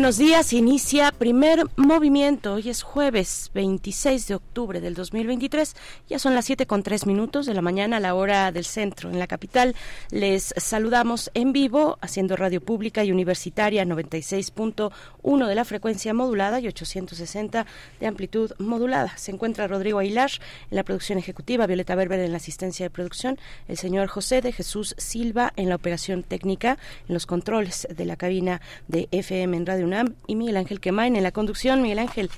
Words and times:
Buenos 0.00 0.16
días, 0.16 0.54
inicia 0.54 1.12
primer 1.12 1.64
movimiento. 1.76 2.54
Hoy 2.54 2.70
es 2.70 2.82
jueves 2.82 3.50
26 3.52 4.28
de 4.28 4.34
octubre 4.34 4.80
del 4.80 4.94
2023. 4.94 5.76
Ya 6.08 6.18
son 6.18 6.34
las 6.34 6.46
7 6.46 6.64
con 6.64 6.82
3 6.82 7.04
minutos 7.04 7.44
de 7.44 7.52
la 7.52 7.60
mañana 7.60 7.98
a 7.98 8.00
la 8.00 8.14
hora 8.14 8.50
del 8.50 8.64
centro. 8.64 9.10
En 9.10 9.18
la 9.18 9.26
capital 9.26 9.76
les 10.10 10.54
saludamos 10.56 11.30
en 11.34 11.52
vivo 11.52 11.98
haciendo 12.00 12.36
radio 12.36 12.62
pública 12.62 13.04
y 13.04 13.12
universitaria 13.12 13.84
96.1 13.84 15.46
de 15.46 15.54
la 15.54 15.66
frecuencia 15.66 16.14
modulada 16.14 16.60
y 16.60 16.68
860 16.68 17.66
de 18.00 18.06
amplitud 18.06 18.52
modulada. 18.56 19.18
Se 19.18 19.32
encuentra 19.32 19.68
Rodrigo 19.68 19.98
Aguilar 19.98 20.30
en 20.70 20.76
la 20.78 20.82
producción 20.82 21.18
ejecutiva, 21.18 21.66
Violeta 21.66 21.94
Berber 21.94 22.20
en 22.20 22.30
la 22.30 22.38
asistencia 22.38 22.86
de 22.86 22.90
producción, 22.90 23.38
el 23.68 23.76
señor 23.76 24.08
José 24.08 24.40
de 24.40 24.52
Jesús 24.52 24.94
Silva 24.96 25.52
en 25.56 25.68
la 25.68 25.74
operación 25.74 26.22
técnica, 26.22 26.78
en 27.06 27.12
los 27.12 27.26
controles 27.26 27.86
de 27.94 28.06
la 28.06 28.16
cabina 28.16 28.62
de 28.88 29.06
FM 29.10 29.58
en 29.58 29.66
Radio 29.66 29.89
Y 30.26 30.36
Miguel 30.36 30.56
Ángel 30.56 30.80
Quemain 30.80 31.16
en 31.16 31.22
la 31.22 31.32
conducción. 31.32 31.82
Miguel 31.82 31.98
Ángel, 31.98 32.30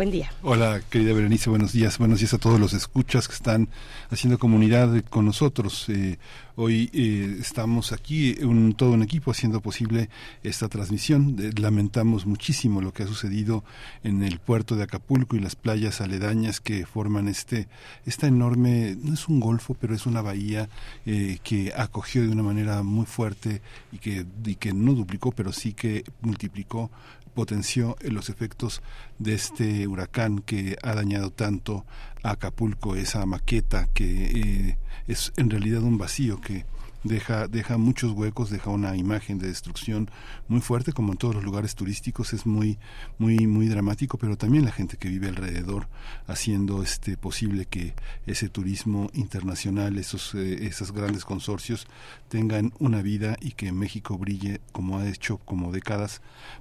Buen 0.00 0.10
día. 0.10 0.32
Hola, 0.40 0.80
querida 0.88 1.12
Berenice, 1.12 1.50
buenos 1.50 1.72
días. 1.72 1.98
Buenos 1.98 2.20
días 2.20 2.32
a 2.32 2.38
todos 2.38 2.58
los 2.58 2.72
escuchas 2.72 3.28
que 3.28 3.34
están 3.34 3.68
haciendo 4.08 4.38
comunidad 4.38 5.04
con 5.10 5.26
nosotros. 5.26 5.90
Eh, 5.90 6.18
hoy 6.56 6.88
eh, 6.94 7.36
estamos 7.38 7.92
aquí, 7.92 8.34
un, 8.42 8.72
todo 8.72 8.92
un 8.92 9.02
equipo, 9.02 9.30
haciendo 9.30 9.60
posible 9.60 10.08
esta 10.42 10.68
transmisión. 10.68 11.36
lamentamos 11.60 12.24
muchísimo 12.24 12.80
lo 12.80 12.94
que 12.94 13.02
ha 13.02 13.06
sucedido 13.06 13.62
en 14.02 14.22
el 14.22 14.38
puerto 14.38 14.74
de 14.74 14.84
Acapulco 14.84 15.36
y 15.36 15.40
las 15.40 15.54
playas 15.54 16.00
aledañas 16.00 16.62
que 16.62 16.86
forman 16.86 17.28
este, 17.28 17.68
esta 18.06 18.26
enorme, 18.26 18.96
no 19.02 19.12
es 19.12 19.28
un 19.28 19.38
golfo, 19.38 19.76
pero 19.78 19.94
es 19.94 20.06
una 20.06 20.22
bahía 20.22 20.70
eh, 21.04 21.36
que 21.42 21.74
acogió 21.76 22.22
de 22.22 22.30
una 22.30 22.42
manera 22.42 22.82
muy 22.82 23.04
fuerte 23.04 23.60
y 23.92 23.98
que, 23.98 24.24
y 24.46 24.54
que 24.54 24.72
no 24.72 24.94
duplicó, 24.94 25.30
pero 25.30 25.52
sí 25.52 25.74
que 25.74 26.04
multiplicó 26.22 26.90
potenció 27.34 27.96
los 28.02 28.28
efectos 28.28 28.82
de 29.18 29.34
este 29.34 29.86
huracán 29.86 30.40
que 30.40 30.76
ha 30.82 30.94
dañado 30.94 31.30
tanto 31.30 31.84
a 32.22 32.32
Acapulco, 32.32 32.96
esa 32.96 33.24
maqueta 33.26 33.88
que 33.94 34.24
eh, 34.24 34.78
es 35.06 35.32
en 35.36 35.50
realidad 35.50 35.82
un 35.82 35.98
vacío 35.98 36.40
que 36.40 36.64
deja, 37.04 37.48
deja 37.48 37.78
muchos 37.78 38.12
huecos, 38.12 38.50
deja 38.50 38.70
una 38.70 38.96
imagen 38.96 39.38
de 39.38 39.48
destrucción 39.48 40.10
muy 40.48 40.60
fuerte, 40.60 40.92
como 40.92 41.12
en 41.12 41.18
todos 41.18 41.34
los 41.34 41.44
lugares 41.44 41.74
turísticos, 41.74 42.32
es 42.32 42.46
muy, 42.46 42.78
muy, 43.18 43.46
muy 43.46 43.68
dramático, 43.68 44.18
pero 44.18 44.36
también 44.36 44.64
la 44.64 44.72
gente 44.72 44.96
que 44.96 45.08
vive 45.08 45.28
alrededor 45.28 45.88
haciendo 46.26 46.82
este 46.82 47.16
posible 47.16 47.66
que 47.66 47.94
ese 48.26 48.48
turismo 48.48 49.10
internacional, 49.14 49.98
esos, 49.98 50.34
eh, 50.34 50.66
esos 50.66 50.92
grandes 50.92 51.24
consorcios 51.24 51.86
tengan 52.28 52.72
una 52.78 53.02
vida 53.02 53.36
y 53.40 53.52
que 53.52 53.72
México 53.72 54.18
brille 54.18 54.60
como 54.72 54.98
ha 54.98 55.08
hecho 55.08 55.38
como 55.38 55.72
décadas 55.72 56.20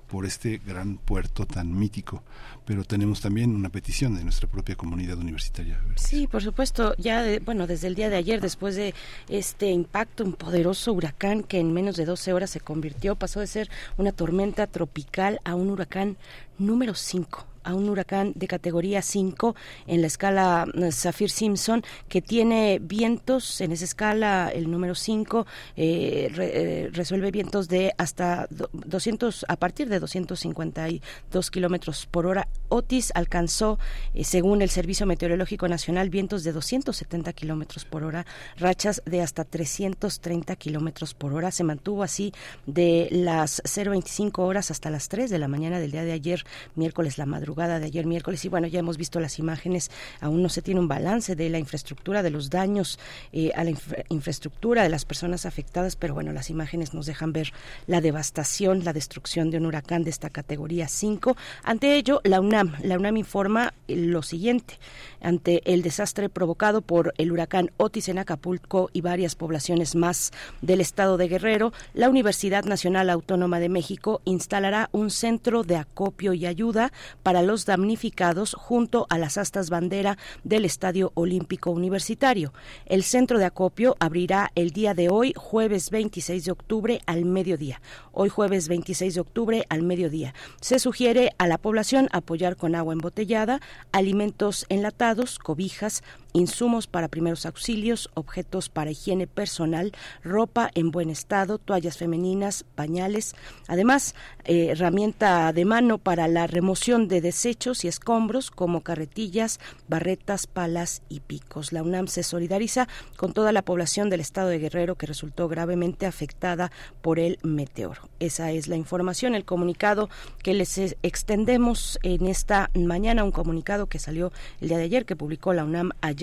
por 0.09 0.25
este 0.25 0.57
gran 0.57 0.97
puerto 0.97 1.45
tan 1.45 1.77
mítico. 1.77 2.23
Pero 2.65 2.83
tenemos 2.83 3.21
también 3.21 3.55
una 3.55 3.69
petición 3.69 4.15
de 4.15 4.23
nuestra 4.23 4.49
propia 4.49 4.75
comunidad 4.75 5.17
universitaria. 5.17 5.79
Sí, 5.95 6.27
por 6.27 6.43
supuesto. 6.43 6.95
Ya, 6.97 7.23
bueno, 7.45 7.67
desde 7.67 7.87
el 7.87 7.95
día 7.95 8.09
de 8.09 8.17
ayer, 8.17 8.41
después 8.41 8.75
de 8.75 8.93
este 9.27 9.69
impacto, 9.69 10.23
un 10.23 10.33
poderoso 10.33 10.93
huracán 10.93 11.43
que 11.43 11.59
en 11.59 11.73
menos 11.73 11.95
de 11.95 12.05
12 12.05 12.33
horas 12.33 12.49
se 12.49 12.59
convirtió, 12.59 13.15
pasó 13.15 13.39
de 13.39 13.47
ser 13.47 13.69
una 13.97 14.11
tormenta 14.11 14.67
tropical 14.67 15.39
a 15.45 15.55
un 15.55 15.69
huracán 15.69 16.17
número 16.57 16.95
5 16.95 17.45
a 17.69 17.75
un 17.75 17.87
huracán 17.87 18.33
de 18.35 18.47
categoría 18.47 19.01
5 19.01 19.55
en 19.85 20.01
la 20.01 20.07
escala 20.07 20.65
Saffir 20.89 21.29
Simpson 21.29 21.83
que 22.07 22.21
tiene 22.21 22.79
vientos 22.81 23.61
en 23.61 23.71
esa 23.71 23.85
escala 23.85 24.51
el 24.53 24.71
número 24.71 24.95
5 24.95 25.45
eh, 25.75 26.31
eh, 26.35 26.89
resuelve 26.91 27.29
vientos 27.29 27.67
de 27.67 27.93
hasta 27.97 28.47
200 28.49 29.45
a 29.47 29.55
partir 29.55 29.87
de 29.87 29.99
252 29.99 31.51
kilómetros 31.51 32.07
por 32.07 32.25
hora. 32.25 32.47
Otis 32.69 33.11
alcanzó 33.13 33.77
eh, 34.15 34.23
según 34.23 34.63
el 34.63 34.69
Servicio 34.69 35.05
Meteorológico 35.05 35.67
Nacional 35.67 36.09
vientos 36.09 36.43
de 36.43 36.51
270 36.51 37.33
kilómetros 37.33 37.85
por 37.85 38.03
hora 38.03 38.25
rachas 38.57 39.03
de 39.05 39.21
hasta 39.21 39.45
330 39.45 40.55
kilómetros 40.55 41.13
por 41.13 41.33
hora. 41.33 41.51
Se 41.51 41.63
mantuvo 41.63 42.01
así 42.01 42.33
de 42.65 43.09
las 43.11 43.61
0.25 43.63 44.39
horas 44.39 44.71
hasta 44.71 44.89
las 44.89 45.07
3 45.09 45.29
de 45.29 45.37
la 45.37 45.47
mañana 45.47 45.79
del 45.79 45.91
día 45.91 46.03
de 46.03 46.13
ayer 46.13 46.45
miércoles 46.75 47.19
la 47.19 47.27
madrugada 47.27 47.58
de 47.67 47.85
ayer 47.85 48.05
miércoles. 48.05 48.45
Y 48.45 48.49
bueno, 48.49 48.67
ya 48.67 48.79
hemos 48.79 48.97
visto 48.97 49.19
las 49.19 49.39
imágenes, 49.39 49.91
aún 50.21 50.41
no 50.41 50.49
se 50.49 50.61
tiene 50.61 50.79
un 50.79 50.87
balance 50.87 51.35
de 51.35 51.49
la 51.49 51.59
infraestructura, 51.59 52.23
de 52.23 52.29
los 52.29 52.49
daños 52.49 52.99
eh, 53.33 53.51
a 53.55 53.63
la 53.63 53.71
infraestructura 54.09 54.83
de 54.83 54.89
las 54.89 55.05
personas 55.05 55.45
afectadas, 55.45 55.95
pero 55.95 56.13
bueno, 56.13 56.31
las 56.31 56.49
imágenes 56.49 56.93
nos 56.93 57.05
dejan 57.05 57.33
ver 57.33 57.51
la 57.87 58.01
devastación, 58.01 58.83
la 58.85 58.93
destrucción 58.93 59.51
de 59.51 59.57
un 59.57 59.65
huracán 59.65 60.03
de 60.03 60.09
esta 60.09 60.29
categoría 60.29 60.87
5. 60.87 61.35
Ante 61.63 61.95
ello, 61.95 62.21
la 62.23 62.39
UNAM, 62.39 62.75
la 62.81 62.97
UNAM 62.97 63.17
informa 63.17 63.73
lo 63.87 64.21
siguiente, 64.21 64.79
ante 65.21 65.61
el 65.71 65.81
desastre 65.81 66.29
provocado 66.29 66.81
por 66.81 67.13
el 67.17 67.31
huracán 67.31 67.71
Otis 67.77 68.09
en 68.09 68.19
Acapulco 68.19 68.89
y 68.93 69.01
varias 69.01 69.35
poblaciones 69.35 69.95
más 69.95 70.31
del 70.61 70.81
estado 70.81 71.17
de 71.17 71.27
Guerrero, 71.27 71.73
la 71.93 72.09
Universidad 72.09 72.63
Nacional 72.63 73.09
Autónoma 73.09 73.59
de 73.59 73.69
México 73.69 74.21
instalará 74.25 74.89
un 74.91 75.09
centro 75.09 75.63
de 75.63 75.75
acopio 75.75 76.33
y 76.33 76.45
ayuda 76.45 76.91
para 77.23 77.38
los 77.41 77.65
damnificados 77.65 78.53
junto 78.53 79.07
a 79.09 79.17
las 79.17 79.37
astas 79.37 79.69
bandera 79.69 80.17
del 80.43 80.65
Estadio 80.65 81.11
Olímpico 81.15 81.71
Universitario. 81.71 82.53
El 82.85 83.03
centro 83.03 83.39
de 83.39 83.45
acopio 83.45 83.95
abrirá 83.99 84.51
el 84.55 84.71
día 84.71 84.93
de 84.93 85.09
hoy, 85.09 85.33
jueves 85.35 85.89
26 85.89 86.45
de 86.45 86.51
octubre, 86.51 87.01
al 87.05 87.25
mediodía. 87.25 87.81
Hoy 88.11 88.29
jueves 88.29 88.67
26 88.67 89.15
de 89.15 89.21
octubre 89.21 89.65
al 89.69 89.83
mediodía. 89.83 90.33
Se 90.61 90.79
sugiere 90.79 91.33
a 91.37 91.47
la 91.47 91.57
población 91.57 92.09
apoyar 92.11 92.55
con 92.55 92.75
agua 92.75 92.93
embotellada, 92.93 93.61
alimentos 93.91 94.65
enlatados, 94.69 95.39
cobijas, 95.39 96.03
insumos 96.33 96.87
para 96.87 97.07
primeros 97.07 97.45
auxilios, 97.45 98.09
objetos 98.13 98.69
para 98.69 98.91
higiene 98.91 99.27
personal, 99.27 99.93
ropa 100.23 100.69
en 100.75 100.91
buen 100.91 101.09
estado, 101.09 101.57
toallas 101.57 101.97
femeninas, 101.97 102.65
pañales, 102.75 103.35
además 103.67 104.15
eh, 104.45 104.67
herramienta 104.71 105.51
de 105.53 105.65
mano 105.65 105.97
para 105.97 106.27
la 106.27 106.47
remoción 106.47 107.07
de 107.07 107.21
desechos 107.21 107.83
y 107.83 107.87
escombros 107.87 108.51
como 108.51 108.81
carretillas, 108.81 109.59
barretas, 109.87 110.47
palas 110.47 111.01
y 111.09 111.21
picos. 111.21 111.73
La 111.73 111.83
UNAM 111.83 112.07
se 112.07 112.23
solidariza 112.23 112.87
con 113.17 113.33
toda 113.33 113.51
la 113.51 113.63
población 113.63 114.09
del 114.09 114.21
estado 114.21 114.49
de 114.49 114.59
Guerrero 114.59 114.95
que 114.95 115.07
resultó 115.07 115.47
gravemente 115.47 116.05
afectada 116.05 116.71
por 117.01 117.19
el 117.19 117.39
meteoro. 117.43 118.09
Esa 118.19 118.51
es 118.51 118.67
la 118.67 118.75
información, 118.75 119.35
el 119.35 119.45
comunicado 119.45 120.09
que 120.43 120.53
les 120.53 120.77
extendemos 120.77 121.99
en 122.03 122.27
esta 122.27 122.69
mañana, 122.75 123.23
un 123.23 123.31
comunicado 123.31 123.87
que 123.87 123.99
salió 123.99 124.31
el 124.61 124.69
día 124.69 124.77
de 124.77 124.83
ayer, 124.83 125.05
que 125.05 125.15
publicó 125.15 125.53
la 125.53 125.63
UNAM 125.63 125.91
ayer 126.01 126.18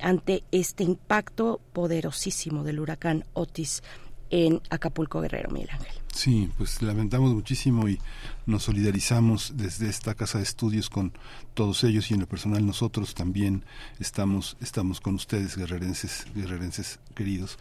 ante 0.00 0.44
este 0.50 0.84
impacto 0.84 1.60
poderosísimo 1.72 2.64
del 2.64 2.80
huracán 2.80 3.24
Otis 3.32 3.82
en 4.30 4.60
Acapulco 4.70 5.20
Guerrero, 5.20 5.50
Miguel 5.50 5.70
Ángel. 5.70 5.92
Sí, 6.12 6.50
pues 6.56 6.82
lamentamos 6.82 7.34
muchísimo 7.34 7.88
y 7.88 7.98
nos 8.46 8.64
solidarizamos 8.64 9.54
desde 9.56 9.88
esta 9.88 10.14
casa 10.14 10.38
de 10.38 10.44
estudios 10.44 10.88
con 10.88 11.12
todos 11.54 11.84
ellos 11.84 12.10
y 12.10 12.14
en 12.14 12.20
lo 12.20 12.26
personal 12.26 12.64
nosotros 12.64 13.14
también 13.14 13.64
estamos 13.98 14.56
estamos 14.60 15.00
con 15.00 15.14
ustedes 15.14 15.56
guerrerenses 15.56 16.26
guerrerenses 16.34 16.98
queridos. 17.14 17.58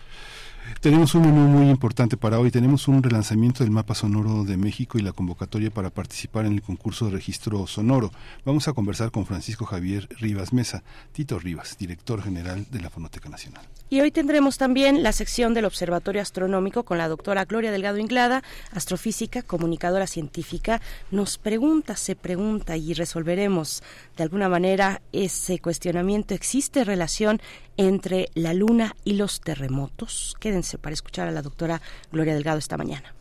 Tenemos 0.81 1.13
un 1.13 1.23
menú 1.23 1.41
muy 1.41 1.69
importante 1.69 2.15
para 2.15 2.39
hoy. 2.39 2.51
Tenemos 2.51 2.87
un 2.87 3.03
relanzamiento 3.03 3.63
del 3.63 3.71
mapa 3.71 3.95
sonoro 3.95 4.45
de 4.45 4.55
México 4.55 4.97
y 4.97 5.01
la 5.01 5.11
convocatoria 5.11 5.71
para 5.71 5.89
participar 5.89 6.45
en 6.45 6.53
el 6.53 6.61
concurso 6.61 7.05
de 7.05 7.11
registro 7.11 7.67
sonoro. 7.67 8.11
Vamos 8.45 8.67
a 8.67 8.73
conversar 8.73 9.11
con 9.11 9.25
Francisco 9.25 9.65
Javier 9.65 10.07
Rivas 10.19 10.53
Mesa, 10.53 10.83
Tito 11.11 11.37
Rivas, 11.37 11.77
director 11.77 12.21
general 12.21 12.65
de 12.71 12.79
la 12.79 12.89
Fonoteca 12.89 13.27
Nacional. 13.27 13.65
Y 13.89 14.01
hoy 14.01 14.11
tendremos 14.11 14.57
también 14.57 15.01
la 15.01 15.11
sección 15.11 15.53
del 15.53 15.65
Observatorio 15.65 16.21
Astronómico 16.21 16.83
con 16.83 16.99
la 16.99 17.07
doctora 17.07 17.45
Gloria 17.45 17.71
Delgado 17.71 17.97
Inglada, 17.97 18.43
astrofísica, 18.71 19.41
comunicadora 19.41 20.05
científica. 20.05 20.79
Nos 21.09 21.39
pregunta, 21.39 21.95
se 21.95 22.15
pregunta 22.15 22.77
y 22.77 22.93
resolveremos 22.93 23.81
de 24.15 24.23
alguna 24.23 24.47
manera 24.47 25.01
ese 25.11 25.59
cuestionamiento. 25.59 26.35
¿Existe 26.35 26.83
relación 26.83 27.41
entre 27.77 28.29
la 28.35 28.53
luna 28.53 28.95
y 29.03 29.13
los 29.13 29.41
terremotos? 29.41 30.35
Quédense 30.39 30.58
para 30.81 30.93
escuchar 30.93 31.27
a 31.27 31.31
la 31.31 31.41
doctora 31.41 31.81
Gloria 32.11 32.33
Delgado 32.33 32.59
esta 32.59 32.77
mañana. 32.77 33.13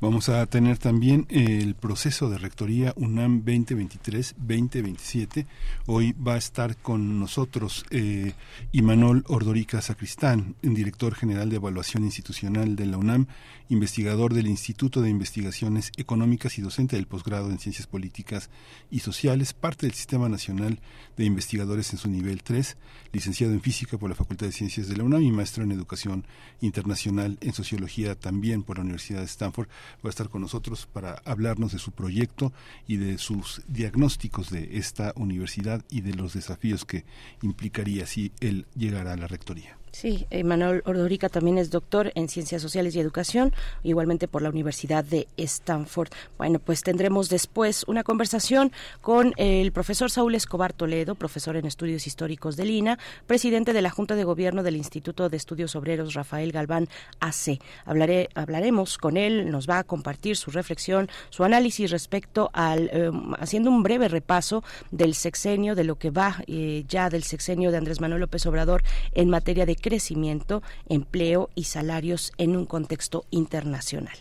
Vamos 0.00 0.28
a 0.28 0.44
tener 0.46 0.76
también 0.76 1.26
el 1.30 1.76
proceso 1.76 2.28
de 2.28 2.36
rectoría 2.36 2.92
UNAM 2.96 3.44
2023-2027. 3.44 5.46
Hoy 5.86 6.12
va 6.12 6.34
a 6.34 6.38
estar 6.38 6.76
con 6.76 7.20
nosotros 7.20 7.86
eh, 7.90 8.32
Imanol 8.72 9.24
Ordorica 9.28 9.80
Sacristán, 9.80 10.56
director 10.60 11.14
general 11.14 11.48
de 11.48 11.56
evaluación 11.56 12.04
institucional 12.04 12.76
de 12.76 12.84
la 12.86 12.98
UNAM, 12.98 13.28
investigador 13.68 14.34
del 14.34 14.46
Instituto 14.46 15.00
de 15.00 15.10
Investigaciones 15.10 15.90
Económicas 15.96 16.58
y 16.58 16.62
docente 16.62 16.96
del 16.96 17.06
posgrado 17.06 17.50
en 17.50 17.58
Ciencias 17.58 17.86
Políticas 17.86 18.50
y 18.90 19.00
Sociales, 19.00 19.54
parte 19.54 19.86
del 19.86 19.94
Sistema 19.94 20.28
Nacional 20.28 20.80
de 21.16 21.24
Investigadores 21.24 21.92
en 21.92 21.98
su 21.98 22.10
nivel 22.10 22.42
3, 22.42 22.76
licenciado 23.12 23.52
en 23.52 23.60
Física 23.60 23.96
por 23.96 24.10
la 24.10 24.16
Facultad 24.16 24.46
de 24.46 24.52
Ciencias 24.52 24.88
de 24.88 24.96
la 24.96 25.04
UNAM 25.04 25.22
y 25.22 25.32
maestro 25.32 25.64
en 25.64 25.72
Educación 25.72 26.26
Internacional 26.60 27.38
en 27.40 27.52
Sociología 27.52 28.14
también 28.14 28.62
por 28.62 28.76
la 28.76 28.82
Universidad 28.84 29.20
de 29.20 29.26
Stanford 29.26 29.68
va 30.04 30.08
a 30.08 30.10
estar 30.10 30.28
con 30.28 30.42
nosotros 30.42 30.86
para 30.92 31.22
hablarnos 31.24 31.72
de 31.72 31.78
su 31.78 31.92
proyecto 31.92 32.52
y 32.86 32.96
de 32.96 33.18
sus 33.18 33.62
diagnósticos 33.68 34.50
de 34.50 34.76
esta 34.78 35.12
universidad 35.16 35.84
y 35.90 36.00
de 36.02 36.14
los 36.14 36.34
desafíos 36.34 36.84
que 36.84 37.04
implicaría 37.42 38.06
si 38.06 38.32
él 38.40 38.66
llegara 38.74 39.12
a 39.12 39.16
la 39.16 39.26
rectoría. 39.26 39.78
Sí, 39.94 40.26
Manuel 40.44 40.82
Ordorica 40.86 41.28
también 41.28 41.56
es 41.56 41.70
doctor 41.70 42.10
en 42.16 42.28
Ciencias 42.28 42.60
Sociales 42.60 42.96
y 42.96 43.00
Educación, 43.00 43.52
igualmente 43.84 44.26
por 44.26 44.42
la 44.42 44.48
Universidad 44.48 45.04
de 45.04 45.28
Stanford. 45.36 46.08
Bueno, 46.36 46.58
pues 46.58 46.82
tendremos 46.82 47.28
después 47.28 47.84
una 47.86 48.02
conversación 48.02 48.72
con 49.00 49.34
el 49.36 49.70
profesor 49.70 50.10
Saúl 50.10 50.34
Escobar 50.34 50.72
Toledo, 50.72 51.14
profesor 51.14 51.56
en 51.56 51.64
Estudios 51.64 52.08
Históricos 52.08 52.56
de 52.56 52.64
Lina, 52.64 52.98
presidente 53.28 53.72
de 53.72 53.82
la 53.82 53.90
Junta 53.90 54.16
de 54.16 54.24
Gobierno 54.24 54.64
del 54.64 54.74
Instituto 54.74 55.28
de 55.28 55.36
Estudios 55.36 55.76
Obreros 55.76 56.14
Rafael 56.14 56.50
Galván 56.50 56.88
AC. 57.20 57.60
Hablaré, 57.84 58.30
hablaremos 58.34 58.98
con 58.98 59.16
él, 59.16 59.48
nos 59.48 59.70
va 59.70 59.78
a 59.78 59.84
compartir 59.84 60.36
su 60.36 60.50
reflexión, 60.50 61.08
su 61.30 61.44
análisis 61.44 61.92
respecto 61.92 62.50
al, 62.52 62.90
em, 62.92 63.32
haciendo 63.38 63.70
un 63.70 63.84
breve 63.84 64.08
repaso 64.08 64.64
del 64.90 65.14
sexenio, 65.14 65.76
de 65.76 65.84
lo 65.84 66.00
que 66.00 66.10
va 66.10 66.42
eh, 66.48 66.84
ya 66.88 67.10
del 67.10 67.22
sexenio 67.22 67.70
de 67.70 67.76
Andrés 67.76 68.00
Manuel 68.00 68.22
López 68.22 68.44
Obrador 68.46 68.82
en 69.12 69.30
materia 69.30 69.64
de 69.66 69.83
crecimiento, 69.84 70.62
empleo 70.88 71.50
y 71.54 71.64
salarios 71.64 72.32
en 72.38 72.56
un 72.56 72.64
contexto 72.64 73.26
internacional. 73.30 74.16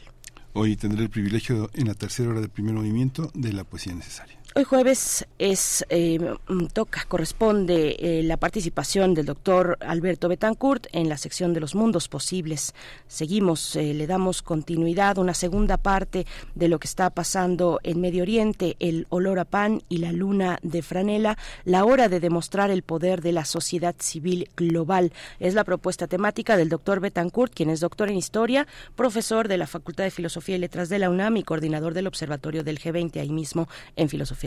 Hoy 0.51 0.75
tendré 0.75 1.03
el 1.03 1.09
privilegio 1.09 1.69
en 1.73 1.87
la 1.87 1.93
tercera 1.93 2.31
hora 2.31 2.41
del 2.41 2.49
primer 2.49 2.73
movimiento 2.73 3.31
de 3.33 3.53
la 3.53 3.63
poesía 3.63 3.95
necesaria. 3.95 4.42
Hoy 4.55 4.65
jueves 4.65 5.25
es 5.39 5.83
eh, 5.89 6.19
mm, 6.47 6.67
toca 6.67 7.05
corresponde 7.07 7.95
eh, 7.97 8.21
la 8.21 8.37
participación 8.37 9.15
del 9.15 9.25
doctor 9.25 9.79
Alberto 9.81 10.29
Betancourt 10.29 10.85
en 10.91 11.09
la 11.09 11.17
sección 11.17 11.55
de 11.55 11.59
los 11.59 11.73
mundos 11.73 12.07
posibles. 12.07 12.75
Seguimos, 13.07 13.75
eh, 13.75 13.95
le 13.95 14.05
damos 14.05 14.43
continuidad 14.43 15.17
una 15.17 15.33
segunda 15.33 15.77
parte 15.77 16.27
de 16.53 16.67
lo 16.67 16.77
que 16.77 16.85
está 16.85 17.09
pasando 17.09 17.79
en 17.81 17.99
Medio 17.99 18.21
Oriente, 18.21 18.75
el 18.79 19.07
olor 19.09 19.39
a 19.39 19.45
pan 19.45 19.81
y 19.89 19.97
la 19.97 20.11
luna 20.11 20.59
de 20.61 20.83
franela, 20.83 21.35
la 21.65 21.83
hora 21.83 22.07
de 22.07 22.19
demostrar 22.19 22.69
el 22.69 22.83
poder 22.83 23.23
de 23.23 23.31
la 23.31 23.45
sociedad 23.45 23.95
civil 23.97 24.51
global. 24.55 25.13
Es 25.39 25.55
la 25.55 25.63
propuesta 25.63 26.05
temática 26.05 26.57
del 26.57 26.69
doctor 26.69 26.99
Betancourt, 26.99 27.51
quien 27.55 27.71
es 27.71 27.79
doctor 27.79 28.07
en 28.07 28.17
historia, 28.17 28.67
profesor 28.95 29.47
de 29.47 29.57
la 29.57 29.65
Facultad 29.65 30.03
de 30.03 30.11
Filosofía 30.11 30.57
y 30.57 30.59
Letras 30.59 30.89
de 30.89 30.99
la 30.99 31.09
UNAM 31.09 31.37
y 31.37 31.43
coordinador 31.43 31.95
del 31.95 32.05
Observatorio 32.05 32.63
del 32.63 32.79
G20 32.79 33.19
ahí 33.19 33.31
mismo 33.31 33.67
en 33.95 34.09
Filosofía 34.09 34.42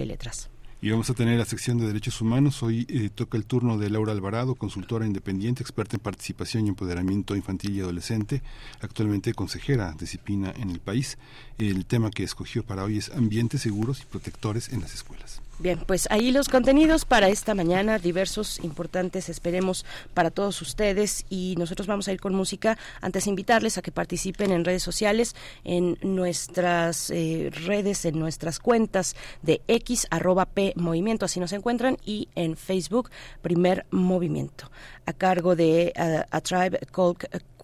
Y 0.82 0.90
vamos 0.90 1.08
a 1.08 1.14
tener 1.14 1.38
la 1.38 1.46
sección 1.46 1.78
de 1.78 1.86
derechos 1.86 2.20
humanos. 2.20 2.62
Hoy 2.62 2.86
eh, 2.90 3.08
toca 3.08 3.38
el 3.38 3.46
turno 3.46 3.78
de 3.78 3.88
Laura 3.88 4.12
Alvarado, 4.12 4.54
consultora 4.54 5.06
independiente, 5.06 5.62
experta 5.62 5.96
en 5.96 6.02
participación 6.02 6.66
y 6.66 6.68
empoderamiento 6.68 7.34
infantil 7.34 7.74
y 7.74 7.80
adolescente, 7.80 8.42
actualmente 8.82 9.32
consejera 9.32 9.92
de 9.92 10.00
disciplina 10.00 10.52
en 10.54 10.70
el 10.70 10.80
país. 10.80 11.16
El 11.56 11.86
tema 11.86 12.10
que 12.10 12.24
escogió 12.24 12.62
para 12.62 12.84
hoy 12.84 12.98
es 12.98 13.10
ambientes 13.10 13.62
seguros 13.62 14.02
y 14.02 14.04
protectores 14.04 14.68
en 14.68 14.82
las 14.82 14.94
escuelas. 14.94 15.40
Bien, 15.58 15.78
pues 15.86 16.06
ahí 16.10 16.32
los 16.32 16.50
contenidos 16.50 17.06
para 17.06 17.30
esta 17.30 17.54
mañana, 17.54 17.98
diversos, 17.98 18.62
importantes, 18.62 19.30
esperemos 19.30 19.86
para 20.12 20.30
todos 20.30 20.60
ustedes 20.60 21.24
y 21.30 21.54
nosotros 21.56 21.86
vamos 21.86 22.08
a 22.08 22.12
ir 22.12 22.20
con 22.20 22.34
música. 22.34 22.76
Antes 23.00 23.26
invitarles 23.26 23.78
a 23.78 23.82
que 23.82 23.90
participen 23.90 24.52
en 24.52 24.66
redes 24.66 24.82
sociales, 24.82 25.34
en 25.64 25.96
nuestras 26.02 27.08
eh, 27.08 27.50
redes, 27.64 28.04
en 28.04 28.18
nuestras 28.18 28.58
cuentas 28.58 29.16
de 29.40 29.62
X 29.66 30.06
arroba 30.10 30.44
P 30.44 30.74
Movimiento, 30.76 31.24
así 31.24 31.40
nos 31.40 31.54
encuentran, 31.54 31.96
y 32.04 32.28
en 32.34 32.58
Facebook 32.58 33.10
Primer 33.40 33.86
Movimiento, 33.90 34.70
a 35.06 35.14
cargo 35.14 35.56
de 35.56 35.94
uh, 35.96 36.36
A 36.36 36.40
Tribe 36.42 36.80
Called 36.92 37.16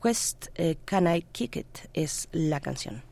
Quest, 0.03 0.47
uh, 0.59 0.75
Can 0.87 1.15
I 1.15 1.27
Kick 1.31 1.56
It 1.56 1.79
es 1.93 2.27
la 2.33 2.59
canción. 2.59 3.12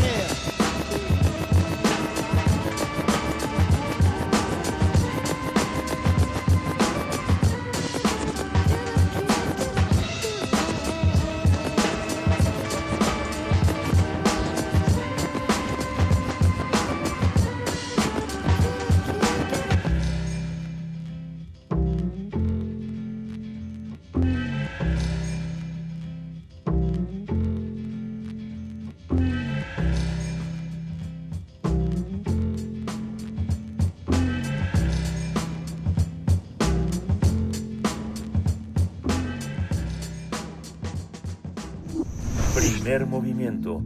Primer 42.91 43.07
movimiento. 43.07 43.81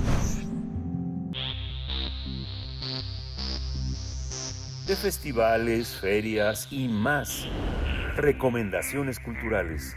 De 4.86 4.94
festivales, 4.94 5.88
ferias 5.88 6.68
y 6.70 6.88
más. 6.88 7.48
Recomendaciones 8.14 9.18
culturales. 9.18 9.96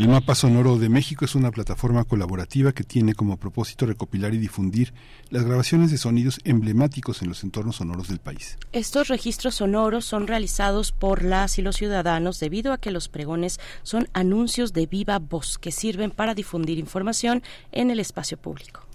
El 0.00 0.08
Mapa 0.08 0.34
Sonoro 0.34 0.78
de 0.78 0.88
México 0.88 1.26
es 1.26 1.34
una 1.34 1.50
plataforma 1.50 2.04
colaborativa 2.04 2.72
que 2.72 2.84
tiene 2.84 3.12
como 3.12 3.36
propósito 3.36 3.84
recopilar 3.84 4.32
y 4.32 4.38
difundir 4.38 4.94
las 5.28 5.44
grabaciones 5.44 5.90
de 5.90 5.98
sonidos 5.98 6.40
emblemáticos 6.44 7.20
en 7.20 7.28
los 7.28 7.44
entornos 7.44 7.76
sonoros 7.76 8.08
del 8.08 8.18
país. 8.18 8.56
Estos 8.72 9.08
registros 9.08 9.56
sonoros 9.56 10.06
son 10.06 10.26
realizados 10.26 10.92
por 10.92 11.22
las 11.22 11.58
y 11.58 11.62
los 11.62 11.76
ciudadanos 11.76 12.40
debido 12.40 12.72
a 12.72 12.78
que 12.78 12.92
los 12.92 13.10
pregones 13.10 13.60
son 13.82 14.08
anuncios 14.14 14.72
de 14.72 14.86
viva 14.86 15.18
voz 15.18 15.58
que 15.58 15.70
sirven 15.70 16.10
para 16.12 16.34
difundir 16.34 16.78
información 16.78 17.42
en 17.70 17.90
el 17.90 18.00
espacio 18.00 18.38
público. 18.38 18.86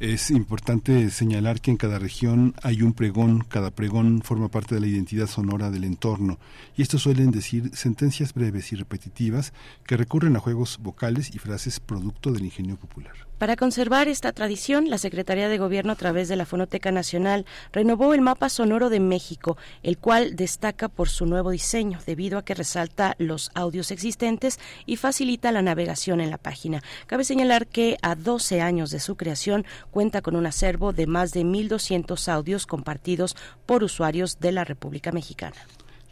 Es 0.00 0.32
importante 0.32 1.08
señalar 1.10 1.60
que 1.60 1.70
en 1.70 1.76
cada 1.76 2.00
región 2.00 2.54
hay 2.62 2.82
un 2.82 2.94
pregón, 2.94 3.44
cada 3.48 3.70
pregón 3.70 4.22
forma 4.22 4.48
parte 4.48 4.74
de 4.74 4.80
la 4.80 4.88
identidad 4.88 5.28
sonora 5.28 5.70
del 5.70 5.84
entorno, 5.84 6.38
y 6.76 6.82
esto 6.82 6.98
suelen 6.98 7.30
decir 7.30 7.70
sentencias 7.74 8.34
breves 8.34 8.72
y 8.72 8.76
repetitivas 8.76 9.52
que 9.86 9.96
recurren 9.96 10.34
a 10.34 10.40
juegos 10.40 10.78
vocales 10.82 11.32
y 11.32 11.38
frases 11.38 11.78
producto 11.78 12.32
del 12.32 12.44
ingenio 12.44 12.76
popular. 12.76 13.14
Para 13.38 13.56
conservar 13.56 14.06
esta 14.06 14.32
tradición, 14.32 14.88
la 14.88 14.96
Secretaría 14.96 15.48
de 15.48 15.58
Gobierno 15.58 15.92
a 15.92 15.96
través 15.96 16.28
de 16.28 16.36
la 16.36 16.46
Fonoteca 16.46 16.92
Nacional 16.92 17.46
renovó 17.72 18.14
el 18.14 18.20
mapa 18.20 18.48
sonoro 18.48 18.90
de 18.90 19.00
México, 19.00 19.56
el 19.82 19.98
cual 19.98 20.36
destaca 20.36 20.88
por 20.88 21.08
su 21.08 21.26
nuevo 21.26 21.50
diseño, 21.50 21.98
debido 22.06 22.38
a 22.38 22.44
que 22.44 22.54
resalta 22.54 23.16
los 23.18 23.50
audios 23.54 23.90
existentes 23.90 24.60
y 24.86 24.96
facilita 24.96 25.50
la 25.50 25.62
navegación 25.62 26.20
en 26.20 26.30
la 26.30 26.38
página. 26.38 26.82
Cabe 27.06 27.24
señalar 27.24 27.66
que 27.66 27.96
a 28.02 28.14
12 28.14 28.60
años 28.60 28.90
de 28.90 29.00
su 29.00 29.16
creación 29.16 29.66
cuenta 29.90 30.22
con 30.22 30.36
un 30.36 30.46
acervo 30.46 30.92
de 30.92 31.08
más 31.08 31.32
de 31.32 31.42
1.200 31.42 32.28
audios 32.28 32.66
compartidos 32.66 33.36
por 33.66 33.82
usuarios 33.82 34.38
de 34.38 34.52
la 34.52 34.62
República 34.62 35.10
Mexicana. 35.10 35.56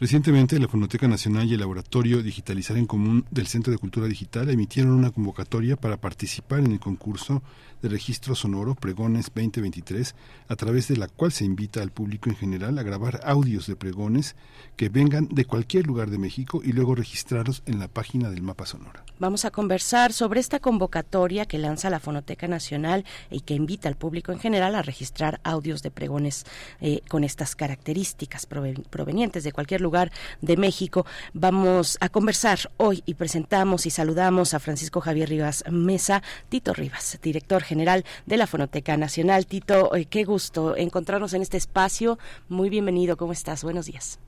Recientemente, 0.03 0.59
la 0.59 0.67
Fonoteca 0.67 1.07
Nacional 1.07 1.47
y 1.47 1.53
el 1.53 1.61
Laboratorio 1.61 2.21
Digitalizar 2.21 2.75
en 2.75 2.87
Común 2.87 3.25
del 3.31 3.47
Centro 3.47 3.71
de 3.71 3.77
Cultura 3.77 4.05
Digital 4.05 4.49
emitieron 4.49 4.91
una 4.91 5.11
convocatoria 5.11 5.77
para 5.77 5.95
participar 5.95 6.59
en 6.59 6.73
el 6.73 6.81
concurso 6.81 7.41
de 7.81 7.87
registro 7.87 8.35
sonoro 8.35 8.75
Pregones 8.75 9.31
2023, 9.33 10.13
a 10.49 10.55
través 10.57 10.89
de 10.89 10.97
la 10.97 11.07
cual 11.07 11.31
se 11.31 11.45
invita 11.45 11.81
al 11.81 11.91
público 11.91 12.29
en 12.29 12.35
general 12.35 12.77
a 12.77 12.83
grabar 12.83 13.21
audios 13.23 13.65
de 13.65 13.77
pregones 13.77 14.35
que 14.75 14.89
vengan 14.89 15.29
de 15.29 15.45
cualquier 15.45 15.87
lugar 15.87 16.09
de 16.09 16.17
México 16.17 16.61
y 16.61 16.73
luego 16.73 16.95
registrarlos 16.95 17.63
en 17.65 17.79
la 17.79 17.87
página 17.87 18.29
del 18.29 18.41
mapa 18.41 18.65
sonoro. 18.65 18.99
Vamos 19.19 19.45
a 19.45 19.51
conversar 19.51 20.11
sobre 20.11 20.41
esta 20.41 20.59
convocatoria 20.59 21.45
que 21.45 21.57
lanza 21.57 21.89
la 21.89 22.01
Fonoteca 22.01 22.49
Nacional 22.49 23.05
y 23.29 23.41
que 23.41 23.53
invita 23.53 23.87
al 23.87 23.95
público 23.95 24.33
en 24.33 24.39
general 24.39 24.75
a 24.75 24.81
registrar 24.81 25.39
audios 25.43 25.81
de 25.81 25.91
pregones 25.91 26.45
eh, 26.81 26.99
con 27.07 27.23
estas 27.23 27.55
características 27.55 28.45
provenientes 28.45 29.45
de 29.45 29.51
cualquier 29.53 29.79
lugar 29.79 29.92
de 30.41 30.57
México. 30.57 31.05
Vamos 31.33 31.97
a 32.01 32.09
conversar 32.09 32.57
hoy 32.77 33.03
y 33.05 33.13
presentamos 33.13 33.85
y 33.85 33.91
saludamos 33.91 34.55
a 34.55 34.59
Francisco 34.59 35.01
Javier 35.01 35.29
Rivas 35.29 35.63
Mesa, 35.69 36.23
Tito 36.49 36.73
Rivas, 36.73 37.19
director 37.21 37.61
general 37.61 38.03
de 38.25 38.37
la 38.37 38.47
Fonoteca 38.47 38.97
Nacional. 38.97 39.45
Tito, 39.45 39.95
eh, 39.95 40.05
qué 40.05 40.23
gusto 40.23 40.75
encontrarnos 40.75 41.35
en 41.35 41.43
este 41.43 41.57
espacio. 41.57 42.17
Muy 42.49 42.69
bienvenido, 42.71 43.17
¿cómo 43.17 43.33
estás? 43.33 43.63
Buenos 43.63 43.85
días. 43.85 44.19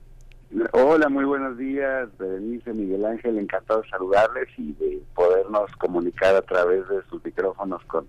Hola, 0.72 1.08
muy 1.08 1.24
buenos 1.24 1.58
días, 1.58 2.08
Berenice, 2.18 2.72
Miguel 2.72 3.04
Ángel, 3.04 3.36
encantado 3.36 3.82
de 3.82 3.88
saludarles 3.88 4.48
y 4.56 4.72
de 4.74 5.02
podernos 5.16 5.68
comunicar 5.78 6.36
a 6.36 6.42
través 6.42 6.88
de 6.88 7.02
sus 7.10 7.24
micrófonos 7.24 7.82
con 7.86 8.06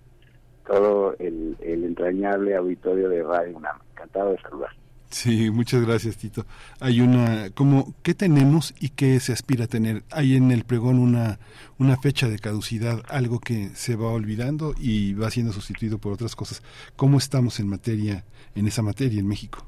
todo 0.68 1.16
el, 1.18 1.58
el 1.62 1.84
entrañable 1.86 2.56
auditorio 2.56 3.10
de 3.10 3.24
Radio 3.24 3.58
UNAM. 3.58 3.80
Encantado 3.94 4.32
de 4.34 4.42
saludar. 4.42 4.87
Sí, 5.10 5.50
muchas 5.52 5.86
gracias, 5.86 6.18
Tito. 6.18 6.46
Hay 6.82 7.00
una, 7.00 7.50
como, 7.52 7.94
¿qué 8.04 8.14
tenemos 8.14 8.76
y 8.80 8.90
qué 8.90 9.20
se 9.22 9.32
aspira 9.32 9.64
a 9.66 9.68
tener? 9.68 10.04
Hay 10.12 10.36
en 10.36 10.52
el 10.52 10.66
pregón 10.66 11.00
una, 11.00 11.40
una 11.80 11.96
fecha 11.96 12.28
de 12.28 12.40
caducidad, 12.40 13.04
algo 13.08 13.40
que 13.40 13.70
se 13.70 13.96
va 13.96 14.12
olvidando 14.12 14.74
y 14.78 15.14
va 15.14 15.32
siendo 15.32 15.54
sustituido 15.54 15.98
por 15.98 16.12
otras 16.12 16.36
cosas. 16.36 16.62
¿Cómo 16.98 17.18
estamos 17.18 17.62
en 17.62 17.70
materia, 17.70 18.26
en 18.54 18.68
esa 18.68 18.82
materia 18.82 19.20
en 19.20 19.28
México? 19.28 19.66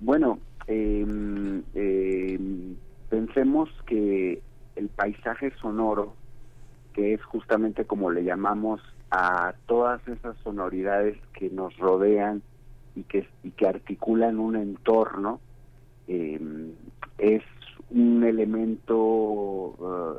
Bueno, 0.00 0.38
eh, 0.66 1.06
pensemos 3.08 3.70
que 3.86 4.42
el 4.76 4.88
paisaje 4.88 5.52
sonoro, 5.60 6.14
que 6.92 7.14
es 7.14 7.22
justamente 7.22 7.86
como 7.86 8.10
le 8.10 8.24
llamamos 8.24 8.80
a 9.10 9.54
todas 9.66 10.06
esas 10.06 10.36
sonoridades 10.44 11.16
que 11.32 11.50
nos 11.50 11.76
rodean 11.78 12.42
y 13.00 13.04
que, 13.04 13.26
y 13.42 13.50
que 13.52 13.66
articulan 13.66 14.38
un 14.38 14.56
entorno, 14.56 15.40
eh, 16.06 16.38
es 17.18 17.42
un 17.90 18.22
elemento 18.24 18.96
uh, 18.96 20.16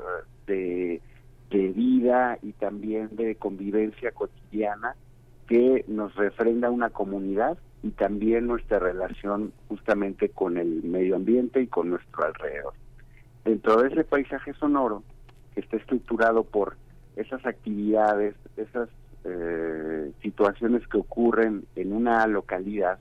de, 0.47 0.99
de 1.51 1.67
vida 1.69 2.39
y 2.41 2.53
también 2.53 3.15
de 3.15 3.35
convivencia 3.35 4.11
cotidiana 4.11 4.95
que 5.47 5.85
nos 5.87 6.15
refrenda 6.15 6.71
una 6.71 6.89
comunidad 6.89 7.57
y 7.83 7.91
también 7.91 8.47
nuestra 8.47 8.79
relación 8.79 9.53
justamente 9.67 10.29
con 10.29 10.57
el 10.57 10.83
medio 10.83 11.15
ambiente 11.15 11.61
y 11.61 11.67
con 11.67 11.89
nuestro 11.89 12.25
alrededor. 12.25 12.73
Dentro 13.45 13.81
de 13.81 13.89
ese 13.89 14.03
paisaje 14.03 14.53
sonoro, 14.53 15.03
que 15.53 15.61
está 15.61 15.77
estructurado 15.77 16.43
por 16.43 16.77
esas 17.15 17.45
actividades, 17.45 18.35
esas 18.55 18.89
eh, 19.23 20.11
situaciones 20.21 20.87
que 20.87 20.97
ocurren 20.97 21.65
en 21.75 21.93
una 21.93 22.25
localidad, 22.27 22.99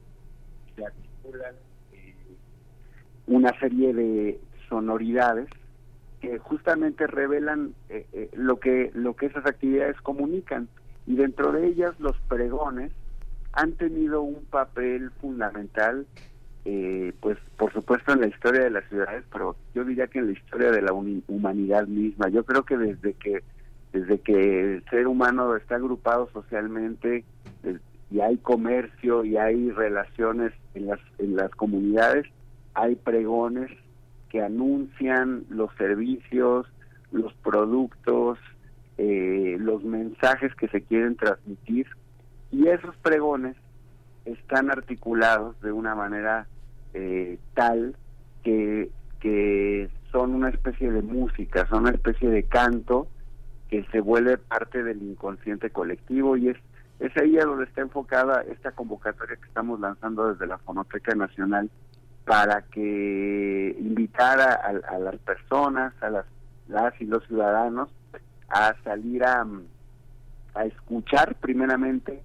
se 0.77 0.85
articulan 0.85 1.55
eh, 1.93 2.15
una 3.27 3.59
serie 3.59 3.95
de 3.95 4.41
sonoridades 4.69 5.49
que 6.21 6.39
justamente 6.39 7.07
revelan 7.07 7.75
eh, 7.89 8.07
eh, 8.13 8.31
lo 8.35 8.61
que 8.61 8.91
lo 8.95 9.17
que 9.17 9.27
esas 9.27 9.47
actividades 9.47 10.01
comunican 10.03 10.69
y 11.07 11.17
dentro 11.17 11.53
de 11.53 11.67
ellas 11.67 11.99
los 11.99 12.17
pregones 12.29 12.93
han 13.53 13.73
tenido 13.73 14.23
un 14.23 14.45
papel 14.45 15.11
fundamental, 15.21 16.07
eh, 16.65 17.13
pues 17.21 17.39
por 17.57 17.73
supuesto 17.73 18.13
en 18.13 18.21
la 18.21 18.29
historia 18.29 18.63
de 18.63 18.71
las 18.71 18.89
ciudades, 18.89 19.25
pero 19.33 19.57
yo 19.75 19.85
diría 19.85 20.07
que 20.07 20.21
en 20.21 20.27
la 20.27 20.33
historia 20.33 20.71
de 20.71 20.83
la 20.83 20.93
humanidad 20.93 21.87
misma. 21.89 22.29
Yo 22.29 22.45
creo 22.45 22.65
que 22.65 22.77
desde 22.77 23.15
que 23.15 23.43
desde 23.93 24.19
que 24.21 24.61
el 24.61 24.85
ser 24.91 25.07
humano 25.07 25.57
está 25.57 25.77
agrupado 25.77 26.29
socialmente 26.33 27.25
y 28.11 28.21
hay 28.21 28.37
comercio 28.39 29.25
y 29.25 29.37
hay 29.37 29.71
relaciones 29.71 30.53
en 30.75 30.87
las 30.87 31.01
en 31.19 31.37
las 31.37 31.51
comunidades, 31.53 32.27
hay 32.75 32.97
pregones 32.97 33.71
que 34.29 34.43
anuncian 34.43 35.45
los 35.49 35.75
servicios, 35.77 36.67
los 37.13 37.33
productos, 37.35 38.39
eh, 38.99 39.57
los 39.61 39.83
mensajes 39.85 40.55
que 40.55 40.69
se 40.69 40.83
quieren 40.83 41.17
transmitir 41.17 41.87
y 42.53 42.69
esos 42.69 42.97
pregones 42.99 43.57
están 44.25 44.71
articulados 44.71 45.61
de 45.63 45.73
una 45.73 45.95
manera 45.95 46.47
eh, 46.95 47.39
tal 47.55 47.97
que, 48.43 48.91
que 49.21 49.89
son 50.11 50.35
una 50.35 50.49
especie 50.49 50.91
de 50.91 51.03
música, 51.03 51.67
son 51.69 51.83
una 51.83 51.93
especie 51.93 52.29
de 52.29 52.43
canto 52.45 53.09
que 53.71 53.85
se 53.93 54.01
vuelve 54.01 54.37
parte 54.37 54.83
del 54.83 55.01
inconsciente 55.01 55.71
colectivo 55.71 56.37
y 56.37 56.49
es, 56.49 56.57
es 56.99 57.17
ahí 57.17 57.39
a 57.39 57.45
donde 57.45 57.65
está 57.65 57.81
enfocada 57.83 58.43
esta 58.43 58.73
convocatoria 58.73 59.37
que 59.37 59.47
estamos 59.47 59.79
lanzando 59.79 60.33
desde 60.33 60.47
la 60.47 60.59
Fonoteca 60.59 61.15
Nacional 61.15 61.71
para 62.25 62.63
que 62.63 63.77
invitara 63.79 64.55
a, 64.55 64.99
las 64.99 65.17
personas, 65.19 65.95
a 66.03 66.11
las, 66.11 66.27
las 66.69 67.01
y 67.01 67.05
los 67.05 67.25
ciudadanos 67.27 67.89
a 68.49 68.75
salir 68.83 69.25
a, 69.25 69.47
a 70.55 70.65
escuchar 70.65 71.37
primeramente 71.37 72.23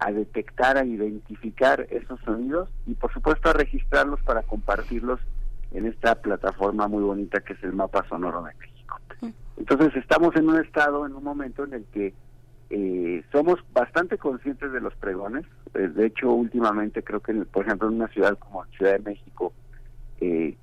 a 0.00 0.10
detectar, 0.10 0.76
a 0.76 0.84
identificar 0.84 1.86
esos 1.90 2.20
sonidos 2.22 2.68
y 2.86 2.94
por 2.94 3.12
supuesto 3.12 3.50
a 3.50 3.52
registrarlos 3.52 4.20
para 4.22 4.42
compartirlos 4.42 5.20
en 5.70 5.86
esta 5.86 6.16
plataforma 6.16 6.88
muy 6.88 7.04
bonita 7.04 7.40
que 7.40 7.52
es 7.52 7.62
el 7.62 7.72
mapa 7.72 8.04
sonoro 8.08 8.42
de 8.42 8.52
México. 8.54 8.98
Entonces 9.62 9.94
estamos 9.94 10.34
en 10.34 10.48
un 10.48 10.58
estado, 10.58 11.06
en 11.06 11.14
un 11.14 11.22
momento 11.22 11.62
en 11.62 11.74
el 11.74 11.84
que 11.92 12.12
eh, 12.70 13.22
somos 13.30 13.60
bastante 13.72 14.18
conscientes 14.18 14.72
de 14.72 14.80
los 14.80 14.92
pregones. 14.96 15.46
Eh, 15.74 15.86
de 15.86 16.06
hecho, 16.06 16.32
últimamente 16.32 17.04
creo 17.04 17.20
que, 17.20 17.32
por 17.32 17.64
ejemplo, 17.64 17.86
en 17.86 17.94
una 17.94 18.08
ciudad 18.08 18.36
como 18.40 18.64
Ciudad 18.76 18.94
de 18.94 19.10
México, 19.10 19.52
eh, 20.20 20.56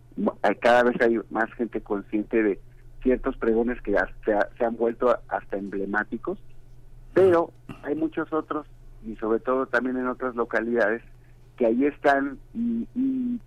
cada 0.59 0.83
vez 0.83 0.99
hay 0.99 1.17
más 1.29 1.49
gente 1.53 1.79
consciente 1.79 2.43
de 2.43 2.59
ciertos 3.01 3.37
pregones 3.37 3.81
que 3.83 3.93
se, 4.25 4.37
se 4.57 4.65
han 4.65 4.75
vuelto 4.75 5.17
hasta 5.29 5.55
emblemáticos, 5.55 6.37
pero 7.13 7.53
hay 7.83 7.95
muchos 7.95 8.33
otros 8.33 8.67
y 9.07 9.15
sobre 9.15 9.39
todo 9.39 9.65
también 9.67 9.95
en 9.95 10.07
otras 10.07 10.35
localidades 10.35 11.01
que 11.55 11.67
ahí 11.67 11.85
están 11.85 12.37
y, 12.53 12.85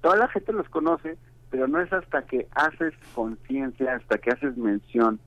toda 0.01 0.17
la 0.17 0.29
gente 0.29 0.55
los 0.55 0.69
conoce, 0.71 1.19
pero 1.51 1.69
no 1.69 1.79
es 1.79 1.93
hasta 1.93 2.23
que 2.23 2.49
haces 2.55 2.95
conciencia, 3.15 3.97
hasta 3.97 4.17
que 4.17 4.31
haces 4.31 4.57
mención, 4.57 5.21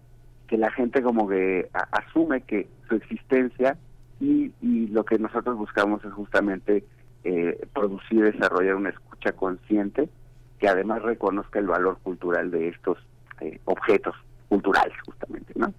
que 0.48 0.58
la 0.58 0.72
gente 0.72 1.02
como 1.02 1.28
que 1.28 1.70
asume 1.92 2.42
que 2.42 2.68
su 2.88 2.96
existencia 2.96 3.78
y, 4.20 4.52
y, 4.62 4.88
lo 4.88 5.04
que 5.04 5.20
nosotros 5.20 5.58
buscamos 5.58 6.04
es 6.06 6.14
justamente 6.14 6.86
eh, 7.24 7.68
producir, 7.74 8.32
desarrollar 8.32 8.76
una 8.76 8.90
escucha 8.90 9.34
consciente 9.34 10.10
que 10.60 10.68
además 10.68 11.02
reconozca 11.02 11.60
el 11.60 11.68
valor 11.68 11.98
cultural 12.02 12.52
de 12.52 12.70
estos 12.70 12.98
eh, 13.42 13.60
objetos 13.66 14.16
culturales 14.48 14.96
justamente, 15.06 15.54
¿no? 15.56 15.74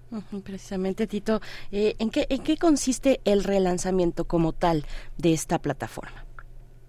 precisamente, 0.44 1.06
Tito, 1.06 1.40
eh, 1.70 1.94
¿en, 1.98 2.10
qué, 2.10 2.26
¿en 2.28 2.42
qué 2.42 2.56
consiste 2.56 3.20
el 3.24 3.44
relanzamiento 3.44 4.24
como 4.24 4.52
tal 4.52 4.84
de 5.16 5.32
esta 5.32 5.60
plataforma? 5.60 6.24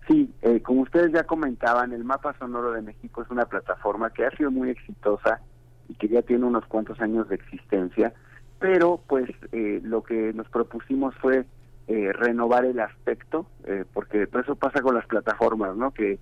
Sí, 0.07 0.33
eh, 0.41 0.61
como 0.61 0.81
ustedes 0.81 1.11
ya 1.11 1.23
comentaban, 1.23 1.91
el 1.91 2.03
Mapa 2.03 2.33
Sonoro 2.39 2.71
de 2.71 2.81
México 2.81 3.21
es 3.21 3.29
una 3.29 3.45
plataforma 3.45 4.09
que 4.09 4.25
ha 4.25 4.31
sido 4.31 4.51
muy 4.51 4.69
exitosa 4.69 5.41
y 5.89 5.95
que 5.95 6.07
ya 6.07 6.21
tiene 6.21 6.45
unos 6.45 6.65
cuantos 6.65 6.99
años 7.01 7.29
de 7.29 7.35
existencia, 7.35 8.13
pero 8.59 9.01
pues 9.07 9.29
eh, 9.51 9.79
lo 9.83 10.03
que 10.03 10.33
nos 10.33 10.47
propusimos 10.49 11.15
fue 11.15 11.45
renovar 11.87 12.65
el 12.65 12.81
aspecto, 12.81 13.45
porque 13.93 14.23
eso 14.23 14.55
pasa 14.57 14.81
con 14.81 14.93
las 14.93 15.05
plataformas, 15.05 15.73
¿no? 15.77 15.91
Que 15.91 16.19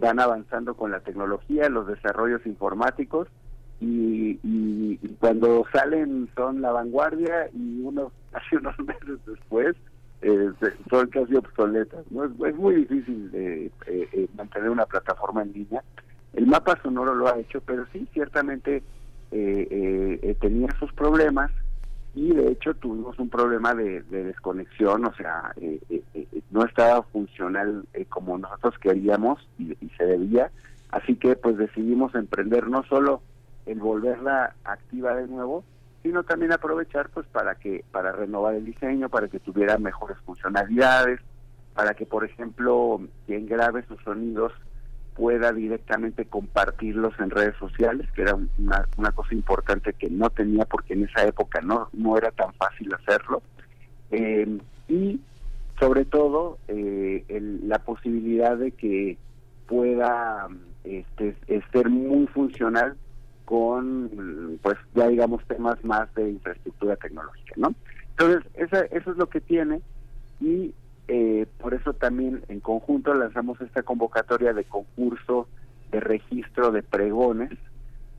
van 0.00 0.18
avanzando 0.18 0.72
con 0.74 0.90
la 0.90 1.00
tecnología, 1.00 1.68
los 1.68 1.86
desarrollos 1.86 2.46
informáticos, 2.46 3.28
y, 3.82 4.96
cuando 5.18 5.64
salen 5.72 6.28
son 6.36 6.60
la 6.62 6.72
vanguardia 6.72 7.48
y 7.52 7.80
unos 7.82 8.12
hace 8.32 8.56
unos 8.56 8.78
meses 8.78 9.18
después 9.26 9.76
eh, 10.22 10.50
son 10.88 11.08
casi 11.08 11.34
obsoletas 11.34 12.04
no 12.10 12.24
es, 12.24 12.56
muy 12.56 12.76
difícil 12.76 13.30
eh, 13.32 13.70
eh, 13.86 14.28
mantener 14.36 14.70
una 14.70 14.86
plataforma 14.86 15.42
en 15.42 15.52
línea 15.52 15.82
el 16.34 16.46
mapa 16.46 16.78
sonoro 16.82 17.14
lo 17.14 17.28
ha 17.28 17.38
hecho 17.38 17.60
pero 17.60 17.84
sí 17.92 18.06
ciertamente 18.12 18.82
tenía 20.40 20.68
sus 20.78 20.92
problemas 20.92 21.50
y 22.14 22.34
de 22.34 22.48
hecho 22.52 22.74
tuvimos 22.74 23.18
un 23.18 23.30
problema 23.30 23.74
de, 23.74 24.02
desconexión 24.02 25.06
o 25.06 25.14
sea 25.14 25.54
no 26.50 26.64
estaba 26.64 27.02
funcional 27.04 27.84
como 28.10 28.38
nosotros 28.38 28.74
queríamos 28.78 29.40
y, 29.58 29.72
y 29.80 29.88
se 29.96 30.04
debía. 30.04 30.50
Así 30.90 31.16
que 31.16 31.36
pues 31.36 31.56
decidimos 31.56 32.14
emprender 32.14 32.68
no 32.68 32.84
solo 32.84 33.22
el 33.64 33.78
volverla 33.78 34.54
activa 34.64 35.14
de 35.14 35.26
nuevo, 35.26 35.64
sino 36.02 36.24
también 36.24 36.52
aprovechar 36.52 37.08
pues 37.10 37.26
para 37.28 37.54
que 37.54 37.84
para 37.90 38.12
renovar 38.12 38.54
el 38.54 38.64
diseño, 38.64 39.08
para 39.08 39.28
que 39.28 39.38
tuviera 39.38 39.78
mejores 39.78 40.18
funcionalidades, 40.26 41.20
para 41.74 41.94
que 41.94 42.06
por 42.06 42.24
ejemplo 42.24 43.00
quien 43.26 43.46
grabe 43.46 43.84
sus 43.86 44.00
sonidos 44.02 44.52
pueda 45.14 45.52
directamente 45.52 46.24
compartirlos 46.24 47.12
en 47.18 47.30
redes 47.30 47.56
sociales, 47.56 48.08
que 48.14 48.22
era 48.22 48.34
una, 48.34 49.12
cosa 49.12 49.34
importante 49.34 49.92
que 49.92 50.08
no 50.08 50.30
tenía 50.30 50.64
porque 50.64 50.94
en 50.94 51.04
esa 51.04 51.26
época 51.26 51.60
no 51.60 51.88
no 51.92 52.16
era 52.16 52.30
tan 52.30 52.52
fácil 52.54 52.92
hacerlo. 52.94 53.42
Eh, 54.10 54.58
y 54.88 55.20
sobre 55.78 56.04
todo 56.04 56.58
eh, 56.68 57.24
la 57.64 57.78
posibilidad 57.80 58.56
de 58.56 58.72
que 58.72 59.18
pueda 59.66 60.48
este, 60.84 61.34
ser 61.72 61.88
muy 61.88 62.26
funcional 62.28 62.96
con, 63.44 64.58
pues 64.62 64.78
ya 64.94 65.08
digamos, 65.08 65.44
temas 65.46 65.82
más 65.84 66.12
de 66.14 66.30
infraestructura 66.30 66.96
tecnológica, 66.96 67.54
¿no? 67.56 67.74
Entonces, 68.10 68.50
esa, 68.54 68.80
eso 68.86 69.10
es 69.10 69.16
lo 69.16 69.28
que 69.28 69.40
tiene 69.40 69.80
y 70.40 70.74
eh, 71.08 71.46
por 71.58 71.74
eso 71.74 71.92
también 71.94 72.44
en 72.48 72.60
conjunto 72.60 73.14
lanzamos 73.14 73.60
esta 73.60 73.82
convocatoria 73.82 74.52
de 74.52 74.64
concurso 74.64 75.48
de 75.90 76.00
registro 76.00 76.70
de 76.70 76.82
pregones 76.82 77.50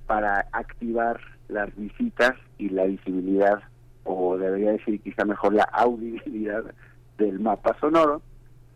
para 0.06 0.48
activar 0.52 1.20
las 1.48 1.76
visitas 1.76 2.36
y 2.58 2.70
la 2.70 2.86
visibilidad, 2.86 3.62
o 4.04 4.38
debería 4.38 4.72
decir 4.72 5.02
quizá 5.02 5.26
mejor 5.26 5.54
la 5.54 5.64
audibilidad 5.64 6.64
del 7.18 7.40
mapa 7.40 7.76
sonoro. 7.80 8.22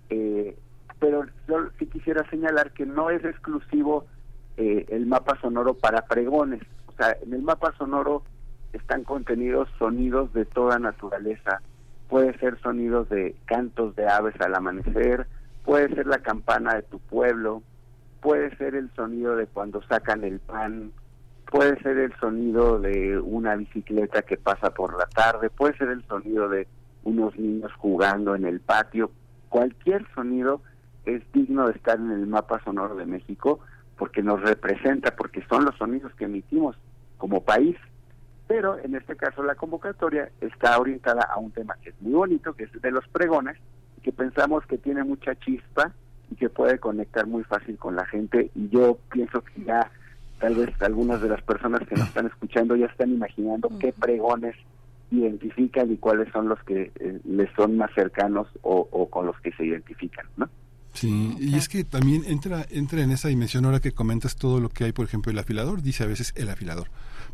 Eh, 0.09 0.57
pero 0.99 1.25
yo 1.47 1.67
sí 1.77 1.85
quisiera 1.87 2.27
señalar 2.29 2.71
que 2.71 2.85
no 2.85 3.09
es 3.09 3.23
exclusivo 3.23 4.05
eh, 4.57 4.85
el 4.89 5.05
mapa 5.05 5.39
sonoro 5.41 5.75
para 5.75 6.05
pregones. 6.07 6.61
O 6.87 6.93
sea, 6.93 7.15
en 7.21 7.33
el 7.33 7.43
mapa 7.43 7.73
sonoro 7.77 8.23
están 8.73 9.03
contenidos 9.03 9.69
sonidos 9.77 10.33
de 10.33 10.45
toda 10.45 10.79
naturaleza. 10.79 11.61
Puede 12.09 12.37
ser 12.39 12.59
sonidos 12.61 13.09
de 13.09 13.35
cantos 13.45 13.95
de 13.95 14.07
aves 14.07 14.35
al 14.39 14.55
amanecer, 14.55 15.27
puede 15.63 15.93
ser 15.93 16.07
la 16.07 16.19
campana 16.19 16.75
de 16.75 16.83
tu 16.83 16.99
pueblo, 16.99 17.61
puede 18.21 18.55
ser 18.57 18.75
el 18.75 18.89
sonido 18.95 19.35
de 19.35 19.47
cuando 19.47 19.81
sacan 19.83 20.23
el 20.23 20.39
pan, 20.39 20.91
puede 21.51 21.79
ser 21.81 21.97
el 21.97 22.13
sonido 22.19 22.79
de 22.79 23.19
una 23.19 23.55
bicicleta 23.55 24.21
que 24.21 24.37
pasa 24.37 24.73
por 24.73 24.97
la 24.97 25.05
tarde, 25.07 25.49
puede 25.49 25.77
ser 25.77 25.89
el 25.89 26.05
sonido 26.07 26.49
de 26.49 26.67
unos 27.03 27.37
niños 27.37 27.71
jugando 27.77 28.35
en 28.35 28.45
el 28.45 28.59
patio. 28.59 29.11
Cualquier 29.49 30.05
sonido 30.13 30.61
es 31.05 31.21
digno 31.31 31.67
de 31.67 31.73
estar 31.73 31.97
en 31.97 32.11
el 32.11 32.27
mapa 32.27 32.61
sonoro 32.63 32.95
de 32.95 33.05
México 33.05 33.59
porque 33.97 34.21
nos 34.21 34.41
representa, 34.41 35.15
porque 35.15 35.43
son 35.49 35.65
los 35.65 35.75
sonidos 35.77 36.13
que 36.15 36.25
emitimos 36.25 36.75
como 37.17 37.43
país. 37.43 37.75
Pero 38.47 38.79
en 38.79 38.95
este 38.95 39.15
caso 39.15 39.43
la 39.43 39.55
convocatoria 39.55 40.29
está 40.41 40.79
orientada 40.79 41.23
a 41.23 41.37
un 41.37 41.51
tema 41.51 41.75
que 41.81 41.89
es 41.89 42.01
muy 42.01 42.13
bonito, 42.13 42.53
que 42.53 42.63
es 42.63 42.81
de 42.81 42.91
los 42.91 43.07
pregones, 43.09 43.57
que 44.03 44.11
pensamos 44.11 44.65
que 44.65 44.77
tiene 44.77 45.03
mucha 45.03 45.35
chispa 45.35 45.91
y 46.31 46.35
que 46.35 46.49
puede 46.49 46.79
conectar 46.79 47.27
muy 47.27 47.43
fácil 47.43 47.77
con 47.77 47.95
la 47.95 48.05
gente. 48.05 48.51
Y 48.55 48.69
yo 48.69 48.97
pienso 49.11 49.41
que 49.41 49.63
ya 49.63 49.91
tal 50.39 50.55
vez 50.55 50.81
algunas 50.81 51.21
de 51.21 51.29
las 51.29 51.41
personas 51.41 51.81
que 51.87 51.95
nos 51.95 52.07
están 52.07 52.27
escuchando 52.27 52.75
ya 52.75 52.85
están 52.85 53.11
imaginando 53.11 53.69
qué 53.79 53.91
pregones 53.91 54.55
identifican 55.11 55.91
y 55.91 55.97
cuáles 55.97 56.31
son 56.31 56.49
los 56.49 56.61
que 56.63 56.91
eh, 56.99 57.19
les 57.25 57.49
son 57.55 57.77
más 57.77 57.91
cercanos 57.93 58.47
o, 58.61 58.87
o 58.91 59.09
con 59.09 59.25
los 59.25 59.39
que 59.41 59.51
se 59.53 59.65
identifican, 59.65 60.25
¿no? 60.35 60.49
Sí, 60.93 61.35
y 61.39 61.55
es 61.55 61.69
que 61.69 61.83
también 61.83 62.23
entra 62.25 62.65
entra 62.71 63.01
en 63.03 63.11
esa 63.11 63.27
dimensión 63.27 63.65
ahora 63.65 63.79
que 63.79 63.91
comentas 63.91 64.35
todo 64.35 64.59
lo 64.59 64.69
que 64.69 64.83
hay, 64.83 64.93
por 64.93 65.05
ejemplo, 65.05 65.31
el 65.31 65.37
afilador, 65.37 65.83
dice 65.83 66.03
a 66.03 66.07
veces 66.07 66.33
el 66.35 66.49
afilador, 66.49 66.87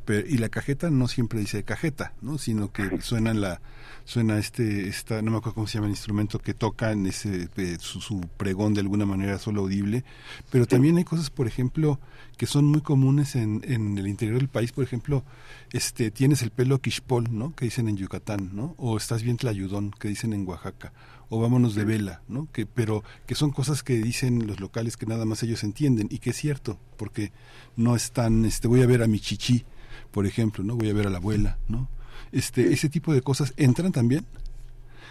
pero 0.06 0.28
y 0.28 0.38
la 0.38 0.50
cajeta 0.50 0.90
no 0.90 1.08
siempre 1.08 1.40
dice 1.40 1.64
cajeta, 1.64 2.14
¿no? 2.22 2.38
Sino 2.38 2.72
que 2.72 3.02
suena 3.02 3.34
la 3.34 3.62
suena 4.06 4.38
este 4.38 4.90
esta 4.90 5.22
no 5.22 5.32
me 5.32 5.38
acuerdo 5.38 5.56
cómo 5.56 5.68
se 5.68 5.76
llama 5.76 5.88
el 5.88 5.94
instrumento 5.94 6.40
que 6.40 6.54
toca 6.54 6.92
en 6.92 7.06
ese 7.06 7.48
eh, 7.56 7.78
su, 7.80 8.02
su, 8.02 8.20
pregón 8.38 8.74
de 8.74 8.82
alguna 8.82 9.06
manera 9.06 9.40
solo 9.40 9.62
audible, 9.62 10.04
pero 10.50 10.66
también 10.66 10.98
hay 10.98 11.06
cosas, 11.06 11.30
por 11.30 11.48
ejemplo, 11.48 12.00
que 12.38 12.46
son 12.46 12.66
muy 12.66 12.82
comunes 12.82 13.36
en, 13.36 13.62
en 13.66 13.98
el 13.98 14.08
interior 14.08 14.40
del 14.40 14.50
país, 14.50 14.72
por 14.74 14.84
ejemplo, 14.84 15.24
este 15.72 16.12
tienes 16.12 16.42
el 16.42 16.52
pelo 16.52 16.80
quixpol, 16.80 17.28
¿no? 17.32 17.56
Que 17.56 17.66
dicen 17.66 17.88
en 17.88 17.98
Yucatán, 17.98 18.52
¿no? 18.54 18.76
O 18.78 18.98
estás 18.98 19.24
bien 19.24 19.38
tlayudón, 19.38 19.92
que 19.92 20.10
dicen 20.10 20.34
en 20.34 20.48
Oaxaca 20.48 20.92
o 21.34 21.40
vámonos 21.40 21.74
de 21.74 21.84
vela, 21.84 22.22
¿no? 22.28 22.48
Que, 22.52 22.68
pero 22.68 23.04
que 23.26 23.34
son 23.34 23.50
cosas 23.50 23.82
que 23.82 23.96
dicen 23.96 24.46
los 24.46 24.60
locales 24.60 24.98
que 24.98 25.08
nada 25.08 25.26
más 25.26 25.42
ellos 25.42 25.64
entienden 25.64 26.08
y 26.12 26.20
que 26.20 26.30
es 26.30 26.38
cierto, 26.38 26.78
porque 26.96 27.32
no 27.76 27.96
están, 27.96 28.46
este, 28.46 28.68
voy 28.68 28.84
a 28.84 28.86
ver 28.86 29.02
a 29.02 29.08
mi 29.08 29.20
chichi, 29.20 29.66
por 30.14 30.26
ejemplo, 30.26 30.64
¿no? 30.64 30.76
Voy 30.76 30.90
a 30.90 30.94
ver 30.94 31.08
a 31.08 31.10
la 31.10 31.18
abuela, 31.18 31.58
¿no? 31.68 31.90
Este, 32.32 32.72
ese 32.72 32.88
tipo 32.88 33.14
de 33.14 33.22
cosas 33.22 33.54
entran 33.58 33.92
también, 33.92 34.26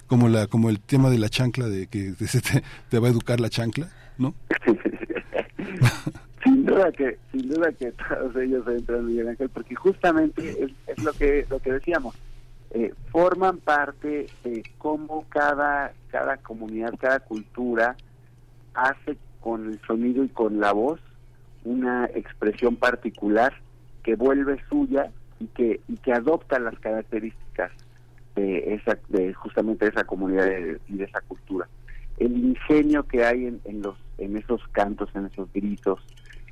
como 0.07 0.29
la, 0.29 0.47
como 0.47 0.71
el 0.71 0.81
tema 0.81 1.11
de 1.11 1.19
la 1.19 1.29
chancla, 1.29 1.69
de 1.69 1.89
que 1.89 2.13
te, 2.19 2.63
te 2.89 2.99
va 2.99 3.09
a 3.09 3.11
educar 3.11 3.41
la 3.41 3.51
chancla, 3.51 3.91
¿no? 4.17 4.35
sin 6.45 6.65
duda 6.65 6.91
que, 6.93 7.19
sin 7.31 7.49
duda 7.49 7.73
que 7.73 7.93
todos 7.93 8.37
ellos 8.37 8.67
entran, 8.67 9.07
Miguel 9.07 9.29
Ángel, 9.29 9.49
porque 9.51 9.75
justamente 9.75 10.65
es, 10.65 10.71
es 10.87 11.05
lo 11.05 11.13
que, 11.13 11.47
lo 11.51 11.59
que 11.59 11.73
decíamos 11.73 12.17
eh, 12.75 12.95
forman 13.11 13.59
parte 13.59 14.29
de 14.45 14.63
cómo 14.79 15.27
cada, 15.29 15.93
cada 16.11 16.39
comunidad, 16.39 16.95
cada 16.99 17.21
cultura 17.21 17.97
hace 18.73 19.19
con 19.41 19.67
el 19.67 19.81
sonido 19.87 20.25
y 20.25 20.29
con 20.29 20.59
la 20.59 20.73
voz 20.73 20.99
una 21.65 22.07
expresión 22.07 22.77
particular 22.77 23.53
que 24.03 24.17
vuelve 24.17 24.63
suya 24.69 25.11
y 25.41 25.47
que, 25.47 25.81
y 25.89 25.97
que 25.97 26.13
adopta 26.13 26.59
las 26.59 26.79
características 26.79 27.73
de 28.35 28.75
esa 28.75 28.99
de 29.09 29.35
justamente 29.35 29.87
esa 29.87 30.05
comunidad 30.05 30.47
y 30.89 30.97
de 30.97 31.05
esa 31.05 31.21
cultura 31.21 31.69
el 32.19 32.37
ingenio 32.37 33.03
que 33.07 33.25
hay 33.25 33.47
en, 33.47 33.61
en 33.65 33.83
los 33.83 33.97
en 34.19 34.37
esos 34.37 34.67
cantos 34.69 35.11
en 35.15 35.27
esos 35.27 35.53
gritos 35.53 36.01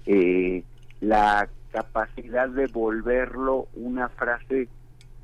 eh, 0.06 0.62
la 1.00 1.48
capacidad 1.72 2.48
de 2.48 2.66
volverlo 2.66 3.68
una 3.74 4.08
frase 4.08 4.68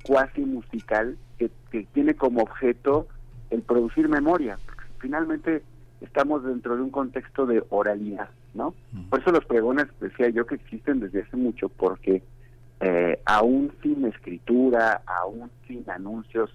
cuasi 0.02 0.42
musical 0.42 1.16
que, 1.38 1.50
que, 1.70 1.84
tiene 1.92 2.14
como 2.14 2.42
objeto 2.42 3.08
el 3.50 3.62
producir 3.62 4.08
memoria. 4.08 4.58
Finalmente 4.98 5.62
estamos 6.00 6.44
dentro 6.44 6.76
de 6.76 6.82
un 6.82 6.90
contexto 6.90 7.46
de 7.46 7.64
oralidad, 7.70 8.30
¿no? 8.56 8.74
Por 9.10 9.20
eso 9.20 9.30
los 9.30 9.44
pregones, 9.44 9.86
decía 10.00 10.28
yo, 10.30 10.46
que 10.46 10.56
existen 10.56 11.00
desde 11.00 11.22
hace 11.22 11.36
mucho, 11.36 11.68
porque 11.68 12.22
eh, 12.80 13.20
aún 13.24 13.72
sin 13.82 14.04
escritura, 14.06 15.02
aún 15.06 15.50
sin 15.66 15.88
anuncios 15.88 16.50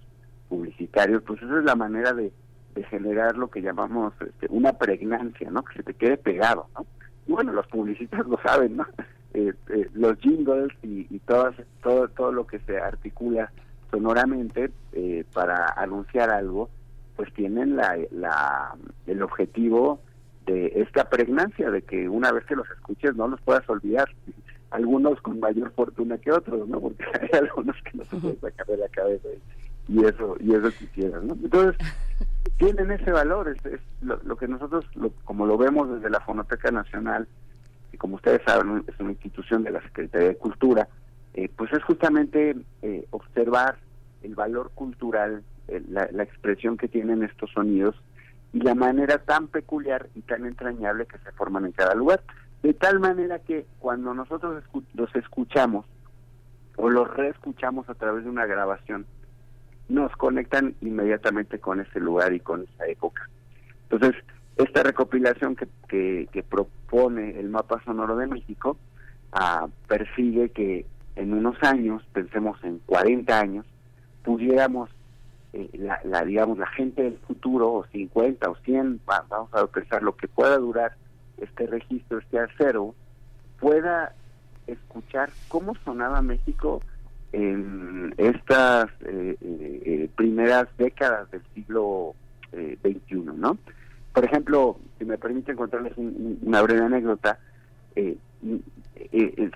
publicitarios, 0.50 1.24
pues 1.24 1.42
esa 1.42 1.60
es 1.60 1.64
la 1.64 1.76
manera 1.76 2.14
de, 2.14 2.32
de 2.76 2.84
generar 2.86 3.38
lo 3.38 3.50
que 3.50 3.62
llamamos 3.62 4.14
este, 4.20 4.48
una 4.50 4.74
pregnancia, 4.74 5.50
¿no? 5.50 5.64
Que 5.64 5.76
se 5.76 5.84
te 5.84 5.94
quede 5.94 6.18
pegado, 6.18 6.68
¿no? 6.76 6.86
Y 7.28 7.32
bueno, 7.32 7.54
los 7.54 7.68
publicistas 7.68 8.26
lo 8.28 8.38
saben, 8.44 8.78
¿no? 8.78 8.86
Eh, 9.34 9.54
eh, 9.70 9.90
los 9.94 10.18
jingles 10.20 10.74
y, 10.84 11.08
y 11.10 11.20
todas, 11.20 11.56
todo, 11.82 12.10
todo 12.10 12.34
lo 12.34 12.46
que 12.46 12.60
se 12.60 12.78
articula 12.78 13.50
sonoramente 13.90 14.72
eh, 14.92 15.24
para 15.34 15.74
anunciar 15.78 16.32
algo, 16.32 16.70
pues 17.16 17.32
tienen 17.34 17.76
la, 17.78 17.98
la, 18.12 18.76
el 19.08 19.22
objetivo 19.22 20.02
de 20.45 20.73
esta 20.75 21.10
pregnancia, 21.10 21.69
de 21.69 21.82
que 21.82 22.10
una 22.10 22.32
vez 22.32 22.45
que 22.45 22.56
los 22.56 22.69
escuches 22.69 23.15
no 23.15 23.27
los 23.27 23.41
puedas 23.41 23.67
olvidar. 23.69 24.10
Algunos 24.71 25.19
con 25.21 25.39
mayor 25.39 25.71
fortuna 25.73 26.17
que 26.17 26.32
otros, 26.32 26.67
¿no? 26.67 26.80
Porque 26.80 27.04
hay 27.21 27.39
algunos 27.39 27.75
que 27.84 27.97
no 27.97 28.06
se 28.06 28.15
pueden 28.17 28.39
sacar 28.39 28.65
de 28.67 28.77
la 28.77 28.88
cabeza 28.89 29.27
y 29.88 30.06
eso 30.06 30.38
y 30.39 30.54
eso 30.54 30.69
quisieran, 30.71 31.27
¿no? 31.27 31.34
Entonces, 31.34 31.75
tienen 32.58 32.91
ese 32.91 33.12
valor, 33.12 33.49
es, 33.49 33.65
es 33.65 33.82
lo, 34.01 34.19
lo, 34.23 34.38
que 34.38 34.47
nosotros, 34.47 34.86
lo, 34.95 35.12
como 35.25 35.45
lo 35.45 35.58
vemos 35.58 35.91
desde 35.91 36.10
la 36.10 36.21
Fonoteca 36.21 36.71
Nacional, 36.71 37.27
que 37.91 37.97
como 37.97 38.15
ustedes 38.15 38.41
saben 38.45 38.84
es 38.88 38.99
una 38.99 39.12
institución 39.12 39.63
de 39.63 39.71
la 39.71 39.82
Secretaría 39.82 40.30
de 40.30 40.38
Cultura, 40.38 40.88
eh, 41.34 41.49
pues 41.56 41.71
es 41.73 41.84
justamente 41.84 42.56
eh, 42.82 43.06
observar 43.10 43.77
el 44.21 44.36
valor 44.36 44.71
cultural, 44.75 45.43
eh, 45.67 45.82
la, 45.89 46.08
la, 46.12 46.23
expresión 46.23 46.77
que 46.77 46.88
tienen 46.88 47.23
estos 47.23 47.51
sonidos 47.51 47.95
y 48.54 48.60
la 48.60 48.76
manera 48.76 49.18
tan 49.20 49.48
peculiar 49.48 50.10
y 50.16 50.22
tan 50.22 50.46
entrañable 50.46 51.06
que 51.06 51.18
se 51.20 51.32
forman 51.32 51.66
en 51.66 51.72
cada 51.72 51.96
lugar. 51.96 52.22
De 52.64 52.74
tal 52.74 53.00
manera 53.00 53.40
que 53.40 53.66
cuando 53.80 54.14
nosotros 54.14 54.62
escu 54.64 54.84
los 54.94 55.14
escuchamos 55.16 55.86
o 56.76 56.90
los 56.90 57.12
reescuchamos 57.16 57.90
a 57.90 57.96
través 57.96 58.24
de 58.24 58.30
una 58.30 58.46
grabación, 58.46 59.06
nos 59.90 60.12
conectan 60.16 60.76
inmediatamente 60.82 61.60
con 61.60 61.80
ese 61.82 62.00
lugar 62.00 62.34
y 62.34 62.40
con 62.40 62.64
esa 62.64 62.88
época. 62.88 63.30
Entonces, 63.90 64.22
esta 64.58 64.84
recopilación 64.84 65.56
que, 65.56 65.68
que, 66.32 66.44
propone 66.44 67.40
el 67.40 67.50
mapa 67.50 67.82
sonoro 67.84 68.16
de 68.16 68.28
México 68.28 68.78
uh, 69.34 69.70
persigue 69.88 70.50
que 70.50 70.86
en 71.16 71.34
unos 71.34 71.62
años, 71.64 72.04
pensemos 72.14 72.64
en 72.64 72.80
40 72.86 73.40
años, 73.40 73.66
pudiéramos, 74.24 74.90
eh, 75.54 75.70
la, 75.74 76.00
la, 76.04 76.24
digamos, 76.24 76.58
la 76.58 76.68
gente 76.68 77.04
del 77.04 77.18
futuro, 77.20 77.74
o 77.74 77.86
50 77.88 78.50
o 78.50 78.56
100, 78.56 79.02
va, 79.10 79.26
vamos 79.30 79.54
a 79.54 79.68
pensar 79.68 80.02
lo 80.02 80.16
que 80.16 80.28
pueda 80.28 80.58
durar 80.58 80.94
este 81.38 81.68
registro, 81.68 82.20
este 82.20 82.40
acero, 82.40 82.96
pueda 83.60 84.14
escuchar 84.68 85.30
cómo 85.48 85.76
sonaba 85.84 86.22
México 86.22 86.82
en 87.34 88.14
estas 88.18 88.90
eh, 89.02 89.36
eh, 89.42 90.10
primeras 90.16 90.68
décadas 90.78 91.30
del 91.32 91.42
siglo 91.54 92.16
XXI, 92.52 93.16
¿no? 93.38 93.58
Por 94.14 94.26
ejemplo, 94.26 94.78
si 95.00 95.06
me 95.06 95.18
permite 95.18 95.56
contarles 95.56 95.98
un, 95.98 96.40
una 96.44 96.62
breve 96.62 96.84
anécdota, 96.84 97.40
eh, 98.43 98.62
eh, 99.12 99.51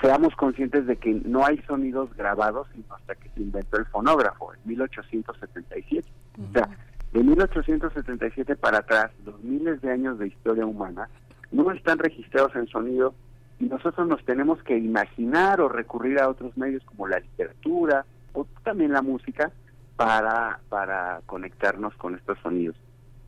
seamos 0.00 0.34
conscientes 0.36 0.86
de 0.86 0.96
que 0.96 1.12
no 1.24 1.44
hay 1.44 1.58
sonidos 1.66 2.14
grabados 2.16 2.68
sino 2.74 2.94
hasta 2.94 3.14
que 3.14 3.28
se 3.30 3.40
inventó 3.40 3.78
el 3.78 3.86
fonógrafo, 3.86 4.52
en 4.54 4.60
1877. 4.64 6.08
Uh 6.36 6.42
-huh. 6.42 6.48
O 6.48 6.52
sea, 6.52 6.68
de 7.12 7.22
1877 7.22 8.56
para 8.56 8.78
atrás, 8.78 9.10
los 9.24 9.42
miles 9.42 9.80
de 9.80 9.90
años 9.90 10.18
de 10.18 10.28
historia 10.28 10.66
humana 10.66 11.08
no 11.50 11.70
están 11.72 11.98
registrados 11.98 12.54
en 12.54 12.66
sonido 12.66 13.14
y 13.58 13.64
nosotros 13.64 14.06
nos 14.06 14.24
tenemos 14.24 14.62
que 14.62 14.76
imaginar 14.76 15.60
o 15.60 15.68
recurrir 15.68 16.20
a 16.20 16.28
otros 16.28 16.56
medios 16.56 16.84
como 16.84 17.08
la 17.08 17.18
literatura 17.18 18.04
o 18.34 18.46
también 18.62 18.92
la 18.92 19.02
música 19.02 19.50
para, 19.96 20.60
para 20.68 21.22
conectarnos 21.26 21.94
con 21.94 22.14
estos 22.14 22.38
sonidos. 22.40 22.76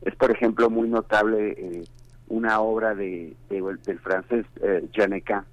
Es, 0.03 0.15
por 0.15 0.31
ejemplo, 0.31 0.69
muy 0.69 0.87
notable 0.87 1.51
eh, 1.57 1.83
una 2.31 2.61
obra 2.61 2.95
de, 2.95 3.33
de, 3.49 3.61
del 3.85 3.99
francés 3.99 4.45
eh, 4.61 4.87
Janeca 4.93 5.45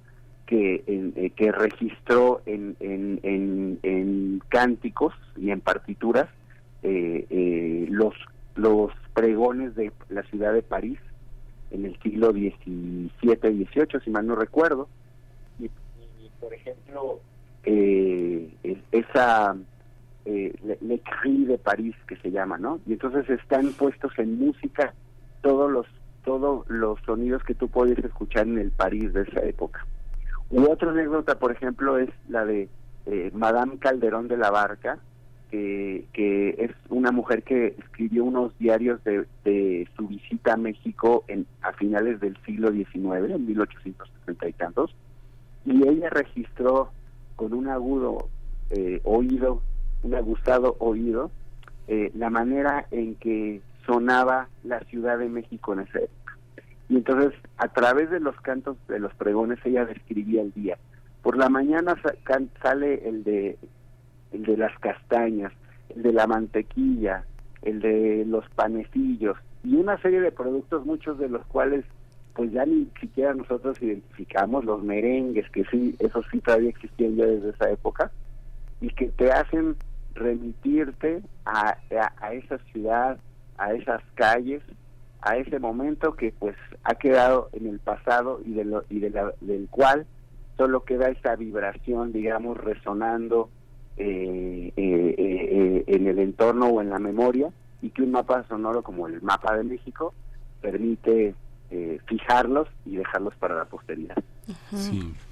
que, 0.45 0.83
eh, 0.87 1.31
que 1.35 1.51
registró 1.51 2.41
en, 2.45 2.75
en, 2.79 3.19
en, 3.23 3.79
en, 3.83 4.41
cánticos 4.49 5.13
y 5.35 5.51
en 5.51 5.61
partituras 5.61 6.27
eh, 6.81 7.87
los, 7.89 8.15
los 8.55 8.91
pregones 9.13 9.75
de 9.75 9.91
la 10.09 10.23
ciudad 10.23 10.53
de 10.53 10.63
París 10.63 10.99
en 11.71 11.85
el 11.85 11.99
siglo 12.01 12.31
XVII, 12.31 13.11
XVIII, 13.21 14.01
si 14.03 14.09
mal 14.09 14.25
no 14.25 14.35
recuerdo. 14.35 14.87
Y, 15.59 15.65
y 15.65 16.31
por 16.39 16.53
ejemplo, 16.53 17.19
esa 18.91 19.55
eh, 20.25 20.53
Le 20.81 20.99
Cri 20.99 21.45
de 21.45 21.57
París 21.57 21.95
que 22.07 22.15
se 22.17 22.31
llama, 22.31 22.57
¿no? 22.57 22.79
Y 22.85 22.93
entonces 22.93 23.29
están 23.29 23.71
puestos 23.73 24.11
en 24.17 24.37
música 24.37 24.93
todos 25.41 25.71
los 25.71 25.85
todos 26.29 26.69
los 26.69 26.99
sonidos 27.07 27.43
que 27.43 27.55
tú 27.55 27.69
podías 27.69 27.97
escuchar 27.97 28.45
en 28.45 28.59
el 28.59 28.69
París 28.69 29.11
de 29.13 29.23
esa 29.23 29.39
época. 29.41 29.83
U 30.51 30.61
otra 30.69 30.91
anécdota, 30.91 31.39
por 31.39 31.51
ejemplo, 31.51 31.97
es 31.97 32.09
la 32.27 32.45
de 32.45 32.69
eh, 33.07 33.31
Madame 33.33 33.79
Calderón 33.79 34.27
de 34.27 34.37
la 34.37 34.51
Barca, 34.51 34.99
que, 35.49 36.05
es 36.59 36.71
una 36.89 37.11
mujer 37.11 37.41
que 37.41 37.73
escribió 37.79 38.25
unos 38.25 38.55
diarios 38.59 39.03
de, 39.03 39.25
de 39.43 39.87
su 39.97 40.07
visita 40.07 40.53
a 40.53 40.57
México 40.57 41.23
en, 41.27 41.47
a 41.63 41.73
finales 41.73 42.19
del 42.19 42.37
siglo 42.45 42.71
XIX, 42.71 43.31
en 43.31 43.47
1870 43.47 44.47
y 44.49 44.53
tantos, 44.53 44.95
y 45.65 45.87
ella 45.87 46.11
registró 46.11 46.91
con 47.35 47.53
un 47.53 47.69
agudo 47.69 48.29
eh, 48.69 49.01
oído 49.03 49.63
un 50.03 50.13
agustado 50.13 50.75
oído 50.77 51.31
eh, 51.87 52.11
la 52.13 52.29
manera 52.29 52.85
en 52.91 53.15
que 53.15 53.61
sonaba 53.89 54.47
la 54.63 54.79
Ciudad 54.81 55.17
de 55.17 55.27
México 55.27 55.73
en 55.73 55.79
época. 55.79 56.18
Y 56.89 56.97
entonces, 56.97 57.39
a 57.57 57.67
través 57.67 58.09
de 58.09 58.19
los 58.19 58.35
cantos 58.41 58.75
de 58.87 58.99
los 58.99 59.13
pregones, 59.13 59.59
ella 59.63 59.85
describía 59.85 60.41
el 60.41 60.51
día. 60.53 60.77
Por 61.21 61.37
la 61.37 61.49
mañana 61.49 61.95
sale 62.61 63.07
el 63.07 63.23
de, 63.23 63.57
el 64.31 64.43
de 64.43 64.57
las 64.57 64.77
castañas, 64.79 65.53
el 65.95 66.03
de 66.03 66.13
la 66.13 66.27
mantequilla, 66.27 67.25
el 67.61 67.79
de 67.79 68.25
los 68.25 68.47
panecillos 68.49 69.37
y 69.63 69.75
una 69.75 69.97
serie 70.01 70.21
de 70.21 70.31
productos, 70.31 70.85
muchos 70.85 71.17
de 71.19 71.29
los 71.29 71.45
cuales 71.47 71.85
pues 72.33 72.51
ya 72.51 72.65
ni 72.65 72.87
siquiera 73.01 73.33
nosotros 73.33 73.81
identificamos, 73.81 74.63
los 74.63 74.81
merengues, 74.81 75.49
que 75.49 75.65
sí, 75.65 75.95
esos 75.99 76.25
sí 76.31 76.39
todavía 76.39 76.69
existían 76.69 77.17
ya 77.17 77.25
desde 77.25 77.49
esa 77.49 77.69
época, 77.69 78.11
y 78.79 78.89
que 78.91 79.07
te 79.09 79.29
hacen 79.29 79.75
remitirte 80.13 81.21
a, 81.45 81.75
a, 82.21 82.33
esa 82.33 82.57
ciudad, 82.71 83.17
a 83.57 83.73
esas 83.73 84.01
calles, 84.15 84.63
a 85.21 85.37
ese 85.37 85.59
momento 85.59 86.15
que 86.15 86.33
pues 86.37 86.55
ha 86.83 86.95
quedado 86.95 87.49
en 87.53 87.67
el 87.67 87.79
pasado 87.79 88.41
y, 88.45 88.53
de 88.53 88.65
lo, 88.65 88.83
y 88.89 88.99
de 88.99 89.09
la, 89.09 89.33
del 89.41 89.67
cual 89.69 90.05
solo 90.57 90.83
queda 90.83 91.09
esa 91.09 91.35
vibración, 91.35 92.11
digamos, 92.11 92.57
resonando 92.57 93.49
eh, 93.97 94.71
eh, 94.77 95.15
eh, 95.17 95.83
en 95.87 96.07
el 96.07 96.19
entorno 96.19 96.67
o 96.67 96.81
en 96.81 96.89
la 96.89 96.99
memoria 96.99 97.51
y 97.81 97.89
que 97.89 98.01
un 98.01 98.11
mapa 98.11 98.45
sonoro 98.47 98.81
como 98.81 99.07
el 99.07 99.21
mapa 99.21 99.55
de 99.57 99.63
México 99.63 100.13
permite 100.61 101.35
fijarlos 102.07 102.67
y 102.83 102.95
dejarlos 102.95 103.35
para 103.35 103.55
la 103.55 103.65
posteridad. 103.65 104.15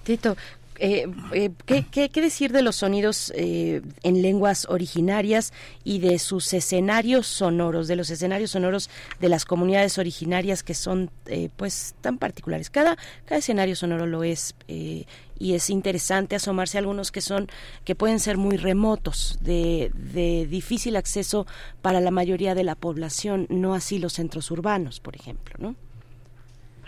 Tito, 0.04 0.36
eh, 0.80 1.08
eh, 1.34 1.52
¿qué, 1.66 2.22
decir 2.22 2.52
de 2.52 2.62
los 2.62 2.78
sonidos 2.78 3.34
eh, 3.36 3.82
en 4.04 4.22
lenguas 4.22 4.68
originarias 4.70 5.54
y 5.84 6.00
de 6.00 6.20
sus 6.20 6.54
escenarios 6.54 7.28
sonoros, 7.28 7.88
de 7.88 7.96
los 7.96 8.10
escenarios 8.10 8.52
sonoros 8.52 8.90
de 9.20 9.30
las 9.30 9.46
comunidades 9.46 9.98
originarias 9.98 10.64
que 10.64 10.74
son 10.74 11.10
pues 11.56 11.96
tan 12.02 12.18
particulares? 12.18 12.70
Cada, 12.70 12.98
escenario 13.30 13.76
sonoro 13.76 14.06
lo 14.06 14.24
es 14.24 14.56
y 14.68 15.54
es 15.54 15.70
interesante 15.70 16.36
asomarse 16.36 16.78
a 16.78 16.80
algunos 16.80 17.12
que 17.12 17.22
son 17.22 17.48
que 17.84 17.96
pueden 17.96 18.20
ser 18.20 18.38
muy 18.38 18.58
remotos, 18.58 19.38
de, 19.42 19.92
de 19.94 20.48
difícil 20.48 20.96
acceso 20.96 21.46
para 21.82 22.02
la 22.02 22.12
mayoría 22.12 22.56
de 22.56 22.64
la 22.64 22.76
población, 22.76 23.46
no 23.50 23.76
así 23.76 24.00
los 24.00 24.14
centros 24.14 24.50
urbanos, 24.52 25.00
por 25.00 25.16
ejemplo, 25.16 25.56
¿no? 25.60 25.76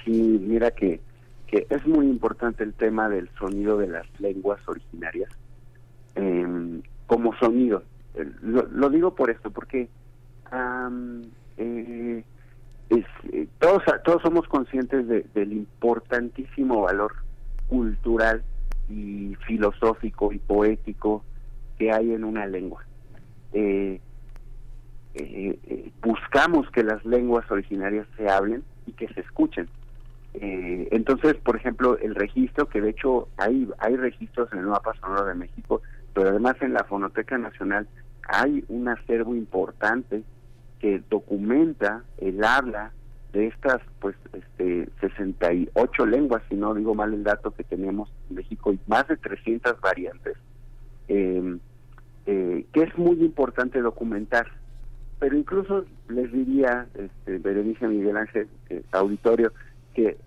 Sí, 0.04 0.12
mira 0.12 0.72
que 0.72 1.00
que 1.50 1.66
es 1.70 1.86
muy 1.88 2.06
importante 2.06 2.64
el 2.64 2.74
tema 2.74 3.10
del 3.10 3.28
sonido 3.40 3.78
de 3.78 3.88
las 3.88 4.06
lenguas 4.20 4.60
originarias 4.68 5.32
em, 6.14 6.82
como 7.08 7.36
sonido. 7.38 7.84
Eh, 8.14 8.30
lo, 8.42 8.90
digo 8.90 9.16
por 9.16 9.32
esto, 9.32 9.50
porque 9.50 9.90
eh, 11.58 12.24
eh, 12.92 13.48
todos, 13.58 13.84
todos 14.04 14.22
somos 14.22 14.48
conscientes 14.48 15.08
del 15.08 15.54
importantísimo 15.54 16.84
valor 16.84 17.16
cultural 17.68 18.44
y 18.88 19.36
filosófico 19.48 20.32
y 20.32 20.38
poético 20.38 21.24
que 21.80 21.92
hay 21.92 22.14
en 22.14 22.24
una 22.24 22.46
lengua. 22.46 22.86
buscamos 26.04 26.70
que 26.70 26.84
las 26.84 27.04
lenguas 27.06 27.50
originarias 27.50 28.08
se 28.18 28.30
hablen 28.30 28.64
y 28.86 28.92
que 28.92 29.08
se 29.10 29.22
escuchen 29.22 29.68
eh, 30.36 30.88
entonces, 30.92 31.36
por 31.36 31.56
ejemplo, 31.56 31.98
el 31.98 32.16
registro, 32.16 32.68
que 32.68 32.82
de 32.82 32.92
hecho 32.92 33.28
hay, 33.38 33.68
hay 33.80 33.96
registros 33.96 34.52
en 34.54 34.60
el 34.60 34.66
mapa 34.68 34.94
sonoro 35.00 35.26
de 35.26 35.36
México, 35.36 35.82
pero 36.14 36.30
además 36.30 36.56
en 36.62 36.74
la 36.74 36.84
Fonoteca 36.84 37.38
Nacional 37.38 37.88
hay 38.28 38.64
un 38.68 38.88
acervo 38.88 39.36
importante 39.36 40.24
que 40.80 41.02
documenta 41.10 42.04
el 42.20 42.44
habla 42.44 42.92
de 43.34 43.48
estas 43.48 43.82
pues 44.00 44.16
este 44.34 44.90
68 45.02 46.06
lenguas, 46.06 46.42
si 46.50 46.56
no 46.56 46.74
digo 46.74 46.96
mal 46.96 47.14
el 47.14 47.24
dato 47.24 47.52
que 47.52 47.64
tenemos 47.64 48.12
en 48.30 48.38
México, 48.38 48.72
y 48.72 48.80
más 48.88 49.08
de 49.08 49.18
300 49.18 49.80
variantes, 49.82 50.38
em, 51.08 51.60
eh, 52.26 52.66
que 52.74 52.84
es 52.84 52.98
muy 52.98 53.22
importante 53.24 53.82
documentar. 53.82 54.48
Pero 55.20 55.36
incluso 55.36 55.86
les 56.08 56.32
diría, 56.32 56.88
este, 56.96 57.40
Berenice 57.40 57.88
Miguel 57.88 58.18
Ángel, 58.18 58.48
eh, 58.70 58.84
auditorio, 58.94 59.52
que 59.94 60.18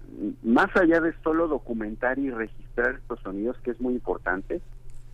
más 0.43 0.75
allá 0.77 1.01
de 1.01 1.15
solo 1.23 1.49
documentar 1.49 2.19
y 2.19 2.31
registrar 2.31 2.97
estos 2.97 3.21
sonidos, 3.21 3.57
que 3.59 3.71
es 3.71 3.81
muy 3.81 3.95
importante, 3.95 4.61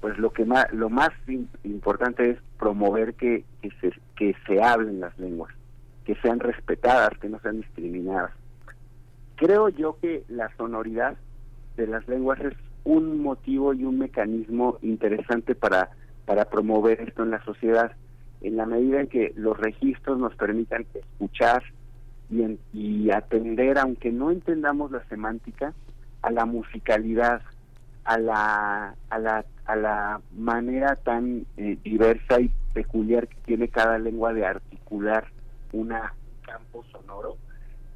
pues 0.00 0.18
lo 0.18 0.32
que 0.32 0.44
más, 0.44 0.72
lo 0.72 0.90
más 0.90 1.10
importante 1.64 2.30
es 2.30 2.38
promover 2.58 3.14
que, 3.14 3.44
que, 3.62 3.70
se, 3.80 3.92
que 4.16 4.34
se 4.46 4.62
hablen 4.62 5.00
las 5.00 5.18
lenguas, 5.18 5.52
que 6.04 6.14
sean 6.16 6.40
respetadas, 6.40 7.18
que 7.18 7.28
no 7.28 7.40
sean 7.40 7.58
discriminadas. 7.58 8.32
Creo 9.36 9.68
yo 9.68 9.98
que 10.00 10.24
la 10.28 10.54
sonoridad 10.56 11.16
de 11.76 11.86
las 11.86 12.06
lenguas 12.08 12.40
es 12.40 12.54
un 12.84 13.22
motivo 13.22 13.74
y 13.74 13.84
un 13.84 13.98
mecanismo 13.98 14.78
interesante 14.82 15.54
para, 15.54 15.90
para 16.24 16.46
promover 16.46 17.00
esto 17.00 17.22
en 17.22 17.30
la 17.30 17.44
sociedad, 17.44 17.92
en 18.40 18.56
la 18.56 18.66
medida 18.66 19.00
en 19.00 19.08
que 19.08 19.32
los 19.36 19.56
registros 19.58 20.18
nos 20.18 20.34
permitan 20.36 20.86
escuchar, 20.94 21.62
y, 22.30 23.10
atender, 23.10 23.78
aunque 23.78 24.12
no 24.12 24.30
entendamos 24.30 24.90
la 24.90 25.04
semántica, 25.08 25.72
a 26.22 26.30
la 26.30 26.44
musicalidad, 26.44 27.42
a 28.04 28.18
la, 28.18 28.94
a 29.10 29.18
la, 29.18 29.44
a 29.66 29.76
la 29.76 30.20
manera 30.36 30.96
tan 30.96 31.46
eh, 31.56 31.78
diversa 31.82 32.40
y 32.40 32.50
peculiar 32.72 33.28
que 33.28 33.36
tiene 33.46 33.68
cada 33.68 33.98
lengua 33.98 34.32
de 34.32 34.44
articular 34.44 35.26
un 35.72 35.94
campo 36.42 36.84
sonoro. 36.90 37.36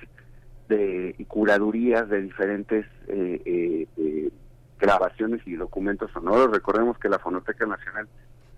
de 0.67 1.15
y 1.17 1.23
curadurías 1.23 2.09
de 2.09 2.23
diferentes 2.23 2.85
eh, 3.07 3.87
grabaciones 4.79 5.41
y 5.45 5.55
documentos 5.55 6.11
sonoros. 6.11 6.51
Recordemos 6.51 6.97
que 6.97 7.09
la 7.09 7.19
Fonoteca 7.19 7.65
Nacional 7.65 8.07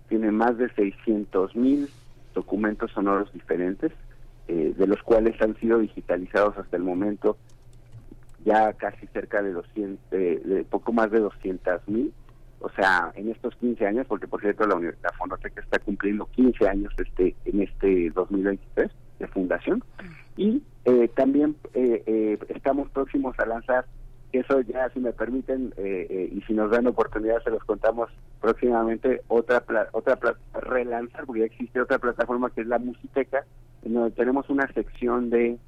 tiene 0.08 0.30
más 0.30 0.56
de 0.58 0.68
600 0.74 1.54
mil 1.56 1.88
documentos 2.34 2.90
sonoros 2.92 3.32
diferentes, 3.32 3.92
eh, 4.48 4.74
de 4.76 4.86
los 4.86 5.02
cuales 5.02 5.40
han 5.40 5.56
sido 5.56 5.78
digitalizados 5.78 6.56
hasta 6.58 6.76
el 6.76 6.82
momento 6.82 7.36
ya 8.44 8.72
casi 8.72 9.06
cerca 9.08 9.42
de 9.42 9.52
200, 9.52 10.10
de 10.10 10.66
poco 10.68 10.92
más 10.92 11.10
de 11.10 11.20
200 11.20 11.86
mil. 11.88 12.12
O 12.60 12.68
sea, 12.70 13.12
en 13.14 13.30
estos 13.30 13.54
15 13.56 13.86
años, 13.86 14.06
porque 14.06 14.28
por 14.28 14.40
cierto 14.40 14.66
la, 14.66 14.78
la 14.78 15.12
Fonoteca 15.18 15.62
está 15.62 15.78
cumpliendo 15.78 16.26
15 16.26 16.68
años 16.68 16.92
este 16.98 17.34
en 17.44 17.62
este 17.62 18.10
2023 18.10 18.90
de 19.18 19.26
fundación. 19.28 19.82
Y 20.36 20.62
eh, 20.84 21.08
también 21.14 21.56
eh, 21.74 22.38
estamos 22.48 22.90
próximos 22.90 23.38
a 23.38 23.46
lanzar 23.46 23.86
eso 24.38 24.60
ya, 24.60 24.88
si 24.90 25.00
me 25.00 25.12
permiten, 25.12 25.72
eh, 25.76 26.06
eh, 26.08 26.30
y 26.32 26.40
si 26.42 26.52
nos 26.54 26.70
dan 26.70 26.86
oportunidad, 26.86 27.42
se 27.42 27.50
los 27.50 27.64
contamos 27.64 28.10
próximamente, 28.40 29.22
otra, 29.28 29.64
otra 29.92 30.18
relanzar, 30.54 31.26
porque 31.26 31.40
ya 31.40 31.46
existe 31.46 31.80
otra 31.80 31.98
plataforma 31.98 32.50
que 32.50 32.60
es 32.60 32.66
la 32.66 32.78
Musiteca, 32.78 33.44
en 33.82 33.94
donde 33.94 34.10
tenemos 34.12 34.48
una 34.48 34.72
sección 34.72 35.30
de, 35.30 35.58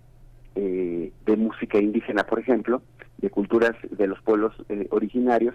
eh, 0.55 1.13
de 1.27 1.37
música 1.37 1.79
indígena, 1.79 2.25
por 2.25 2.39
ejemplo, 2.39 2.83
de 3.19 3.31
culturas 3.31 3.75
de 3.91 4.07
los 4.07 4.21
pueblos 4.23 4.55
originarios, 4.91 5.55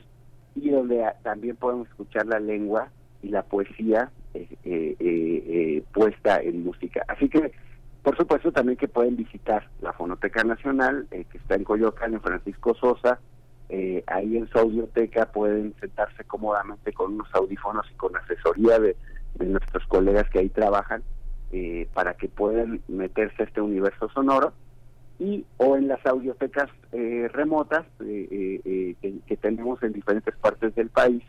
y 0.56 0.70
donde 0.70 1.06
también 1.24 1.56
podemos 1.56 1.88
escuchar 1.88 2.26
la 2.26 2.40
lengua 2.40 2.90
y 3.22 3.30
la 3.30 3.44
poesía 3.44 4.12
puesta 5.94 6.42
en 6.42 6.64
música. 6.64 7.04
Así 7.08 7.30
que 7.30 7.52
por 8.08 8.16
supuesto, 8.16 8.54
también 8.54 8.78
que 8.78 8.88
pueden 8.88 9.18
visitar 9.18 9.68
la 9.82 9.92
Fonoteca 9.92 10.42
Nacional, 10.42 11.10
eh, 11.12 11.26
que 11.30 11.40
está 11.40 11.56
en 11.56 11.66
Coyoacán, 11.66 12.14
en 12.14 12.22
Francisco 12.22 12.74
Sosa, 12.74 13.20
eh, 13.68 14.02
ahí 14.08 14.38
en 14.38 14.48
su 14.48 14.58
audioteca 14.60 15.26
pueden 15.26 15.76
sentarse 15.82 16.24
cómodamente 16.24 16.94
con 16.94 17.16
unos 17.16 17.28
audífonos 17.36 17.86
y 17.92 17.96
con 17.96 18.16
asesoría 18.16 18.80
de, 18.80 18.96
nuestros 19.46 19.86
colegas 19.88 20.30
que 20.30 20.40
ahí 20.40 20.48
trabajan 20.48 21.04
eh, 21.52 21.90
para 21.94 22.14
que 22.14 22.30
puedan 22.30 22.80
meterse 22.88 23.44
a 23.44 23.46
este 23.46 23.60
universo 23.60 24.08
sonoro. 24.14 24.54
Y 25.20 25.46
o 25.58 25.76
en 25.76 25.90
las 25.90 26.06
audiotecas 26.06 26.70
eh, 26.94 27.30
remotas 27.34 27.86
que, 28.00 28.96
que, 29.28 29.36
tenemos 29.36 29.84
en 29.84 29.92
diferentes 29.92 30.34
partes 30.38 30.74
del 30.76 30.90
país 30.90 31.24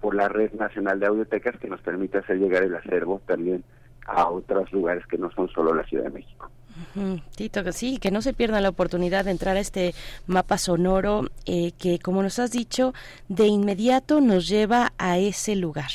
por 0.00 0.14
la 0.14 0.28
red 0.28 0.52
nacional 0.52 1.00
de 1.00 1.06
audiotecas 1.06 1.58
que 1.58 1.68
nos 1.68 1.80
permite 1.80 2.18
hacer 2.18 2.38
llegar 2.38 2.62
el 2.62 2.76
acervo 2.76 3.20
también 3.26 3.64
a 4.06 4.28
otros 4.28 4.70
lugares 4.72 5.06
que 5.06 5.18
no 5.18 5.30
son 5.32 5.48
solo 5.48 5.74
la 5.74 5.84
Ciudad 5.84 6.04
de 6.04 6.10
México. 6.10 6.50
Tito, 7.36 7.72
sí, 7.72 7.98
que 7.98 8.10
no 8.10 8.20
se 8.22 8.32
pierda 8.32 8.60
la 8.60 8.68
oportunidad 8.68 9.24
de 9.24 9.30
entrar 9.30 9.56
a 9.56 9.60
este 9.60 9.94
mapa 10.26 10.58
sonoro 10.58 11.26
eh, 11.46 11.72
que, 11.78 11.98
como 11.98 12.22
nos 12.22 12.38
has 12.38 12.50
dicho, 12.50 12.94
de 13.28 13.46
inmediato 13.46 14.20
nos 14.20 14.48
lleva 14.48 14.92
a 14.98 15.18
ese 15.18 15.56
lugar. 15.56 15.90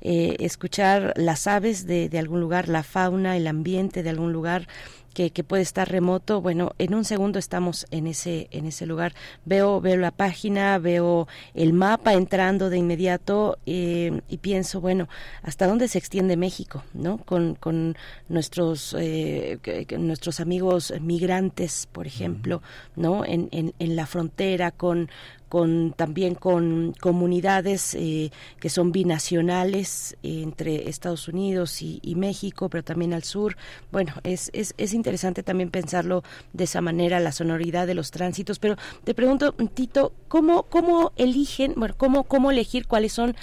Eh, 0.00 0.36
escuchar 0.40 1.14
las 1.16 1.46
aves 1.46 1.86
de, 1.86 2.10
de, 2.10 2.18
algún 2.18 2.40
lugar, 2.40 2.68
la 2.68 2.82
fauna, 2.82 3.36
el 3.36 3.46
ambiente 3.46 4.02
de 4.02 4.10
algún 4.10 4.32
lugar, 4.32 4.68
que, 5.14 5.30
puede 5.44 5.62
estar 5.62 5.88
remoto, 5.88 6.40
bueno, 6.40 6.72
en 6.78 6.94
un 6.94 7.04
segundo 7.04 7.38
estamos 7.38 7.86
en 7.90 8.06
ese, 8.06 8.48
en 8.50 8.66
ese 8.66 8.84
lugar. 8.84 9.14
Veo, 9.44 9.80
veo 9.80 9.96
la 9.96 10.10
página, 10.10 10.78
veo 10.78 11.28
el 11.54 11.72
mapa 11.72 12.12
entrando 12.14 12.68
de 12.68 12.78
inmediato 12.78 13.58
eh, 13.64 14.20
y 14.28 14.38
pienso, 14.38 14.80
bueno, 14.80 15.08
¿hasta 15.42 15.66
dónde 15.66 15.88
se 15.88 15.98
extiende 15.98 16.36
México? 16.36 16.82
¿No? 16.92 17.18
Con, 17.18 17.54
con 17.54 17.96
nuestros, 18.28 18.94
eh, 18.98 19.58
nuestros 19.98 20.40
amigos 20.40 20.92
migrantes, 21.00 21.88
por 21.90 22.06
ejemplo, 22.06 22.60
¿no? 22.96 23.24
En, 23.24 23.48
en, 23.52 23.72
en 23.78 23.96
la 23.96 24.06
frontera, 24.06 24.72
con, 24.72 25.08
con 25.54 25.92
también 25.92 26.34
con 26.34 26.94
comunidades 27.00 27.94
eh, 27.94 28.32
que 28.58 28.68
son 28.68 28.90
binacionales 28.90 30.16
entre 30.24 30.88
Estados 30.88 31.28
Unidos 31.28 31.80
y, 31.80 32.14
México, 32.16 32.68
pero 32.68 32.82
también 32.82 33.14
al 33.14 33.22
sur. 33.22 33.56
Bueno, 33.92 34.14
es, 34.24 34.50
es, 34.52 34.74
es 34.78 34.92
interesante 34.94 35.44
también 35.44 35.70
pensarlo 35.70 36.24
de 36.52 36.64
esa 36.64 36.80
manera, 36.80 37.20
la 37.20 37.30
sonoridad 37.30 37.86
de 37.86 37.94
los 37.94 38.10
tránsitos. 38.10 38.58
Pero 38.58 38.74
te 39.04 39.14
pregunto, 39.14 39.52
Tito, 39.52 40.12
¿cómo, 40.26 40.64
cómo 40.64 41.12
eligen, 41.14 41.74
bueno, 41.76 41.94
cómo, 41.96 42.24
cómo 42.24 42.50
elegir 42.50 42.88
cuáles 42.88 43.12
son 43.12 43.36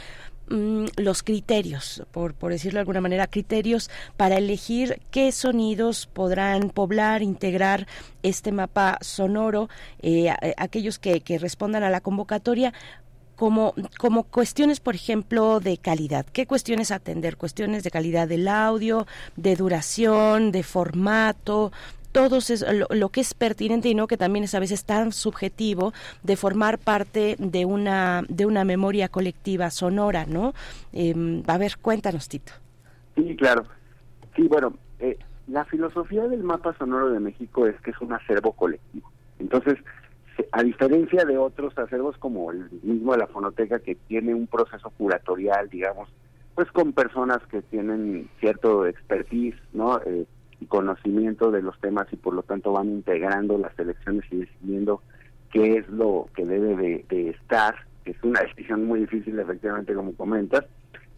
Mm, 0.52 0.88
los 0.98 1.24
criterios, 1.24 2.04
por, 2.12 2.34
por 2.34 2.52
decirlo 2.52 2.76
de 2.78 2.82
alguna 2.82 3.00
manera, 3.00 3.28
criterios 3.28 3.90
para 4.18 4.38
elegir 4.38 5.00
qué 5.10 5.32
sonidos 5.32 6.08
podrán 6.08 6.72
poblar, 6.72 7.22
integrar 7.22 7.88
este 8.22 8.52
mapa 8.52 8.98
sonoro, 9.00 9.70
eh, 10.02 10.30
aquellos 10.58 11.00
que, 11.00 11.22
que 11.22 11.38
respondan 11.38 11.84
a 11.84 11.90
la 11.90 12.02
convocatoria, 12.02 12.74
como, 13.38 13.74
como 13.98 14.24
cuestiones, 14.24 14.82
por 14.82 14.94
ejemplo, 14.94 15.62
de 15.62 15.78
calidad. 15.78 16.26
¿Qué 16.26 16.46
cuestiones 16.46 16.92
atender? 16.92 17.38
Cuestiones 17.38 17.84
de 17.84 17.90
calidad 17.90 18.28
del 18.28 18.50
audio, 18.50 19.08
de 19.38 19.56
duración, 19.56 20.52
de 20.52 20.64
formato, 20.64 21.72
todo 22.12 22.40
lo, 22.90 23.10
que 23.10 23.22
es 23.22 23.34
pertinente 23.34 23.90
y 23.90 23.96
no 23.96 24.08
que 24.08 24.18
también 24.18 24.44
es 24.44 24.56
a 24.56 24.60
veces 24.60 24.86
tan 24.86 25.12
subjetivo 25.12 25.94
de 26.24 26.36
formar 26.36 26.78
parte 26.78 27.36
de 27.40 27.66
una 27.66 28.24
de 28.28 28.46
una 28.46 28.64
memoria 28.66 29.10
colectiva 29.10 29.70
sonora, 29.70 30.26
¿no? 30.26 30.54
Eh, 30.94 31.44
a 31.48 31.58
ver, 31.58 31.78
cuéntanos, 31.82 32.28
Tito. 32.28 32.54
Sí, 33.16 33.36
claro. 33.36 33.66
Sí, 34.36 34.48
bueno, 34.48 34.74
eh, 35.00 35.18
la 35.48 35.66
filosofía 35.66 36.28
del 36.28 36.44
mapa 36.44 36.74
sonoro 36.78 37.10
de 37.10 37.20
México 37.20 37.68
es 37.68 37.80
que 37.82 37.92
es 37.92 38.02
un 38.02 38.14
acervo 38.14 38.54
colectivo. 38.54 39.10
Entonces, 39.40 39.78
a 40.52 40.64
diferencia 40.64 41.26
de 41.26 41.38
otros 41.38 41.78
acervos 41.78 42.18
como 42.18 42.52
el 42.52 42.70
mismo 42.84 43.12
de 43.14 43.20
la 43.20 43.28
fonoteca 43.28 43.80
que 43.80 43.96
tiene 43.96 44.34
un 44.34 44.48
proceso 44.48 44.90
curatorial, 44.92 45.70
digamos, 45.70 46.10
pues 46.56 46.72
con 46.72 46.94
personas 46.94 47.40
que 47.48 47.62
tienen 47.62 48.30
cierto 48.40 48.86
expertise, 48.86 49.56
¿no? 49.74 50.00
Eh, 50.06 50.26
y 50.62 50.68
conocimiento 50.68 51.52
de 51.52 51.62
los 51.62 51.78
temas 51.82 52.08
y 52.14 52.16
por 52.16 52.34
lo 52.34 52.44
tanto 52.44 52.72
van 52.72 52.88
integrando 52.88 53.58
las 53.58 53.78
elecciones 53.78 54.24
y 54.32 54.38
decidiendo 54.38 55.02
qué 55.52 55.78
es 55.78 55.90
lo 55.90 56.30
que 56.36 56.46
debe 56.46 57.04
de, 57.10 57.30
estar, 57.30 57.76
que 58.06 58.12
es 58.12 58.24
una 58.24 58.42
decisión 58.42 58.86
muy 58.86 59.02
difícil 59.02 59.38
efectivamente 59.40 59.94
como 59.94 60.14
comentas. 60.16 60.66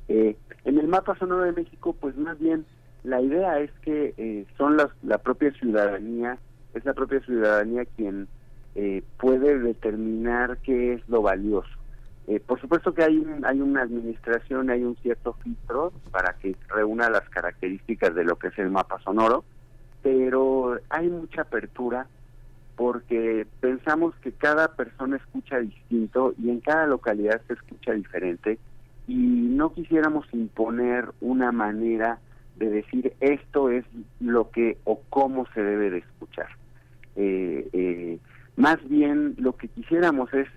Eh, 0.08 0.36
en 0.66 0.80
el 0.80 0.88
mapa 0.88 1.16
sonoro 1.18 1.44
de 1.44 1.52
México, 1.52 1.96
pues 2.00 2.18
más 2.18 2.40
bien 2.40 2.66
la 3.04 3.22
idea 3.22 3.60
es 3.60 3.72
que 3.82 4.14
eh, 4.18 4.46
son 4.58 4.78
las, 4.78 4.88
la 5.04 5.18
propia 5.18 5.52
ciudadanía, 5.52 6.38
es 6.74 6.86
la 6.86 6.94
propia 6.94 7.20
ciudadanía 7.20 7.86
quien 7.86 8.28
eh, 8.76 9.04
puede 9.20 9.60
determinar 9.60 10.58
qué 10.64 10.94
es 10.94 11.10
lo 11.10 11.22
valioso. 11.22 11.70
Eh, 12.28 12.40
por 12.40 12.60
supuesto 12.62 12.94
que 12.94 13.04
hay, 13.04 13.26
hay 13.44 13.60
una 13.60 13.82
administración, 13.82 14.70
hay 14.70 14.84
un 14.84 14.96
cierto 14.98 15.34
filtro 15.44 15.92
para 16.12 16.34
que 16.34 16.56
reúna 16.70 17.10
las 17.10 17.28
características 17.30 18.16
de 18.16 18.24
lo 18.24 18.38
que 18.38 18.48
es 18.48 18.58
el 18.60 18.70
mapa 18.70 19.00
sonoro, 19.04 19.44
pero 20.02 20.80
hay 20.90 21.10
mucha 21.10 21.42
apertura 21.42 22.08
porque 22.76 23.46
pensamos 23.60 24.16
que 24.16 24.32
cada 24.32 24.70
persona 24.76 25.18
escucha 25.18 25.60
distinto 25.60 26.34
y 26.42 26.50
en 26.50 26.60
cada 26.60 26.88
localidad 26.88 27.42
se 27.48 27.54
escucha 27.54 27.92
diferente 27.94 28.58
y 29.08 29.16
no 29.16 29.74
quisiéramos 29.74 30.26
imponer 30.34 31.10
una 31.22 31.52
manera 31.52 32.20
de 32.56 32.70
decir 32.70 33.14
esto 33.20 33.70
es 33.70 33.86
lo 34.20 34.50
que 34.50 34.78
o 34.86 35.02
cómo 35.10 35.46
se 35.54 35.62
debe 35.62 35.90
de 35.90 35.98
escuchar. 36.00 36.48
Eh, 37.16 37.68
eh, 37.74 38.20
más 38.56 38.78
bien 38.88 39.36
lo 39.38 39.56
que 39.56 39.68
quisiéramos 39.68 40.34
es 40.34 40.48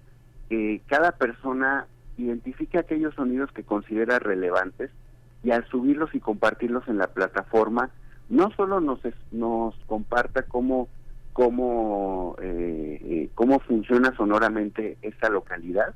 que 0.49 0.81
cada 0.87 1.13
persona 1.13 1.87
identifique 2.19 2.79
aquellos 2.79 3.15
sonidos 3.15 3.51
que 3.53 3.63
considera 3.63 4.19
relevantes 4.19 4.91
y 5.43 5.51
al 5.51 5.67
subirlos 5.69 6.15
y 6.15 6.21
compartirlos 6.21 6.89
en 6.89 6.99
la 6.99 7.09
plataforma, 7.09 7.91
no 8.29 8.51
solo 8.53 8.81
nos, 8.81 9.01
nos 9.31 9.75
comparta 9.87 10.43
cómo, 10.43 10.89
cómo, 11.33 12.37
eh, 12.41 13.01
eh, 13.03 13.29
cómo 13.35 13.61
funciona 13.61 14.15
sonoramente 14.17 14.97
esta 15.03 15.29
localidad, 15.29 15.95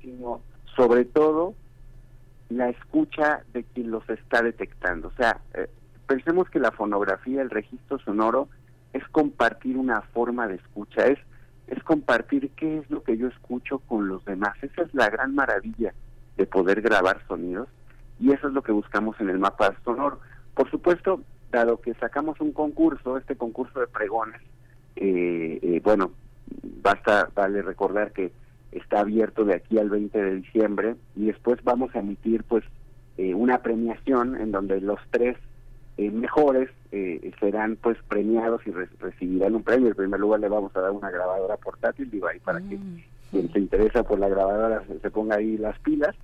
sino 0.00 0.40
sobre 0.76 1.04
todo 1.04 1.54
la 2.48 2.68
escucha 2.68 3.44
de 3.52 3.64
quien 3.64 3.90
los 3.90 4.08
está 4.08 4.42
detectando. 4.42 5.08
O 5.08 5.12
sea, 5.12 5.40
eh, 5.54 5.68
pensemos 6.06 6.48
que 6.50 6.58
la 6.58 6.72
fonografía, 6.72 7.42
el 7.42 7.50
registro 7.50 7.98
sonoro, 7.98 8.48
es 8.92 9.06
compartir 9.08 9.76
una 9.76 10.00
forma 10.02 10.48
de 10.48 10.56
escucha, 10.56 11.06
es 11.06 11.18
es 11.70 11.82
compartir 11.82 12.50
qué 12.56 12.78
es 12.78 12.90
lo 12.90 13.02
que 13.02 13.16
yo 13.16 13.28
escucho 13.28 13.78
con 13.78 14.08
los 14.08 14.24
demás. 14.24 14.54
Esa 14.62 14.82
es 14.82 14.94
la 14.94 15.08
gran 15.08 15.34
maravilla 15.34 15.94
de 16.36 16.46
poder 16.46 16.82
grabar 16.82 17.22
sonidos 17.26 17.68
y 18.18 18.32
eso 18.32 18.48
es 18.48 18.52
lo 18.52 18.62
que 18.62 18.72
buscamos 18.72 19.18
en 19.20 19.30
el 19.30 19.38
mapa 19.38 19.74
sonoro. 19.84 20.20
Por 20.54 20.70
supuesto, 20.70 21.22
dado 21.50 21.80
que 21.80 21.94
sacamos 21.94 22.40
un 22.40 22.52
concurso, 22.52 23.16
este 23.16 23.36
concurso 23.36 23.80
de 23.80 23.86
pregones, 23.86 24.40
eh, 24.96 25.58
eh, 25.62 25.80
bueno, 25.82 26.12
basta 26.82 27.28
vale 27.34 27.62
recordar 27.62 28.12
que 28.12 28.32
está 28.72 29.00
abierto 29.00 29.44
de 29.44 29.54
aquí 29.54 29.78
al 29.78 29.90
20 29.90 30.22
de 30.22 30.34
diciembre 30.36 30.96
y 31.16 31.26
después 31.26 31.62
vamos 31.64 31.94
a 31.94 32.00
emitir 32.00 32.44
pues 32.44 32.64
eh, 33.16 33.34
una 33.34 33.62
premiación 33.62 34.36
en 34.36 34.52
donde 34.52 34.80
los 34.80 35.00
tres 35.10 35.36
eh, 35.96 36.10
mejores 36.10 36.70
eh, 36.92 37.32
serán 37.38 37.76
pues 37.76 37.96
premiados 38.08 38.60
y 38.66 38.72
recibirán 38.72 39.54
un 39.54 39.62
premio. 39.62 39.88
En 39.88 39.94
primer 39.94 40.18
lugar 40.20 40.40
le 40.40 40.48
vamos 40.48 40.74
a 40.76 40.80
dar 40.80 40.90
una 40.90 41.10
grabadora 41.10 41.56
portátil, 41.56 42.10
digo 42.10 42.26
ahí 42.26 42.40
para 42.40 42.58
que 42.60 42.76
mm. 42.76 43.02
quien 43.30 43.52
se 43.52 43.58
interesa 43.58 44.02
por 44.02 44.18
la 44.18 44.28
grabadora 44.28 44.82
se, 45.00 45.10
ponga 45.10 45.36
ahí 45.36 45.56
las 45.56 45.78
pilas. 45.80 46.16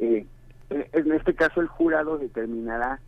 Eh, 0.00 0.26
en 0.70 1.12
este 1.12 1.34
caso 1.34 1.60
el 1.60 1.68
jurado 1.68 2.18
determinará 2.18 3.00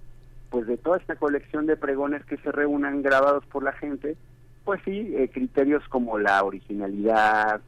pues 0.51 0.66
de 0.66 0.77
toda 0.77 0.99
esta 0.99 1.16
colección 1.16 1.66
de 1.66 1.77
pregones 1.77 2.25
que 2.25 2.37
se 2.38 2.51
reúnan 2.51 3.03
grabados 3.03 3.44
por 3.46 3.62
la 3.62 3.73
gente, 3.73 4.16
pues 4.64 4.81
sí, 4.85 5.14
criterios 5.33 5.87
como 5.88 6.18
la 6.18 6.42
originalidad, 6.42 7.61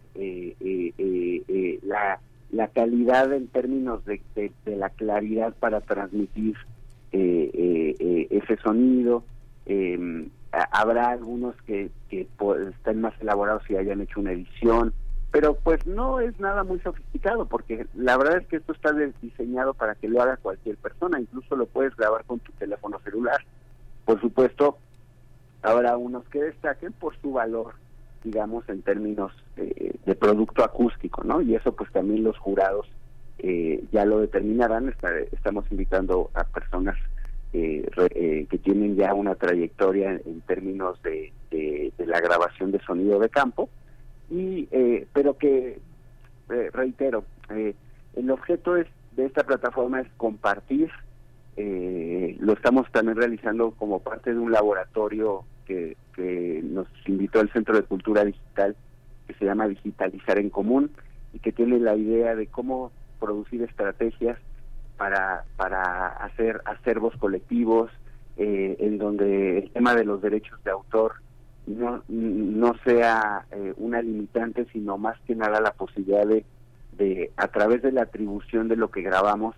la, 1.82 2.20
la 2.50 2.68
calidad 2.68 3.32
en 3.32 3.46
términos 3.48 4.04
de, 4.04 4.20
de 4.34 4.76
la 4.76 4.90
claridad 4.90 5.54
para 5.60 5.80
transmitir 5.80 6.56
eh, 6.56 6.58
eh, 6.58 6.62
eh, 6.68 6.81
ese 7.12 8.56
sonido. 8.62 9.24
Habrá 10.50 11.10
algunos 11.10 11.54
que, 11.62 11.90
que 12.08 12.26
estén 12.70 13.00
más 13.00 13.14
elaborados 13.20 13.62
y 13.70 13.76
hayan 13.76 14.00
hecho 14.00 14.20
una 14.20 14.32
edición, 14.32 14.92
pero 15.30 15.54
pues 15.54 15.86
no 15.86 16.20
es 16.20 16.38
nada 16.40 16.62
muy 16.62 16.78
sofisticado 16.80 17.46
porque 17.46 17.86
la 17.94 18.18
verdad 18.18 18.38
es 18.38 18.46
que 18.48 18.56
esto 18.56 18.72
está 18.72 18.92
diseñado 19.22 19.72
para 19.72 19.94
que 19.94 20.08
lo 20.08 20.20
haga 20.20 20.36
cualquier 20.36 20.76
persona, 20.76 21.18
incluso 21.18 21.56
lo 21.56 21.64
puedes 21.66 21.96
grabar 21.96 22.24
con 22.24 22.38
tu 22.40 22.52
teléfono 22.52 23.00
celular. 23.00 23.42
Por 24.04 24.20
supuesto, 24.20 24.76
habrá 25.62 25.96
unos 25.96 26.28
que 26.28 26.42
destaquen 26.42 26.92
por 26.92 27.16
su 27.22 27.32
valor, 27.32 27.74
digamos, 28.22 28.68
en 28.68 28.82
términos 28.82 29.32
de 29.56 30.14
producto 30.14 30.64
acústico, 30.64 31.24
¿no? 31.24 31.40
Y 31.40 31.54
eso 31.54 31.72
pues 31.72 31.90
también 31.92 32.24
los 32.24 32.36
jurados 32.36 32.86
eh, 33.42 33.84
ya 33.92 34.04
lo 34.04 34.20
determinarán. 34.20 34.94
estamos 35.32 35.64
invitando 35.70 36.30
a 36.34 36.44
personas 36.44 36.96
eh, 37.52 37.86
eh, 38.14 38.46
que 38.48 38.58
tienen 38.58 38.96
ya 38.96 39.12
una 39.12 39.34
trayectoria 39.34 40.12
en, 40.12 40.40
términos 40.42 41.02
de, 41.02 41.32
la 41.98 42.20
grabación 42.20 42.72
de 42.72 42.80
sonido 42.80 43.18
de 43.18 43.28
campo 43.28 43.68
y 44.30 44.68
eh, 44.70 45.06
pero 45.12 45.36
que 45.36 45.78
eh, 46.50 46.70
reitero 46.72 47.24
eh, 47.50 47.74
el 48.16 48.30
objeto 48.30 48.76
es 48.76 48.86
de 49.16 49.26
esta 49.26 49.44
plataforma 49.44 50.00
es 50.00 50.08
compartir 50.16 50.90
lo 51.54 52.54
estamos 52.54 52.90
también 52.90 53.18
realizando 53.18 53.72
como 53.72 53.98
parte 53.98 54.32
de 54.32 54.38
un 54.38 54.50
laboratorio 54.50 55.44
que, 55.66 55.98
que 56.16 56.60
nos 56.64 56.86
invitó 57.06 57.40
el 57.40 57.52
Centro 57.52 57.76
de 57.76 57.82
Cultura 57.82 58.24
Digital 58.24 58.74
que 59.26 59.34
se 59.34 59.44
llama 59.44 59.68
Digitalizar 59.68 60.38
en 60.38 60.48
Común 60.48 60.90
y 61.34 61.38
que 61.38 61.52
tiene 61.52 61.78
la 61.78 61.94
idea 61.94 62.34
de 62.34 62.46
cómo 62.46 62.90
producir 63.22 63.62
estrategias 63.62 64.36
para, 64.96 65.44
para 65.56 66.08
hacer 66.08 66.60
acervos 66.64 67.16
colectivos, 67.16 67.90
eh, 68.36 68.76
en 68.80 68.98
donde 68.98 69.58
el 69.58 69.70
tema 69.70 69.94
de 69.94 70.04
los 70.04 70.20
derechos 70.20 70.62
de 70.64 70.72
autor 70.72 71.14
no, 71.66 72.02
no 72.08 72.74
sea 72.84 73.46
eh, 73.52 73.74
una 73.76 74.02
limitante, 74.02 74.66
sino 74.72 74.98
más 74.98 75.18
que 75.20 75.36
nada 75.36 75.60
la 75.60 75.72
posibilidad 75.72 76.26
de, 76.26 76.44
de, 76.98 77.30
a 77.36 77.48
través 77.48 77.82
de 77.82 77.92
la 77.92 78.02
atribución 78.02 78.66
de 78.68 78.76
lo 78.76 78.90
que 78.90 79.02
grabamos, 79.02 79.54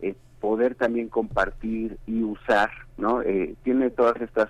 eh, 0.00 0.14
poder 0.40 0.76
también 0.76 1.08
compartir 1.08 1.98
y 2.06 2.22
usar, 2.22 2.70
¿no? 2.96 3.22
tiene 3.62 3.90
todas 3.90 4.20
estas 4.20 4.48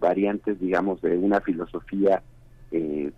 variantes, 0.00 0.58
digamos, 0.60 1.00
de 1.02 1.16
una 1.18 1.40
filosofía 1.40 2.22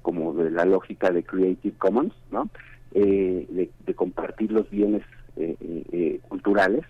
como 0.02 0.32
de 0.34 0.50
la 0.50 0.64
lógica 0.64 1.10
de 1.10 1.22
Creative 1.22 1.76
Commons, 1.78 2.14
¿no? 2.32 2.48
De, 3.00 3.70
de, 3.86 3.94
compartir 3.94 4.52
los 4.52 4.68
bienes 4.70 5.02
culturales 6.28 6.84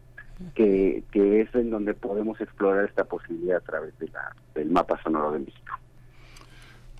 que, 0.55 1.03
que 1.11 1.41
es 1.41 1.55
en 1.55 1.71
donde 1.71 1.95
podemos 1.95 2.41
explorar 2.41 2.85
esta 2.85 3.05
posibilidad 3.05 3.59
a 3.59 3.61
través 3.61 3.99
de 3.99 4.09
la, 4.09 4.35
del 4.55 4.71
mapa 4.71 5.01
sonoro 5.03 5.33
de 5.33 5.41
México. 5.41 5.79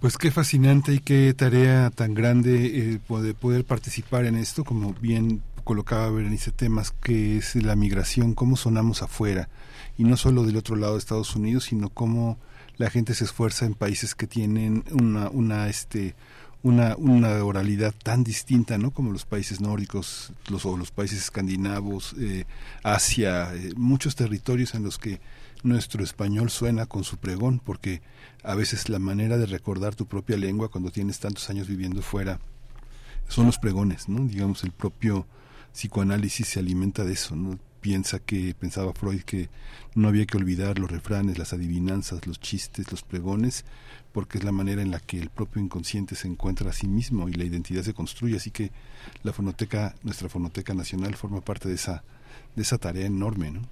Pues 0.01 0.19
qué 0.19 0.31
fascinante 0.31 0.93
y 0.93 0.99
qué 0.99 1.33
tarea 1.35 1.91
tan 1.91 2.15
grande 2.15 2.95
eh, 2.95 3.01
poder, 3.07 3.35
poder 3.35 3.65
participar 3.65 4.27
en 4.27 4.37
esto, 4.37 4.65
como 4.65 4.93
bien 4.95 5.43
colocaba 5.65 6.11
Berenice 6.11 6.51
temas, 6.51 6.91
que 6.91 7.39
es 7.39 7.55
la 7.57 7.75
migración, 7.75 8.35
cómo 8.35 8.57
sonamos 8.57 9.03
afuera, 9.03 9.49
y 9.97 10.05
no 10.05 10.17
solo 10.17 10.45
del 10.45 10.57
otro 10.57 10.77
lado 10.77 10.93
de 10.93 10.99
Estados 10.99 11.35
Unidos, 11.37 11.65
sino 11.65 11.89
cómo 11.89 12.39
la 12.77 12.91
gente 12.91 13.15
se 13.15 13.25
esfuerza 13.25 13.65
en 13.65 13.75
países 13.75 14.15
que 14.15 14.27
tienen 14.27 14.85
una, 14.93 15.31
una 15.31 15.69
este, 15.69 16.15
una, 16.65 16.97
una 16.97 17.45
oralidad 17.45 17.95
tan 18.03 18.25
distinta, 18.25 18.79
¿no? 18.79 18.91
Como 18.91 19.13
los 19.13 19.27
países 19.27 19.61
nórdicos, 19.61 20.33
los, 20.49 20.65
o 20.65 20.79
los 20.79 20.91
países 20.91 21.19
escandinavos, 21.19 22.17
eh, 22.19 22.47
Asia, 22.83 23.55
eh, 23.55 23.73
muchos 23.77 24.17
territorios 24.17 24.75
en 24.75 24.83
los 24.83 24.99
que 24.99 25.21
nuestro 25.63 26.03
español 26.03 26.49
suena 26.49 26.87
con 26.87 27.05
su 27.05 27.19
pregón, 27.19 27.61
porque 27.63 28.01
a 28.43 28.55
veces 28.55 28.89
la 28.89 28.99
manera 28.99 29.37
de 29.37 29.45
recordar 29.45 29.95
tu 29.95 30.07
propia 30.07 30.39
lengua 30.39 30.71
cuando 30.71 30.91
tienes 30.91 31.21
tantos 31.21 31.51
años 31.51 31.69
viviendo 31.69 32.01
fuera 32.01 32.41
son 33.29 33.45
los 33.45 33.59
pregones, 33.59 34.09
¿no? 34.09 34.27
Digamos, 34.27 34.65
el 34.65 34.73
propio 34.73 35.27
psicoanálisis 35.75 36.49
se 36.49 36.61
alimenta 36.61 37.05
de 37.05 37.13
eso, 37.13 37.37
¿no? 37.37 37.59
Piensa 37.83 38.21
que, 38.21 38.55
pensaba 38.59 38.95
Freud, 38.95 39.21
que 39.21 39.51
no 39.95 40.09
había 40.09 40.25
que 40.25 40.39
olvidar 40.39 40.79
los 40.79 40.91
refranes, 40.91 41.37
las 41.37 41.53
adivinanzas, 41.53 42.27
los 42.27 42.41
chistes, 42.41 42.91
los 42.91 43.03
pregones, 43.03 43.67
porque 44.15 44.39
es 44.39 44.45
la 44.45 44.53
manera 44.53 44.81
en 44.81 44.93
la 44.93 45.01
que 45.01 45.19
el 45.19 45.29
propio 45.29 45.61
inconsciente 45.61 46.15
se 46.15 46.29
encuentra 46.29 46.71
a 46.71 46.73
sí 46.73 46.87
mismo 46.87 47.29
y 47.29 47.33
la 47.33 47.45
identidad 47.45 47.83
se 47.83 47.95
construye. 47.95 48.37
Así 48.37 48.53
que 48.53 48.71
la 49.25 49.33
fonoteca, 49.33 49.97
nuestra 50.05 50.29
fonoteca 50.29 50.73
nacional, 50.73 51.17
forma 51.17 51.41
parte 51.41 51.69
de 51.69 51.75
esa, 51.75 52.05
de 52.55 52.63
esa 52.63 52.79
tarea 52.79 53.07
enorme, 53.07 53.51
¿no? 53.51 53.63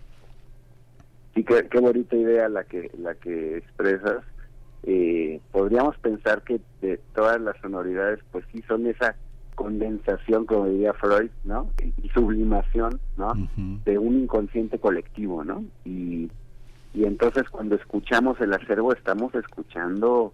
Sí, 1.32 1.45
qué, 1.45 1.68
qué 1.70 1.78
bonita 1.78 2.16
idea 2.16 2.49
la 2.49 2.64
que, 2.64 2.90
la 2.99 3.14
que 3.14 3.59
expresas. 3.59 4.24
Eh, 4.82 5.40
podríamos 5.53 5.97
pensar 5.99 6.43
que 6.43 6.61
de 6.80 6.99
todas 7.14 7.40
las 7.40 7.57
sonoridades, 7.61 8.18
pues 8.32 8.45
sí 8.53 8.62
son 8.66 8.88
esa 8.88 9.14
condensación, 9.55 10.45
como 10.45 10.66
diría 10.66 10.93
Freud, 10.95 11.30
¿no? 11.45 11.70
Y, 12.03 12.09
sublimación, 12.09 12.99
¿no? 13.16 13.32
De 13.84 13.97
un 13.97 14.22
inconsciente 14.22 14.80
colectivo, 14.80 15.45
¿no? 15.45 15.64
Y 15.84 16.30
y 16.95 17.05
entonces 17.05 17.49
cuando 17.49 17.76
escuchamos 17.76 18.40
el 18.40 18.53
acervo 18.53 18.93
estamos 18.93 19.34
escuchando 19.34 20.32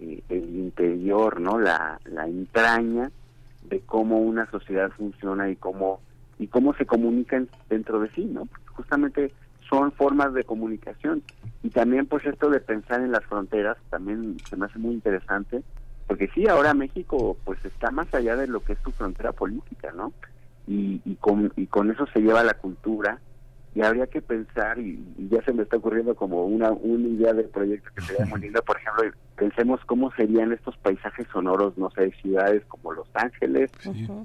eh, 0.00 0.22
el 0.28 0.56
interior, 0.56 1.40
¿no? 1.40 1.58
La, 1.58 2.00
la 2.04 2.26
entraña 2.26 3.10
de 3.68 3.80
cómo 3.80 4.18
una 4.18 4.50
sociedad 4.50 4.90
funciona 4.90 5.50
y 5.50 5.56
cómo 5.56 6.00
y 6.38 6.46
cómo 6.46 6.72
se 6.74 6.86
comunican 6.86 7.48
dentro 7.68 8.00
de 8.00 8.10
sí, 8.10 8.24
¿no? 8.24 8.48
Justamente 8.72 9.32
son 9.68 9.92
formas 9.92 10.32
de 10.32 10.44
comunicación 10.44 11.22
y 11.62 11.70
también 11.70 12.06
pues 12.06 12.24
esto 12.24 12.48
de 12.48 12.60
pensar 12.60 13.00
en 13.00 13.12
las 13.12 13.24
fronteras 13.24 13.76
también 13.90 14.38
se 14.48 14.56
me 14.56 14.66
hace 14.66 14.78
muy 14.78 14.94
interesante 14.94 15.62
porque 16.06 16.28
sí 16.28 16.48
ahora 16.48 16.72
México 16.72 17.36
pues 17.44 17.62
está 17.64 17.90
más 17.90 18.12
allá 18.14 18.36
de 18.36 18.46
lo 18.46 18.60
que 18.60 18.72
es 18.74 18.78
su 18.82 18.92
frontera 18.92 19.32
política, 19.32 19.92
¿no? 19.94 20.12
Y, 20.66 21.02
y 21.04 21.16
con 21.16 21.52
y 21.56 21.66
con 21.66 21.90
eso 21.90 22.06
se 22.14 22.20
lleva 22.20 22.42
la 22.44 22.54
cultura 22.54 23.20
y 23.78 23.82
habría 23.82 24.08
que 24.08 24.20
pensar, 24.20 24.76
y, 24.80 25.00
ya 25.30 25.40
se 25.44 25.52
me 25.52 25.62
está 25.62 25.76
ocurriendo 25.76 26.16
como 26.16 26.44
una, 26.46 26.72
una 26.72 27.06
idea 27.06 27.32
de 27.32 27.44
proyecto 27.44 27.88
que 27.94 28.02
sería 28.02 28.26
muy 28.26 28.40
lindo, 28.42 28.60
por 28.62 28.76
ejemplo, 28.76 29.04
pensemos 29.36 29.80
cómo 29.86 30.10
serían 30.16 30.52
estos 30.52 30.76
paisajes 30.78 31.28
sonoros, 31.32 31.78
no 31.78 31.88
sé, 31.92 32.10
ciudades 32.20 32.64
como 32.66 32.92
Los 32.92 33.06
Ángeles 33.14 33.70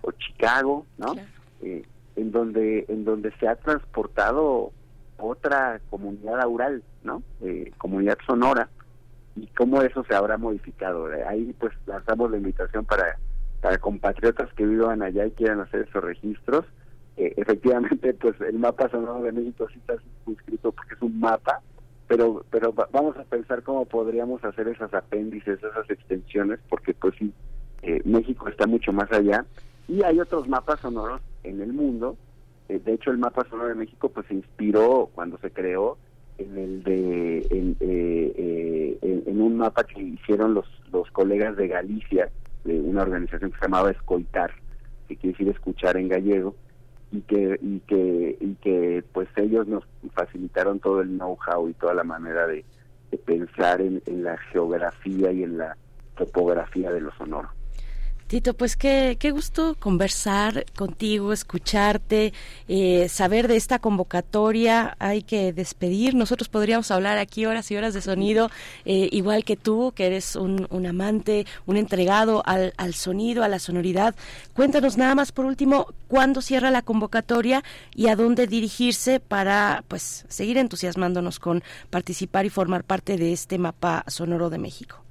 o 0.02 0.12
Chicago, 0.14 0.88
¿no? 0.98 1.14
Eh, 1.62 1.84
en 2.16 2.32
donde 2.32 2.86
en 2.88 3.06
donde 3.06 3.32
se 3.40 3.48
ha 3.48 3.56
transportado 3.56 4.72
otra 5.18 5.80
comunidad 5.92 6.42
aural, 6.42 6.82
¿no? 7.04 7.22
Eh, 7.42 7.72
comunidad 7.78 8.18
sonora 8.26 8.70
y 9.36 9.46
cómo 9.48 9.84
eso 9.84 10.04
se 10.06 10.16
habrá 10.16 10.36
modificado. 10.38 11.10
Ahí 11.28 11.56
pues 11.60 11.74
lanzamos 11.86 12.32
la 12.32 12.38
invitación 12.38 12.86
para 12.86 13.20
para 13.62 13.78
compatriotas 13.78 14.52
que 14.56 14.66
vivan 14.66 15.04
allá 15.04 15.28
y 15.28 15.32
quieran 15.32 15.60
hacer 15.60 15.88
esos 15.88 16.04
registros 16.04 16.66
eh, 17.16 17.34
efectivamente, 17.38 18.14
pues 18.16 18.40
el 18.42 18.58
mapa 18.58 18.90
sonoro 18.90 19.22
de 19.22 19.32
México 19.32 19.68
sí 19.72 19.80
está 19.80 19.96
suscrito 20.26 20.72
porque 20.72 20.96
es 20.96 21.02
un 21.02 21.20
mapa, 21.20 21.62
pero 22.08 22.44
pero 22.50 22.74
vamos 22.92 23.16
a 23.18 23.24
pensar 23.24 23.62
cómo 23.62 23.86
podríamos 23.86 24.44
hacer 24.44 24.68
esas 24.68 24.94
apéndices, 24.94 25.60
esas 25.60 25.90
extensiones, 25.90 26.60
porque 26.70 26.94
pues 26.94 27.14
sí, 27.20 27.32
eh, 27.84 28.02
México 28.04 28.48
está 28.50 28.66
mucho 28.66 28.92
más 28.92 29.12
allá 29.12 29.46
y 29.88 30.02
hay 30.04 30.20
otros 30.20 30.48
mapas 30.48 30.80
sonoros 30.80 31.22
en 31.44 31.62
el 31.62 31.72
mundo. 31.72 32.18
Eh, 32.68 32.80
de 32.84 32.94
hecho, 32.94 33.12
el 33.12 33.20
mapa 33.20 33.46
sonoro 33.48 33.70
de 33.70 33.76
México 33.76 34.10
pues 34.10 34.26
se 34.28 34.34
inspiró 34.34 35.10
cuando 35.14 35.38
se 35.38 35.52
creó 35.52 35.98
en 36.40 36.58
el 36.58 36.84
de 36.84 37.48
en, 37.52 37.78
en, 39.28 39.42
un 39.42 39.58
mapa 39.58 39.84
que 39.84 40.02
hicieron 40.02 40.56
los 40.56 40.66
los 40.92 41.12
colegas 41.12 41.56
de 41.58 41.68
Galicia 41.68 42.32
de 42.64 42.80
una 42.80 43.04
organización 43.04 43.52
que 43.52 43.60
se 43.60 43.66
llamaba 43.66 43.92
Escoitar, 43.92 44.52
que 45.08 45.16
quiere 45.16 45.38
decir 45.38 45.54
escuchar 45.54 45.98
en 45.98 46.08
gallego 46.08 46.56
y 47.14 47.22
que 47.22 47.60
y 47.62 47.80
que 47.82 48.38
y 48.40 48.56
que 48.56 49.04
pues 49.14 49.30
ellos 49.36 49.68
nos 49.68 49.84
facilitaron 50.14 50.80
todo 50.80 51.02
el 51.02 51.10
know-how 51.10 51.70
y 51.70 51.74
toda 51.74 51.94
la 51.94 52.04
manera 52.04 52.48
de, 52.48 52.66
pensar 53.26 53.80
en, 53.80 54.02
la 54.24 54.36
geografía 54.52 55.32
y 55.32 55.44
en 55.44 55.60
la 55.60 55.78
topografía 56.18 56.92
de 56.92 57.02
los 57.02 57.14
sonoro. 57.14 57.50
Tito, 58.34 58.56
pues 58.56 58.76
qué, 58.76 59.16
qué 59.20 59.30
gusto 59.30 59.76
conversar 59.80 60.66
contigo, 60.76 61.34
escucharte, 61.34 62.34
eh, 62.68 63.08
saber 63.08 63.48
de 63.48 63.58
esta 63.58 63.78
convocatoria. 63.78 64.96
Hay 64.98 65.22
que 65.22 65.54
despedir. 65.54 66.16
Nosotros 66.16 66.50
podríamos 66.50 66.90
hablar 66.90 67.20
aquí 67.20 67.46
horas 67.46 67.70
y 67.70 67.76
horas 67.76 67.94
de 67.94 68.02
sonido, 68.02 68.50
eh, 68.86 69.08
igual 69.12 69.44
que 69.44 69.56
tú, 69.56 69.94
que 69.96 70.08
eres 70.08 70.36
un, 70.36 70.66
un 70.72 70.88
amante, 70.88 71.46
un 71.68 71.78
entregado 71.78 72.42
al, 72.48 72.74
al, 72.78 72.96
sonido, 72.96 73.44
a 73.44 73.48
la 73.48 73.60
sonoridad. 73.60 74.16
Cuéntanos 74.56 74.98
nada 74.98 75.14
más 75.14 75.32
por 75.32 75.46
último, 75.46 75.94
¿cuándo 76.08 76.42
cierra 76.42 76.72
la 76.72 76.82
convocatoria 76.82 77.64
y 77.94 78.08
a 78.08 78.16
dónde 78.16 78.48
dirigirse 78.48 79.20
para 79.20 79.84
pues 79.88 80.26
seguir 80.28 80.58
entusiasmándonos 80.58 81.38
con 81.38 81.62
participar 81.92 82.48
y 82.48 82.50
formar 82.50 82.84
parte 82.84 83.16
de 83.16 83.32
este 83.32 83.60
mapa 83.60 84.04
sonoro 84.08 84.50
de 84.50 84.58
México? 84.58 85.03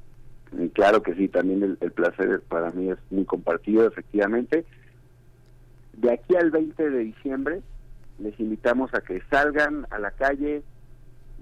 Claro 0.72 1.02
que 1.02 1.14
sí, 1.14 1.28
también 1.28 1.76
el, 1.80 1.92
placer 1.92 2.40
para 2.48 2.70
mí 2.70 2.90
es 2.90 2.98
muy 3.10 3.24
compartido, 3.24 3.86
efectivamente. 3.86 4.64
De 5.94 6.12
aquí 6.12 6.36
al 6.36 6.50
20 6.50 6.90
de 6.90 6.98
diciembre 6.98 7.62
les 8.18 8.38
invitamos 8.38 8.92
a 8.94 9.00
que 9.00 9.20
salgan 9.30 9.86
a 9.90 9.98
la 9.98 10.10
calle, 10.12 10.62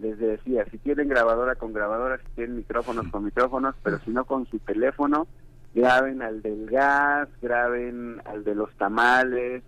les 0.01 0.19
decía, 0.19 0.65
si 0.71 0.79
tienen 0.79 1.09
grabadora 1.09 1.57
con 1.57 1.73
grabadora, 1.73 2.19
si 2.19 2.35
tienen 2.37 2.57
micrófonos 2.57 3.09
con 3.09 3.25
micrófonos, 3.25 3.75
pero 3.83 3.99
si 4.01 4.11
no 4.11 4.25
con 4.25 4.47
su 4.47 4.59
teléfono, 4.61 5.27
graben 5.75 6.23
al 6.23 6.43
del 6.43 6.67
gas, 6.67 7.29
graben 7.43 8.23
al 8.25 8.45
de 8.45 8.55
los 8.55 8.73
tamales, 8.77 9.63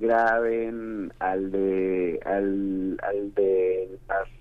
graben 0.00 1.12
al 1.18 1.50
de 1.50 2.20
al, 2.24 2.98
al 3.02 3.34
de 3.34 3.98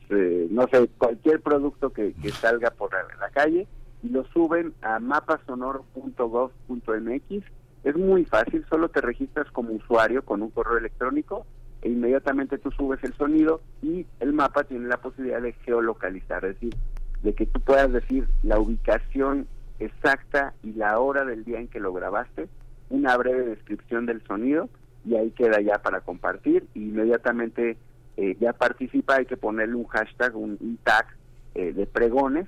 eh, 0.09 0.47
no 0.51 0.67
sé 0.67 0.87
cualquier 0.97 1.41
producto 1.41 1.91
que, 1.91 2.13
que 2.13 2.29
salga 2.29 2.69
por 2.71 2.91
la 2.93 3.29
calle 3.29 3.67
y 4.07 4.09
lo 4.09 4.25
suben 4.27 4.73
a 4.81 4.99
mapasonoro.gov.mx. 4.99 7.43
Es 7.83 7.95
muy 7.95 8.25
fácil, 8.25 8.65
solo 8.69 8.89
te 8.89 9.01
registras 9.01 9.51
como 9.51 9.73
usuario 9.73 10.23
con 10.23 10.41
un 10.41 10.49
correo 10.49 10.77
electrónico 10.77 11.45
e 11.81 11.89
inmediatamente 11.89 12.57
tú 12.57 12.71
subes 12.71 13.03
el 13.03 13.13
sonido 13.15 13.59
y 13.81 14.05
el 14.19 14.31
mapa 14.33 14.63
tiene 14.63 14.87
la 14.87 14.97
posibilidad 14.97 15.41
de 15.41 15.51
geolocalizar, 15.53 16.45
es 16.45 16.55
decir, 16.55 16.73
de 17.21 17.33
que 17.33 17.45
tú 17.45 17.59
puedas 17.59 17.91
decir 17.91 18.27
la 18.43 18.57
ubicación 18.59 19.47
exacta 19.79 20.53
y 20.63 20.71
la 20.73 20.99
hora 20.99 21.25
del 21.25 21.43
día 21.43 21.59
en 21.59 21.67
que 21.67 21.81
lo 21.81 21.93
grabaste, 21.93 22.47
una 22.89 23.17
breve 23.17 23.45
descripción 23.45 24.05
del 24.05 24.23
sonido 24.25 24.69
y 25.05 25.15
ahí 25.15 25.31
queda 25.31 25.59
ya 25.61 25.79
para 25.79 25.99
compartir. 26.01 26.65
Y 26.73 26.89
inmediatamente 26.89 27.77
eh, 28.15 28.37
ya 28.39 28.53
participa, 28.53 29.17
hay 29.17 29.25
que 29.25 29.35
ponerle 29.37 29.75
un 29.75 29.87
hashtag, 29.87 30.35
un, 30.35 30.79
tag 30.83 31.07
eh, 31.55 31.73
de 31.73 31.85
pregones 31.85 32.47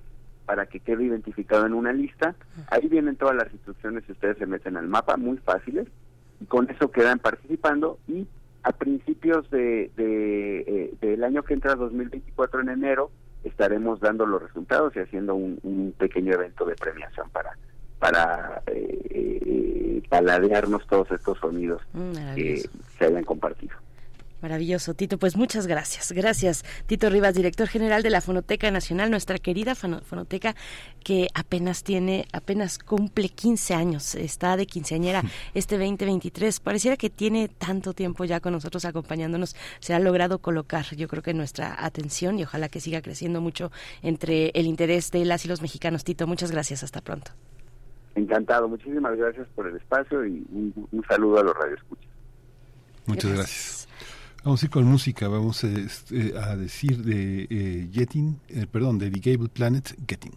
para 0.50 0.66
que 0.66 0.80
quede 0.80 1.04
identificado 1.04 1.68
en 1.68 1.76
una 1.76 1.94
lista. 1.94 2.34
Ahí 2.72 2.88
vienen 2.88 3.18
todas 3.18 3.36
las 3.36 3.54
instrucciones 3.54 4.04
si 4.06 4.14
ustedes 4.14 4.36
se 4.40 4.48
meten 4.48 4.78
al 4.78 4.88
mapa, 4.88 5.16
muy 5.16 5.38
fáciles, 5.38 5.88
y 6.42 6.46
con 6.46 6.68
eso 6.72 6.90
quedan 6.90 7.20
participando 7.20 8.00
y 8.08 8.26
a 8.64 8.72
principios 8.72 9.48
de, 9.52 9.92
eh, 9.96 10.94
del 11.02 11.24
año 11.24 11.44
que 11.44 11.54
entra 11.54 11.76
2024 11.76 12.62
en 12.62 12.70
enero 12.70 13.12
estaremos 13.44 14.00
dando 14.00 14.26
los 14.26 14.42
resultados 14.42 14.92
y 14.96 15.00
haciendo 15.02 15.36
un, 15.36 15.94
pequeño 16.00 16.34
evento 16.34 16.66
de 16.66 16.74
premiación 16.74 17.30
para 17.30 17.56
para 18.00 18.64
eh, 18.66 19.00
eh, 19.12 20.02
paladearnos 20.10 20.88
todos 20.88 21.12
estos 21.12 21.38
sonidos 21.38 21.84
mm, 21.94 22.34
que 22.34 22.68
se 22.98 23.06
hayan 23.06 23.24
compartido. 23.24 23.76
Maravilloso, 24.42 24.94
Tito. 24.94 25.18
Pues 25.18 25.36
muchas 25.36 25.68
gracias. 25.68 26.12
Gracias, 26.12 26.64
Tito 26.86 27.10
Rivas, 27.10 27.36
director 27.36 27.68
general 27.68 28.04
de 28.04 28.10
la 28.10 28.22
Fonoteca 28.22 28.72
Nacional, 28.72 29.12
nuestra 29.12 29.38
querida 29.38 29.76
fonoteca 29.76 30.56
que 31.04 31.28
apenas 31.34 31.84
tiene, 31.84 32.26
apenas 32.32 32.80
cumple 32.80 33.30
15 33.30 33.74
años, 33.74 34.16
está 34.16 34.56
de 34.58 34.66
quinceañera 34.66 35.24
este 35.54 35.78
2023. 35.78 36.60
Pareciera 36.60 36.98
que 36.98 37.10
tiene 37.10 37.50
tanto 37.50 37.94
tiempo 37.94 38.26
ya 38.26 38.40
con 38.40 38.54
nosotros 38.54 38.86
acompañándonos. 38.86 39.56
Se 39.80 39.94
ha 39.94 40.00
logrado 40.00 40.40
colocar, 40.40 40.86
yo 40.96 41.08
creo 41.08 41.24
que 41.24 41.34
nuestra 41.34 41.76
atención 41.84 42.40
y 42.40 42.44
ojalá 42.44 42.70
que 42.70 42.80
siga 42.80 43.02
creciendo 43.02 43.42
mucho 43.42 43.72
entre 44.02 44.52
el 44.54 44.66
interés 44.66 45.12
de 45.12 45.26
las 45.26 45.46
y 45.46 45.48
los 45.48 45.62
mexicanos. 45.62 46.04
Tito, 46.04 46.28
muchas 46.28 46.52
gracias. 46.52 46.84
Hasta 46.84 47.02
pronto. 47.02 47.32
Encantado. 48.16 48.68
Muchísimas 48.68 49.18
gracias 49.18 49.48
por 49.56 49.68
el 49.68 49.76
espacio 49.76 50.26
y 50.26 50.46
un, 50.52 51.04
saludo 51.08 51.40
a 51.40 51.44
los 51.44 51.56
radioescuchas. 51.56 52.10
Muchas 53.06 53.34
gracias. 53.34 53.79
Vamos 54.44 54.64
a 54.64 54.66
ir 54.66 54.70
con 54.70 54.86
música, 54.86 55.28
vamos 55.28 55.64
este, 55.66 56.38
a 56.38 56.56
decir 56.56 57.04
de 57.04 57.48
eh, 57.50 57.90
Getting, 57.92 58.40
eh, 58.48 58.68
perdón, 58.72 58.98
de 58.98 59.12
The 59.12 59.20
Gable 59.20 59.50
Planet, 59.50 59.96
Getting. 60.08 60.34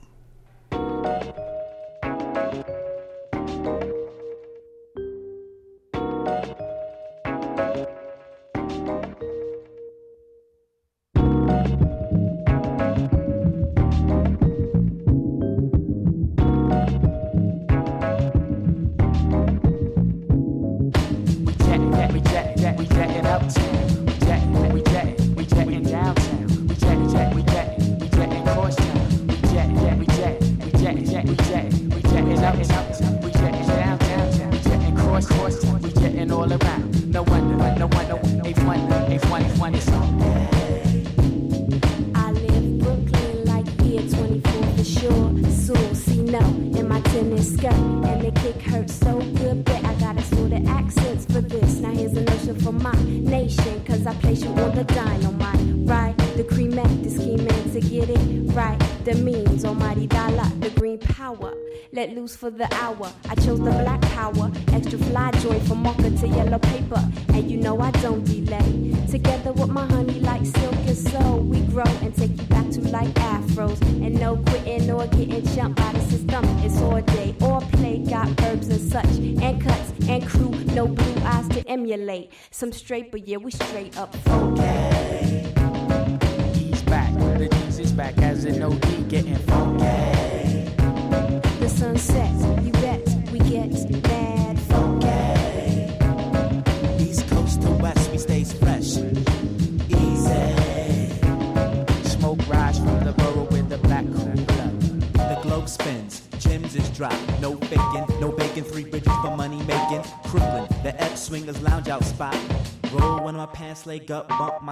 For 62.37 62.51
the 62.51 62.73
hour. 62.75 63.13
I 63.29 63.35
chose 63.37 63.59
the 63.59 63.71
black 63.71 64.01
power, 64.03 64.51
extra 64.73 64.99
fly 64.99 65.31
joy 65.43 65.59
from 65.61 65.83
marker 65.83 66.11
to 66.11 66.29
yellow 66.29 66.59
paper. 66.59 67.03
And 67.29 67.51
you 67.51 67.57
know 67.57 67.81
I 67.81 67.91
don't 68.03 68.25
delay. 68.25 68.95
Together 69.11 69.53
with 69.53 69.71
my 69.71 69.87
honey 69.87 70.21
like 70.21 70.45
silk 70.47 70.75
and 70.75 70.97
soul, 70.97 71.41
we 71.41 71.61
grow 71.73 71.93
and 72.03 72.15
take 72.15 72.31
you 72.31 72.47
back 72.49 72.69
to 72.71 72.81
like 72.81 73.13
afros. 73.15 73.81
And 73.83 74.19
no 74.19 74.37
quitting 74.37 74.91
or 74.91 75.07
getting 75.09 75.45
jumped 75.55 75.81
by 75.81 75.93
the 75.93 76.01
system. 76.01 76.45
It's 76.61 76.81
all 76.81 77.01
day 77.01 77.35
all 77.43 77.61
play, 77.61 77.99
got 77.99 78.29
verbs 78.41 78.69
and 78.69 78.93
such, 78.93 79.05
and 79.07 79.61
cuts 79.63 79.93
and 80.09 80.27
crew. 80.27 80.51
No 80.75 80.87
blue 80.87 81.23
eyes 81.25 81.49
to 81.51 81.69
emulate. 81.69 82.33
Some 82.51 82.73
straight, 82.73 83.11
but 83.11 83.27
yeah, 83.27 83.39
we 83.39 83.51
straight 83.51 83.97
up. 83.99 84.15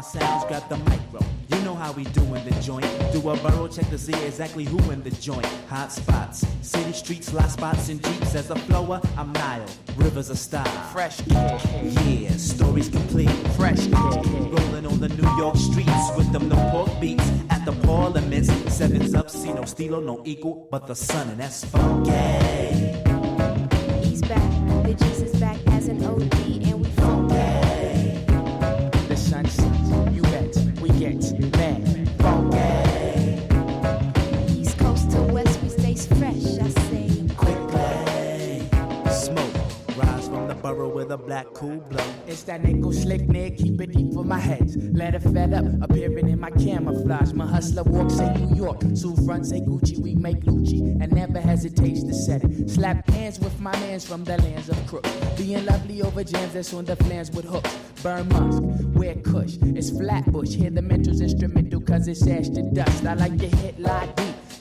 My 0.00 0.20
sounds, 0.20 0.44
grab 0.46 0.66
the 0.68 0.76
micro. 0.78 1.20
You 1.48 1.58
know 1.62 1.74
how 1.74 1.92
we 1.92 2.04
do 2.04 2.22
in 2.34 2.44
the 2.48 2.56
joint. 2.62 2.86
Do 3.12 3.18
a 3.28 3.36
borough 3.36 3.68
check 3.68 3.88
to 3.90 3.98
see 3.98 4.14
exactly 4.24 4.64
who 4.64 4.78
in 4.90 5.02
the 5.02 5.10
joint. 5.10 5.44
Hot 5.68 5.92
spots, 5.92 6.46
city 6.62 6.92
streets, 6.92 7.34
lot 7.34 7.50
spots, 7.50 7.88
and 7.90 8.02
jeeps. 8.02 8.34
As 8.34 8.50
a 8.50 8.56
flower, 8.56 9.00
I'm 9.18 9.32
Nile. 9.32 9.66
Rivers 9.96 10.30
of 10.30 10.38
style. 10.38 10.64
Fresh 10.92 11.20
Yeah, 11.26 12.30
stories 12.36 12.88
complete. 12.88 13.30
Fresh 13.58 13.88
Rolling 13.88 14.86
on 14.86 15.00
the 15.00 15.10
New 15.20 15.30
York 15.36 15.56
streets 15.56 16.08
with 16.16 16.32
them 16.32 16.48
no 16.48 16.56
pork 16.70 17.00
beats. 17.00 17.28
At 17.50 17.64
the 17.66 17.72
parliaments, 17.86 18.50
sevens 18.72 19.14
up, 19.14 19.28
see 19.28 19.52
no 19.52 19.64
stilo, 19.64 20.00
no 20.00 20.22
equal, 20.24 20.66
but 20.70 20.86
the 20.86 20.94
sun, 20.94 21.28
and 21.28 21.40
that's 21.40 21.64
funky. 21.64 22.10
He's 24.02 24.22
back, 24.22 24.50
the 24.84 24.94
Jesus 24.94 25.38
back 25.38 25.58
as 25.66 25.88
an 25.88 26.02
OD. 26.04 26.59
Cool. 41.60 41.84
It's 42.26 42.42
that 42.44 42.62
nickel 42.62 42.92
slick 42.92 43.28
Nick, 43.28 43.58
keep 43.58 43.80
it 43.82 43.92
deep 43.92 44.14
for 44.14 44.24
my 44.24 44.38
heads. 44.38 44.76
Let 44.76 45.14
it 45.14 45.22
fed 45.22 45.52
up, 45.52 45.64
appearing 45.82 46.28
in 46.28 46.40
my 46.40 46.50
camouflage. 46.50 47.32
My 47.32 47.46
hustler 47.46 47.82
walks 47.82 48.18
in 48.18 48.32
New 48.32 48.56
York, 48.56 48.80
two 48.80 49.14
fronts 49.26 49.50
say 49.50 49.60
Gucci, 49.60 49.98
we 49.98 50.14
make 50.14 50.40
Gucci, 50.40 50.80
and 51.02 51.12
never 51.12 51.38
hesitates 51.38 52.02
to 52.04 52.14
set 52.14 52.44
it. 52.44 52.70
Slap 52.70 53.06
hands 53.10 53.38
with 53.38 53.60
my 53.60 53.72
mans 53.72 54.06
from 54.06 54.24
the 54.24 54.38
lands 54.38 54.70
of 54.70 54.86
crooks. 54.86 55.10
Being 55.36 55.66
lovely 55.66 56.00
over 56.02 56.24
jams 56.24 56.54
that's 56.54 56.72
on 56.72 56.86
the 56.86 56.96
plans 56.96 57.30
with 57.30 57.44
hooks. 57.44 57.76
Burn 58.02 58.26
musk, 58.30 58.62
wear 58.94 59.16
kush, 59.16 59.58
it's 59.62 59.90
flatbush. 59.90 60.54
Hear 60.54 60.70
the 60.70 60.82
mental's 60.82 61.20
instrumental 61.20 61.82
cause 61.82 62.08
it's 62.08 62.26
ash 62.26 62.48
to 62.48 62.62
dust. 62.72 63.04
I 63.04 63.14
like 63.14 63.36
to 63.36 63.48
hit 63.48 63.78
lie 63.78 64.08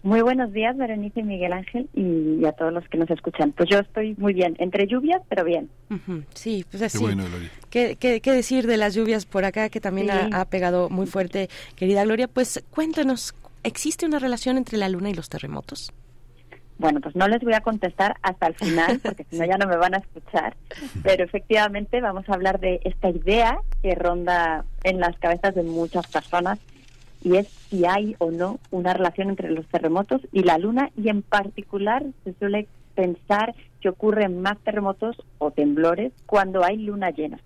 Muy 0.05 0.21
buenos 0.21 0.53
días, 0.53 0.77
Berenice 0.77 1.21
y 1.21 1.23
Miguel 1.23 1.55
Ángel, 1.55 1.89
y 1.95 2.45
a 2.45 2.53
todos 2.53 2.75
los 2.75 2.87
que 2.91 2.99
nos 2.99 3.09
escuchan. 3.09 3.53
Pues 3.53 3.71
yo 3.71 3.79
estoy 3.79 4.15
muy 4.19 4.35
bien, 4.35 4.55
entre 4.59 4.87
lluvias, 4.87 5.23
pero 5.31 5.45
bien. 5.45 5.71
Sí, 6.35 6.63
pues 6.71 6.83
así. 6.83 6.99
Qué, 6.99 7.05
bueno, 7.05 7.25
¿Qué, 7.71 7.97
qué, 7.97 8.33
decir 8.33 8.67
de 8.67 8.77
las 8.77 8.95
lluvias 8.95 9.25
por 9.25 9.47
acá, 9.47 9.71
que 9.71 9.81
también 9.81 10.11
ha, 10.11 10.45
pegado 10.45 10.91
muy 10.91 11.07
fuerte, 11.07 11.49
querida 11.75 12.05
Gloria? 12.05 12.29
Pues 12.29 12.63
cuéntanos, 12.69 13.35
¿existe 13.63 14.05
una 14.05 14.19
relación 14.19 14.59
entre 14.59 14.77
la 14.77 14.91
luna 14.91 15.09
y 15.09 15.15
los 15.15 15.31
terremotos? 15.31 15.91
Bueno, 16.77 17.01
pues 17.01 17.17
no 17.17 17.27
les 17.27 17.41
voy 17.41 17.55
a 17.55 17.63
contestar 17.63 18.17
hasta 18.21 18.49
el 18.49 18.57
final, 18.57 19.01
porque 19.03 19.25
si 19.31 19.39
no 19.39 19.47
ya 19.49 19.57
no 19.57 19.67
me 19.67 19.79
van 19.79 19.95
a 19.95 19.99
escuchar, 19.99 20.55
pero 21.03 21.25
efectivamente 21.25 22.03
vamos 22.03 22.29
a 22.29 22.35
hablar 22.35 22.61
de 22.61 22.79
esta 22.85 23.09
idea 23.09 23.57
que 23.81 23.95
ronda 23.95 24.67
en 24.83 25.01
las 25.01 25.19
cabezas 25.19 25.55
de 25.55 25.63
muchas 25.63 26.07
personas 26.09 26.59
y 27.25 27.39
es 27.39 27.49
si 27.49 27.85
hay 27.87 28.15
o 28.19 28.31
no 28.31 28.61
una 28.71 28.93
relación 28.93 29.31
entre 29.31 29.51
los 29.51 29.67
terremotos 29.67 30.21
y 30.31 30.45
la 30.45 30.59
luna 30.59 30.91
y 30.97 31.09
en 31.09 31.23
particular 31.23 32.05
se 32.23 32.35
suele 32.35 32.69
pensar 32.95 33.57
que 33.81 33.89
ocurren 33.89 34.43
más 34.43 34.59
terremotos 34.59 35.17
o 35.39 35.51
temblores 35.51 36.13
cuando 36.27 36.63
hay 36.63 36.77
luna 36.77 37.11
llena. 37.11 37.41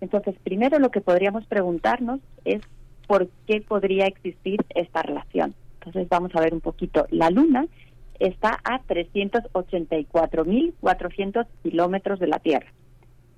Entonces, 0.00 0.34
primero 0.42 0.80
lo 0.80 0.90
que 0.90 1.00
podríamos 1.00 1.46
preguntarnos 1.46 2.18
es 2.44 2.60
por 3.06 3.28
qué 3.46 3.60
podría 3.62 4.06
existir 4.06 4.66
esta 4.74 5.02
relación. 5.02 5.54
Entonces, 5.80 6.08
vamos 6.08 6.32
a 6.34 6.40
ver 6.40 6.52
un 6.52 6.60
poquito. 6.60 7.06
La 7.10 7.30
luna 7.30 7.68
está 8.18 8.58
a 8.64 8.82
384.400 8.82 11.46
kilómetros 11.62 12.18
de 12.18 12.26
la 12.26 12.40
Tierra 12.40 12.66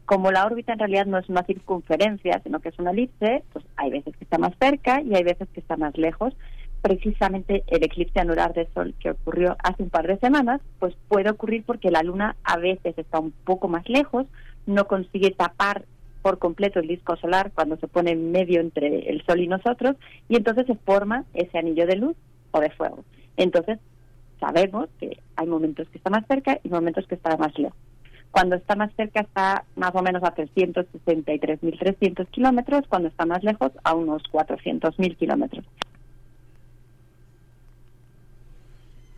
como 0.07 0.31
la 0.31 0.47
órbita 0.47 0.73
en 0.73 0.79
realidad 0.79 1.07
no 1.07 1.19
es 1.19 1.29
una 1.29 1.43
circunferencia, 1.43 2.41
sino 2.45 2.61
que 2.61 2.69
es 2.69 2.79
una 2.79 2.93
elipse, 2.93 3.43
pues 3.53 3.65
hay 3.77 3.91
veces 3.91 4.17
que 4.17 4.25
está 4.25 4.39
más 4.39 4.53
cerca 4.59 5.03
y 5.03 5.15
hay 5.15 5.25
veces 5.25 5.49
que 5.53 5.61
está 5.61 5.77
más 5.77 5.99
lejos. 5.99 6.33
Precisamente 6.81 7.65
el 7.67 7.83
eclipse 7.83 8.21
anular 8.21 8.55
del 8.55 8.69
Sol 8.73 8.95
que 9.01 9.11
ocurrió 9.11 9.57
hace 9.65 9.83
un 9.83 9.91
par 9.91 10.07
de 10.07 10.19
semanas, 10.19 10.61
pues 10.79 10.95
puede 11.09 11.29
ocurrir 11.29 11.65
porque 11.67 11.91
la 11.91 12.05
Luna 12.05 12.37
a 12.45 12.57
veces 12.57 12.97
está 12.97 13.19
un 13.19 13.33
poco 13.33 13.67
más 13.67 13.89
lejos, 13.89 14.27
no 14.67 14.87
consigue 14.87 15.33
tapar 15.33 15.85
por 16.23 16.39
completo 16.39 16.79
el 16.79 16.87
disco 16.87 17.17
solar 17.17 17.51
cuando 17.53 17.77
se 17.77 17.89
pone 17.89 18.13
en 18.13 18.31
medio 18.31 18.61
entre 18.61 19.11
el 19.11 19.25
Sol 19.27 19.41
y 19.41 19.49
nosotros, 19.49 19.97
y 20.29 20.37
entonces 20.37 20.67
se 20.67 20.77
forma 20.77 21.25
ese 21.35 21.59
anillo 21.59 21.87
de 21.87 21.97
luz 21.97 22.17
o 22.53 22.61
de 22.61 22.71
fuego. 22.71 23.05
Entonces, 23.37 23.81
sabemos 24.39 24.89
que 25.01 25.19
hay 25.35 25.47
momentos 25.47 25.89
que 25.89 25.99
está 25.99 26.11
más 26.11 26.25
cerca 26.29 26.61
y 26.63 26.69
momentos 26.69 27.07
que 27.09 27.17
está 27.17 27.37
más 27.37 27.59
lejos. 27.59 27.77
Cuando 28.31 28.57
está 28.57 28.77
más 28.77 28.93
cerca 28.97 29.21
está 29.21 29.65
más 29.77 29.95
o 29.95 30.03
menos 30.03 30.23
a 30.23 30.35
363.300 30.35 32.27
kilómetros, 32.29 32.85
cuando 32.89 33.09
está 33.09 33.25
más 33.25 33.43
lejos 33.43 33.73
a 33.83 33.95
unos 33.95 34.23
400.000 34.31 35.17
kilómetros. 35.17 35.65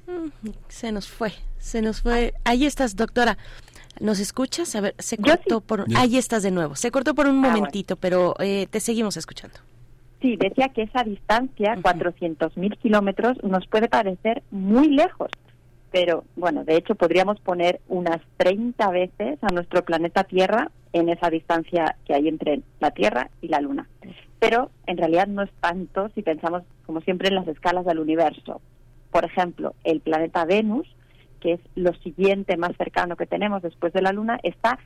Mm, 0.07 0.29
se 0.69 0.93
nos 0.93 1.09
fue, 1.09 1.33
se 1.59 1.83
nos 1.83 2.01
fue. 2.03 2.35
Ahí 2.45 2.65
estás, 2.65 2.97
doctora. 2.97 3.37
¿Nos 4.01 4.21
escuchas? 4.21 4.77
A 4.77 4.81
ver, 4.81 4.95
se 4.99 5.19
cortó 5.19 5.61
por... 5.61 5.85
Ahí 5.97 6.17
estás 6.17 6.43
de 6.45 6.51
nuevo. 6.51 6.77
Se 6.77 6.91
cortó 6.91 7.15
por 7.15 7.27
un 7.27 7.45
ah, 7.45 7.49
momentito, 7.49 7.97
pero 7.97 8.35
eh, 8.39 8.69
te 8.71 8.81
seguimos 8.81 9.17
escuchando. 9.17 9.59
Sí, 10.23 10.37
decía 10.37 10.69
que 10.69 10.83
esa 10.83 11.05
distancia, 11.05 11.77
400.000 11.77 12.79
kilómetros, 12.79 13.43
nos 13.45 13.67
puede 13.67 13.89
parecer 13.89 14.43
muy 14.51 14.89
lejos, 14.89 15.31
pero 15.91 16.25
bueno, 16.37 16.65
de 16.65 16.77
hecho 16.77 16.95
podríamos 16.95 17.41
poner 17.41 17.81
unas 17.89 18.21
30 18.37 18.91
veces 18.91 19.39
a 19.43 19.53
nuestro 19.53 19.85
planeta 19.85 20.25
Tierra 20.25 20.71
en 20.93 21.09
esa 21.09 21.31
distancia 21.31 21.97
que 22.05 22.15
hay 22.15 22.29
entre 22.29 22.61
la 22.81 22.91
Tierra 22.91 23.31
y 23.41 23.49
la 23.49 23.61
Luna. 23.61 23.89
Pero 24.39 24.71
en 24.87 24.99
realidad 24.99 25.27
no 25.27 25.43
es 25.43 25.51
tanto 25.61 26.11
si 26.15 26.23
pensamos, 26.23 26.63
como 26.87 27.01
siempre, 27.01 27.29
en 27.29 27.35
las 27.35 27.49
escalas 27.49 27.85
del 27.87 27.99
universo. 27.99 28.61
Por 29.11 29.25
ejemplo, 29.25 29.75
el 29.85 30.01
planeta 30.01 30.45
Venus, 30.45 30.87
que 31.41 31.55
es 31.55 31.61
lo 31.75 31.95
siguiente 31.95 32.57
más 32.57 32.77
cercano 32.77 33.17
que 33.17 33.27
tenemos 33.27 33.63
después 33.63 33.93
de 33.93 34.03
la 34.03 34.13
Luna, 34.13 34.39
está 34.43 34.79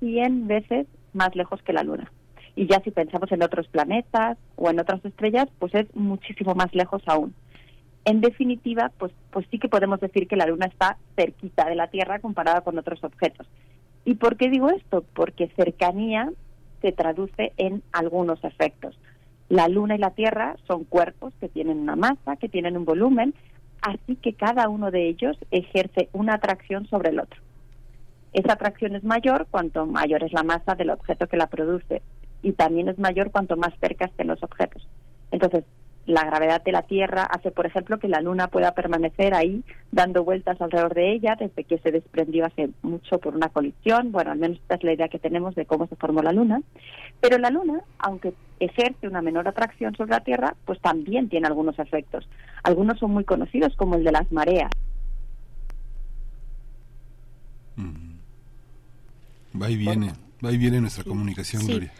100 0.00 0.48
veces 0.48 0.86
más 1.12 1.34
lejos 1.36 1.62
que 1.62 1.72
la 1.72 1.82
Luna. 1.82 2.10
Y 2.54 2.66
ya 2.66 2.80
si 2.80 2.90
pensamos 2.90 3.30
en 3.32 3.42
otros 3.42 3.68
planetas 3.68 4.38
o 4.56 4.70
en 4.70 4.80
otras 4.80 5.04
estrellas, 5.04 5.46
pues 5.58 5.74
es 5.74 5.94
muchísimo 5.94 6.54
más 6.54 6.74
lejos 6.74 7.02
aún 7.06 7.34
en 8.06 8.20
definitiva, 8.20 8.92
pues, 8.98 9.12
pues 9.30 9.46
sí 9.50 9.58
que 9.58 9.68
podemos 9.68 10.00
decir 10.00 10.28
que 10.28 10.36
la 10.36 10.46
Luna 10.46 10.66
está 10.66 10.96
cerquita 11.16 11.68
de 11.68 11.74
la 11.74 11.88
Tierra 11.88 12.20
comparada 12.20 12.60
con 12.60 12.78
otros 12.78 13.02
objetos. 13.02 13.48
¿Y 14.04 14.14
por 14.14 14.36
qué 14.36 14.48
digo 14.48 14.70
esto? 14.70 15.04
Porque 15.12 15.50
cercanía 15.56 16.30
se 16.80 16.92
traduce 16.92 17.52
en 17.56 17.82
algunos 17.90 18.42
efectos. 18.44 18.96
La 19.48 19.66
Luna 19.66 19.96
y 19.96 19.98
la 19.98 20.12
Tierra 20.12 20.54
son 20.68 20.84
cuerpos 20.84 21.34
que 21.40 21.48
tienen 21.48 21.80
una 21.80 21.96
masa, 21.96 22.36
que 22.36 22.48
tienen 22.48 22.76
un 22.76 22.84
volumen, 22.84 23.34
así 23.82 24.14
que 24.14 24.34
cada 24.34 24.68
uno 24.68 24.92
de 24.92 25.08
ellos 25.08 25.36
ejerce 25.50 26.08
una 26.12 26.34
atracción 26.34 26.86
sobre 26.86 27.10
el 27.10 27.18
otro. 27.18 27.40
Esa 28.32 28.52
atracción 28.52 28.94
es 28.94 29.02
mayor 29.02 29.48
cuanto 29.50 29.84
mayor 29.84 30.22
es 30.22 30.32
la 30.32 30.44
masa 30.44 30.76
del 30.76 30.90
objeto 30.90 31.26
que 31.26 31.36
la 31.36 31.48
produce 31.48 32.02
y 32.40 32.52
también 32.52 32.88
es 32.88 33.00
mayor 33.00 33.32
cuanto 33.32 33.56
más 33.56 33.74
cerca 33.80 34.04
estén 34.04 34.28
los 34.28 34.42
objetos. 34.44 34.86
Entonces, 35.32 35.64
la 36.06 36.24
gravedad 36.24 36.62
de 36.62 36.72
la 36.72 36.82
Tierra 36.82 37.24
hace, 37.24 37.50
por 37.50 37.66
ejemplo, 37.66 37.98
que 37.98 38.08
la 38.08 38.20
Luna 38.20 38.46
pueda 38.48 38.72
permanecer 38.72 39.34
ahí 39.34 39.64
dando 39.90 40.24
vueltas 40.24 40.60
alrededor 40.60 40.94
de 40.94 41.12
ella 41.12 41.36
desde 41.38 41.64
que 41.64 41.78
se 41.78 41.90
desprendió 41.90 42.46
hace 42.46 42.70
mucho 42.82 43.18
por 43.18 43.34
una 43.34 43.48
colisión. 43.48 44.12
Bueno, 44.12 44.30
al 44.30 44.38
menos 44.38 44.58
esta 44.58 44.76
es 44.76 44.84
la 44.84 44.92
idea 44.92 45.08
que 45.08 45.18
tenemos 45.18 45.54
de 45.56 45.66
cómo 45.66 45.88
se 45.88 45.96
formó 45.96 46.22
la 46.22 46.32
Luna. 46.32 46.62
Pero 47.20 47.38
la 47.38 47.50
Luna, 47.50 47.80
aunque 47.98 48.34
ejerce 48.60 49.08
una 49.08 49.20
menor 49.20 49.48
atracción 49.48 49.96
sobre 49.96 50.12
la 50.12 50.20
Tierra, 50.20 50.54
pues 50.64 50.80
también 50.80 51.28
tiene 51.28 51.48
algunos 51.48 51.78
efectos. 51.78 52.28
Algunos 52.62 52.98
son 53.00 53.10
muy 53.10 53.24
conocidos, 53.24 53.74
como 53.76 53.96
el 53.96 54.04
de 54.04 54.12
las 54.12 54.30
mareas. 54.30 54.70
Va 59.60 59.70
y 59.70 59.76
viene, 59.76 60.12
va 60.44 60.52
y 60.52 60.56
viene 60.56 60.80
nuestra 60.80 61.02
comunicación, 61.02 61.66
Gloria 61.66 61.92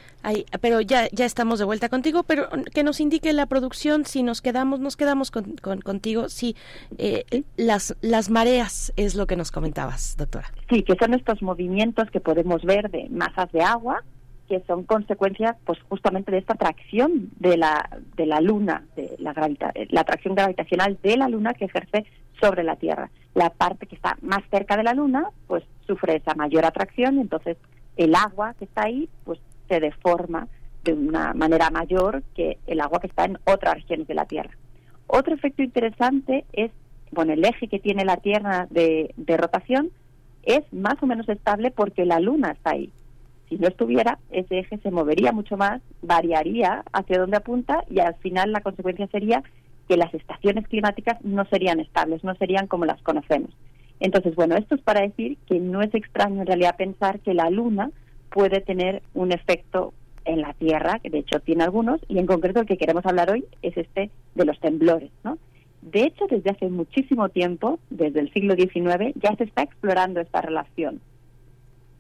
pero 0.61 0.81
ya, 0.81 1.09
ya 1.13 1.25
estamos 1.25 1.59
de 1.59 1.65
vuelta 1.65 1.89
contigo, 1.89 2.23
pero 2.23 2.49
que 2.75 2.83
nos 2.83 3.01
indique 3.01 3.33
la 3.33 3.47
producción 3.47 4.05
si 4.05 4.23
nos 4.23 4.43
quedamos, 4.43 4.81
nos 4.81 4.97
quedamos 4.97 5.31
con, 5.31 5.57
contigo, 5.57 6.29
si 6.29 6.57
eh, 6.99 7.25
las, 7.57 7.97
las 8.01 8.31
mareas 8.31 8.93
es 8.97 9.15
lo 9.15 9.27
que 9.27 9.37
nos 9.37 9.51
comentabas, 9.51 10.17
doctora. 10.17 10.53
Sí, 10.71 10.83
que 10.83 10.97
son 10.97 11.15
estos 11.15 11.43
movimientos 11.43 12.11
que 12.11 12.21
podemos 12.21 12.63
ver 12.65 12.91
de 12.91 13.09
masas 13.11 13.51
de 13.53 13.63
agua 13.63 14.03
que 14.49 14.63
son 14.67 14.85
consecuencias 14.85 15.57
pues 15.65 15.79
justamente 15.89 16.31
de 16.31 16.39
esta 16.39 16.55
atracción 16.55 17.31
de 17.41 17.57
la 17.57 17.89
de 18.17 18.27
la 18.27 18.41
luna 18.41 18.85
de 18.95 19.17
la 19.19 19.33
gravita 19.33 19.73
la 19.89 20.03
atracción 20.03 20.37
gravitacional 20.37 20.99
de 21.03 21.17
la 21.17 21.29
luna 21.29 21.55
que 21.55 21.65
ejerce 21.65 22.07
sobre 22.41 22.63
la 22.63 22.77
tierra 22.77 23.11
la 23.35 23.51
parte 23.51 23.89
que 23.89 23.97
está 23.97 24.17
más 24.23 24.43
cerca 24.51 24.77
de 24.77 24.85
la 24.85 24.95
luna 24.95 25.31
pues 25.49 25.65
sufre 25.87 26.17
esa 26.17 26.35
mayor 26.35 26.65
atracción 26.65 27.19
entonces 27.19 27.57
el 27.97 28.15
agua 28.15 28.55
que 28.55 28.67
está 28.67 28.85
ahí 28.85 29.09
pues 29.25 29.41
se 29.69 29.81
deforma 29.81 30.49
de 30.85 30.93
una 30.93 31.35
manera 31.35 31.71
mayor 31.71 32.23
que 32.35 32.59
el 32.67 32.81
agua 32.81 33.01
que 33.01 33.09
está 33.09 33.25
en 33.25 33.39
otras 33.45 33.75
regiones 33.75 34.07
de 34.07 34.15
la 34.15 34.25
Tierra. 34.25 34.51
Otro 35.07 35.35
efecto 35.35 35.63
interesante 35.63 36.45
es, 36.53 36.71
bueno, 37.11 37.33
el 37.33 37.45
eje 37.45 37.69
que 37.69 37.79
tiene 37.79 38.05
la 38.05 38.17
Tierra 38.17 38.67
de, 38.71 39.13
rotación 39.27 39.91
es 40.43 40.61
más 40.73 40.95
o 41.03 41.07
menos 41.07 41.29
estable 41.29 41.71
porque 41.71 42.05
la 42.05 42.21
Luna 42.21 42.53
está 42.53 42.71
ahí. 42.71 42.91
Si 43.49 43.57
no 43.57 43.69
estuviera, 43.69 44.19
ese 44.31 44.61
eje 44.61 44.79
se 44.79 44.91
movería 44.91 45.33
mucho 45.33 45.57
más, 45.57 45.81
variaría 46.03 46.83
hacia 46.93 47.19
donde 47.19 47.37
apunta 47.37 47.85
y 47.89 48.01
al 48.01 48.15
final 48.17 48.53
la 48.53 48.61
consecuencia 48.61 49.07
sería 49.09 49.43
que 49.89 49.97
las 49.97 50.13
estaciones 50.15 50.67
climáticas 50.67 51.25
no 51.25 51.45
serían 51.47 51.79
estables, 51.79 52.25
no 52.25 52.35
serían 52.35 52.67
como 52.67 52.87
las 52.87 53.01
conocemos. 53.03 53.51
Entonces, 54.01 54.35
bueno, 54.35 54.57
esto 54.57 54.75
es 54.75 54.81
para 54.83 55.01
decir 55.01 55.39
que 55.47 55.61
no 55.61 55.81
es 55.81 55.95
extraño 55.95 56.41
en 56.41 56.47
realidad 56.47 56.77
pensar 56.77 57.21
que 57.21 57.35
la 57.35 57.51
Luna 57.51 57.91
puede 58.37 58.61
tener 58.61 59.03
un 59.15 59.33
efecto 59.33 59.95
en 60.27 60.43
la 60.43 60.53
Tierra, 60.53 60.99
que 60.99 61.09
de 61.09 61.21
hecho 61.21 61.41
tiene 61.41 61.65
algunos, 61.65 62.01
y 62.07 62.19
en 62.19 62.27
concreto 62.27 62.61
el 62.61 62.67
que 62.67 62.77
queremos 62.77 63.07
hablar 63.07 63.31
hoy 63.31 63.47
es 63.63 63.75
este 63.79 64.11
de 64.35 64.45
los 64.45 64.61
temblores, 64.61 65.11
¿no? 65.25 65.39
De 65.81 66.03
hecho, 66.03 66.27
desde 66.29 66.51
hace 66.51 66.69
muchísimo 66.69 67.31
tiempo, 67.31 67.79
desde 67.89 68.21
el 68.21 68.31
siglo 68.35 68.55
XIX, 68.57 69.15
ya 69.15 69.35
se 69.37 69.45
está 69.45 69.63
explorando 69.63 70.21
esta 70.21 70.43
relación. 70.43 71.01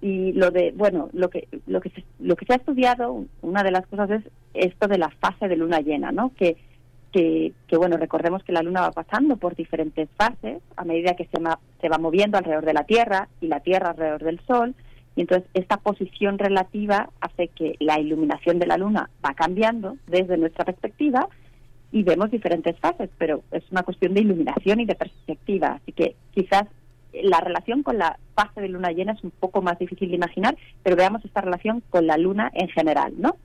Y 0.02 0.32
lo 0.32 0.50
de, 0.50 0.72
bueno, 0.76 1.08
lo 1.14 1.30
que 1.30 1.48
lo 1.66 1.80
que 1.80 1.88
se, 1.90 2.04
lo 2.20 2.36
que 2.36 2.44
se 2.44 2.52
ha 2.52 2.56
estudiado, 2.56 3.24
una 3.40 3.62
de 3.62 3.70
las 3.70 3.86
cosas 3.86 4.10
es 4.10 4.22
esto 4.52 4.88
de 4.88 4.98
la 4.98 5.08
fase 5.08 5.48
de 5.48 5.56
luna 5.56 5.80
llena, 5.80 6.12
¿no? 6.12 6.32
Que 6.36 6.56
que, 7.12 7.52
que, 7.68 7.78
bueno, 7.78 7.96
recordemos 7.96 8.44
que 8.44 8.52
la 8.52 8.60
Luna 8.62 8.82
va 8.82 8.90
pasando 8.90 9.36
por 9.38 9.54
diferentes 9.54 10.06
fases 10.18 10.60
a 10.76 10.84
medida 10.84 11.14
que 11.16 11.24
se, 11.32 11.40
ma- 11.40 11.58
se 11.80 11.88
va 11.88 11.96
moviendo 11.96 12.36
alrededor 12.36 12.66
de 12.66 12.74
la 12.74 12.84
Tierra 12.84 13.28
y 13.40 13.46
la 13.46 13.60
Tierra 13.60 13.90
alrededor 13.90 14.22
del 14.22 14.38
Sol. 14.40 14.74
Y 15.16 15.22
entonces 15.22 15.48
esta 15.54 15.78
posición 15.78 16.38
relativa 16.38 17.08
hace 17.20 17.48
que 17.48 17.76
la 17.80 17.98
iluminación 17.98 18.58
de 18.58 18.66
la 18.66 18.76
Luna 18.76 19.10
va 19.24 19.34
cambiando 19.34 19.96
desde 20.06 20.36
nuestra 20.36 20.64
perspectiva 20.64 21.28
y 21.90 22.02
vemos 22.02 22.30
diferentes 22.30 22.78
fases, 22.78 23.08
pero 23.16 23.42
es 23.50 23.64
una 23.70 23.82
cuestión 23.82 24.12
de 24.12 24.20
iluminación 24.20 24.80
y 24.80 24.84
de 24.84 24.94
perspectiva. 24.94 25.78
Así 25.80 25.92
que 25.92 26.16
quizás 26.32 26.64
la 27.22 27.40
relación 27.40 27.82
con 27.82 27.96
la 27.96 28.18
fase 28.34 28.60
de 28.60 28.68
luna 28.68 28.90
llena 28.90 29.12
es 29.12 29.24
un 29.24 29.30
poco 29.30 29.62
más 29.62 29.78
difícil 29.78 30.10
de 30.10 30.16
imaginar, 30.16 30.56
pero 30.82 30.96
veamos 30.96 31.24
esta 31.24 31.40
relación 31.40 31.82
con 31.88 32.06
la 32.06 32.18
luna 32.18 32.50
en 32.52 32.68
general, 32.68 33.14
¿no? 33.16 33.36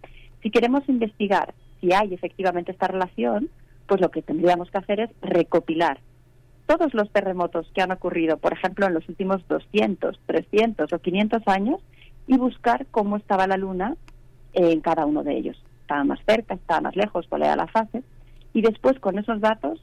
Si 0.43 0.49
queremos 0.49 0.87
investigar 0.89 1.53
si 1.79 1.93
hay 1.93 2.13
efectivamente 2.13 2.71
esta 2.71 2.87
relación, 2.87 3.49
pues 3.87 4.01
lo 4.01 4.11
que 4.11 4.21
tendríamos 4.21 4.69
que 4.69 4.77
hacer 4.77 4.99
es 4.99 5.09
recopilar 5.21 5.99
todos 6.71 6.93
los 6.93 7.11
terremotos 7.11 7.69
que 7.75 7.81
han 7.81 7.91
ocurrido, 7.91 8.37
por 8.37 8.53
ejemplo, 8.53 8.87
en 8.87 8.93
los 8.93 9.07
últimos 9.09 9.45
200, 9.49 10.17
300 10.25 10.93
o 10.93 10.99
500 10.99 11.45
años 11.47 11.81
y 12.27 12.37
buscar 12.37 12.85
cómo 12.91 13.17
estaba 13.17 13.45
la 13.45 13.57
luna 13.57 13.97
en 14.53 14.79
cada 14.79 15.05
uno 15.05 15.21
de 15.23 15.35
ellos. 15.35 15.61
Estaba 15.81 16.05
más 16.05 16.19
cerca, 16.25 16.53
estaba 16.53 16.79
más 16.79 16.95
lejos, 16.95 17.25
cuál 17.27 17.41
era 17.41 17.57
la 17.57 17.67
fase. 17.67 18.03
Y 18.53 18.61
después, 18.61 18.97
con 19.01 19.19
esos 19.19 19.41
datos, 19.41 19.81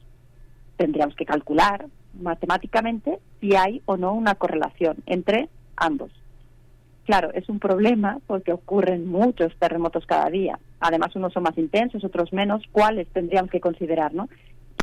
tendríamos 0.77 1.15
que 1.15 1.25
calcular 1.25 1.85
matemáticamente 2.19 3.19
si 3.39 3.55
hay 3.55 3.83
o 3.85 3.95
no 3.95 4.13
una 4.13 4.33
correlación 4.33 4.97
entre 5.05 5.47
ambos. 5.75 6.11
Claro, 7.05 7.31
es 7.33 7.49
un 7.49 7.59
problema 7.59 8.17
porque 8.25 8.51
ocurren 8.51 9.07
muchos 9.07 9.55
terremotos 9.57 10.07
cada 10.07 10.27
día. 10.31 10.57
Además, 10.79 11.15
unos 11.15 11.33
son 11.33 11.43
más 11.43 11.57
intensos, 11.59 12.03
otros 12.03 12.33
menos. 12.33 12.63
¿Cuáles 12.71 13.07
tendríamos 13.09 13.51
que 13.51 13.59
considerar, 13.59 14.15
no? 14.15 14.27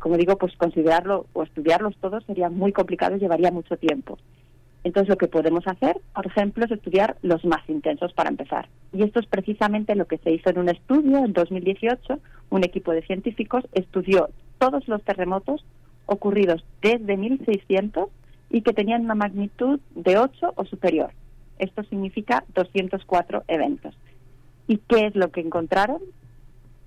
Como 0.00 0.16
digo, 0.16 0.36
pues 0.36 0.56
considerarlo 0.56 1.26
o 1.32 1.42
estudiarlos 1.42 1.96
todos 1.98 2.24
sería 2.24 2.48
muy 2.50 2.72
complicado 2.72 3.16
y 3.16 3.20
llevaría 3.20 3.50
mucho 3.50 3.76
tiempo. 3.76 4.18
Entonces, 4.84 5.08
lo 5.08 5.16
que 5.16 5.26
podemos 5.26 5.66
hacer, 5.66 6.00
por 6.14 6.26
ejemplo, 6.26 6.64
es 6.64 6.70
estudiar 6.70 7.16
los 7.22 7.44
más 7.44 7.68
intensos 7.68 8.12
para 8.12 8.30
empezar. 8.30 8.68
Y 8.92 9.02
esto 9.02 9.18
es 9.18 9.26
precisamente 9.26 9.96
lo 9.96 10.06
que 10.06 10.18
se 10.18 10.30
hizo 10.30 10.50
en 10.50 10.58
un 10.58 10.68
estudio 10.68 11.24
en 11.24 11.32
2018. 11.32 12.20
Un 12.50 12.64
equipo 12.64 12.92
de 12.92 13.02
científicos 13.02 13.64
estudió 13.72 14.28
todos 14.58 14.86
los 14.86 15.02
terremotos 15.02 15.64
ocurridos 16.06 16.64
desde 16.82 17.16
1600 17.16 18.08
y 18.50 18.62
que 18.62 18.72
tenían 18.72 19.02
una 19.04 19.16
magnitud 19.16 19.80
de 19.96 20.18
8 20.18 20.52
o 20.54 20.64
superior. 20.64 21.10
Esto 21.58 21.82
significa 21.84 22.44
204 22.54 23.42
eventos. 23.48 23.96
¿Y 24.68 24.78
qué 24.78 25.06
es 25.06 25.16
lo 25.16 25.30
que 25.30 25.40
encontraron? 25.40 26.00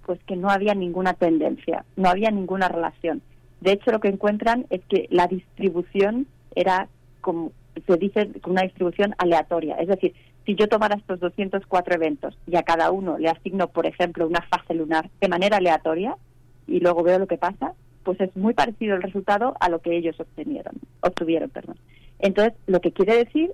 Pues 0.09 0.23
que 0.23 0.35
no 0.35 0.49
había 0.49 0.73
ninguna 0.73 1.13
tendencia, 1.13 1.85
no 1.95 2.09
había 2.09 2.31
ninguna 2.31 2.67
relación. 2.67 3.21
De 3.61 3.73
hecho, 3.73 3.91
lo 3.91 3.99
que 3.99 4.07
encuentran 4.07 4.65
es 4.71 4.81
que 4.85 5.05
la 5.11 5.27
distribución 5.27 6.25
era, 6.55 6.87
como 7.21 7.51
se 7.85 7.95
dice, 7.97 8.31
una 8.47 8.63
distribución 8.63 9.13
aleatoria. 9.19 9.75
Es 9.75 9.87
decir, 9.87 10.15
si 10.47 10.55
yo 10.55 10.67
tomara 10.67 10.95
estos 10.95 11.19
204 11.19 11.93
eventos 11.93 12.35
y 12.47 12.55
a 12.55 12.63
cada 12.63 12.89
uno 12.89 13.19
le 13.19 13.29
asigno, 13.29 13.67
por 13.67 13.85
ejemplo, 13.85 14.25
una 14.25 14.41
fase 14.41 14.73
lunar 14.73 15.11
de 15.21 15.27
manera 15.27 15.57
aleatoria 15.57 16.17
y 16.65 16.79
luego 16.79 17.03
veo 17.03 17.19
lo 17.19 17.27
que 17.27 17.37
pasa, 17.37 17.73
pues 18.01 18.19
es 18.19 18.35
muy 18.35 18.55
parecido 18.55 18.95
el 18.95 19.03
resultado 19.03 19.53
a 19.59 19.69
lo 19.69 19.77
que 19.77 19.95
ellos 19.95 20.19
obtenieron, 20.19 20.73
obtuvieron. 21.01 21.51
Perdón. 21.51 21.77
Entonces, 22.17 22.55
lo 22.65 22.81
que 22.81 22.93
quiere 22.93 23.15
decir 23.15 23.51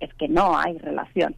es 0.00 0.12
que 0.12 0.28
no 0.28 0.58
hay 0.58 0.76
relación. 0.76 1.34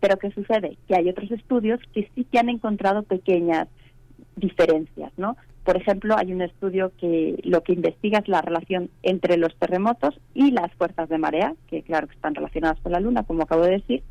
Pero 0.00 0.18
¿qué 0.18 0.30
sucede? 0.30 0.76
Que 0.88 0.96
hay 0.96 1.08
otros 1.08 1.30
estudios 1.30 1.80
que 1.92 2.10
sí 2.14 2.24
que 2.24 2.38
han 2.38 2.48
encontrado 2.48 3.02
pequeñas 3.02 3.68
diferencias, 4.36 5.12
¿no? 5.16 5.36
Por 5.64 5.76
ejemplo, 5.76 6.16
hay 6.16 6.32
un 6.32 6.40
estudio 6.40 6.92
que 6.98 7.38
lo 7.44 7.62
que 7.62 7.74
investiga 7.74 8.18
es 8.18 8.28
la 8.28 8.40
relación 8.40 8.90
entre 9.02 9.36
los 9.36 9.54
terremotos 9.56 10.18
y 10.34 10.50
las 10.52 10.72
fuerzas 10.74 11.08
de 11.08 11.18
marea, 11.18 11.54
que 11.68 11.82
claro 11.82 12.08
que 12.08 12.14
están 12.14 12.34
relacionadas 12.34 12.80
con 12.80 12.92
la 12.92 13.00
Luna, 13.00 13.24
como 13.24 13.42
acabo 13.42 13.62
de 13.64 13.72
decir, 13.72 14.02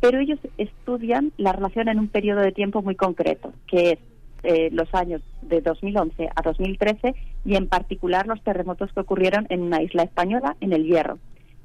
pero 0.00 0.18
ellos 0.18 0.38
estudian 0.56 1.32
la 1.36 1.52
relación 1.52 1.88
en 1.88 1.98
un 1.98 2.08
periodo 2.08 2.40
de 2.40 2.52
tiempo 2.52 2.82
muy 2.82 2.96
concreto, 2.96 3.52
que 3.66 3.92
es 3.92 3.98
eh, 4.42 4.68
los 4.72 4.92
años 4.94 5.22
de 5.42 5.60
2011 5.60 6.28
a 6.34 6.42
2013 6.42 7.14
y 7.44 7.56
en 7.56 7.68
particular 7.68 8.26
los 8.26 8.42
terremotos 8.42 8.92
que 8.92 9.00
ocurrieron 9.00 9.46
en 9.50 9.62
una 9.62 9.82
isla 9.82 10.02
española, 10.02 10.56
en 10.60 10.72
el 10.72 10.84
Hierro. 10.84 11.18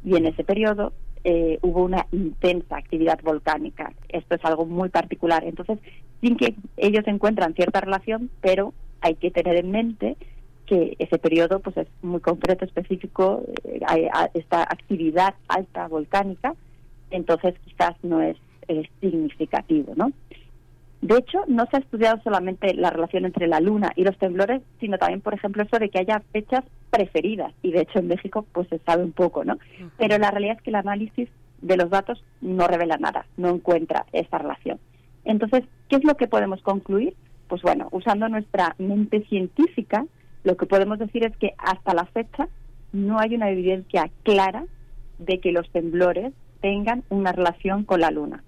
Y 0.04 0.16
en 0.16 0.26
ese 0.26 0.44
periodo 0.44 0.94
eh, 1.24 1.60
hubo 1.62 1.84
una 1.84 2.06
intensa 2.12 2.78
actividad 2.78 3.20
volcánica. 3.22 3.94
Esto 4.10 4.36
es 4.36 4.46
algo 4.46 4.66
muy 4.66 4.90
particular. 4.90 5.44
Entonces, 5.44 5.80
sin 6.22 6.38
que 6.38 6.56
ellos 6.78 7.04
encuentran 7.08 7.54
cierta 7.54 7.82
relación, 7.82 8.30
pero 8.42 8.74
hay 9.02 9.16
que 9.16 9.32
tener 9.32 9.56
en 9.56 9.72
mente 9.72 10.18
que 10.66 10.96
ese 11.00 11.18
periodo 11.18 11.60
pues 11.60 11.76
es 11.78 11.88
muy 12.02 12.22
concreto, 12.22 12.64
específico, 12.66 13.44
eh, 13.66 14.10
esta 14.34 14.62
actividad 14.62 15.36
alta 15.48 15.88
volcánica, 15.88 16.56
entonces 17.10 17.56
quizás 17.66 17.96
no 18.04 18.22
es, 18.22 18.38
es 18.68 18.88
significativo, 19.02 19.94
¿no? 19.96 20.14
De 21.02 21.18
hecho, 21.18 21.40
no 21.48 21.66
se 21.66 21.78
ha 21.78 21.80
estudiado 21.80 22.22
solamente 22.24 22.76
la 22.76 22.92
relación 22.92 23.26
entre 23.26 23.48
la 23.48 23.60
luna 23.60 23.92
y 23.96 24.04
los 24.04 24.18
temblores, 24.20 24.62
sino 24.80 25.00
también, 25.00 25.22
por 25.22 25.34
ejemplo, 25.34 25.64
eso 25.64 25.80
de 25.80 25.90
que 25.90 26.00
haya 26.00 26.22
fechas 26.32 26.64
preferidas. 26.92 27.54
Y 27.64 27.72
de 27.72 27.82
hecho, 27.82 28.00
en 28.00 28.08
México, 28.08 28.46
pues 28.52 28.68
se 28.68 28.78
sabe 28.80 29.04
un 29.04 29.12
poco, 29.12 29.44
¿no? 29.44 29.58
Pero 29.98 30.20
la 30.20 30.30
realidad 30.30 30.58
es 30.58 30.62
que 30.62 30.70
el 30.70 30.76
análisis 30.76 31.28
de 31.62 31.78
los 31.78 31.90
datos 31.90 32.24
no 32.42 32.68
revela 32.68 32.98
nada, 32.98 33.26
no 33.36 33.50
encuentra 33.50 34.06
esa 34.14 34.38
relación. 34.38 34.80
Entonces, 35.26 35.64
¿qué 35.90 35.96
es 35.96 36.04
lo 36.04 36.16
que 36.16 36.28
podemos 36.28 36.62
concluir? 36.62 37.16
Pues 37.48 37.64
bueno, 37.64 37.88
usando 37.92 38.30
nuestra 38.30 38.76
mente 38.78 39.24
científica, 39.26 40.06
lo 40.44 40.56
que 40.56 40.66
podemos 40.66 41.00
decir 41.00 41.24
es 41.24 41.36
que 41.38 41.54
hasta 41.58 41.94
la 41.94 42.06
fecha 42.06 42.48
no 42.94 43.20
hay 43.20 43.36
una 43.36 43.50
evidencia 43.50 44.10
clara 44.24 44.66
de 45.20 45.40
que 45.40 45.52
los 45.52 45.70
temblores 45.72 46.34
tengan 46.62 47.04
una 47.10 47.32
relación 47.32 47.86
con 47.86 48.02
la 48.02 48.12
luna. 48.12 48.44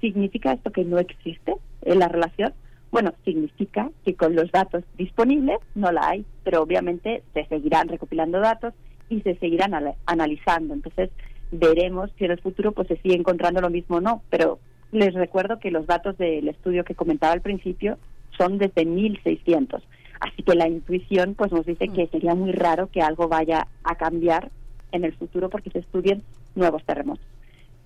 ¿Significa 0.00 0.52
esto 0.52 0.70
que 0.70 0.84
no 0.84 0.98
existe 0.98 1.54
eh, 1.84 1.94
la 1.94 2.08
relación? 2.08 2.52
Bueno, 2.90 3.12
significa 3.24 3.90
que 4.04 4.14
con 4.14 4.36
los 4.36 4.52
datos 4.52 4.84
disponibles 4.96 5.58
no 5.74 5.90
la 5.90 6.10
hay, 6.10 6.24
pero 6.44 6.62
obviamente 6.62 7.22
se 7.32 7.44
seguirán 7.46 7.88
recopilando 7.88 8.40
datos 8.40 8.72
y 9.08 9.20
se 9.22 9.34
seguirán 9.36 9.74
analizando. 10.06 10.74
Entonces, 10.74 11.10
veremos 11.50 12.10
si 12.18 12.24
en 12.24 12.32
el 12.32 12.40
futuro 12.40 12.72
pues 12.72 12.88
se 12.88 12.96
sigue 12.98 13.16
encontrando 13.16 13.60
lo 13.60 13.70
mismo 13.70 13.96
o 13.96 14.00
no, 14.00 14.22
pero 14.30 14.58
les 14.92 15.12
recuerdo 15.14 15.58
que 15.58 15.70
los 15.70 15.86
datos 15.86 16.16
del 16.18 16.48
estudio 16.48 16.84
que 16.84 16.94
comentaba 16.94 17.32
al 17.32 17.40
principio 17.40 17.98
son 18.36 18.58
desde 18.58 18.84
1600. 18.84 19.82
Así 20.20 20.42
que 20.42 20.54
la 20.54 20.68
intuición 20.68 21.34
pues 21.34 21.52
nos 21.52 21.66
dice 21.66 21.88
que 21.88 22.06
sería 22.06 22.34
muy 22.34 22.52
raro 22.52 22.88
que 22.90 23.02
algo 23.02 23.28
vaya 23.28 23.66
a 23.82 23.96
cambiar 23.96 24.50
en 24.92 25.04
el 25.04 25.12
futuro 25.14 25.50
porque 25.50 25.70
se 25.70 25.80
estudien 25.80 26.22
nuevos 26.54 26.84
terremotos. 26.84 27.26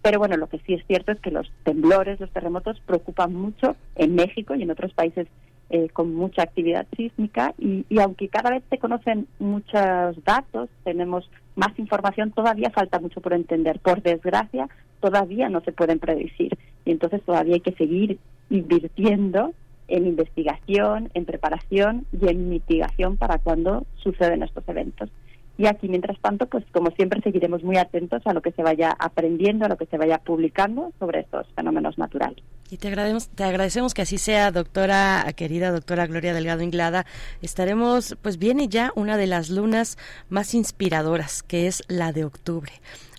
Pero 0.08 0.20
bueno, 0.20 0.38
lo 0.38 0.46
que 0.46 0.58
sí 0.60 0.72
es 0.72 0.82
cierto 0.86 1.12
es 1.12 1.20
que 1.20 1.30
los 1.30 1.52
temblores, 1.64 2.18
los 2.18 2.30
terremotos 2.30 2.80
preocupan 2.86 3.34
mucho 3.34 3.76
en 3.94 4.14
México 4.14 4.54
y 4.54 4.62
en 4.62 4.70
otros 4.70 4.94
países 4.94 5.28
eh, 5.68 5.90
con 5.90 6.14
mucha 6.14 6.40
actividad 6.40 6.86
sísmica 6.96 7.52
y, 7.58 7.84
y 7.90 8.00
aunque 8.00 8.28
cada 8.28 8.48
vez 8.48 8.62
se 8.70 8.78
conocen 8.78 9.26
muchos 9.38 10.24
datos, 10.24 10.70
tenemos 10.82 11.30
más 11.56 11.78
información, 11.78 12.30
todavía 12.30 12.70
falta 12.70 12.98
mucho 12.98 13.20
por 13.20 13.34
entender. 13.34 13.80
Por 13.80 14.00
desgracia, 14.00 14.70
todavía 15.00 15.50
no 15.50 15.60
se 15.60 15.72
pueden 15.72 15.98
predecir 15.98 16.56
y 16.86 16.92
entonces 16.92 17.20
todavía 17.20 17.56
hay 17.56 17.60
que 17.60 17.72
seguir 17.72 18.18
invirtiendo 18.48 19.52
en 19.88 20.06
investigación, 20.06 21.10
en 21.12 21.26
preparación 21.26 22.06
y 22.18 22.30
en 22.30 22.48
mitigación 22.48 23.18
para 23.18 23.36
cuando 23.40 23.84
suceden 24.02 24.42
estos 24.42 24.66
eventos. 24.68 25.10
Y 25.58 25.66
aquí, 25.66 25.88
mientras 25.88 26.16
tanto, 26.20 26.46
pues 26.46 26.64
como 26.72 26.92
siempre, 26.92 27.20
seguiremos 27.20 27.64
muy 27.64 27.78
atentos 27.78 28.22
a 28.24 28.32
lo 28.32 28.40
que 28.40 28.52
se 28.52 28.62
vaya 28.62 28.96
aprendiendo, 28.96 29.64
a 29.64 29.68
lo 29.68 29.76
que 29.76 29.86
se 29.86 29.98
vaya 29.98 30.18
publicando 30.18 30.92
sobre 31.00 31.20
estos 31.20 31.48
fenómenos 31.56 31.98
naturales. 31.98 32.44
Y 32.70 32.76
te 32.76 32.86
agradecemos, 32.86 33.28
te 33.30 33.42
agradecemos 33.42 33.92
que 33.92 34.02
así 34.02 34.18
sea, 34.18 34.52
doctora, 34.52 35.26
querida 35.34 35.72
doctora 35.72 36.06
Gloria 36.06 36.32
Delgado 36.32 36.62
Inglada. 36.62 37.06
Estaremos, 37.42 38.16
pues 38.22 38.38
viene 38.38 38.68
ya 38.68 38.92
una 38.94 39.16
de 39.16 39.26
las 39.26 39.50
lunas 39.50 39.98
más 40.28 40.54
inspiradoras, 40.54 41.42
que 41.42 41.66
es 41.66 41.82
la 41.88 42.12
de 42.12 42.24
octubre. 42.24 42.72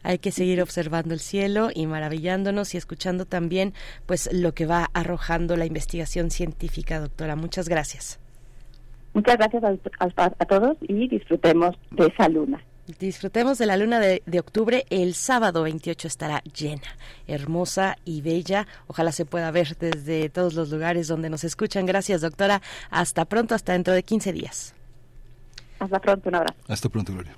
Hay 0.04 0.20
que 0.20 0.32
seguir 0.32 0.62
observando 0.62 1.14
el 1.14 1.20
cielo 1.20 1.70
y 1.74 1.88
maravillándonos 1.88 2.74
y 2.74 2.78
escuchando 2.78 3.26
también, 3.26 3.74
pues, 4.06 4.30
lo 4.32 4.54
que 4.54 4.66
va 4.66 4.90
arrojando 4.94 5.58
la 5.58 5.66
investigación 5.66 6.32
científica, 6.32 7.02
doctora. 7.02 7.36
Muchas 7.36 7.68
gracias. 7.68 8.19
Muchas 9.14 9.38
gracias 9.38 9.64
a, 9.64 9.70
a- 10.06 10.32
a 10.40 10.46
todos 10.46 10.78
y 10.82 11.08
disfrutemos 11.08 11.76
de 11.92 12.08
esa 12.08 12.30
luna. 12.30 12.62
Disfrutemos 13.00 13.60
de 13.60 13.68
la 13.68 13.78
luna 13.78 14.00
de, 14.00 14.24
de 14.26 14.40
octubre. 14.40 14.86
El 14.90 15.14
sábado 15.14 15.62
28 15.64 16.08
estará 16.08 16.42
llena, 16.58 16.96
hermosa 17.28 17.98
y 18.04 18.22
bella. 18.22 18.66
Ojalá 18.88 19.12
se 19.12 19.26
pueda 19.26 19.52
ver 19.52 19.78
desde 19.78 20.30
todos 20.30 20.56
los 20.56 20.72
lugares 20.72 21.08
donde 21.08 21.30
nos 21.30 21.44
escuchan. 21.44 21.86
Gracias, 21.86 22.22
doctora. 22.22 22.62
Hasta 22.90 23.26
pronto, 23.26 23.54
hasta 23.54 23.74
dentro 23.74 23.94
de 23.94 24.02
15 24.02 24.34
días. 24.34 24.74
Hasta 25.80 26.00
pronto, 26.00 26.30
un 26.30 26.36
abrazo. 26.36 26.56
Hasta 26.68 26.90
pronto, 26.90 27.14
Gloria. 27.14 27.36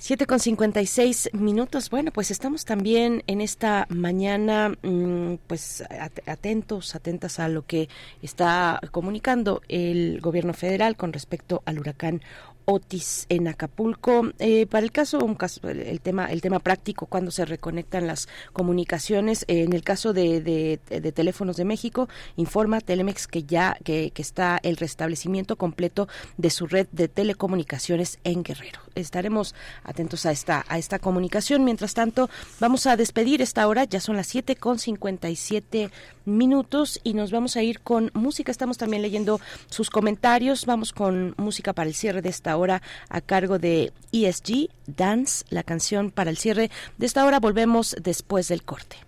7 0.00 0.26
con 0.26 0.38
56 0.38 1.30
minutos. 1.32 1.90
Bueno, 1.90 2.12
pues 2.12 2.30
estamos 2.30 2.64
también 2.64 3.24
en 3.26 3.40
esta 3.40 3.86
mañana, 3.90 4.72
mm, 4.82 5.34
pues 5.46 5.84
atentos, 6.26 6.94
atentas 6.94 7.38
a 7.38 7.48
lo 7.48 7.66
que 7.66 7.88
está 8.22 8.80
comunicando 8.90 9.60
el 9.68 10.20
gobierno 10.20 10.54
federal 10.54 10.96
con 10.96 11.12
respecto 11.12 11.62
al 11.66 11.78
huracán 11.78 12.22
Otis 12.70 13.24
en 13.30 13.48
Acapulco. 13.48 14.30
Eh, 14.38 14.66
para 14.66 14.84
el 14.84 14.92
caso, 14.92 15.20
un 15.24 15.34
caso, 15.36 15.66
el 15.70 16.02
tema, 16.02 16.26
el 16.26 16.42
tema 16.42 16.58
práctico, 16.58 17.06
cuando 17.06 17.30
se 17.30 17.46
reconectan 17.46 18.06
las 18.06 18.28
comunicaciones, 18.52 19.46
eh, 19.48 19.62
en 19.62 19.72
el 19.72 19.82
caso 19.82 20.12
de, 20.12 20.42
de, 20.42 21.12
teléfonos 21.12 21.56
de 21.56 21.64
México, 21.64 22.10
informa 22.36 22.82
Telemex 22.82 23.26
que 23.26 23.44
ya 23.44 23.78
que, 23.84 24.10
que, 24.10 24.20
está 24.20 24.60
el 24.62 24.76
restablecimiento 24.76 25.56
completo 25.56 26.08
de 26.36 26.50
su 26.50 26.66
red 26.66 26.86
de 26.92 27.08
telecomunicaciones 27.08 28.18
en 28.22 28.42
Guerrero. 28.42 28.80
Estaremos 28.94 29.54
atentos 29.82 30.26
a 30.26 30.32
esta 30.32 30.66
a 30.68 30.76
esta 30.76 30.98
comunicación. 30.98 31.64
Mientras 31.64 31.94
tanto, 31.94 32.28
vamos 32.60 32.86
a 32.86 32.96
despedir 32.96 33.40
esta 33.40 33.66
hora. 33.66 33.84
Ya 33.84 34.00
son 34.00 34.16
las 34.16 34.26
siete 34.26 34.56
con 34.56 34.78
57 34.78 35.90
minutos 36.26 37.00
y 37.02 37.14
nos 37.14 37.30
vamos 37.30 37.56
a 37.56 37.62
ir 37.62 37.80
con 37.80 38.10
música. 38.12 38.52
Estamos 38.52 38.76
también 38.76 39.00
leyendo 39.00 39.40
sus 39.70 39.88
comentarios. 39.88 40.66
Vamos 40.66 40.92
con 40.92 41.34
música 41.38 41.72
para 41.72 41.88
el 41.88 41.94
cierre 41.94 42.20
de 42.20 42.28
esta 42.28 42.56
hora 42.56 42.57
a 42.66 43.20
cargo 43.20 43.58
de 43.58 43.92
ESG 44.12 44.68
Dance, 44.86 45.44
la 45.50 45.62
canción 45.62 46.10
para 46.10 46.30
el 46.30 46.38
cierre 46.38 46.70
de 46.96 47.06
esta 47.06 47.24
hora. 47.24 47.40
Volvemos 47.40 47.96
después 48.00 48.48
del 48.48 48.62
corte. 48.62 49.07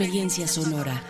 Experiencia 0.00 0.46
sonora. 0.46 1.02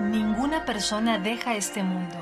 Ninguna 0.00 0.64
persona 0.64 1.18
deja 1.18 1.56
este 1.56 1.82
mundo, 1.82 2.14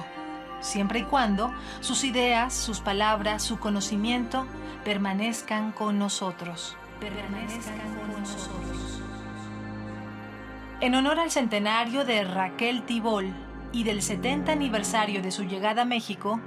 siempre 0.62 1.00
y 1.00 1.02
cuando 1.04 1.52
sus 1.80 2.04
ideas, 2.04 2.54
sus 2.54 2.80
palabras, 2.80 3.42
su 3.42 3.58
conocimiento 3.58 4.46
permanezcan 4.82 5.72
con 5.72 5.98
nosotros. 5.98 6.74
Permanezcan 7.00 7.98
con 7.98 8.18
nosotros. 8.18 8.79
En 10.80 10.94
honor 10.94 11.18
al 11.18 11.30
centenario 11.30 12.06
de 12.06 12.24
Raquel 12.24 12.84
Tibol 12.84 13.34
y 13.70 13.84
del 13.84 14.00
70 14.00 14.50
aniversario 14.50 15.20
de 15.20 15.30
su 15.30 15.44
llegada 15.44 15.82
a 15.82 15.84
México, 15.84 16.40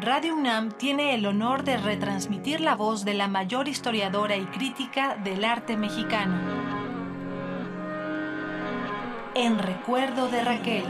Radio 0.00 0.36
UNAM 0.36 0.70
tiene 0.70 1.16
el 1.16 1.26
honor 1.26 1.64
de 1.64 1.76
retransmitir 1.76 2.60
la 2.60 2.76
voz 2.76 3.04
de 3.04 3.14
la 3.14 3.26
mayor 3.26 3.66
historiadora 3.66 4.36
y 4.36 4.44
crítica 4.44 5.16
del 5.16 5.44
arte 5.44 5.76
mexicano. 5.76 6.38
En 9.34 9.58
recuerdo 9.58 10.28
de 10.28 10.44
Raquel, 10.44 10.84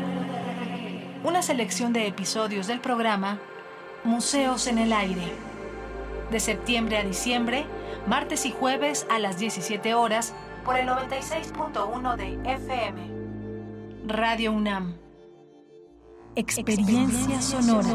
una 1.25 1.41
selección 1.41 1.95
de 1.95 2.07
episodios 2.07 2.67
del 2.67 2.81
programa 2.81 3.39
Museos 4.05 4.67
en 4.67 4.77
el 4.77 4.93
Aire, 4.93 5.33
de 6.31 6.41
septiembre 6.41 6.99
a 6.99 7.05
diciembre, 7.05 7.65
martes 8.07 8.45
y 8.45 8.53
jueves 8.53 9.07
a 9.09 9.19
las 9.19 9.39
17 9.39 9.95
horas 9.95 10.35
por 10.67 10.77
el 10.77 10.89
96.1 10.89 12.17
de 12.17 12.55
FM. 12.55 13.11
Radio 14.09 14.53
UNAM. 14.53 14.97
Experiencia 16.35 17.41
sonora. 17.41 17.89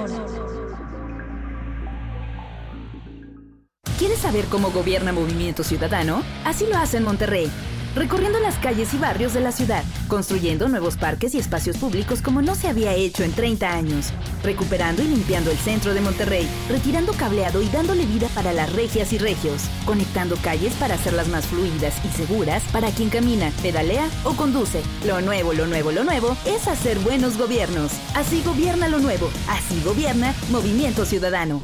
¿Quieres 3.99 4.19
saber 4.19 4.45
cómo 4.45 4.71
gobierna 4.71 5.11
Movimiento 5.11 5.63
Ciudadano? 5.63 6.23
Así 6.45 6.65
lo 6.65 6.77
hace 6.77 6.97
en 6.97 7.03
Monterrey. 7.03 7.51
Recorriendo 7.95 8.39
las 8.39 8.57
calles 8.57 8.93
y 8.93 8.97
barrios 8.97 9.33
de 9.33 9.41
la 9.41 9.51
ciudad, 9.51 9.83
construyendo 10.07 10.67
nuevos 10.67 10.97
parques 10.97 11.35
y 11.35 11.39
espacios 11.39 11.77
públicos 11.77 12.21
como 12.21 12.41
no 12.41 12.55
se 12.55 12.67
había 12.67 12.93
hecho 12.93 13.23
en 13.23 13.33
30 13.33 13.71
años, 13.71 14.13
recuperando 14.43 15.03
y 15.03 15.07
limpiando 15.07 15.51
el 15.51 15.57
centro 15.57 15.93
de 15.93 16.01
Monterrey, 16.01 16.47
retirando 16.69 17.13
cableado 17.13 17.61
y 17.61 17.67
dándole 17.69 18.05
vida 18.05 18.27
para 18.35 18.53
las 18.53 18.71
regias 18.73 19.13
y 19.13 19.17
regios, 19.17 19.63
conectando 19.85 20.35
calles 20.37 20.73
para 20.75 20.95
hacerlas 20.95 21.27
más 21.27 21.45
fluidas 21.47 21.93
y 22.05 22.09
seguras 22.09 22.63
para 22.71 22.89
quien 22.91 23.09
camina, 23.09 23.51
pedalea 23.61 24.09
o 24.23 24.33
conduce. 24.33 24.81
Lo 25.05 25.21
nuevo, 25.21 25.53
lo 25.53 25.67
nuevo, 25.67 25.91
lo 25.91 26.03
nuevo 26.03 26.37
es 26.45 26.67
hacer 26.67 26.99
buenos 26.99 27.37
gobiernos. 27.37 27.91
Así 28.15 28.41
gobierna 28.43 28.87
lo 28.87 28.99
nuevo. 28.99 29.29
Así 29.49 29.81
gobierna 29.83 30.33
Movimiento 30.49 31.05
Ciudadano. 31.05 31.61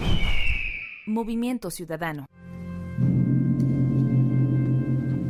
Movimiento 1.06 1.72
Ciudadano. 1.72 2.28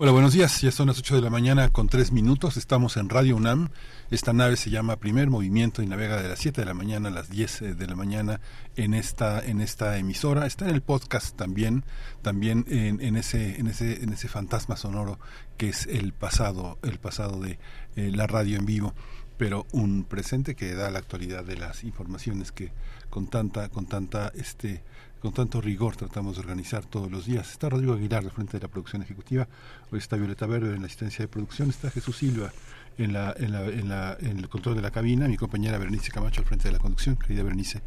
Hola, 0.00 0.12
buenos 0.12 0.32
días. 0.32 0.60
Ya 0.60 0.70
son 0.70 0.86
las 0.86 1.00
8 1.00 1.16
de 1.16 1.22
la 1.22 1.28
mañana 1.28 1.70
con 1.70 1.88
3 1.88 2.12
minutos. 2.12 2.56
Estamos 2.56 2.96
en 2.96 3.08
Radio 3.08 3.34
UNAM. 3.34 3.70
Esta 4.12 4.32
nave 4.32 4.54
se 4.54 4.70
llama 4.70 4.94
Primer 4.94 5.28
Movimiento 5.28 5.82
y 5.82 5.86
navega 5.86 6.22
de 6.22 6.28
las 6.28 6.38
7 6.38 6.60
de 6.60 6.66
la 6.66 6.72
mañana 6.72 7.08
a 7.08 7.10
las 7.10 7.30
10 7.30 7.76
de 7.76 7.86
la 7.88 7.96
mañana 7.96 8.40
en 8.76 8.94
esta 8.94 9.44
en 9.44 9.60
esta 9.60 9.98
emisora. 9.98 10.46
Está 10.46 10.68
en 10.68 10.76
el 10.76 10.82
podcast 10.82 11.36
también, 11.36 11.82
también 12.22 12.64
en, 12.68 13.00
en 13.00 13.16
ese 13.16 13.58
en 13.58 13.66
ese 13.66 14.04
en 14.04 14.12
ese 14.12 14.28
fantasma 14.28 14.76
sonoro 14.76 15.18
que 15.56 15.70
es 15.70 15.88
el 15.88 16.12
pasado, 16.12 16.78
el 16.82 17.00
pasado 17.00 17.40
de 17.40 17.58
eh, 17.96 18.12
la 18.14 18.28
radio 18.28 18.56
en 18.56 18.66
vivo, 18.66 18.94
pero 19.38 19.66
un 19.72 20.04
presente 20.04 20.54
que 20.54 20.74
da 20.74 20.90
la 20.90 20.98
actualidad 20.98 21.44
de 21.44 21.56
las 21.56 21.84
informaciones 21.84 22.52
que 22.52 22.72
con 23.08 23.28
tanta 23.28 23.68
con 23.68 23.86
tanta 23.86 24.32
este 24.34 24.82
con 25.20 25.32
tanto 25.32 25.60
rigor 25.60 25.96
tratamos 25.96 26.36
de 26.36 26.40
organizar 26.42 26.84
todos 26.84 27.10
los 27.10 27.26
días. 27.26 27.50
Está 27.50 27.68
Rodrigo 27.68 27.94
Aguilar 27.94 28.24
al 28.24 28.30
frente 28.30 28.58
de 28.58 28.62
la 28.62 28.68
producción 28.68 29.02
ejecutiva, 29.02 29.48
hoy 29.90 29.98
está 29.98 30.16
Violeta 30.16 30.46
Verde 30.46 30.74
en 30.74 30.80
la 30.80 30.86
asistencia 30.86 31.24
de 31.24 31.28
producción, 31.28 31.70
está 31.70 31.90
Jesús 31.90 32.18
Silva 32.18 32.52
en, 32.98 33.12
la, 33.12 33.34
en, 33.36 33.52
la, 33.52 33.64
en, 33.64 33.88
la, 33.88 34.16
en 34.20 34.38
el 34.38 34.48
control 34.48 34.76
de 34.76 34.82
la 34.82 34.90
cabina, 34.90 35.28
mi 35.28 35.36
compañera 35.36 35.78
Berenice 35.78 36.10
Camacho 36.10 36.40
al 36.40 36.46
frente 36.46 36.68
de 36.68 36.72
la 36.72 36.78
conducción. 36.78 37.16
Querida 37.16 37.42
Berenice, 37.42 37.80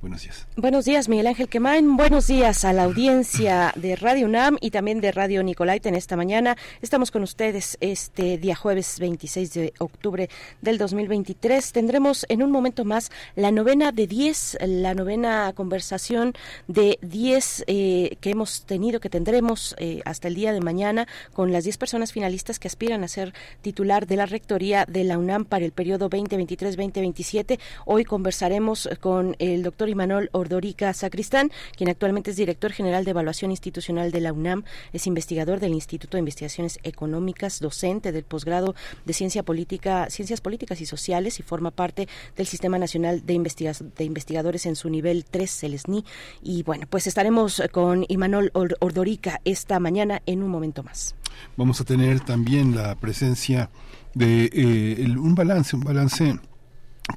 buenos 0.00 0.22
días. 0.22 0.46
Buenos 0.56 0.84
días, 0.84 1.08
Miguel 1.08 1.26
Ángel 1.26 1.48
Quemain. 1.48 1.96
Buenos 1.96 2.26
días 2.26 2.64
a 2.64 2.72
la 2.72 2.84
audiencia 2.84 3.72
de 3.76 3.96
Radio 3.96 4.26
UNAM 4.26 4.56
y 4.60 4.70
también 4.70 5.00
de 5.00 5.12
Radio 5.12 5.42
Nicolaita 5.42 5.88
en 5.88 5.94
esta 5.94 6.16
mañana. 6.16 6.56
Estamos 6.82 7.10
con 7.10 7.22
ustedes 7.22 7.76
este 7.80 8.38
día 8.38 8.54
jueves 8.54 8.98
26 9.00 9.54
de 9.54 9.72
octubre 9.78 10.28
del 10.60 10.78
2023. 10.78 11.72
Tendremos 11.72 12.26
en 12.28 12.42
un 12.42 12.50
momento 12.50 12.84
más 12.84 13.10
la 13.34 13.50
novena 13.50 13.92
de 13.92 14.06
10, 14.06 14.58
la 14.66 14.94
novena 14.94 15.52
conversación 15.54 16.34
de 16.68 16.98
10 17.02 17.64
eh, 17.66 18.16
que 18.20 18.30
hemos 18.30 18.64
tenido, 18.64 19.00
que 19.00 19.10
tendremos 19.10 19.74
eh, 19.78 20.02
hasta 20.04 20.28
el 20.28 20.34
día 20.34 20.52
de 20.52 20.60
mañana 20.60 21.08
con 21.32 21.52
las 21.52 21.64
10 21.64 21.78
personas 21.78 22.12
finalistas 22.12 22.58
que 22.58 22.68
aspiran 22.68 23.04
a 23.04 23.08
ser 23.08 23.34
titular 23.62 24.06
de 24.06 24.16
la 24.16 24.26
rectoría 24.26 24.84
de 24.86 25.04
la 25.04 25.18
UNAM 25.18 25.44
para 25.44 25.64
el 25.64 25.72
periodo 25.72 26.08
2023-2027. 26.10 27.58
Hoy 27.84 28.04
conversaremos 28.04 28.88
con 29.00 29.36
el 29.38 29.62
doctor 29.62 29.85
Imanol 29.88 30.30
Ordorica 30.32 30.92
Sacristán, 30.92 31.50
quien 31.76 31.90
actualmente 31.90 32.30
es 32.30 32.36
director 32.36 32.72
general 32.72 33.04
de 33.04 33.10
evaluación 33.12 33.50
institucional 33.50 34.12
de 34.12 34.20
la 34.20 34.32
UNAM, 34.32 34.64
es 34.92 35.06
investigador 35.06 35.60
del 35.60 35.72
Instituto 35.72 36.16
de 36.16 36.20
Investigaciones 36.20 36.78
Económicas, 36.82 37.60
docente 37.60 38.12
del 38.12 38.24
posgrado 38.24 38.74
de 39.04 39.12
Ciencia 39.12 39.42
Política, 39.42 40.08
Ciencias 40.10 40.40
Políticas 40.40 40.80
y 40.80 40.86
Sociales 40.86 41.38
y 41.40 41.42
forma 41.42 41.70
parte 41.70 42.08
del 42.36 42.46
Sistema 42.46 42.78
Nacional 42.78 43.24
de, 43.24 43.34
Investiga 43.34 43.72
de 43.96 44.04
Investigadores 44.04 44.66
en 44.66 44.76
su 44.76 44.90
nivel 44.90 45.24
3, 45.24 45.50
el. 45.50 46.04
Y 46.42 46.62
bueno, 46.62 46.86
pues 46.88 47.06
estaremos 47.06 47.62
con 47.72 48.04
Imanol 48.08 48.50
Ordorica 48.54 49.40
esta 49.44 49.80
mañana 49.80 50.22
en 50.26 50.42
un 50.42 50.50
momento 50.50 50.82
más. 50.82 51.14
Vamos 51.56 51.80
a 51.80 51.84
tener 51.84 52.20
también 52.20 52.74
la 52.74 52.94
presencia 52.94 53.70
de 54.14 54.48
eh, 54.52 55.14
un 55.16 55.34
balance, 55.34 55.76
un 55.76 55.82
balance 55.82 56.38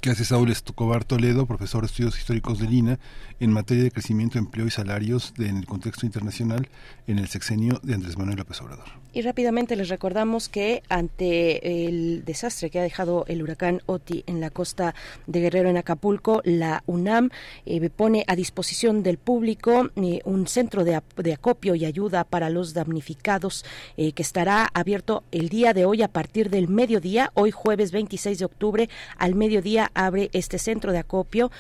que 0.02 0.12
hace 0.12 0.24
Saúl 0.24 0.52
Estocobar 0.52 1.04
Toledo, 1.04 1.46
profesor 1.46 1.82
de 1.82 1.88
estudios 1.88 2.18
históricos 2.18 2.60
de 2.60 2.68
Lina, 2.68 3.00
en 3.40 3.52
materia 3.52 3.84
de 3.84 3.92
crecimiento, 3.92 4.38
empleo 4.38 4.68
y 4.68 4.72
salarios 4.72 5.34
de, 5.36 5.50
en 5.50 5.58
el 5.58 5.66
contexto 5.66 6.06
internacional 6.06 6.70
en 7.08 7.20
el 7.20 7.28
sexenio 7.28 7.80
de 7.82 7.96
Andrés 7.96 8.18
Manuel 8.18 8.38
López 8.38 8.62
Obrador. 8.62 8.86
Y 9.12 9.24
rápidamente 9.24 9.76
les 9.76 9.90
recordamos 9.90 10.48
que 10.48 10.84
ante 10.88 11.88
el 11.88 12.24
desastre 12.24 12.70
que 12.70 12.80
ha 12.80 12.84
dejado 12.84 13.26
el 13.28 13.42
huracán 13.42 13.82
Oti 13.88 14.24
en 14.28 14.40
la 14.40 14.52
costa 14.52 14.94
de 15.26 15.42
Guerrero 15.42 15.70
en 15.70 15.78
Acapulco, 15.78 16.42
la 16.46 16.84
UNAM 16.86 17.32
eh, 17.66 17.90
pone 17.90 18.24
a 18.28 18.36
disposición 18.36 19.02
del 19.02 19.18
público 19.18 19.90
eh, 19.96 20.22
un 20.26 20.46
centro 20.46 20.84
de, 20.84 21.02
de, 21.18 21.34
acopio 21.34 21.74
y 21.74 21.86
ayuda 21.86 22.24
para 22.24 22.52
los 22.52 22.76
damnificados 22.76 23.66
eh, 23.98 24.12
que 24.12 24.22
estará 24.22 24.70
abierto 24.74 25.24
el 25.32 25.50
día 25.50 25.74
de 25.74 25.86
hoy 25.86 26.04
a 26.04 26.08
partir 26.10 26.52
del 26.52 26.68
mediodía, 26.68 27.32
hoy 27.34 27.50
jueves 27.50 27.92
26 27.92 28.38
de 28.38 28.46
octubre 28.46 28.90
al 29.18 29.34
mediodía 29.34 29.79
abre 29.94 30.30
este 30.34 30.60
centro 30.60 30.92
de 30.92 31.00
acopio 31.00 31.52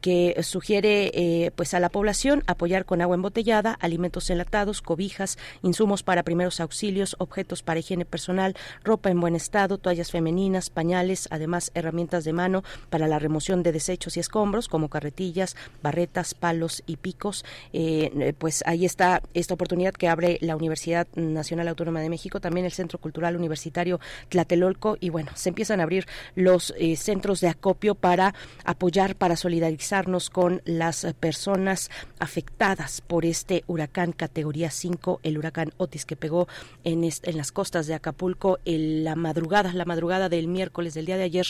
que 0.00 0.34
sugiere 0.42 1.52
pues 1.54 1.74
a 1.74 1.80
la 1.80 1.90
población 1.90 2.42
apoyar 2.46 2.86
con 2.86 3.02
agua 3.02 3.16
embotellada, 3.16 3.76
alimentos 3.80 4.30
enlatados, 4.30 4.80
cobijas, 4.80 5.36
insumos 5.62 6.02
para 6.02 6.22
primeros 6.22 6.60
auxilios 6.60 7.16
objetos 7.18 7.62
para 7.62 7.80
higiene 7.80 8.04
personal, 8.04 8.56
ropa 8.82 9.10
en 9.10 9.20
buen 9.20 9.34
estado, 9.36 9.78
toallas 9.78 10.10
femeninas, 10.10 10.70
pañales, 10.70 11.28
además 11.30 11.70
herramientas 11.74 12.24
de 12.24 12.32
mano 12.32 12.64
para 12.90 13.08
la 13.08 13.18
remoción 13.18 13.62
de 13.62 13.72
desechos 13.72 14.16
y 14.16 14.20
escombros 14.20 14.68
como 14.68 14.88
carretillas, 14.88 15.56
barretas, 15.82 16.34
palos 16.34 16.82
y 16.86 16.96
picos. 16.96 17.44
Eh, 17.72 18.34
pues 18.38 18.62
ahí 18.66 18.84
está 18.84 19.22
esta 19.34 19.54
oportunidad 19.54 19.92
que 19.92 20.08
abre 20.08 20.38
la 20.40 20.56
Universidad 20.56 21.06
Nacional 21.14 21.68
Autónoma 21.68 22.00
de 22.00 22.08
México, 22.08 22.40
también 22.40 22.66
el 22.66 22.72
Centro 22.72 22.98
Cultural 22.98 23.36
Universitario 23.36 24.00
Tlatelolco 24.28 24.96
y 25.00 25.10
bueno, 25.10 25.30
se 25.34 25.50
empiezan 25.50 25.80
a 25.80 25.84
abrir 25.84 26.06
los 26.34 26.74
eh, 26.78 26.96
centros 26.96 27.40
de 27.40 27.47
acopio 27.48 27.94
para 27.94 28.34
apoyar, 28.64 29.16
para 29.16 29.36
solidarizarnos 29.36 30.30
con 30.30 30.62
las 30.64 31.06
personas 31.20 31.90
afectadas 32.18 33.00
por 33.00 33.24
este 33.24 33.64
huracán 33.66 34.12
categoría 34.12 34.70
5, 34.70 35.20
el 35.22 35.38
huracán 35.38 35.72
Otis 35.76 36.04
que 36.04 36.16
pegó 36.16 36.48
en, 36.84 37.04
en 37.04 37.36
las 37.36 37.52
costas 37.52 37.86
de 37.86 37.94
Acapulco 37.94 38.58
en 38.64 39.04
la 39.04 39.16
madrugada, 39.16 39.72
la 39.72 39.84
madrugada 39.84 40.28
del 40.28 40.48
miércoles 40.48 40.94
del 40.94 41.06
día 41.06 41.16
de 41.16 41.24
ayer. 41.24 41.46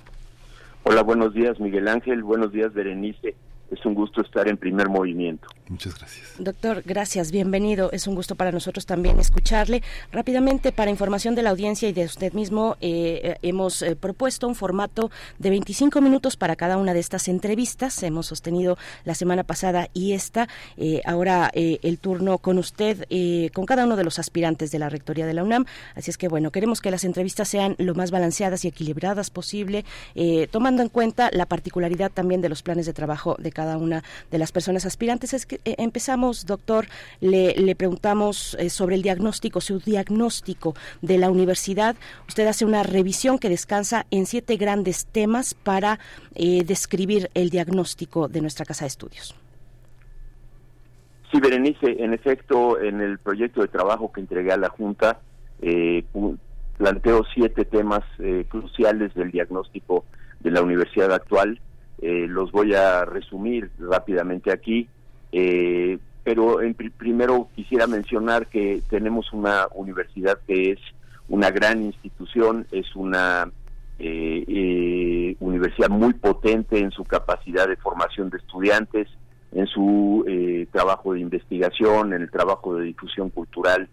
Hola, 0.84 1.02
buenos 1.02 1.34
días 1.34 1.60
Miguel 1.60 1.88
Ángel, 1.88 2.22
buenos 2.22 2.52
días 2.52 2.72
Berenice. 2.72 3.34
Es 3.70 3.84
un 3.84 3.94
gusto 3.94 4.22
estar 4.22 4.48
en 4.48 4.56
primer 4.56 4.88
movimiento. 4.88 5.48
Muchas 5.68 5.98
gracias. 5.98 6.26
Doctor, 6.38 6.82
gracias, 6.86 7.30
bienvenido. 7.30 7.90
Es 7.92 8.06
un 8.06 8.14
gusto 8.14 8.36
para 8.36 8.50
nosotros 8.50 8.86
también 8.86 9.18
escucharle. 9.20 9.82
Rápidamente, 10.10 10.72
para 10.72 10.90
información 10.90 11.34
de 11.34 11.42
la 11.42 11.50
audiencia 11.50 11.88
y 11.88 11.92
de 11.92 12.06
usted 12.06 12.32
mismo, 12.32 12.76
eh, 12.80 13.20
eh, 13.22 13.36
hemos 13.42 13.82
eh, 13.82 13.94
propuesto 13.94 14.48
un 14.48 14.54
formato 14.54 15.10
de 15.38 15.50
25 15.50 16.00
minutos 16.00 16.36
para 16.36 16.56
cada 16.56 16.78
una 16.78 16.94
de 16.94 17.00
estas 17.00 17.28
entrevistas. 17.28 18.02
Hemos 18.02 18.26
sostenido 18.26 18.78
la 19.04 19.14
semana 19.14 19.44
pasada 19.44 19.90
y 19.92 20.12
esta. 20.12 20.48
ahora 21.04 21.50
el 21.52 21.98
turno 21.98 22.38
con 22.38 22.58
usted, 22.58 23.04
con 23.52 23.66
cada 23.66 23.84
uno 23.84 23.96
de 23.96 24.04
los 24.04 24.18
aspirantes 24.18 24.70
de 24.70 24.78
la 24.78 24.88
Rectoría 24.88 25.26
de 25.26 25.34
la 25.34 25.44
UNAM. 25.44 25.66
Así 25.94 26.10
es 26.10 26.16
que, 26.16 26.28
bueno, 26.28 26.50
queremos 26.50 26.80
que 26.80 26.90
las 26.90 27.04
entrevistas 27.04 27.48
sean 27.48 27.74
lo 27.78 27.94
más 27.94 28.10
balanceadas 28.10 28.64
y 28.64 28.68
equilibradas 28.68 29.30
posible, 29.30 29.84
tomando 30.50 30.82
en 30.82 30.88
cuenta 30.88 31.30
la 31.32 31.46
particularidad 31.46 32.10
también 32.10 32.40
de 32.40 32.48
los 32.48 32.62
planes 32.62 32.86
de 32.86 32.92
trabajo 32.92 33.36
de 33.38 33.52
cada 33.52 33.76
una 33.76 34.02
de 34.30 34.38
las 34.38 34.52
personas 34.52 34.86
aspirantes. 34.86 35.34
Es 35.34 35.46
que 35.46 35.57
eh, 35.57 35.57
empezamos, 35.64 36.46
doctor, 36.46 36.86
le, 37.20 37.54
le 37.54 37.74
preguntamos 37.74 38.56
eh, 38.58 38.70
sobre 38.70 38.96
el 38.96 39.02
diagnóstico, 39.02 39.60
su 39.60 39.78
diagnóstico 39.78 40.74
de 41.02 41.18
la 41.18 41.30
universidad. 41.30 41.96
Usted 42.28 42.46
hace 42.46 42.64
una 42.64 42.82
revisión 42.82 43.38
que 43.38 43.48
descansa 43.48 44.06
en 44.10 44.26
siete 44.26 44.56
grandes 44.56 45.06
temas 45.06 45.54
para 45.54 45.98
eh, 46.34 46.64
describir 46.64 47.30
el 47.34 47.50
diagnóstico 47.50 48.28
de 48.28 48.40
nuestra 48.40 48.64
casa 48.64 48.84
de 48.84 48.88
estudios. 48.88 49.34
Sí, 51.30 51.40
Berenice, 51.40 52.02
en 52.02 52.14
efecto, 52.14 52.80
en 52.80 53.00
el 53.00 53.18
proyecto 53.18 53.60
de 53.60 53.68
trabajo 53.68 54.10
que 54.12 54.20
entregué 54.20 54.52
a 54.52 54.56
la 54.56 54.70
Junta, 54.70 55.20
planteo 56.78 57.24
siete 57.34 57.64
temas 57.64 58.02
cruciales 58.48 59.12
del 59.14 59.30
diagnóstico 59.30 60.04
de 60.40 60.52
la 60.52 60.62
universidad 60.62 61.12
actual 61.12 61.60
eh, 62.00 62.26
los 62.28 62.52
voy 62.52 62.74
a 62.74 63.04
resumir 63.04 63.70
rápidamente 63.78 64.52
aquí, 64.52 64.88
eh, 65.32 65.98
pero 66.24 66.60
en 66.60 66.74
primero 66.74 67.48
quisiera 67.54 67.86
mencionar 67.86 68.46
que 68.48 68.82
tenemos 68.90 69.32
una 69.32 69.66
universidad 69.74 70.38
que 70.46 70.72
es 70.72 70.78
una 71.28 71.50
gran 71.50 71.82
institución, 71.82 72.66
es 72.70 72.94
una 72.94 73.50
eh, 73.98 75.36
universidad 75.40 75.88
muy 75.88 76.12
potente 76.14 76.78
en 76.78 76.90
su 76.90 77.04
capacidad 77.04 77.66
de 77.66 77.76
formación 77.76 78.30
de 78.30 78.38
estudiantes, 78.38 79.08
en 79.52 79.66
su 79.66 80.26
trabajo 80.70 81.14
de 81.14 81.20
investigación, 81.20 82.12
en 82.12 82.22
el 82.22 82.30
trabajo 82.30 82.76
de 82.76 82.84
difusión 82.84 83.30
cultural. 83.30 83.88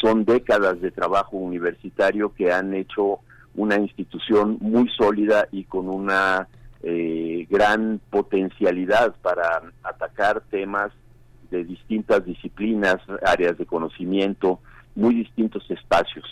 Son 0.00 0.24
décadas 0.24 0.80
de 0.80 0.90
trabajo 0.90 1.36
universitario 1.36 2.34
que 2.34 2.52
han 2.52 2.74
hecho 2.74 3.20
una 3.56 3.76
institución 3.76 4.58
muy 4.60 4.88
sólida 4.90 5.48
y 5.50 5.64
con 5.64 5.88
una 5.88 6.48
eh, 6.88 7.48
gran 7.50 8.00
potencialidad 8.10 9.16
para 9.20 9.60
atacar 9.82 10.42
temas 10.50 10.92
de 11.50 11.64
distintas 11.64 12.24
disciplinas, 12.24 12.98
áreas 13.24 13.58
de 13.58 13.66
conocimiento, 13.66 14.60
muy 14.94 15.16
distintos 15.16 15.68
espacios. 15.68 16.24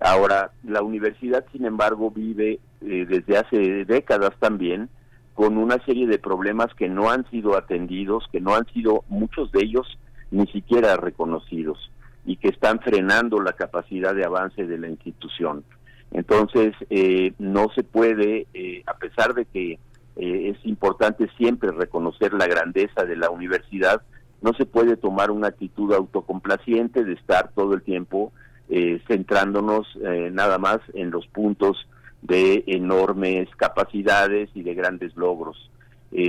Ahora, 0.00 0.52
la 0.64 0.80
universidad, 0.80 1.44
sin 1.52 1.66
embargo, 1.66 2.10
vive 2.10 2.58
eh, 2.80 3.06
desde 3.06 3.36
hace 3.36 3.84
décadas 3.84 4.32
también 4.38 4.88
con 5.34 5.58
una 5.58 5.76
serie 5.84 6.06
de 6.06 6.18
problemas 6.18 6.72
que 6.74 6.88
no 6.88 7.10
han 7.10 7.28
sido 7.30 7.54
atendidos, 7.54 8.24
que 8.32 8.40
no 8.40 8.54
han 8.54 8.64
sido 8.72 9.04
muchos 9.08 9.52
de 9.52 9.60
ellos 9.60 9.98
ni 10.30 10.46
siquiera 10.46 10.96
reconocidos 10.96 11.90
y 12.24 12.36
que 12.36 12.48
están 12.48 12.80
frenando 12.80 13.42
la 13.42 13.52
capacidad 13.52 14.14
de 14.14 14.24
avance 14.24 14.66
de 14.66 14.78
la 14.78 14.88
institución. 14.88 15.64
Entonces, 16.12 16.74
eh, 16.88 17.34
no 17.38 17.68
se 17.74 17.82
puede, 17.82 18.46
eh, 18.54 18.82
a 18.86 18.94
pesar 18.94 19.34
de 19.34 19.44
que 19.44 19.78
eh, 20.18 20.50
es 20.50 20.66
importante 20.66 21.30
siempre 21.38 21.70
reconocer 21.70 22.34
la 22.34 22.48
grandeza 22.48 23.04
de 23.04 23.16
la 23.16 23.30
universidad. 23.30 24.02
No 24.42 24.52
se 24.52 24.66
puede 24.66 24.96
tomar 24.96 25.30
una 25.30 25.48
actitud 25.48 25.94
autocomplaciente 25.94 27.04
de 27.04 27.12
estar 27.12 27.52
todo 27.54 27.74
el 27.74 27.82
tiempo 27.82 28.32
eh, 28.68 29.00
centrándonos 29.06 29.86
eh, 30.04 30.30
nada 30.32 30.58
más 30.58 30.80
en 30.94 31.12
los 31.12 31.26
puntos 31.28 31.88
de 32.22 32.64
enormes 32.66 33.48
capacidades 33.56 34.50
y 34.54 34.62
de 34.62 34.74
grandes 34.74 35.16
logros. 35.16 35.70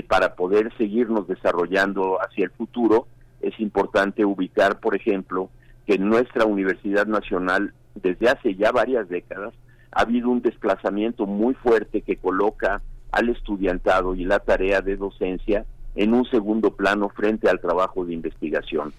para 0.08 0.36
poder 0.36 0.72
seguirnos 0.78 1.28
desarrollando 1.28 2.20
hacia 2.22 2.46
el 2.46 2.52
futuro, 2.52 3.08
es 3.42 3.58
importante 3.60 4.26
ubicar, 4.26 4.80
por 4.80 4.94
ejemplo, 4.94 5.50
que 5.88 5.96
en 5.96 6.10
nuestra 6.10 6.46
Universidad 6.46 7.08
Nacional, 7.08 7.74
desde 7.96 8.30
hace 8.30 8.56
ya 8.56 8.72
varias 8.72 9.08
décadas, 9.10 9.54
ha 9.92 10.02
habido 10.02 10.30
un 10.30 10.42
desplazamiento 10.42 11.26
muy 11.26 11.54
fuerte 11.56 12.02
que 12.02 12.18
coloca 12.18 12.82
al 13.12 13.30
estudiantado 13.30 14.16
y 14.16 14.26
la 14.26 14.40
tarea 14.40 14.82
de 14.82 14.98
docencia 14.98 15.66
en 15.96 16.14
un 16.14 16.26
segundo 16.26 16.72
plano 16.72 17.10
frente 17.10 17.50
al 17.50 17.60
trabajo 17.60 18.06
de 18.06 18.14
investigación. 18.14 18.94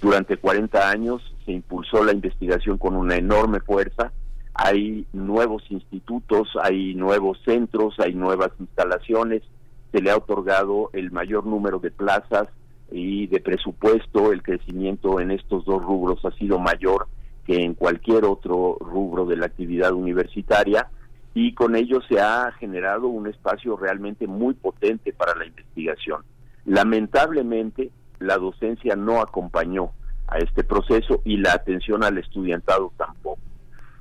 Durante 0.00 0.36
40 0.36 0.90
años 0.90 1.34
se 1.44 1.52
impulsó 1.52 2.04
la 2.04 2.12
investigación 2.12 2.78
con 2.78 2.96
una 2.96 3.16
enorme 3.16 3.60
fuerza, 3.60 4.12
hay 4.54 5.06
nuevos 5.12 5.64
institutos, 5.70 6.48
hay 6.62 6.94
nuevos 6.94 7.38
centros, 7.44 7.98
hay 7.98 8.14
nuevas 8.14 8.50
instalaciones, 8.60 9.42
se 9.90 10.00
le 10.00 10.10
ha 10.10 10.16
otorgado 10.16 10.90
el 10.92 11.10
mayor 11.10 11.46
número 11.46 11.78
de 11.78 11.90
plazas 11.90 12.48
y 12.92 13.26
de 13.26 13.40
presupuesto, 13.40 14.32
el 14.32 14.42
crecimiento 14.42 15.20
en 15.20 15.32
estos 15.32 15.64
dos 15.64 15.82
rubros 15.82 16.24
ha 16.24 16.30
sido 16.32 16.58
mayor 16.58 17.08
que 17.46 17.62
en 17.64 17.74
cualquier 17.74 18.24
otro 18.24 18.76
rubro 18.80 19.26
de 19.26 19.36
la 19.36 19.46
actividad 19.46 19.92
universitaria 19.92 20.88
y 21.34 21.52
con 21.52 21.74
ello 21.74 22.00
se 22.08 22.20
ha 22.20 22.52
generado 22.52 23.08
un 23.08 23.26
espacio 23.26 23.76
realmente 23.76 24.26
muy 24.26 24.54
potente 24.54 25.12
para 25.12 25.34
la 25.34 25.46
investigación. 25.46 26.22
Lamentablemente, 26.64 27.90
la 28.20 28.38
docencia 28.38 28.94
no 28.94 29.20
acompañó 29.20 29.90
a 30.28 30.38
este 30.38 30.64
proceso 30.64 31.20
y 31.24 31.36
la 31.36 31.52
atención 31.52 32.04
al 32.04 32.18
estudiantado 32.18 32.92
tampoco. 32.96 33.40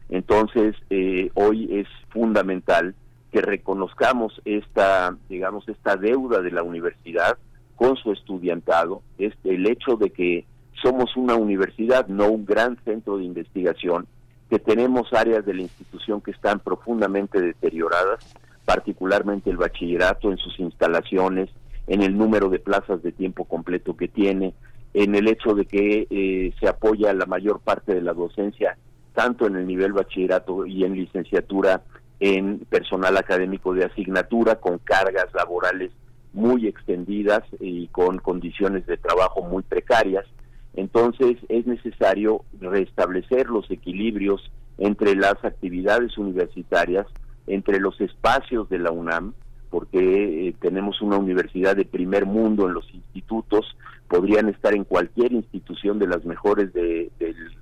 Entonces, 0.10 0.76
eh, 0.90 1.32
hoy 1.34 1.68
es 1.72 1.88
fundamental 2.10 2.94
que 3.32 3.42
reconozcamos 3.42 4.40
esta, 4.46 5.18
digamos, 5.28 5.68
esta 5.68 5.98
deuda 5.98 6.42
de 6.42 6.52
la 6.52 6.62
universidad 6.62 7.38
con 7.76 7.98
su 7.98 8.12
estudiantado, 8.12 9.02
es 9.18 9.34
el 9.44 9.68
hecho 9.68 9.96
de 9.96 10.12
que 10.12 10.46
somos 10.84 11.18
una 11.18 11.36
universidad, 11.36 12.08
no 12.08 12.28
un 12.28 12.46
gran 12.46 12.78
centro 12.84 13.18
de 13.18 13.24
investigación, 13.24 14.06
que 14.54 14.60
tenemos 14.60 15.12
áreas 15.14 15.44
de 15.48 15.56
la 15.56 15.64
institución 15.64 16.22
que 16.22 16.30
están 16.30 16.60
profundamente 16.60 17.42
deterioradas, 17.42 18.24
particularmente 18.66 19.50
el 19.50 19.58
bachillerato 19.58 20.30
en 20.30 20.38
sus 20.38 20.60
instalaciones, 20.60 21.50
en 21.88 22.04
el 22.04 22.16
número 22.16 22.50
de 22.50 22.60
plazas 22.60 23.02
de 23.02 23.12
tiempo 23.12 23.46
completo 23.46 23.98
que 23.98 24.08
tiene, 24.08 24.54
en 24.94 25.16
el 25.16 25.28
hecho 25.28 25.56
de 25.56 25.66
que 25.66 26.06
eh, 26.08 26.54
se 26.60 26.68
apoya 26.68 27.14
la 27.14 27.26
mayor 27.26 27.62
parte 27.62 27.96
de 27.96 28.04
la 28.04 28.14
docencia, 28.14 28.78
tanto 29.16 29.48
en 29.48 29.56
el 29.56 29.66
nivel 29.66 29.92
bachillerato 29.92 30.68
y 30.68 30.84
en 30.84 30.94
licenciatura, 30.94 31.82
en 32.20 32.60
personal 32.60 33.18
académico 33.18 33.74
de 33.74 33.86
asignatura, 33.86 34.58
con 34.58 34.78
cargas 34.78 35.34
laborales 35.34 35.90
muy 36.32 36.68
extendidas 36.68 37.42
y 37.60 37.88
con 37.88 38.20
condiciones 38.20 38.86
de 38.86 38.98
trabajo 38.98 39.42
muy 39.42 39.64
precarias. 39.64 40.28
Entonces 40.76 41.38
es 41.50 41.68
necesario 41.68 42.44
restablecer 42.60 43.48
los 43.50 43.70
equilibrios 43.70 44.52
entre 44.78 45.16
las 45.16 45.36
actividades 45.44 46.18
universitarias, 46.18 47.06
entre 47.48 47.80
los 47.80 48.00
espacios 48.02 48.70
de 48.70 48.80
la 48.80 48.92
UNAM, 48.92 49.34
porque 49.70 50.48
eh, 50.48 50.56
tenemos 50.60 51.02
una 51.02 51.18
universidad 51.18 51.76
de 51.76 51.86
primer 51.86 52.26
mundo 52.26 52.68
en 52.68 52.74
los 52.74 52.92
institutos, 52.94 53.76
podrían 54.08 54.50
estar 54.50 54.74
en 54.74 54.84
cualquier 54.84 55.32
institución 55.32 56.00
de 56.00 56.08
las 56.08 56.26
mejores 56.26 56.74
del 56.74 57.12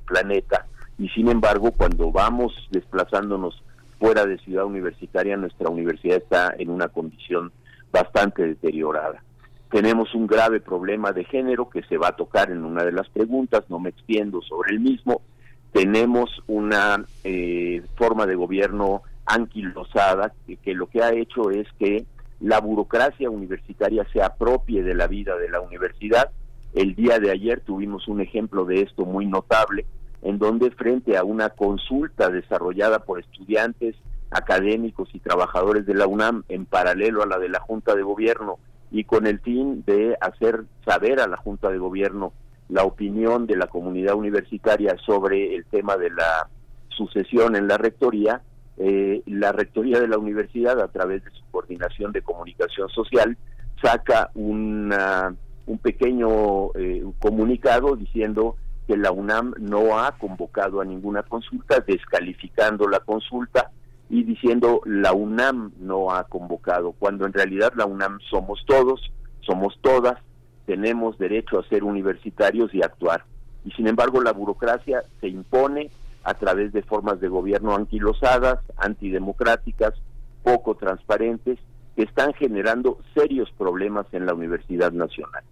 planeta, 0.06 0.68
y 0.98 1.10
sin 1.10 1.30
embargo 1.30 1.72
cuando 1.72 2.12
vamos 2.12 2.54
desplazándonos 2.70 3.64
fuera 4.00 4.26
de 4.26 4.40
Ciudad 4.40 4.66
Universitaria 4.66 5.38
nuestra 5.38 5.70
universidad 5.70 6.18
está 6.18 6.54
en 6.58 6.70
una 6.70 6.90
condición 6.90 7.52
bastante 7.92 8.44
deteriorada. 8.44 9.24
Tenemos 9.72 10.14
un 10.16 10.28
grave 10.28 10.60
problema 10.60 11.14
de 11.14 11.24
género 11.24 11.70
que 11.70 11.82
se 11.84 11.98
va 11.98 12.10
a 12.10 12.16
tocar 12.18 12.52
en 12.52 12.66
una 12.66 12.84
de 12.84 12.92
las 12.92 13.08
preguntas, 13.08 13.64
no 13.70 13.80
me 13.80 13.90
extiendo 13.90 14.42
sobre 14.42 14.74
el 14.74 14.82
mismo. 14.82 15.22
Tenemos 15.72 16.30
una 16.48 17.06
eh, 17.24 17.82
forma 17.96 18.26
de 18.26 18.36
gobierno 18.36 19.02
anquilosada 19.26 20.34
que, 20.46 20.58
que 20.58 20.74
lo 20.74 20.88
que 20.88 21.02
ha 21.02 21.14
hecho 21.14 21.52
es 21.52 21.68
que 21.80 22.06
la 22.42 22.60
burocracia 22.60 23.30
universitaria 23.30 24.06
se 24.12 24.22
apropie 24.22 24.84
de 24.84 24.94
la 24.94 25.08
vida 25.08 25.38
de 25.38 25.50
la 25.50 25.62
universidad. 25.62 26.32
El 26.74 26.94
día 26.94 27.20
de 27.20 27.32
ayer 27.32 27.62
tuvimos 27.62 28.10
un 28.10 28.20
ejemplo 28.20 28.66
de 28.66 28.82
esto 28.82 29.06
muy 29.06 29.26
notable, 29.26 29.86
en 30.22 30.38
donde 30.38 30.72
frente 30.72 31.16
a 31.16 31.24
una 31.24 31.50
consulta 31.50 32.30
desarrollada 32.30 33.00
por 33.00 33.22
estudiantes, 33.22 33.96
académicos 34.32 35.08
y 35.14 35.20
trabajadores 35.20 35.86
de 35.86 35.94
la 35.94 36.08
UNAM 36.08 36.44
en 36.50 36.66
paralelo 36.66 37.24
a 37.24 37.26
la 37.26 37.40
de 37.40 37.48
la 37.48 37.62
Junta 37.62 37.96
de 37.96 38.04
Gobierno 38.04 38.60
y 38.92 39.06
con 39.06 39.26
el 39.26 39.40
fin 39.40 39.84
de 39.86 40.18
hacer 40.20 40.66
saber 40.86 41.20
a 41.20 41.28
la 41.28 41.38
Junta 41.38 41.70
de 41.70 41.78
Gobierno 41.78 42.34
la 42.70 42.84
opinión 42.84 43.48
de 43.48 43.56
la 43.56 43.68
comunidad 43.68 44.16
universitaria 44.16 44.96
sobre 45.06 45.56
el 45.56 45.66
tema 45.66 45.98
de 45.98 46.10
la 46.10 46.48
sucesión 46.90 47.56
en 47.56 47.68
la 47.68 47.78
rectoría, 47.78 48.42
eh, 48.78 49.22
la 49.26 49.52
rectoría 49.52 50.00
de 50.00 50.08
la 50.08 50.18
universidad 50.18 50.80
a 50.80 50.88
través 50.88 51.24
de 51.24 51.32
su 51.32 51.44
coordinación 51.52 52.12
de 52.12 52.22
comunicación 52.22 52.90
social 52.90 53.38
saca 53.82 54.30
una, 54.36 55.36
un 55.66 55.78
pequeño 55.80 56.74
eh, 56.76 57.04
comunicado 57.20 57.96
diciendo 57.96 58.56
que 58.88 58.98
la 58.98 59.12
UNAM 59.12 59.54
no 59.60 60.00
ha 60.00 60.12
convocado 60.18 60.82
a 60.82 60.86
ninguna 60.86 61.24
consulta, 61.24 61.80
descalificando 61.86 62.88
la 62.88 63.00
consulta 63.00 63.72
y 64.12 64.26
diciendo 64.26 64.82
la 64.84 65.14
UNAM 65.14 65.72
no 65.80 66.12
ha 66.12 66.26
convocado, 66.26 66.92
cuando 66.92 67.26
en 67.26 67.32
realidad 67.32 67.72
la 67.78 67.86
UNAM 67.86 68.20
somos 68.30 68.62
todos, 68.68 69.10
somos 69.40 69.80
todas, 69.80 70.20
tenemos 70.66 71.18
derecho 71.18 71.58
a 71.58 71.68
ser 71.70 71.86
universitarios 71.86 72.74
y 72.74 72.84
actuar. 72.84 73.24
Y 73.64 73.72
sin 73.72 73.88
embargo 73.88 74.22
la 74.22 74.34
burocracia 74.34 75.04
se 75.22 75.30
impone 75.30 75.92
a 76.26 76.34
través 76.34 76.74
de 76.74 76.84
formas 76.84 77.22
de 77.22 77.30
gobierno 77.30 77.74
anquilosadas, 77.74 78.60
antidemocráticas, 78.76 79.94
poco 80.44 80.76
transparentes, 80.76 81.58
que 81.96 82.04
están 82.04 82.34
generando 82.34 82.98
serios 83.14 83.50
problemas 83.58 84.08
en 84.12 84.26
la 84.26 84.34
Universidad 84.34 84.92
Nacional. 84.92 85.44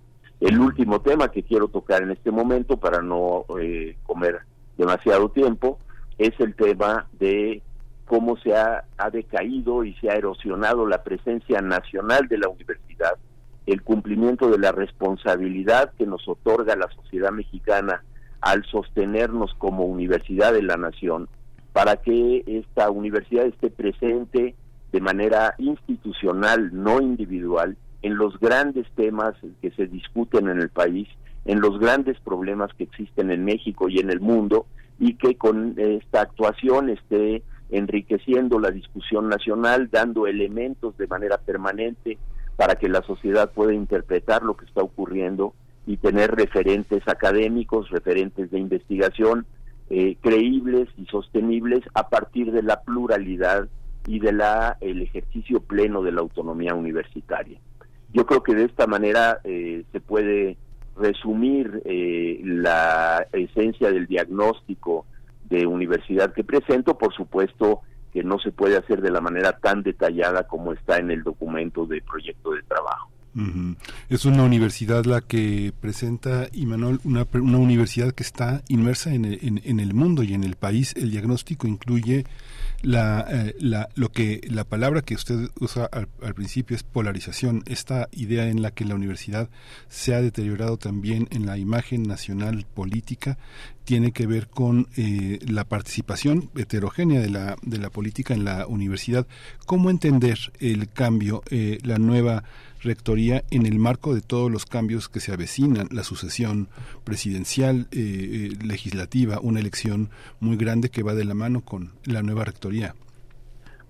El 0.41 0.59
último 0.59 0.99
tema 0.99 1.31
que 1.31 1.43
quiero 1.43 1.69
tocar 1.69 2.03
en 2.03 2.11
este 2.11 2.29
momento, 2.29 2.75
para 2.75 3.01
no 3.01 3.45
eh, 3.61 3.95
comer 4.05 4.41
demasiado 4.77 5.29
tiempo, 5.29 5.79
es 6.17 6.37
el 6.39 6.55
tema 6.55 7.07
de 7.13 7.61
cómo 8.09 8.37
se 8.37 8.55
ha, 8.55 8.85
decaído 9.13 9.83
y 9.83 9.93
se 10.01 10.09
ha 10.09 10.15
erosionado 10.15 10.87
la 10.87 11.03
presencia 11.03 11.61
nacional 11.61 12.27
de 12.27 12.39
la 12.39 12.49
universidad, 12.49 13.13
el 13.67 13.83
cumplimiento 13.83 14.49
de 14.49 14.57
la 14.57 14.71
responsabilidad 14.71 15.93
que 15.95 16.07
nos 16.07 16.27
otorga 16.27 16.75
la 16.75 16.89
sociedad 16.89 17.31
mexicana 17.31 18.03
al 18.41 18.65
sostenernos 18.65 19.53
como 19.59 19.85
universidad 19.85 20.53
de 20.53 20.63
la 20.63 20.75
nación, 20.75 21.29
para 21.71 21.97
que 21.97 22.43
esta 22.47 22.89
universidad 22.89 23.45
esté 23.45 23.69
presente 23.69 24.55
de 24.91 25.01
manera 25.01 25.53
institucional, 25.59 26.71
no 26.73 27.01
individual, 27.01 27.77
en 28.01 28.17
los 28.17 28.39
grandes 28.39 28.87
temas 28.95 29.35
que 29.61 29.69
se 29.69 29.85
discuten 29.85 30.49
en 30.49 30.57
el 30.57 30.69
país, 30.69 31.07
en 31.45 31.61
los 31.61 31.77
grandes 31.77 32.19
problemas 32.21 32.73
que 32.73 32.85
existen 32.85 33.29
en 33.29 33.45
México 33.45 33.87
y 33.87 33.99
en 33.99 34.09
el 34.09 34.19
mundo, 34.19 34.65
y 34.97 35.13
que 35.13 35.35
con 35.35 35.75
esta 35.77 36.21
actuación 36.21 36.89
esté 36.89 37.43
enriqueciendo 37.69 38.59
la 38.59 38.71
discusión 38.71 39.29
nacional, 39.29 39.89
dando 39.91 40.27
elementos 40.27 40.97
de 40.97 41.07
manera 41.07 41.37
permanente 41.37 42.17
para 42.55 42.75
que 42.75 42.89
la 42.89 43.01
sociedad 43.03 43.51
pueda 43.51 43.73
interpretar 43.73 44.43
lo 44.43 44.57
que 44.57 44.65
está 44.65 44.81
ocurriendo 44.81 45.53
y 45.85 45.97
tener 45.97 46.31
referentes 46.31 47.07
académicos, 47.07 47.89
referentes 47.89 48.51
de 48.51 48.59
investigación 48.59 49.45
eh, 49.89 50.17
creíbles 50.21 50.87
y 50.97 51.05
sostenibles 51.05 51.81
a 51.95 52.09
partir 52.09 52.51
de 52.51 52.61
la 52.61 52.81
pluralidad 52.81 53.67
y 54.05 54.19
de 54.19 54.33
la 54.33 54.77
el 54.81 55.01
ejercicio 55.01 55.61
pleno 55.61 56.03
de 56.03 56.11
la 56.11 56.21
autonomía 56.21 56.75
universitaria. 56.75 57.59
Yo 58.13 58.25
creo 58.25 58.43
que 58.43 58.53
de 58.53 58.65
esta 58.65 58.85
manera 58.85 59.39
eh, 59.43 59.83
se 59.91 59.99
puede 59.99 60.57
resumir 60.95 61.81
eh, 61.85 62.39
la 62.43 63.25
esencia 63.31 63.91
del 63.91 64.05
diagnóstico 64.05 65.05
de 65.49 65.65
universidad 65.65 66.33
que 66.33 66.43
presento, 66.43 66.97
por 66.97 67.13
supuesto 67.13 67.81
que 68.13 68.23
no 68.23 68.39
se 68.39 68.51
puede 68.51 68.77
hacer 68.77 69.01
de 69.01 69.11
la 69.11 69.21
manera 69.21 69.53
tan 69.59 69.83
detallada 69.83 70.47
como 70.47 70.73
está 70.73 70.97
en 70.97 71.11
el 71.11 71.23
documento 71.23 71.85
de 71.85 72.01
proyecto 72.01 72.51
de 72.51 72.63
trabajo. 72.63 73.09
Es 74.09 74.25
una 74.25 74.43
universidad 74.43 75.05
la 75.05 75.21
que 75.21 75.71
presenta, 75.79 76.47
Imanol, 76.51 76.99
una, 77.03 77.25
una 77.33 77.57
universidad 77.57 78.11
que 78.11 78.23
está 78.23 78.63
inmersa 78.67 79.13
en 79.13 79.23
el, 79.25 79.61
en, 79.63 79.79
el 79.79 79.93
mundo 79.93 80.23
y 80.23 80.33
en 80.33 80.43
el 80.43 80.55
país. 80.55 80.93
El 80.97 81.11
diagnóstico 81.11 81.67
incluye 81.67 82.25
la, 82.81 83.25
eh, 83.29 83.55
la, 83.59 83.89
lo 83.95 84.09
que 84.09 84.41
la 84.49 84.63
palabra 84.63 85.01
que 85.01 85.15
usted 85.15 85.49
usa 85.59 85.85
al, 85.85 86.07
al, 86.21 86.33
principio 86.33 86.75
es 86.75 86.83
polarización, 86.83 87.63
esta 87.65 88.07
idea 88.11 88.47
en 88.47 88.61
la 88.61 88.71
que 88.71 88.85
la 88.85 88.95
universidad 88.95 89.49
se 89.87 90.15
ha 90.15 90.21
deteriorado 90.21 90.77
también 90.77 91.27
en 91.31 91.45
la 91.45 91.57
imagen 91.57 92.03
nacional 92.03 92.65
política 92.73 93.37
tiene 93.89 94.11
que 94.11 94.27
ver 94.27 94.49
con 94.49 94.87
eh, 94.97 95.39
la 95.47 95.63
participación 95.63 96.51
heterogénea 96.55 97.21
de 97.21 97.29
la, 97.31 97.55
de 97.63 97.79
la 97.79 97.89
política 97.89 98.35
en 98.35 98.45
la 98.45 98.67
universidad. 98.67 99.25
¿Cómo 99.65 99.89
entender 99.89 100.37
el 100.59 100.91
cambio, 100.91 101.41
eh, 101.49 101.79
la 101.81 101.97
nueva 101.97 102.43
rectoría 102.81 103.43
en 103.51 103.65
el 103.65 103.79
marco 103.79 104.13
de 104.13 104.21
todos 104.21 104.51
los 104.51 104.65
cambios 104.65 105.09
que 105.09 105.19
se 105.19 105.33
avecinan, 105.33 105.87
la 105.91 106.03
sucesión 106.03 106.69
presidencial, 107.03 107.87
eh, 107.91 108.49
legislativa, 108.63 109.39
una 109.41 109.59
elección 109.59 110.09
muy 110.39 110.57
grande 110.57 110.89
que 110.89 111.03
va 111.03 111.13
de 111.13 111.25
la 111.25 111.33
mano 111.33 111.61
con 111.61 111.91
la 112.05 112.21
nueva 112.21 112.45
rectoría? 112.45 112.95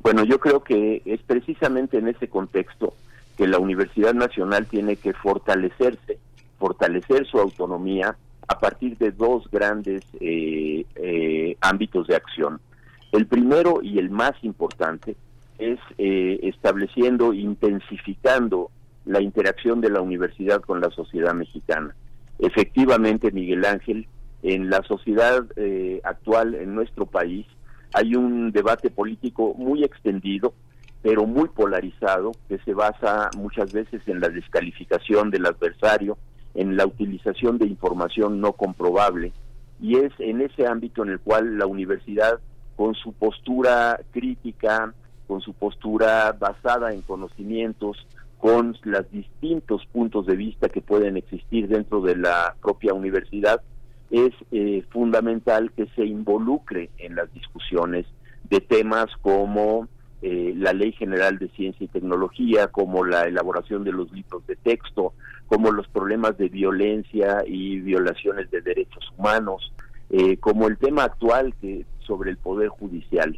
Bueno, 0.01 0.23
yo 0.23 0.39
creo 0.39 0.63
que 0.63 1.01
es 1.05 1.21
precisamente 1.21 1.97
en 1.97 2.07
ese 2.07 2.27
contexto 2.27 2.93
que 3.37 3.47
la 3.47 3.59
Universidad 3.59 4.13
Nacional 4.13 4.67
tiene 4.67 4.95
que 4.95 5.13
fortalecerse, 5.13 6.17
fortalecer 6.57 7.25
su 7.25 7.39
autonomía, 7.39 8.15
a 8.49 8.59
partir 8.59 8.97
de 8.97 9.11
dos 9.11 9.49
grandes 9.51 10.03
eh, 10.19 10.83
eh, 10.95 11.55
ámbitos 11.61 12.07
de 12.07 12.15
acción. 12.15 12.59
El 13.11 13.27
primero 13.27 13.81
y 13.83 13.99
el 13.99 14.09
más 14.09 14.33
importante 14.43 15.15
es 15.59 15.79
eh, 15.99 16.39
estableciendo, 16.43 17.33
intensificando 17.33 18.71
la 19.09 19.21
interacción 19.21 19.81
de 19.81 19.89
la 19.89 20.01
universidad 20.01 20.61
con 20.61 20.79
la 20.81 20.91
sociedad 20.91 21.33
mexicana. 21.33 21.95
Efectivamente, 22.37 23.31
Miguel 23.31 23.65
Ángel, 23.65 24.07
en 24.43 24.69
la 24.69 24.83
sociedad 24.83 25.43
actual 26.03 26.53
en 26.55 26.75
nuestro 26.75 27.05
país 27.05 27.45
hay 27.93 28.15
un 28.15 28.51
debate 28.51 28.91
político 28.91 29.55
muy 29.57 29.83
extendido, 29.83 30.53
pero 31.01 31.25
muy 31.25 31.49
polarizado, 31.49 32.33
que 32.47 32.59
se 32.59 32.73
basa 32.73 33.31
muchas 33.35 33.73
veces 33.73 34.01
en 34.05 34.19
la 34.19 34.29
descalificación 34.29 35.31
del 35.31 35.47
adversario, 35.47 36.17
en 36.53 36.77
la 36.77 36.85
utilización 36.85 37.57
de 37.57 37.65
información 37.65 38.39
no 38.39 38.53
comprobable 38.53 39.33
y 39.81 39.95
es 39.95 40.11
en 40.19 40.41
ese 40.41 40.67
ámbito 40.67 41.03
en 41.03 41.09
el 41.09 41.19
cual 41.19 41.57
la 41.57 41.65
universidad 41.65 42.39
con 42.75 42.95
su 42.95 43.13
postura 43.13 43.99
crítica, 44.11 44.93
con 45.27 45.41
su 45.41 45.53
postura 45.53 46.35
basada 46.37 46.93
en 46.93 47.01
conocimientos, 47.01 48.05
con 48.39 48.75
los 48.83 49.11
distintos 49.11 49.85
puntos 49.91 50.25
de 50.25 50.37
vista 50.37 50.69
que 50.69 50.81
pueden 50.81 51.17
existir 51.17 51.67
dentro 51.67 52.01
de 52.01 52.15
la 52.15 52.55
propia 52.61 52.93
universidad, 52.93 53.61
es 54.09 54.31
eh, 54.51 54.83
fundamental 54.89 55.71
que 55.75 55.87
se 55.95 56.05
involucre 56.05 56.89
en 56.97 57.15
las 57.15 57.31
discusiones 57.33 58.05
de 58.49 58.61
temas 58.61 59.07
como 59.21 59.87
eh, 60.21 60.53
la 60.55 60.73
Ley 60.73 60.93
General 60.93 61.37
de 61.37 61.49
Ciencia 61.49 61.83
y 61.83 61.89
Tecnología, 61.89 62.67
como 62.67 63.05
la 63.05 63.23
elaboración 63.23 63.83
de 63.83 63.91
los 63.91 64.11
libros 64.13 64.47
de 64.47 64.55
texto, 64.55 65.13
como 65.47 65.71
los 65.71 65.87
problemas 65.89 66.37
de 66.37 66.47
violencia 66.47 67.43
y 67.45 67.79
violaciones 67.81 68.49
de 68.51 68.61
derechos 68.61 69.03
humanos, 69.17 69.73
eh, 70.09 70.37
como 70.37 70.67
el 70.67 70.77
tema 70.77 71.03
actual 71.03 71.53
que 71.61 71.85
sobre 72.07 72.31
el 72.31 72.37
poder 72.37 72.69
judicial. 72.69 73.37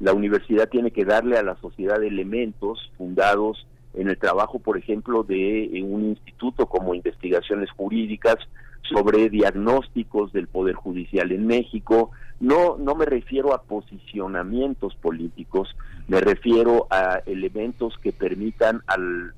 La 0.00 0.14
universidad 0.14 0.68
tiene 0.70 0.90
que 0.90 1.04
darle 1.04 1.36
a 1.36 1.42
la 1.42 1.56
sociedad 1.56 2.02
elementos 2.02 2.90
fundados 2.96 3.66
en 3.94 4.08
el 4.08 4.18
trabajo, 4.18 4.58
por 4.58 4.76
ejemplo, 4.78 5.22
de 5.22 5.70
un 5.84 6.04
instituto 6.10 6.66
como 6.66 6.94
investigaciones 6.94 7.70
jurídicas 7.70 8.36
sobre 8.82 9.28
diagnósticos 9.28 10.32
del 10.32 10.46
poder 10.46 10.74
judicial 10.74 11.32
en 11.32 11.46
México. 11.46 12.10
No, 12.40 12.76
no 12.78 12.94
me 12.94 13.04
refiero 13.04 13.52
a 13.52 13.62
posicionamientos 13.62 14.94
políticos, 14.96 15.74
me 16.06 16.20
refiero 16.20 16.86
a 16.90 17.20
elementos 17.26 17.98
que 17.98 18.12
permitan 18.12 18.82
al, 18.86 19.34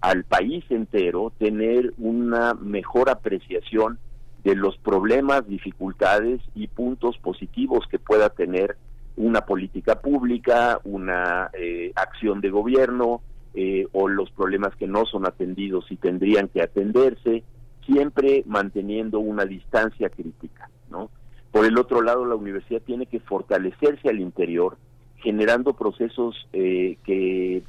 al 0.00 0.24
país 0.24 0.64
entero 0.70 1.32
tener 1.38 1.94
una 1.98 2.54
mejor 2.54 3.08
apreciación 3.08 3.98
de 4.42 4.54
los 4.54 4.76
problemas, 4.76 5.48
dificultades 5.48 6.40
y 6.54 6.66
puntos 6.68 7.16
positivos 7.18 7.86
que 7.88 7.98
pueda 7.98 8.28
tener 8.28 8.76
una 9.16 9.42
política 9.42 10.00
pública, 10.00 10.80
una 10.84 11.50
eh, 11.52 11.92
acción 11.94 12.40
de 12.40 12.50
gobierno 12.50 13.22
eh, 13.54 13.86
o 13.92 14.08
los 14.08 14.30
problemas 14.32 14.74
que 14.76 14.86
no 14.86 15.06
son 15.06 15.26
atendidos 15.26 15.90
y 15.90 15.96
tendrían 15.96 16.48
que 16.48 16.62
atenderse, 16.62 17.44
siempre 17.86 18.42
manteniendo 18.46 19.20
una 19.20 19.44
distancia 19.44 20.08
crítica, 20.08 20.68
¿no? 20.90 21.10
Por 21.52 21.64
el 21.66 21.78
otro 21.78 22.02
lado, 22.02 22.24
la 22.24 22.34
universidad 22.34 22.82
tiene 22.82 23.06
que 23.06 23.20
fortalecerse 23.20 24.08
al 24.08 24.18
interior, 24.18 24.76
generando 25.18 25.74
procesos 25.74 26.48
eh, 26.52 26.98
que 27.04 27.62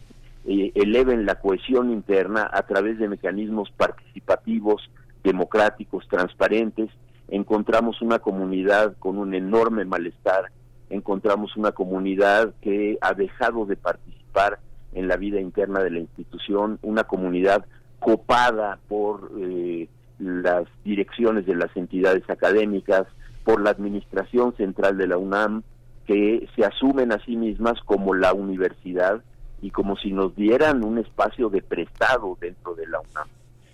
eleven 0.47 1.25
la 1.25 1.35
cohesión 1.35 1.91
interna 1.91 2.49
a 2.51 2.63
través 2.63 2.97
de 2.97 3.07
mecanismos 3.07 3.71
participativos, 3.71 4.89
democráticos, 5.23 6.07
transparentes. 6.07 6.89
Encontramos 7.27 8.01
una 8.01 8.19
comunidad 8.19 8.95
con 8.97 9.17
un 9.17 9.33
enorme 9.33 9.85
malestar 9.85 10.51
encontramos 10.89 11.55
una 11.57 11.71
comunidad 11.71 12.53
que 12.61 12.97
ha 13.01 13.13
dejado 13.13 13.65
de 13.65 13.75
participar 13.75 14.59
en 14.93 15.07
la 15.07 15.17
vida 15.17 15.39
interna 15.39 15.81
de 15.81 15.91
la 15.91 15.99
institución, 15.99 16.79
una 16.81 17.03
comunidad 17.03 17.65
copada 17.99 18.79
por 18.87 19.31
eh, 19.37 19.87
las 20.19 20.65
direcciones 20.83 21.45
de 21.45 21.55
las 21.55 21.75
entidades 21.75 22.29
académicas, 22.29 23.05
por 23.43 23.61
la 23.61 23.71
administración 23.71 24.55
central 24.55 24.97
de 24.97 25.07
la 25.07 25.17
UNAM, 25.17 25.63
que 26.07 26.47
se 26.55 26.65
asumen 26.65 27.11
a 27.11 27.23
sí 27.25 27.35
mismas 27.35 27.79
como 27.85 28.13
la 28.13 28.33
universidad 28.33 29.21
y 29.61 29.71
como 29.71 29.97
si 29.97 30.11
nos 30.11 30.35
dieran 30.35 30.83
un 30.83 30.99
espacio 30.99 31.49
de 31.49 31.61
prestado 31.61 32.37
dentro 32.39 32.75
de 32.75 32.87
la 32.87 32.99
UNAM. 32.99 33.27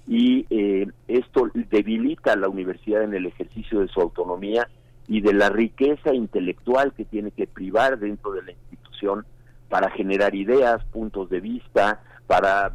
Y 0.07 0.45
eh, 0.49 0.87
esto 1.07 1.49
debilita 1.69 2.33
a 2.33 2.37
la 2.37 2.49
universidad 2.49 3.03
en 3.03 3.13
el 3.13 3.25
ejercicio 3.25 3.81
de 3.81 3.87
su 3.87 4.01
autonomía 4.01 4.67
y 5.11 5.19
de 5.19 5.33
la 5.33 5.49
riqueza 5.49 6.13
intelectual 6.13 6.93
que 6.93 7.03
tiene 7.03 7.31
que 7.31 7.45
privar 7.45 7.99
dentro 7.99 8.31
de 8.31 8.43
la 8.43 8.51
institución 8.53 9.25
para 9.67 9.91
generar 9.91 10.33
ideas, 10.35 10.85
puntos 10.85 11.29
de 11.29 11.41
vista, 11.41 12.01
para 12.27 12.73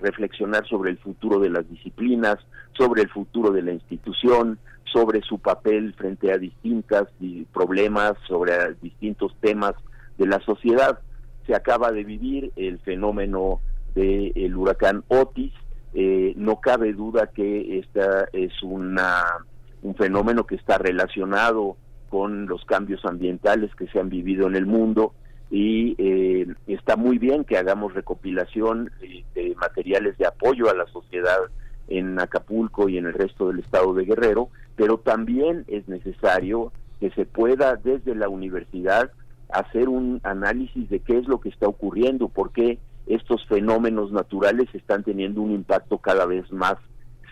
reflexionar 0.00 0.66
sobre 0.66 0.90
el 0.90 0.96
futuro 0.96 1.38
de 1.38 1.50
las 1.50 1.68
disciplinas, 1.68 2.38
sobre 2.72 3.02
el 3.02 3.10
futuro 3.10 3.50
de 3.50 3.60
la 3.60 3.72
institución, 3.72 4.58
sobre 4.90 5.20
su 5.20 5.38
papel 5.38 5.92
frente 5.92 6.32
a 6.32 6.38
distintos 6.38 7.08
problemas, 7.52 8.14
sobre 8.26 8.72
distintos 8.80 9.36
temas 9.42 9.74
de 10.16 10.28
la 10.28 10.40
sociedad. 10.40 11.00
Se 11.46 11.54
acaba 11.54 11.92
de 11.92 12.04
vivir 12.04 12.52
el 12.56 12.78
fenómeno 12.78 13.60
del 13.94 14.56
huracán 14.56 15.04
Otis. 15.08 15.52
Eh, 15.92 16.32
no 16.36 16.58
cabe 16.58 16.94
duda 16.94 17.26
que 17.26 17.80
esta 17.80 18.30
es 18.32 18.62
una 18.62 19.44
un 19.86 19.94
fenómeno 19.94 20.46
que 20.46 20.56
está 20.56 20.78
relacionado 20.78 21.76
con 22.10 22.46
los 22.46 22.64
cambios 22.64 23.04
ambientales 23.04 23.74
que 23.76 23.86
se 23.86 24.00
han 24.00 24.08
vivido 24.08 24.48
en 24.48 24.56
el 24.56 24.66
mundo 24.66 25.14
y 25.48 25.94
eh, 25.98 26.46
está 26.66 26.96
muy 26.96 27.18
bien 27.18 27.44
que 27.44 27.56
hagamos 27.56 27.94
recopilación 27.94 28.90
de, 29.00 29.54
materiales 29.54 30.18
de 30.18 30.26
apoyo 30.26 30.68
a 30.68 30.74
la 30.74 30.86
sociedad 30.86 31.38
en 31.86 32.18
Acapulco 32.18 32.88
y 32.88 32.98
en 32.98 33.06
el 33.06 33.14
resto 33.14 33.46
del 33.46 33.60
estado 33.60 33.94
de 33.94 34.04
Guerrero, 34.04 34.48
pero 34.74 34.98
también 34.98 35.64
es 35.68 35.86
necesario 35.86 36.72
que 36.98 37.10
se 37.10 37.24
pueda 37.24 37.76
desde 37.76 38.16
la 38.16 38.28
universidad 38.28 39.12
hacer 39.50 39.88
un 39.88 40.20
análisis 40.24 40.90
de 40.90 40.98
qué 40.98 41.18
es 41.18 41.28
lo 41.28 41.40
que 41.40 41.50
está 41.50 41.68
ocurriendo, 41.68 42.28
por 42.28 42.50
qué 42.50 42.80
estos 43.06 43.46
fenómenos 43.46 44.10
naturales 44.10 44.66
están 44.74 45.04
teniendo 45.04 45.42
un 45.42 45.52
impacto 45.52 45.98
cada 45.98 46.26
vez 46.26 46.50
más 46.50 46.76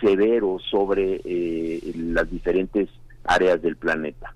severo 0.04 0.58
sobre 0.70 1.20
eh, 1.24 1.92
las 1.96 2.30
diferentes 2.30 2.88
áreas 3.24 3.62
del 3.62 3.76
planeta. 3.76 4.34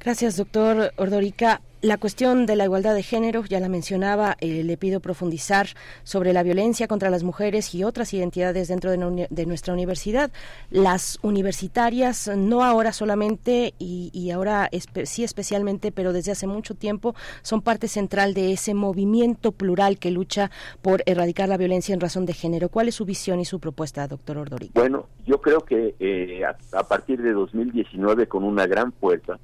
Gracias, 0.00 0.36
doctor 0.36 0.92
Ordorica. 0.96 1.60
La 1.86 1.98
cuestión 1.98 2.46
de 2.46 2.56
la 2.56 2.64
igualdad 2.64 2.96
de 2.96 3.04
género, 3.04 3.44
ya 3.44 3.60
la 3.60 3.68
mencionaba, 3.68 4.36
eh, 4.40 4.64
le 4.64 4.76
pido 4.76 4.98
profundizar 4.98 5.68
sobre 6.02 6.32
la 6.32 6.42
violencia 6.42 6.88
contra 6.88 7.10
las 7.10 7.22
mujeres 7.22 7.76
y 7.76 7.84
otras 7.84 8.12
identidades 8.12 8.66
dentro 8.66 8.90
de, 8.90 9.46
nuestra 9.46 9.72
universidad. 9.72 10.32
Las 10.68 11.20
universitarias, 11.22 12.28
no 12.36 12.64
ahora 12.64 12.92
solamente 12.92 13.72
y, 13.78 14.32
ahora 14.32 14.68
sí 15.04 15.22
especialmente, 15.22 15.92
pero 15.92 16.12
desde 16.12 16.32
hace 16.32 16.48
mucho 16.48 16.74
tiempo, 16.74 17.14
son 17.42 17.62
parte 17.62 17.86
central 17.86 18.34
de 18.34 18.52
ese 18.52 18.74
movimiento 18.74 19.52
plural 19.52 20.00
que 20.00 20.10
lucha 20.10 20.50
por 20.82 21.04
erradicar 21.06 21.48
la 21.48 21.56
violencia 21.56 21.92
en 21.92 22.00
razón 22.00 22.26
de 22.26 22.32
género. 22.32 22.68
¿Cuál 22.68 22.88
es 22.88 22.96
su 22.96 23.04
visión 23.04 23.38
y 23.38 23.44
su 23.44 23.60
propuesta, 23.60 24.08
doctor 24.08 24.38
Ordorica? 24.38 24.72
Bueno, 24.74 25.06
yo 25.24 25.40
creo 25.40 25.60
que 25.60 25.94
eh, 26.00 26.42
a 26.44 26.82
partir 26.88 27.22
de 27.22 27.32
2019, 27.32 28.26
con 28.26 28.42
una 28.42 28.66
gran 28.66 28.92
fuerza, 28.92 29.38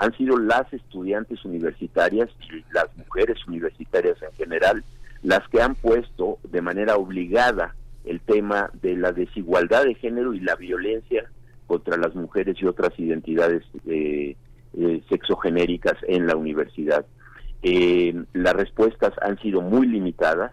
han 0.00 0.16
sido 0.16 0.38
las 0.38 0.72
estudiantes 0.72 1.44
universitarias 1.44 2.30
y 2.50 2.64
las 2.72 2.86
mujeres 2.96 3.36
universitarias 3.46 4.16
en 4.22 4.32
general 4.32 4.82
las 5.22 5.46
que 5.48 5.60
han 5.60 5.74
puesto 5.74 6.38
de 6.42 6.62
manera 6.62 6.96
obligada 6.96 7.74
el 8.06 8.18
tema 8.20 8.70
de 8.80 8.96
la 8.96 9.12
desigualdad 9.12 9.84
de 9.84 9.94
género 9.94 10.32
y 10.32 10.40
la 10.40 10.56
violencia 10.56 11.30
contra 11.66 11.98
las 11.98 12.14
mujeres 12.14 12.56
y 12.58 12.64
otras 12.64 12.98
identidades 12.98 13.62
eh, 13.86 14.36
eh, 14.72 15.02
sexogenéricas 15.10 15.96
en 16.08 16.26
la 16.26 16.34
universidad. 16.34 17.04
Eh, 17.62 18.24
las 18.32 18.54
respuestas 18.54 19.12
han 19.20 19.38
sido 19.40 19.60
muy 19.60 19.86
limitadas, 19.86 20.52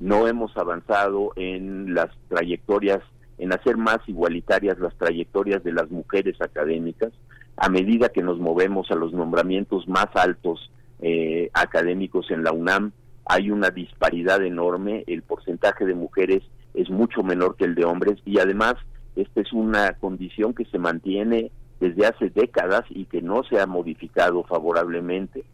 no 0.00 0.26
hemos 0.26 0.56
avanzado 0.56 1.30
en 1.36 1.94
las 1.94 2.10
trayectorias, 2.28 3.04
en 3.38 3.52
hacer 3.52 3.76
más 3.76 3.98
igualitarias 4.08 4.80
las 4.80 4.96
trayectorias 4.96 5.62
de 5.62 5.74
las 5.74 5.88
mujeres 5.92 6.40
académicas, 6.40 7.12
a 7.60 7.68
medida 7.68 8.08
que 8.08 8.22
nos 8.22 8.38
movemos 8.38 8.90
a 8.90 8.94
los 8.94 9.12
nombramientos 9.12 9.86
más 9.86 10.06
altos 10.14 10.72
eh, 11.00 11.50
académicos 11.52 12.30
en 12.30 12.42
la 12.42 12.52
UNAM, 12.52 12.92
hay 13.26 13.50
una 13.50 13.68
disparidad 13.70 14.42
enorme, 14.42 15.04
el 15.06 15.22
porcentaje 15.22 15.84
de 15.84 15.94
mujeres 15.94 16.42
es 16.72 16.88
mucho 16.88 17.22
menor 17.22 17.56
que 17.56 17.66
el 17.66 17.74
de 17.74 17.84
hombres 17.84 18.18
y 18.24 18.38
además 18.38 18.76
esta 19.14 19.42
es 19.42 19.52
una 19.52 19.92
condición 19.92 20.54
que 20.54 20.64
se 20.64 20.78
mantiene 20.78 21.52
desde 21.80 22.06
hace 22.06 22.30
décadas 22.30 22.84
y 22.88 23.04
que 23.04 23.20
no 23.20 23.44
se 23.44 23.60
ha 23.60 23.66
modificado 23.66 24.42
favorablemente. 24.44 25.44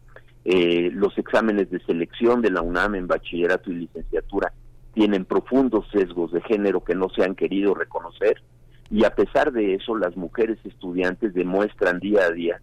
Eh, 0.45 0.89
los 0.93 1.17
exámenes 1.17 1.69
de 1.69 1.81
selección 1.81 2.41
de 2.41 2.51
la 2.51 2.61
UNAM 2.61 2.95
en 2.95 3.07
bachillerato 3.07 3.69
y 3.69 3.75
licenciatura 3.75 4.53
tienen 4.93 5.25
profundos 5.25 5.85
sesgos 5.91 6.31
de 6.31 6.41
género 6.41 6.85
que 6.85 6.95
no 6.95 7.09
se 7.09 7.23
han 7.25 7.35
querido 7.35 7.73
reconocer 7.73 8.41
y 8.89 9.03
a 9.05 9.09
pesar 9.09 9.51
de 9.51 9.75
eso 9.75 9.97
las 9.97 10.15
mujeres 10.15 10.57
estudiantes 10.63 11.33
demuestran 11.33 11.99
día 11.99 12.23
a 12.23 12.31
día 12.31 12.61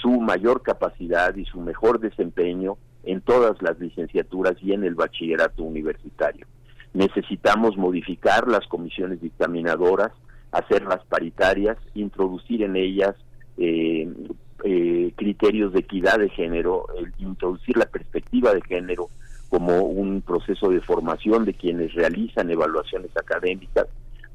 su 0.00 0.20
mayor 0.20 0.62
capacidad 0.62 1.34
y 1.34 1.44
su 1.44 1.60
mejor 1.60 2.00
desempeño 2.00 2.76
en 3.04 3.20
todas 3.20 3.60
las 3.62 3.78
licenciaturas 3.78 4.54
y 4.62 4.72
en 4.72 4.84
el 4.84 4.94
bachillerato 4.94 5.62
universitario. 5.62 6.46
Necesitamos 6.94 7.76
modificar 7.76 8.48
las 8.48 8.66
comisiones 8.66 9.20
dictaminadoras, 9.20 10.12
hacerlas 10.52 11.04
paritarias, 11.08 11.76
introducir 11.94 12.62
en 12.62 12.76
ellas 12.76 13.14
eh, 13.56 14.08
eh, 14.64 15.12
criterios 15.16 15.72
de 15.72 15.80
equidad 15.80 16.18
de 16.18 16.30
género, 16.30 16.86
introducir 17.18 17.76
la 17.76 17.86
perspectiva 17.86 18.54
de 18.54 18.62
género 18.62 19.08
como 19.48 19.80
un 19.82 20.22
proceso 20.22 20.68
de 20.70 20.80
formación 20.80 21.44
de 21.44 21.54
quienes 21.54 21.94
realizan 21.94 22.50
evaluaciones 22.50 23.10
académicas 23.16 23.86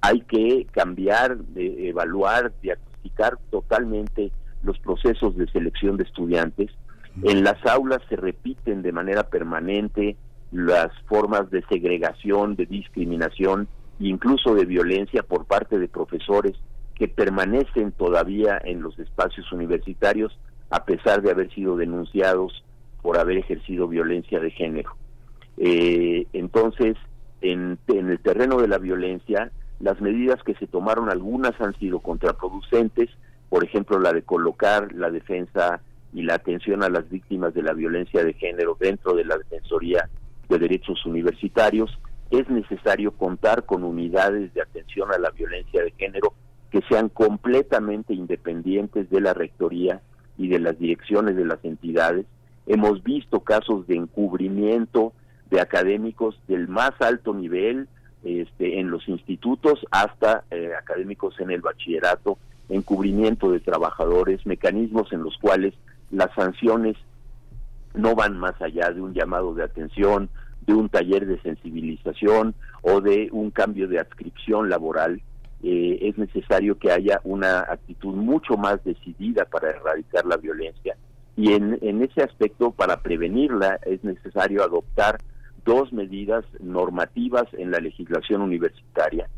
hay 0.04 0.20
que 0.20 0.68
cambiar, 0.72 1.38
de 1.38 1.88
evaluar, 1.88 2.52
diagnosticar 2.62 3.38
totalmente 3.50 4.34
los 4.62 4.78
procesos 4.80 5.38
de 5.38 5.48
selección 5.48 5.96
de 5.96 6.04
estudiantes. 6.04 6.72
En 7.24 7.46
las 7.46 7.66
aulas 7.66 8.02
se 8.10 8.18
repiten 8.18 8.82
de 8.82 8.92
manera 8.92 9.24
permanente 9.24 10.18
las 10.52 10.92
formas 11.08 11.50
de 11.52 11.64
segregación, 11.70 12.58
de 12.58 12.66
discriminación, 12.66 13.70
incluso 13.98 14.56
de 14.56 14.66
violencia 14.66 15.24
por 15.24 15.46
parte 15.46 15.80
de 15.80 15.88
profesores 15.88 16.58
que 16.96 17.08
permanecen 17.08 17.94
todavía 17.94 18.62
en 18.62 18.82
los 18.82 19.00
espacios 19.00 19.50
universitarios 19.54 20.38
a 20.70 20.84
pesar 20.84 21.22
de 21.22 21.32
haber 21.32 21.50
sido 21.54 21.78
denunciados 21.78 22.66
por 23.02 23.18
haber 23.18 23.38
ejercido 23.38 23.88
violencia 23.88 24.42
de 24.42 24.52
género. 24.52 24.98
Eh, 25.56 26.28
entonces, 26.34 26.98
en, 27.40 27.80
en 27.88 28.10
el 28.10 28.20
terreno 28.20 28.60
de 28.60 28.68
la 28.68 28.80
violencia, 28.80 29.50
las 29.84 30.00
medidas 30.00 30.42
que 30.44 30.56
se 30.56 30.66
tomaron, 30.66 31.10
algunas 31.10 31.60
han 31.60 31.78
sido 31.78 32.00
contraproducentes, 32.00 33.10
por 33.50 33.66
ejemplo, 33.66 34.00
la 34.00 34.14
de 34.14 34.22
colocar 34.22 34.94
la 34.94 35.12
defensa 35.12 35.82
y 36.14 36.22
la 36.22 36.36
atención 36.36 36.84
a 36.84 36.90
las 36.90 37.10
víctimas 37.10 37.54
de 37.54 37.64
la 37.64 37.74
violencia 37.74 38.24
de 38.24 38.34
género 38.34 38.78
dentro 38.80 39.14
de 39.14 39.26
la 39.26 39.38
Defensoría 39.38 40.10
de 40.48 40.58
Derechos 40.58 41.06
Universitarios. 41.06 42.00
Es 42.32 42.50
necesario 42.50 43.12
contar 43.12 43.66
con 43.66 43.84
unidades 43.84 44.54
de 44.54 44.62
atención 44.62 45.12
a 45.12 45.18
la 45.18 45.32
violencia 45.32 45.84
de 45.84 45.92
género 45.92 46.34
que 46.72 46.82
sean 46.88 47.10
completamente 47.10 48.14
independientes 48.14 49.10
de 49.10 49.20
la 49.20 49.34
Rectoría 49.34 50.00
y 50.38 50.48
de 50.48 50.60
las 50.60 50.80
direcciones 50.80 51.36
de 51.36 51.44
las 51.44 51.60
entidades. 51.66 52.26
Hemos 52.68 53.04
visto 53.04 53.42
casos 53.42 53.86
de 53.88 53.98
encubrimiento 53.98 55.12
de 55.52 55.60
académicos 55.60 56.40
del 56.48 56.70
más 56.70 56.94
alto 57.02 57.34
nivel, 57.34 57.90
este, 58.24 58.80
en 58.80 58.90
los 58.90 59.08
institutos 59.10 59.86
hasta 59.92 60.44
eh, 60.50 60.72
académicos 60.78 61.40
en 61.40 61.52
el 61.52 61.62
bachillerato, 61.62 62.38
encubrimiento 62.70 63.52
de 63.52 63.60
trabajadores, 63.60 64.46
mecanismos 64.46 65.12
en 65.12 65.24
los 65.24 65.38
cuales 65.38 65.74
las 66.12 66.34
sanciones 66.34 66.96
no 67.94 68.16
van 68.16 68.38
más 68.38 68.60
allá 68.62 68.92
de 68.92 69.02
un 69.02 69.14
llamado 69.14 69.54
de 69.54 69.64
atención, 69.64 70.30
de 70.66 70.74
un 70.74 70.90
taller 70.90 71.26
de 71.26 71.40
sensibilización 71.42 72.56
o 72.82 73.02
de 73.02 73.30
un 73.32 73.52
cambio 73.52 73.88
de 73.88 74.00
adscripción 74.00 74.70
laboral. 74.70 75.22
Eh, 75.62 76.00
es 76.02 76.18
necesario 76.18 76.78
que 76.78 76.92
haya 76.92 77.22
una 77.24 77.60
actitud 77.60 78.16
mucho 78.16 78.58
más 78.58 78.84
decidida 78.84 79.46
para 79.46 79.70
erradicar 79.70 80.26
la 80.26 80.38
violencia. 80.38 80.96
Y 81.36 81.54
en, 81.54 81.78
en 81.82 82.02
ese 82.04 82.22
aspecto, 82.22 82.72
para 82.72 83.02
prevenirla, 83.02 83.80
es 83.86 84.04
necesario 84.04 84.64
adoptar 84.64 85.18
dos 85.66 85.92
medidas 85.94 86.46
normativas 86.60 87.46
en 87.54 87.72
la 87.72 87.80
legislación 87.80 88.42
universitaria. 88.42 89.30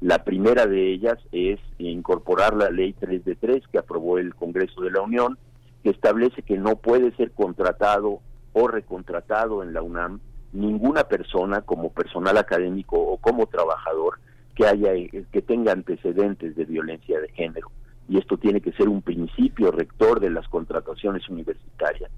La 0.00 0.24
primera 0.24 0.66
de 0.66 0.92
ellas 0.92 1.18
es 1.32 1.60
incorporar 1.78 2.54
la 2.54 2.70
ley 2.70 2.94
3 2.94 3.24
de 3.24 3.36
3 3.36 3.62
que 3.70 3.78
aprobó 3.78 4.18
el 4.18 4.34
Congreso 4.34 4.82
de 4.82 4.90
la 4.90 5.00
Unión, 5.00 5.38
que 5.82 5.90
establece 5.90 6.42
que 6.42 6.58
no 6.58 6.76
puede 6.76 7.14
ser 7.16 7.32
contratado 7.32 8.20
o 8.52 8.68
recontratado 8.68 9.62
en 9.62 9.72
la 9.72 9.82
UNAM 9.82 10.20
ninguna 10.52 11.04
persona 11.04 11.62
como 11.62 11.90
personal 11.90 12.38
académico 12.38 12.96
o 12.96 13.18
como 13.18 13.46
trabajador 13.46 14.20
que 14.54 14.66
haya 14.66 14.92
que 15.32 15.42
tenga 15.42 15.72
antecedentes 15.72 16.54
de 16.54 16.64
violencia 16.64 17.20
de 17.20 17.28
género 17.30 17.72
y 18.08 18.18
esto 18.18 18.36
tiene 18.36 18.60
que 18.60 18.72
ser 18.72 18.88
un 18.88 19.02
principio 19.02 19.70
rector 19.70 20.20
de 20.20 20.30
las 20.30 20.46
contrataciones 20.48 21.28
universitarias. 21.28 22.10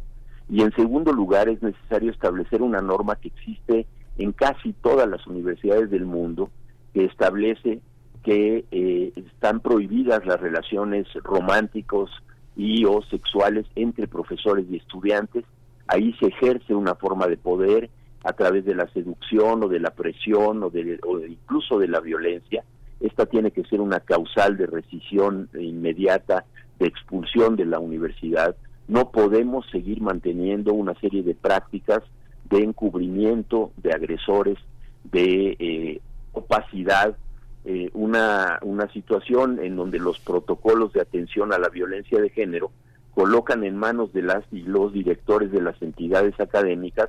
Y 0.48 0.62
en 0.62 0.72
segundo 0.72 1.12
lugar 1.12 1.48
es 1.48 1.62
necesario 1.62 2.10
establecer 2.10 2.62
una 2.62 2.80
norma 2.80 3.16
que 3.16 3.28
existe 3.28 3.86
en 4.18 4.32
casi 4.32 4.72
todas 4.72 5.08
las 5.08 5.26
universidades 5.26 5.90
del 5.90 6.06
mundo 6.06 6.50
que 6.94 7.04
establece 7.04 7.80
que 8.22 8.64
eh, 8.70 9.12
están 9.14 9.60
prohibidas 9.60 10.24
las 10.26 10.40
relaciones 10.40 11.06
románticos 11.22 12.10
y 12.56 12.84
o 12.84 13.02
sexuales 13.02 13.66
entre 13.74 14.08
profesores 14.08 14.66
y 14.70 14.76
estudiantes. 14.76 15.44
Ahí 15.86 16.12
se 16.18 16.26
ejerce 16.26 16.74
una 16.74 16.94
forma 16.94 17.26
de 17.26 17.36
poder 17.36 17.90
a 18.24 18.32
través 18.32 18.64
de 18.64 18.74
la 18.74 18.88
seducción 18.88 19.62
o 19.62 19.68
de 19.68 19.78
la 19.78 19.90
presión 19.90 20.62
o, 20.62 20.70
de, 20.70 20.98
o 21.06 21.20
incluso 21.20 21.78
de 21.78 21.86
la 21.86 22.00
violencia. 22.00 22.64
Esta 22.98 23.26
tiene 23.26 23.52
que 23.52 23.62
ser 23.64 23.80
una 23.80 24.00
causal 24.00 24.56
de 24.56 24.66
rescisión 24.66 25.48
inmediata, 25.56 26.44
de 26.80 26.86
expulsión 26.86 27.54
de 27.54 27.66
la 27.66 27.78
universidad. 27.78 28.56
No 28.88 29.10
podemos 29.10 29.68
seguir 29.70 30.00
manteniendo 30.00 30.72
una 30.72 30.94
serie 31.00 31.22
de 31.22 31.34
prácticas 31.34 32.02
de 32.48 32.62
encubrimiento 32.62 33.72
de 33.76 33.92
agresores, 33.92 34.58
de 35.04 35.56
eh, 35.58 36.00
opacidad, 36.32 37.16
eh, 37.64 37.90
una, 37.94 38.60
una 38.62 38.90
situación 38.92 39.58
en 39.60 39.74
donde 39.74 39.98
los 39.98 40.20
protocolos 40.20 40.92
de 40.92 41.00
atención 41.00 41.52
a 41.52 41.58
la 41.58 41.68
violencia 41.68 42.20
de 42.20 42.30
género 42.30 42.70
colocan 43.14 43.64
en 43.64 43.76
manos 43.76 44.12
de 44.12 44.22
las 44.22 44.44
y 44.52 44.62
los 44.62 44.92
directores 44.92 45.50
de 45.50 45.62
las 45.62 45.80
entidades 45.82 46.38
académicas 46.38 47.08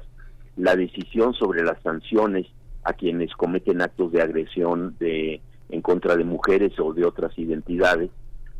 la 0.55 0.75
decisión 0.75 1.33
sobre 1.33 1.63
las 1.63 1.81
sanciones 1.83 2.47
a 2.83 2.93
quienes 2.93 3.33
cometen 3.33 3.81
actos 3.81 4.11
de 4.11 4.21
agresión 4.21 4.95
de, 4.99 5.41
en 5.69 5.81
contra 5.81 6.15
de 6.15 6.23
mujeres 6.23 6.73
o 6.79 6.93
de 6.93 7.05
otras 7.05 7.37
identidades, 7.37 8.09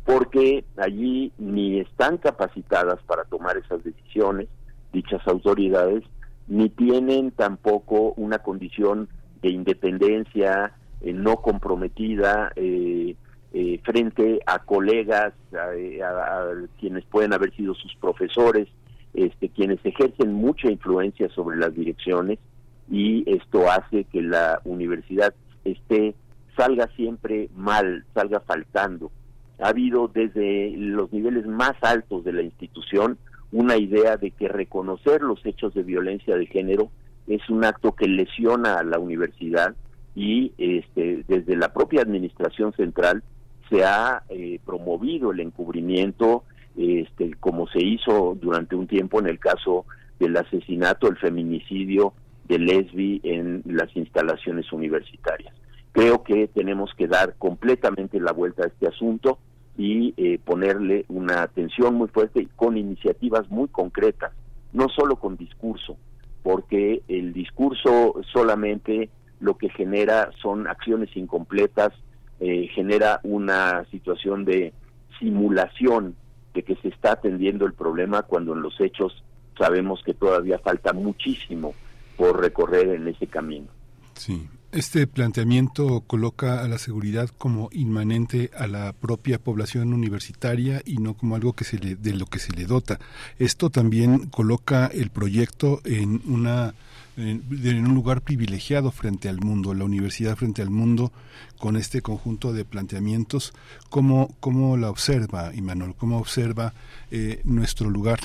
porque 0.08 0.64
allí 0.78 1.32
ni 1.36 1.80
están 1.80 2.16
capacitadas 2.16 2.98
para 3.02 3.24
tomar 3.24 3.58
esas 3.58 3.84
decisiones, 3.84 4.48
dichas 4.90 5.20
autoridades, 5.26 6.02
ni 6.46 6.70
tienen 6.70 7.30
tampoco 7.30 8.14
una 8.16 8.38
condición 8.38 9.10
de 9.42 9.50
independencia 9.50 10.72
eh, 11.02 11.12
no 11.12 11.36
comprometida 11.42 12.52
eh, 12.56 13.16
eh, 13.52 13.80
frente 13.84 14.40
a 14.46 14.60
colegas, 14.60 15.34
a, 15.52 16.52
quienes 16.80 17.04
pueden 17.04 17.34
haber 17.34 17.54
sido 17.54 17.74
sus 17.74 17.94
profesores, 17.96 18.66
este, 19.12 19.50
quienes 19.50 19.78
ejercen 19.84 20.32
mucha 20.32 20.70
influencia 20.70 21.28
sobre 21.34 21.58
las 21.58 21.74
direcciones 21.74 22.38
y 22.90 23.30
esto 23.30 23.70
hace 23.70 24.04
que 24.04 24.22
la 24.22 24.62
universidad 24.64 25.34
esté 25.66 26.14
salga 26.56 26.88
siempre 26.96 27.50
mal, 27.54 28.06
salga 28.14 28.40
faltando. 28.40 29.10
Ha 29.60 29.68
habido 29.68 30.08
desde 30.08 30.72
los 30.76 31.12
niveles 31.12 31.46
más 31.46 31.72
altos 31.82 32.24
de 32.24 32.32
la 32.32 32.42
institución 32.42 33.18
una 33.50 33.76
idea 33.76 34.16
de 34.16 34.30
que 34.30 34.48
reconocer 34.48 35.22
los 35.22 35.44
hechos 35.44 35.74
de 35.74 35.82
violencia 35.82 36.36
de 36.36 36.46
género 36.46 36.90
es 37.26 37.48
un 37.48 37.64
acto 37.64 37.92
que 37.92 38.06
lesiona 38.06 38.74
a 38.74 38.84
la 38.84 38.98
universidad 38.98 39.74
y 40.14 40.52
este, 40.58 41.24
desde 41.28 41.56
la 41.56 41.72
propia 41.72 42.02
administración 42.02 42.72
central 42.72 43.22
se 43.70 43.84
ha 43.84 44.22
eh, 44.28 44.58
promovido 44.64 45.32
el 45.32 45.40
encubrimiento 45.40 46.44
este, 46.76 47.34
como 47.40 47.66
se 47.68 47.84
hizo 47.84 48.36
durante 48.40 48.76
un 48.76 48.86
tiempo 48.86 49.20
en 49.20 49.28
el 49.28 49.38
caso 49.38 49.84
del 50.18 50.36
asesinato, 50.36 51.08
el 51.08 51.16
feminicidio 51.16 52.14
de 52.46 52.58
Lesbi 52.58 53.20
en 53.24 53.62
las 53.66 53.94
instalaciones 53.96 54.72
universitarias. 54.72 55.54
Creo 55.92 56.22
que 56.22 56.48
tenemos 56.48 56.90
que 56.96 57.06
dar 57.06 57.34
completamente 57.36 58.20
la 58.20 58.32
vuelta 58.32 58.64
a 58.64 58.68
este 58.68 58.86
asunto 58.86 59.38
y 59.78 60.12
eh, 60.16 60.40
ponerle 60.44 61.06
una 61.08 61.42
atención 61.42 61.94
muy 61.94 62.08
fuerte 62.08 62.48
con 62.56 62.76
iniciativas 62.76 63.48
muy 63.48 63.68
concretas, 63.68 64.32
no 64.72 64.88
solo 64.88 65.16
con 65.16 65.36
discurso, 65.36 65.96
porque 66.42 67.02
el 67.06 67.32
discurso 67.32 68.20
solamente 68.32 69.08
lo 69.38 69.56
que 69.56 69.70
genera 69.70 70.30
son 70.42 70.66
acciones 70.66 71.16
incompletas, 71.16 71.92
eh, 72.40 72.68
genera 72.74 73.20
una 73.22 73.84
situación 73.92 74.44
de 74.44 74.72
simulación 75.20 76.16
de 76.54 76.64
que 76.64 76.74
se 76.76 76.88
está 76.88 77.12
atendiendo 77.12 77.64
el 77.64 77.72
problema 77.72 78.22
cuando 78.22 78.54
en 78.54 78.62
los 78.62 78.80
hechos 78.80 79.22
sabemos 79.56 80.02
que 80.04 80.12
todavía 80.12 80.58
falta 80.58 80.92
muchísimo 80.92 81.72
por 82.16 82.40
recorrer 82.40 82.88
en 82.88 83.06
ese 83.06 83.28
camino. 83.28 83.68
Sí, 84.14 84.48
este 84.70 85.06
planteamiento 85.06 86.02
coloca 86.06 86.62
a 86.62 86.68
la 86.68 86.78
seguridad 86.78 87.30
como 87.38 87.70
inmanente 87.72 88.50
a 88.56 88.66
la 88.66 88.92
propia 88.92 89.38
población 89.38 89.94
universitaria 89.94 90.82
y 90.84 90.98
no 90.98 91.14
como 91.14 91.36
algo 91.36 91.54
que 91.54 91.64
se 91.64 91.78
le, 91.78 91.96
de 91.96 92.14
lo 92.14 92.26
que 92.26 92.38
se 92.38 92.52
le 92.52 92.66
dota. 92.66 92.98
Esto 93.38 93.70
también 93.70 94.26
coloca 94.26 94.86
el 94.86 95.10
proyecto 95.10 95.80
en 95.84 96.20
una 96.26 96.74
en, 97.16 97.86
un 97.86 97.94
lugar 97.94 98.20
privilegiado 98.20 98.92
frente 98.92 99.28
al 99.28 99.40
mundo, 99.40 99.74
la 99.74 99.84
universidad 99.84 100.36
frente 100.36 100.62
al 100.62 100.70
mundo, 100.70 101.12
con 101.58 101.76
este 101.76 102.00
conjunto 102.00 102.52
de 102.52 102.64
planteamientos, 102.64 103.54
¿cómo, 103.90 104.36
cómo 104.38 104.76
la 104.76 104.88
observa, 104.88 105.52
Imanol? 105.52 105.96
¿Cómo 105.96 106.18
observa 106.18 106.74
eh, 107.10 107.40
nuestro 107.42 107.90
lugar, 107.90 108.20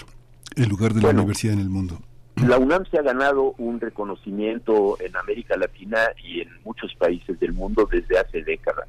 el 0.55 0.69
lugar 0.69 0.93
de 0.93 1.01
la 1.01 1.09
universidad 1.09 1.53
en 1.53 1.61
el 1.61 1.69
mundo? 1.69 2.01
La 2.35 2.57
UNAM 2.57 2.85
se 2.89 2.97
ha 2.97 3.03
ganado 3.03 3.53
un 3.57 3.79
reconocimiento 3.79 4.97
en 4.99 5.15
América 5.15 5.55
Latina 5.55 5.99
y 6.23 6.41
en 6.41 6.49
muchos 6.65 6.93
países 6.95 7.39
del 7.39 7.53
mundo 7.53 7.87
desde 7.89 8.17
hace 8.17 8.43
décadas. 8.43 8.87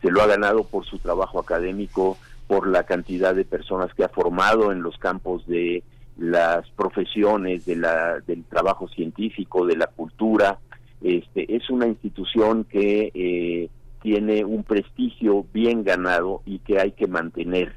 Se 0.00 0.10
lo 0.10 0.22
ha 0.22 0.26
ganado 0.26 0.64
por 0.64 0.86
su 0.86 0.98
trabajo 0.98 1.40
académico, 1.40 2.16
por 2.46 2.66
la 2.68 2.84
cantidad 2.84 3.34
de 3.34 3.44
personas 3.44 3.92
que 3.94 4.04
ha 4.04 4.08
formado 4.08 4.72
en 4.72 4.82
los 4.82 4.96
campos 4.98 5.46
de 5.46 5.82
las 6.16 6.68
profesiones 6.70 7.66
de 7.66 7.76
la, 7.76 8.20
del 8.20 8.44
trabajo 8.44 8.88
científico, 8.88 9.66
de 9.66 9.76
la 9.76 9.88
cultura. 9.88 10.58
Este, 11.02 11.54
es 11.54 11.68
una 11.68 11.86
institución 11.86 12.64
que 12.64 13.10
eh, 13.14 13.68
tiene 14.00 14.44
un 14.44 14.62
prestigio 14.62 15.44
bien 15.52 15.82
ganado 15.84 16.42
y 16.46 16.60
que 16.60 16.80
hay 16.80 16.92
que 16.92 17.06
mantener. 17.08 17.74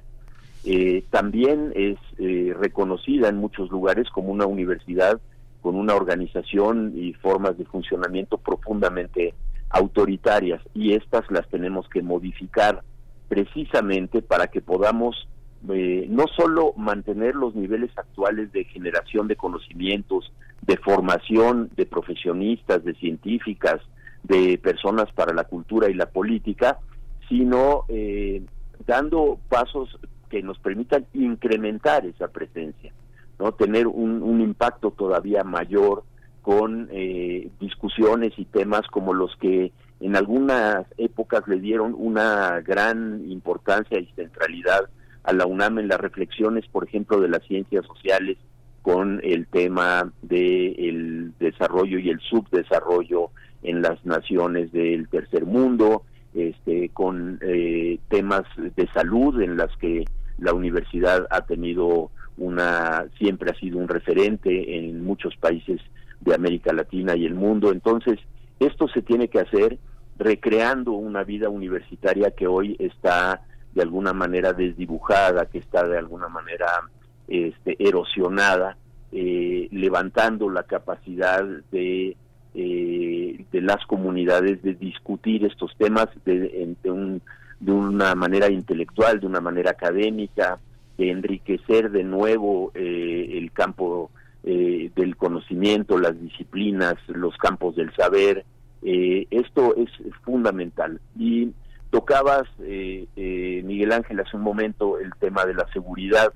Eh, 0.72 1.04
también 1.10 1.74
es 1.74 1.98
eh, 2.20 2.54
reconocida 2.56 3.28
en 3.28 3.38
muchos 3.38 3.72
lugares 3.72 4.08
como 4.12 4.32
una 4.32 4.46
universidad 4.46 5.20
con 5.62 5.76
una 5.76 5.96
organización 5.96 6.94
y 6.96 7.14
formas 7.14 7.58
de 7.58 7.66
funcionamiento 7.66 8.38
profundamente 8.38 9.34
autoritarias 9.72 10.62
y 10.76 10.94
estas 10.94 11.24
las 11.32 11.50
tenemos 11.50 11.90
que 11.90 12.04
modificar 12.04 12.84
precisamente 13.30 14.22
para 14.22 14.46
que 14.46 14.62
podamos 14.62 15.28
eh, 15.70 16.06
no 16.08 16.26
solo 16.38 16.76
mantener 16.78 17.34
los 17.34 17.56
niveles 17.56 17.90
actuales 17.98 18.52
de 18.52 18.64
generación 18.66 19.28
de 19.28 19.38
conocimientos, 19.38 20.32
de 20.62 20.78
formación 20.78 21.72
de 21.78 21.88
profesionistas, 21.88 22.84
de 22.84 22.94
científicas, 22.94 23.82
de 24.22 24.60
personas 24.60 25.12
para 25.14 25.34
la 25.34 25.46
cultura 25.46 25.90
y 25.90 25.96
la 25.96 26.12
política, 26.12 26.78
sino 27.28 27.86
eh, 27.88 28.44
dando 28.86 29.40
pasos 29.50 29.98
que 30.30 30.42
nos 30.42 30.60
permitan 30.60 31.06
incrementar 31.14 32.06
esa 32.06 32.28
presencia, 32.28 32.94
no 33.40 33.52
tener 33.52 33.88
un, 33.88 34.42
impacto 34.42 34.92
todavía 34.92 35.44
mayor 35.44 36.04
con 36.42 36.88
eh, 36.92 37.50
discusiones 37.60 38.34
y 38.38 38.46
temas 38.46 38.88
como 38.88 39.14
los 39.14 39.36
que 39.38 39.72
en 40.00 40.16
algunas 40.16 40.86
épocas 40.98 41.48
le 41.48 41.60
dieron 41.60 41.94
una 41.98 42.62
gran 42.62 43.30
importancia 43.30 44.00
y 44.00 44.06
centralidad 44.16 44.90
a 45.24 45.34
la 45.34 45.46
UNAM 45.46 45.80
en 45.80 45.88
las 45.90 46.00
reflexiones, 46.00 46.66
por 46.68 46.86
ejemplo, 46.86 47.20
de 47.20 47.28
las 47.28 47.44
ciencias 47.46 47.86
sociales 47.86 48.38
con 48.82 49.20
el 49.24 49.46
tema 49.48 50.12
del 50.22 51.34
desarrollo 51.40 52.00
y 52.00 52.10
el 52.10 52.20
subdesarrollo 52.22 53.30
en 53.62 53.82
las 53.82 54.04
naciones 54.06 54.72
del 54.72 55.10
tercer 55.10 55.46
mundo, 55.46 56.04
este, 56.34 56.90
con 56.90 57.40
eh, 57.42 58.00
temas 58.08 58.44
de 58.58 58.88
salud 58.94 59.42
en 59.42 59.58
las 59.58 59.76
que 59.78 60.06
la 60.42 60.54
universidad 60.54 61.28
ha 61.30 61.42
tenido 61.42 62.12
una 62.38 63.06
siempre 63.18 63.52
ha 63.52 63.60
sido 63.60 63.78
un 63.78 63.88
referente 63.88 64.78
en 64.78 65.04
muchos 65.04 65.36
países 65.36 65.82
de 66.22 66.34
América 66.34 66.74
Latina 66.74 67.16
y 67.16 67.26
el 67.26 67.36
mundo. 67.36 67.72
Entonces, 67.72 68.20
esto 68.60 68.88
se 68.88 69.02
tiene 69.02 69.28
que 69.28 69.40
hacer 69.40 69.78
recreando 70.18 70.92
una 70.92 71.24
vida 71.24 71.50
universitaria 71.50 72.32
que 72.32 72.48
hoy 72.48 72.76
está 72.80 73.42
de 73.74 73.82
alguna 73.82 74.14
manera 74.14 74.54
desdibujada, 74.54 75.46
que 75.46 75.60
está 75.60 75.88
de 75.88 75.98
alguna 75.98 76.28
manera 76.28 76.68
este, 77.28 77.76
erosionada, 77.80 78.78
eh, 79.12 79.68
levantando 79.72 80.50
la 80.50 80.64
capacidad 80.64 81.44
de, 81.72 82.18
eh, 82.54 83.46
de 83.52 83.62
las 83.62 83.86
comunidades 83.86 84.62
de 84.62 84.74
discutir 84.74 85.46
estos 85.46 85.76
temas 85.78 86.08
de, 86.26 86.76
un, 86.86 87.22
de 87.60 87.72
una 87.72 88.16
manera 88.16 88.50
intelectual, 88.50 89.20
de 89.20 89.28
una 89.28 89.42
manera 89.42 89.72
académica, 89.72 90.60
de 90.98 91.12
enriquecer 91.12 91.92
de 91.92 92.04
nuevo 92.04 92.72
eh, 92.74 93.38
el 93.38 93.52
campo 93.52 94.12
del 94.42 95.18
conocimiento, 95.18 96.00
las 96.00 96.20
disciplinas, 96.20 96.96
los 97.08 97.36
campos 97.38 97.76
del 97.76 97.94
saber. 97.94 98.46
esto 98.82 99.76
es 99.76 99.90
fundamental. 100.24 101.00
Y 101.20 101.52
tocabas, 101.92 102.48
Miguel 102.58 103.92
Ángel, 103.92 104.22
hace 104.22 104.38
un 104.38 104.44
momento 104.44 104.98
el 104.98 105.12
tema 105.20 105.46
de 105.46 105.54
la 105.54 105.68
seguridad 105.74 106.34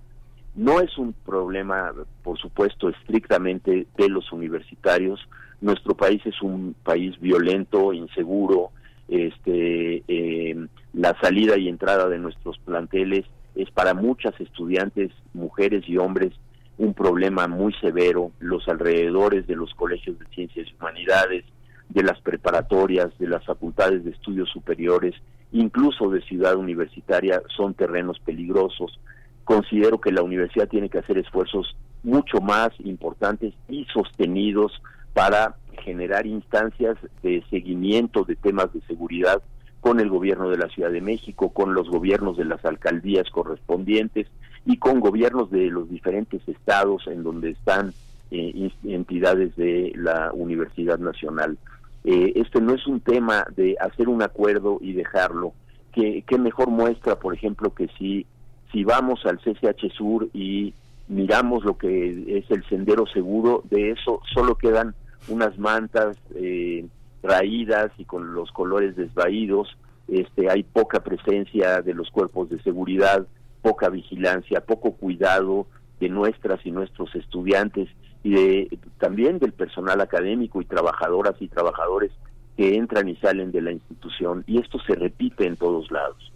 no 0.55 0.79
es 0.79 0.97
un 0.97 1.13
problema, 1.13 1.91
por 2.23 2.37
supuesto, 2.37 2.89
estrictamente 2.89 3.87
de 3.97 4.09
los 4.09 4.31
universitarios. 4.31 5.19
Nuestro 5.61 5.95
país 5.95 6.21
es 6.25 6.41
un 6.41 6.75
país 6.83 7.19
violento, 7.19 7.91
inseguro. 7.93 8.69
Este, 9.07 10.03
eh, 10.07 10.67
la 10.93 11.15
salida 11.21 11.57
y 11.57 11.67
entrada 11.67 12.07
de 12.09 12.19
nuestros 12.19 12.57
planteles 12.59 13.25
es 13.55 13.69
para 13.71 13.93
muchas 13.93 14.39
estudiantes, 14.39 15.11
mujeres 15.33 15.83
y 15.87 15.97
hombres, 15.97 16.33
un 16.77 16.93
problema 16.93 17.47
muy 17.47 17.73
severo. 17.75 18.31
Los 18.39 18.67
alrededores 18.67 19.45
de 19.47 19.55
los 19.55 19.73
colegios 19.75 20.17
de 20.19 20.25
ciencias 20.27 20.67
y 20.67 20.75
humanidades, 20.79 21.45
de 21.89 22.03
las 22.03 22.19
preparatorias, 22.21 23.15
de 23.19 23.27
las 23.27 23.45
facultades 23.45 24.03
de 24.03 24.11
estudios 24.11 24.49
superiores, 24.49 25.13
incluso 25.51 26.09
de 26.09 26.21
ciudad 26.21 26.55
universitaria, 26.55 27.41
son 27.55 27.75
terrenos 27.75 28.19
peligrosos 28.19 28.99
considero 29.43 29.99
que 29.99 30.11
la 30.11 30.23
universidad 30.23 30.67
tiene 30.67 30.89
que 30.89 30.99
hacer 30.99 31.17
esfuerzos 31.17 31.75
mucho 32.03 32.39
más 32.39 32.69
importantes 32.79 33.53
y 33.67 33.85
sostenidos 33.85 34.71
para 35.13 35.55
generar 35.73 36.25
instancias 36.25 36.97
de 37.21 37.43
seguimiento 37.49 38.23
de 38.23 38.35
temas 38.35 38.71
de 38.73 38.81
seguridad 38.81 39.41
con 39.81 39.99
el 39.99 40.09
gobierno 40.09 40.49
de 40.49 40.57
la 40.57 40.69
Ciudad 40.69 40.91
de 40.91 41.01
México, 41.01 41.49
con 41.49 41.73
los 41.73 41.89
gobiernos 41.89 42.37
de 42.37 42.45
las 42.45 42.63
alcaldías 42.63 43.29
correspondientes 43.29 44.27
y 44.65 44.77
con 44.77 45.01
gobiernos 45.01 45.51
de 45.51 45.67
los 45.67 45.89
diferentes 45.89 46.41
estados 46.47 47.05
en 47.07 47.23
donde 47.23 47.51
están 47.51 47.93
eh, 48.31 48.71
entidades 48.85 49.55
de 49.57 49.91
la 49.95 50.31
Universidad 50.33 50.99
Nacional. 50.99 51.57
Eh, 52.05 52.33
este 52.35 52.61
no 52.61 52.73
es 52.73 52.87
un 52.87 53.01
tema 53.01 53.45
de 53.55 53.75
hacer 53.79 54.07
un 54.07 54.21
acuerdo 54.21 54.77
y 54.81 54.93
dejarlo. 54.93 55.53
¿Qué, 55.91 56.23
qué 56.25 56.37
mejor 56.37 56.69
muestra, 56.69 57.19
por 57.19 57.33
ejemplo, 57.33 57.73
que 57.73 57.87
si 57.99 58.25
si 58.73 58.83
vamos 58.83 59.25
al 59.25 59.39
CCH 59.39 59.93
Sur 59.95 60.27
y 60.33 60.73
miramos 61.07 61.63
lo 61.63 61.77
que 61.77 62.39
es 62.39 62.49
el 62.49 62.67
sendero 62.67 63.05
seguro, 63.05 63.63
de 63.69 63.91
eso 63.91 64.19
solo 64.33 64.55
quedan 64.55 64.95
unas 65.27 65.57
mantas 65.57 66.17
eh, 66.35 66.85
raídas 67.21 67.91
y 67.97 68.05
con 68.05 68.33
los 68.33 68.51
colores 68.51 68.95
desvaídos, 68.95 69.77
este, 70.07 70.49
hay 70.49 70.63
poca 70.63 71.01
presencia 71.01 71.81
de 71.81 71.93
los 71.93 72.09
cuerpos 72.11 72.49
de 72.49 72.61
seguridad, 72.61 73.25
poca 73.61 73.89
vigilancia, 73.89 74.61
poco 74.61 74.93
cuidado 74.93 75.67
de 75.99 76.09
nuestras 76.09 76.65
y 76.65 76.71
nuestros 76.71 77.15
estudiantes 77.15 77.89
y 78.23 78.31
de, 78.31 78.79
también 78.99 79.39
del 79.39 79.53
personal 79.53 80.01
académico 80.01 80.61
y 80.61 80.65
trabajadoras 80.65 81.35
y 81.39 81.47
trabajadores 81.47 82.11
que 82.57 82.75
entran 82.75 83.07
y 83.07 83.15
salen 83.15 83.51
de 83.51 83.61
la 83.61 83.71
institución 83.71 84.43
y 84.47 84.59
esto 84.59 84.79
se 84.85 84.95
repite 84.95 85.47
en 85.47 85.55
todos 85.55 85.89
lados. 85.91 86.31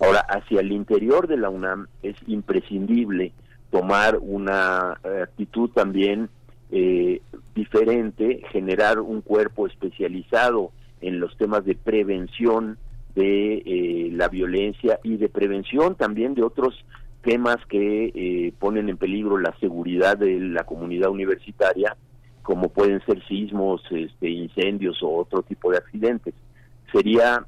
Ahora, 0.00 0.20
hacia 0.20 0.60
el 0.60 0.72
interior 0.72 1.28
de 1.28 1.36
la 1.36 1.48
UNAM 1.48 1.86
es 2.02 2.16
imprescindible 2.26 3.32
tomar 3.70 4.18
una 4.20 4.98
eh, 5.04 5.20
actitud 5.22 5.70
también 5.70 6.28
eh, 6.72 7.20
diferente, 7.54 8.42
generar 8.50 8.98
un 8.98 9.20
cuerpo 9.20 9.66
especializado 9.66 10.72
en 11.00 11.20
los 11.20 11.36
temas 11.36 11.64
de 11.64 11.74
prevención 11.74 12.78
de 13.14 13.62
eh, 13.64 14.08
la 14.12 14.28
violencia 14.28 14.98
y 15.04 15.18
de 15.18 15.28
prevención 15.28 15.94
también 15.94 16.34
de 16.34 16.42
otros 16.42 16.84
temas 17.22 17.58
que 17.68 18.52
ponen 18.58 18.88
en 18.88 18.96
peligro 18.96 19.38
la 19.38 19.54
seguridad 19.60 20.16
de 20.16 20.40
la 20.40 20.64
comunidad 20.64 21.10
universitaria, 21.10 21.96
como 22.42 22.70
pueden 22.70 23.00
ser 23.06 23.24
sismos, 23.28 23.80
este, 23.90 24.28
incendios 24.28 25.00
o 25.02 25.10
otro 25.10 25.42
tipo 25.42 25.70
de 25.70 25.78
accidentes. 25.78 26.34
Sería 26.90 27.46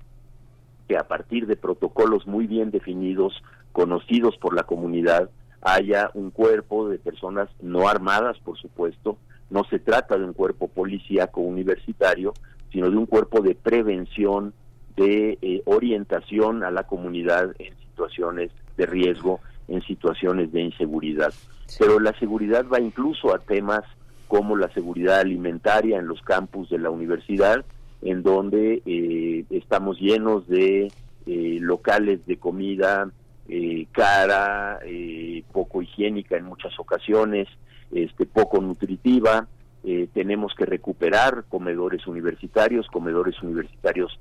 que 0.86 0.96
a 0.96 1.08
partir 1.08 1.46
de 1.46 1.56
protocolos 1.56 2.26
muy 2.26 2.46
bien 2.46 2.70
definidos, 2.70 3.42
conocidos 3.72 4.36
por 4.36 4.54
la 4.54 4.62
comunidad, 4.62 5.30
haya 5.64 6.10
un 6.14 6.30
cuerpo 6.30 6.88
de 6.88 6.98
personas 6.98 7.48
no 7.60 7.88
armadas, 7.88 8.38
por 8.44 8.58
supuesto, 8.58 9.16
no 9.50 9.64
se 9.64 9.78
trata 9.78 10.18
de 10.18 10.24
un 10.24 10.34
cuerpo 10.34 10.68
policíaco 10.68 11.40
universitario, 11.40 12.34
sino 12.70 12.90
de 12.90 12.96
un 12.96 13.06
cuerpo 13.06 13.40
de 13.40 13.54
prevención, 13.54 14.52
de 14.96 15.38
eh, 15.40 15.62
orientación 15.64 16.62
a 16.64 16.70
la 16.70 16.84
comunidad 16.84 17.54
en 17.58 17.74
situaciones 17.78 18.50
de 18.76 18.86
riesgo, 18.86 19.40
en 19.68 19.82
situaciones 19.82 20.52
de 20.52 20.60
inseguridad. 20.60 21.32
Pero 21.78 21.98
la 21.98 22.12
seguridad 22.18 22.66
va 22.70 22.78
incluso 22.78 23.34
a 23.34 23.38
temas 23.38 23.82
como 24.28 24.56
la 24.56 24.68
seguridad 24.72 25.20
alimentaria 25.20 25.98
en 25.98 26.08
los 26.08 26.20
campus 26.22 26.68
de 26.68 26.78
la 26.78 26.90
universidad, 26.90 27.64
en 28.02 28.22
donde 28.22 28.82
eh, 28.84 29.44
estamos 29.50 29.98
llenos 29.98 30.46
de 30.46 30.92
eh, 31.26 31.58
locales 31.60 32.26
de 32.26 32.36
comida 32.36 33.10
eh, 33.48 33.86
cara, 33.92 34.80
poco 35.52 35.82
higiénica 35.82 36.36
en 36.36 36.44
muchas 36.44 36.78
ocasiones, 36.78 37.48
este, 37.92 38.26
poco 38.26 38.60
nutritiva. 38.60 39.46
tenemos 40.14 40.54
que 40.54 40.64
recuperar 40.64 41.44
comedores 41.48 42.06
universitarios, 42.06 42.86
comedores 42.86 43.40
universitarios 43.42 44.18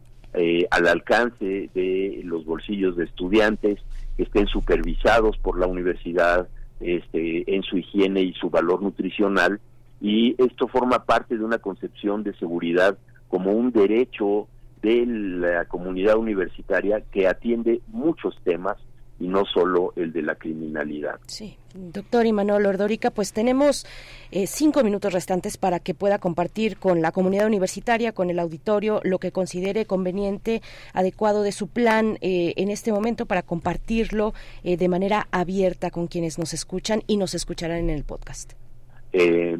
al 0.72 0.88
alcance 0.88 1.70
de 1.74 2.22
los 2.26 2.44
bolsillos 2.44 2.98
de 2.98 3.06
estudiantes, 3.06 3.80
que 4.18 4.24
estén 4.24 4.48
supervisados 4.48 5.38
por 5.38 5.58
la 5.60 5.68
universidad 5.68 6.48
este, 6.84 7.56
en 7.56 7.64
su 7.64 7.78
higiene 7.78 8.22
y 8.22 8.34
su 8.34 8.50
valor 8.50 8.82
nutricional. 8.82 9.62
Y 10.02 10.36
esto 10.38 10.68
forma 10.68 11.06
parte 11.06 11.38
de 11.38 11.44
una 11.45 11.60
concepción 11.60 12.24
de 12.24 12.34
seguridad 12.36 12.98
como 13.30 13.52
un 13.54 13.72
derecho 13.72 14.48
de 14.82 15.06
la 15.06 15.66
comunidad 15.66 16.18
universitaria 16.18 17.02
que 17.12 17.28
atiende 17.28 17.82
muchos 17.88 18.38
temas 18.44 18.78
y 19.19 19.27
no 19.27 19.45
solo 19.45 19.94
el 19.95 20.11
de 20.11 20.22
la 20.22 20.35
criminalidad. 20.35 21.19
Sí, 21.27 21.57
doctor 21.73 22.26
Imanol 22.26 22.65
Ordorica, 22.65 23.11
pues 23.11 23.31
tenemos 23.34 23.85
eh, 24.31 24.48
cinco 24.48 24.84
minutos 24.84 25.14
restantes 25.14 25.57
para 25.57 25.80
que 25.80 25.94
pueda 25.94 26.19
compartir 26.19 26.77
con 26.77 27.02
la 27.02 27.11
comunidad 27.11 27.48
universitaria, 27.48 28.11
con 28.11 28.30
el 28.30 28.40
auditorio, 28.40 28.99
lo 29.03 29.19
que 29.19 29.31
considere 29.31 29.85
conveniente, 29.85 30.61
adecuado 30.94 31.44
de 31.44 31.52
su 31.52 31.68
plan 31.68 32.18
eh, 32.22 32.53
en 32.57 32.69
este 32.69 32.91
momento 32.91 33.26
para 33.26 33.44
compartirlo 33.44 34.34
eh, 34.64 34.77
de 34.77 34.90
manera 34.90 35.27
abierta 35.31 35.91
con 35.91 36.07
quienes 36.07 36.40
nos 36.40 36.53
escuchan 36.53 37.03
y 37.07 37.18
nos 37.18 37.34
escucharán 37.34 37.77
en 37.77 37.90
el 37.91 38.03
podcast. 38.03 38.53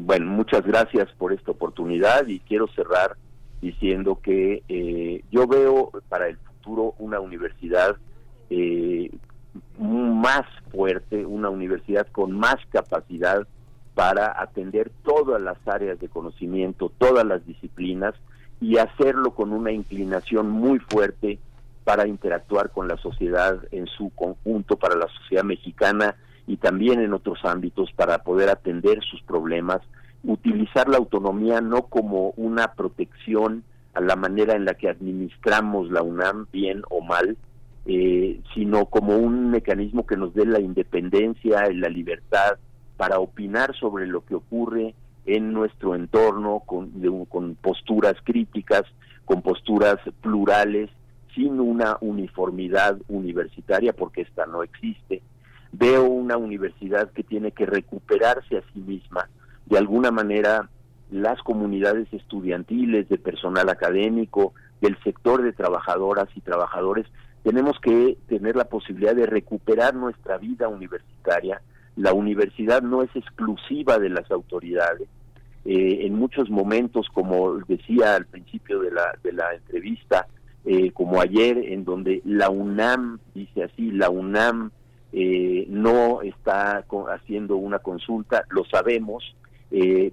bueno, 0.00 0.26
muchas 0.26 0.64
gracias 0.64 1.08
por 1.16 1.32
esta 1.32 1.52
oportunidad 1.52 2.26
y 2.26 2.40
quiero 2.40 2.66
cerrar 2.74 3.16
diciendo 3.64 4.20
que 4.22 4.62
eh, 4.68 5.24
yo 5.30 5.46
veo 5.46 5.90
para 6.10 6.28
el 6.28 6.36
futuro 6.36 6.94
una 6.98 7.18
universidad 7.18 7.96
eh, 8.50 9.10
más 9.78 10.46
fuerte, 10.70 11.24
una 11.26 11.50
universidad 11.50 12.06
con 12.08 12.32
más 12.32 12.56
capacidad 12.70 13.46
para 13.94 14.40
atender 14.40 14.90
todas 15.04 15.40
las 15.40 15.56
áreas 15.66 16.00
de 16.00 16.08
conocimiento, 16.08 16.90
todas 16.98 17.24
las 17.24 17.46
disciplinas 17.46 18.14
y 18.60 18.78
hacerlo 18.78 19.32
con 19.32 19.52
una 19.52 19.72
inclinación 19.72 20.50
muy 20.50 20.78
fuerte 20.78 21.38
para 21.84 22.06
interactuar 22.08 22.70
con 22.70 22.88
la 22.88 22.96
sociedad 22.96 23.58
en 23.70 23.86
su 23.86 24.10
conjunto, 24.10 24.76
para 24.76 24.96
la 24.96 25.08
sociedad 25.08 25.44
mexicana 25.44 26.16
y 26.46 26.56
también 26.56 27.00
en 27.00 27.12
otros 27.12 27.44
ámbitos 27.44 27.92
para 27.92 28.18
poder 28.18 28.48
atender 28.48 29.00
sus 29.02 29.22
problemas 29.22 29.80
utilizar 30.24 30.88
la 30.88 30.96
autonomía 30.96 31.60
no 31.60 31.82
como 31.82 32.30
una 32.36 32.72
protección 32.72 33.64
a 33.92 34.00
la 34.00 34.16
manera 34.16 34.54
en 34.54 34.64
la 34.64 34.74
que 34.74 34.88
administramos 34.88 35.90
la 35.90 36.02
UNAM, 36.02 36.46
bien 36.52 36.82
o 36.90 37.00
mal, 37.00 37.36
eh, 37.86 38.40
sino 38.54 38.86
como 38.86 39.16
un 39.16 39.50
mecanismo 39.50 40.06
que 40.06 40.16
nos 40.16 40.34
dé 40.34 40.46
la 40.46 40.60
independencia 40.60 41.70
y 41.70 41.76
la 41.76 41.88
libertad 41.88 42.58
para 42.96 43.18
opinar 43.18 43.74
sobre 43.76 44.06
lo 44.06 44.24
que 44.24 44.34
ocurre 44.34 44.94
en 45.26 45.52
nuestro 45.52 45.94
entorno 45.94 46.62
con, 46.64 46.92
con 47.28 47.54
posturas 47.56 48.14
críticas, 48.24 48.82
con 49.24 49.42
posturas 49.42 49.96
plurales, 50.20 50.90
sin 51.34 51.60
una 51.60 51.96
uniformidad 52.00 52.98
universitaria, 53.08 53.92
porque 53.92 54.22
esta 54.22 54.46
no 54.46 54.62
existe. 54.62 55.22
Veo 55.72 56.04
una 56.04 56.36
universidad 56.36 57.10
que 57.10 57.24
tiene 57.24 57.50
que 57.50 57.66
recuperarse 57.66 58.58
a 58.58 58.62
sí 58.72 58.80
misma. 58.80 59.28
De 59.66 59.78
alguna 59.78 60.10
manera, 60.10 60.68
las 61.10 61.42
comunidades 61.42 62.06
estudiantiles, 62.12 63.08
de 63.08 63.18
personal 63.18 63.68
académico, 63.68 64.54
del 64.80 64.96
sector 65.02 65.42
de 65.42 65.52
trabajadoras 65.52 66.28
y 66.36 66.40
trabajadores, 66.40 67.06
tenemos 67.44 67.78
que 67.78 68.16
tener 68.26 68.56
la 68.56 68.64
posibilidad 68.64 69.14
de 69.14 69.26
recuperar 69.26 69.94
nuestra 69.94 70.38
vida 70.38 70.66
universitaria. 70.66 71.60
La 71.94 72.14
universidad 72.14 72.82
no 72.82 73.02
es 73.02 73.14
exclusiva 73.14 73.98
de 73.98 74.08
las 74.08 74.28
autoridades. 74.30 75.08
Eh, 75.66 76.06
en 76.06 76.14
muchos 76.14 76.48
momentos, 76.48 77.06
como 77.12 77.58
decía 77.68 78.16
al 78.16 78.24
principio 78.24 78.80
de 78.80 78.90
la, 78.90 79.16
de 79.22 79.32
la 79.32 79.54
entrevista, 79.54 80.26
eh, 80.64 80.90
como 80.92 81.20
ayer, 81.20 81.58
en 81.58 81.84
donde 81.84 82.22
la 82.24 82.48
UNAM, 82.48 83.18
dice 83.34 83.64
así, 83.64 83.90
la 83.90 84.08
UNAM 84.08 84.70
eh, 85.12 85.66
no 85.68 86.22
está 86.22 86.82
haciendo 87.12 87.56
una 87.56 87.78
consulta, 87.78 88.46
lo 88.50 88.64
sabemos, 88.64 89.36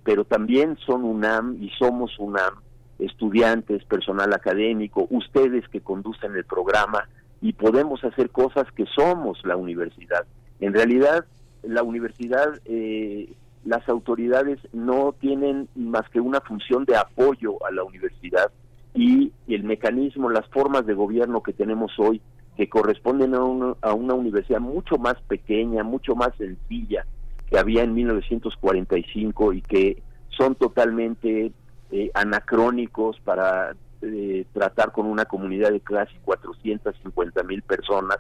pero 0.03 0.25
también 0.25 0.75
son 0.87 1.03
UNAM 1.03 1.61
y 1.61 1.69
somos 1.77 2.17
UNAM, 2.17 2.55
estudiantes, 2.97 3.83
personal 3.83 4.33
académico, 4.33 5.05
ustedes 5.11 5.67
que 5.69 5.81
conducen 5.81 6.35
el 6.35 6.45
programa, 6.45 7.07
y 7.41 7.53
podemos 7.53 8.03
hacer 8.03 8.29
cosas 8.29 8.71
que 8.71 8.85
somos 8.85 9.39
la 9.43 9.57
universidad. 9.57 10.25
En 10.59 10.73
realidad, 10.73 11.25
la 11.63 11.83
universidad, 11.83 12.59
eh, 12.65 13.33
las 13.65 13.87
autoridades 13.89 14.59
no 14.73 15.13
tienen 15.19 15.67
más 15.75 16.07
que 16.09 16.19
una 16.19 16.41
función 16.41 16.85
de 16.85 16.95
apoyo 16.95 17.63
a 17.65 17.71
la 17.71 17.83
universidad 17.83 18.51
y 18.93 19.31
el 19.47 19.63
mecanismo, 19.63 20.29
las 20.29 20.47
formas 20.49 20.85
de 20.85 20.93
gobierno 20.93 21.41
que 21.41 21.53
tenemos 21.53 21.93
hoy, 21.97 22.21
que 22.57 22.69
corresponden 22.69 23.33
a 23.33 23.43
una, 23.43 23.75
a 23.81 23.93
una 23.93 24.13
universidad 24.13 24.59
mucho 24.59 24.97
más 24.97 25.15
pequeña, 25.27 25.83
mucho 25.83 26.15
más 26.15 26.35
sencilla 26.37 27.05
que 27.49 27.57
había 27.57 27.83
en 27.83 27.93
1945 27.93 29.53
y 29.53 29.61
que 29.61 30.03
son 30.29 30.55
totalmente 30.55 31.51
eh, 31.91 32.11
anacrónicos 32.13 33.19
para 33.21 33.75
eh, 34.03 34.45
tratar 34.51 34.91
con 34.91 35.05
una 35.05 35.25
comunidad 35.25 35.71
de 35.71 35.79
casi 35.79 36.15
450 36.23 37.43
mil 37.43 37.61
personas, 37.61 38.17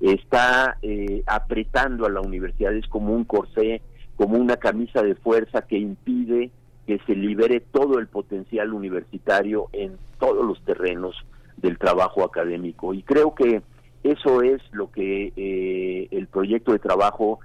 está 0.00 0.76
eh, 0.82 1.22
apretando 1.26 2.04
a 2.04 2.10
la 2.10 2.20
universidad, 2.20 2.74
es 2.74 2.86
como 2.88 3.14
un 3.14 3.24
corsé, 3.24 3.80
como 4.16 4.36
una 4.36 4.56
camisa 4.56 5.02
de 5.02 5.14
fuerza 5.14 5.62
que 5.62 5.78
impide 5.78 6.50
que 6.86 6.98
se 7.06 7.14
libere 7.14 7.60
todo 7.60 7.98
el 7.98 8.08
potencial 8.08 8.74
universitario 8.74 9.68
en 9.72 9.96
todos 10.18 10.44
los 10.44 10.60
terrenos 10.64 11.14
del 11.56 11.78
trabajo 11.78 12.24
académico. 12.24 12.92
Y 12.92 13.02
creo 13.02 13.34
que 13.34 13.62
eso 14.02 14.42
es 14.42 14.60
lo 14.72 14.90
que 14.90 15.32
eh, 15.36 16.08
el 16.10 16.26
proyecto 16.26 16.72
de 16.72 16.78
trabajo 16.78 17.40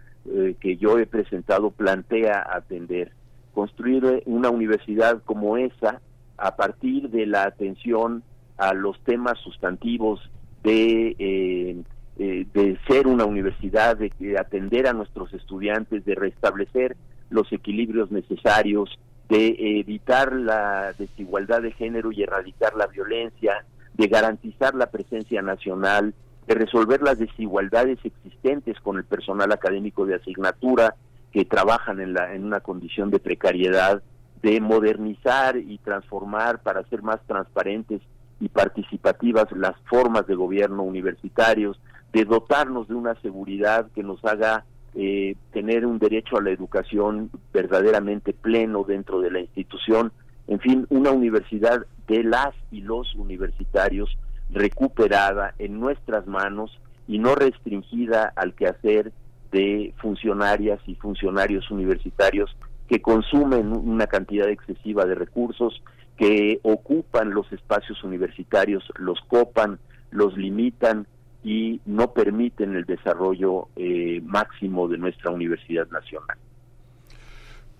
que 0.60 0.76
yo 0.76 1.00
he 1.00 1.06
presentado 1.06 1.72
plantea 1.72 2.46
atender. 2.52 3.14
Construir 3.54 4.24
una 4.26 4.50
universidad 4.50 5.24
como 5.24 5.56
esa, 5.56 6.02
a 6.38 6.56
partir 6.56 7.10
de 7.10 7.26
la 7.26 7.44
atención 7.44 8.24
a 8.58 8.74
los 8.74 9.00
temas 9.04 9.38
sustantivos 9.40 10.20
de, 10.64 11.16
eh, 11.20 11.84
eh, 12.20 12.46
de 12.54 12.80
ser 12.88 13.08
una 13.08 13.26
universidad, 13.26 13.98
de, 13.98 14.38
atender 14.40 14.88
a 14.88 14.94
nuestros 14.94 15.34
estudiantes, 15.34 16.04
de 16.06 16.16
restablecer 16.16 16.98
los 17.30 17.52
equilibrios 17.52 18.12
necesarios, 18.12 18.98
de 19.30 19.80
evitar 19.80 20.34
la 20.34 20.94
desigualdad 20.98 21.62
de 21.62 21.72
género 21.74 22.12
y 22.12 22.24
erradicar 22.24 22.76
la 22.76 22.88
violencia, 22.88 23.66
de 23.94 24.08
garantizar 24.08 24.74
la 24.74 24.88
presencia 24.88 25.42
nacional, 25.42 26.14
de 26.48 26.56
resolver 26.56 27.02
las 27.02 27.20
desigualdades 27.20 28.00
existentes 28.04 28.80
con 28.80 28.98
el 28.98 29.04
personal 29.04 29.52
académico 29.52 30.06
de 30.06 30.16
asignatura 30.16 30.96
que 31.32 31.46
trabajan 31.46 32.00
en, 32.00 32.14
la, 32.14 32.34
en 32.34 32.46
una 32.46 32.62
condición 32.62 33.12
de 33.12 33.20
precariedad, 33.20 34.02
de 34.42 34.62
modernizar 34.62 35.58
y 35.58 35.78
transformar 35.80 36.62
para 36.62 36.84
ser 36.90 37.02
más 37.02 37.20
transparentes 37.26 38.02
y 38.40 38.50
participativas 38.50 39.52
las 39.52 39.76
formas 39.90 40.28
de 40.28 40.36
gobierno 40.36 40.84
universitarios, 40.84 41.80
de 42.14 42.26
dotarnos 42.26 42.88
de 42.88 42.96
una 42.96 43.16
seguridad 43.22 43.88
que 43.96 44.04
nos 44.04 44.24
haga 44.24 44.66
eh, 44.96 45.36
tener 45.52 45.86
un 45.86 46.00
derecho 46.00 46.38
a 46.38 46.42
la 46.42 46.52
educación 46.52 47.30
verdaderamente 47.54 48.34
pleno 48.34 48.84
dentro 48.84 49.22
de 49.22 49.32
la 49.32 49.40
institución, 49.40 50.12
en 50.48 50.60
fin, 50.60 50.88
una 50.90 51.12
universidad 51.12 51.86
de 52.08 52.24
las 52.24 52.54
y 52.72 52.82
los 52.82 53.14
universitarios 53.16 54.18
recuperada 54.50 55.54
en 55.60 55.80
nuestras 55.80 56.26
manos 56.26 56.80
y 57.08 57.20
no 57.20 57.36
restringida 57.36 58.32
al 58.36 58.54
quehacer 58.54 59.12
de 59.52 59.94
funcionarias 59.98 60.80
y 60.88 60.96
funcionarios 60.96 61.70
universitarios 61.70 62.56
que 62.88 63.02
consumen 63.02 63.72
una 63.74 64.08
cantidad 64.08 64.50
excesiva 64.50 65.06
de 65.06 65.16
recursos, 65.16 65.84
que 66.18 66.60
ocupan 66.64 67.32
los 67.32 67.52
espacios 67.52 68.04
universitarios, 68.04 68.84
los 68.98 69.20
copan, 69.28 69.80
los 70.10 70.36
limitan 70.38 71.06
y 71.44 71.80
no 71.86 72.14
permiten 72.14 72.76
el 72.76 72.86
desarrollo 72.86 73.68
eh, 73.76 74.22
máximo 74.26 74.88
de 74.88 74.98
nuestra 74.98 75.32
Universidad 75.32 75.88
Nacional. 75.90 76.38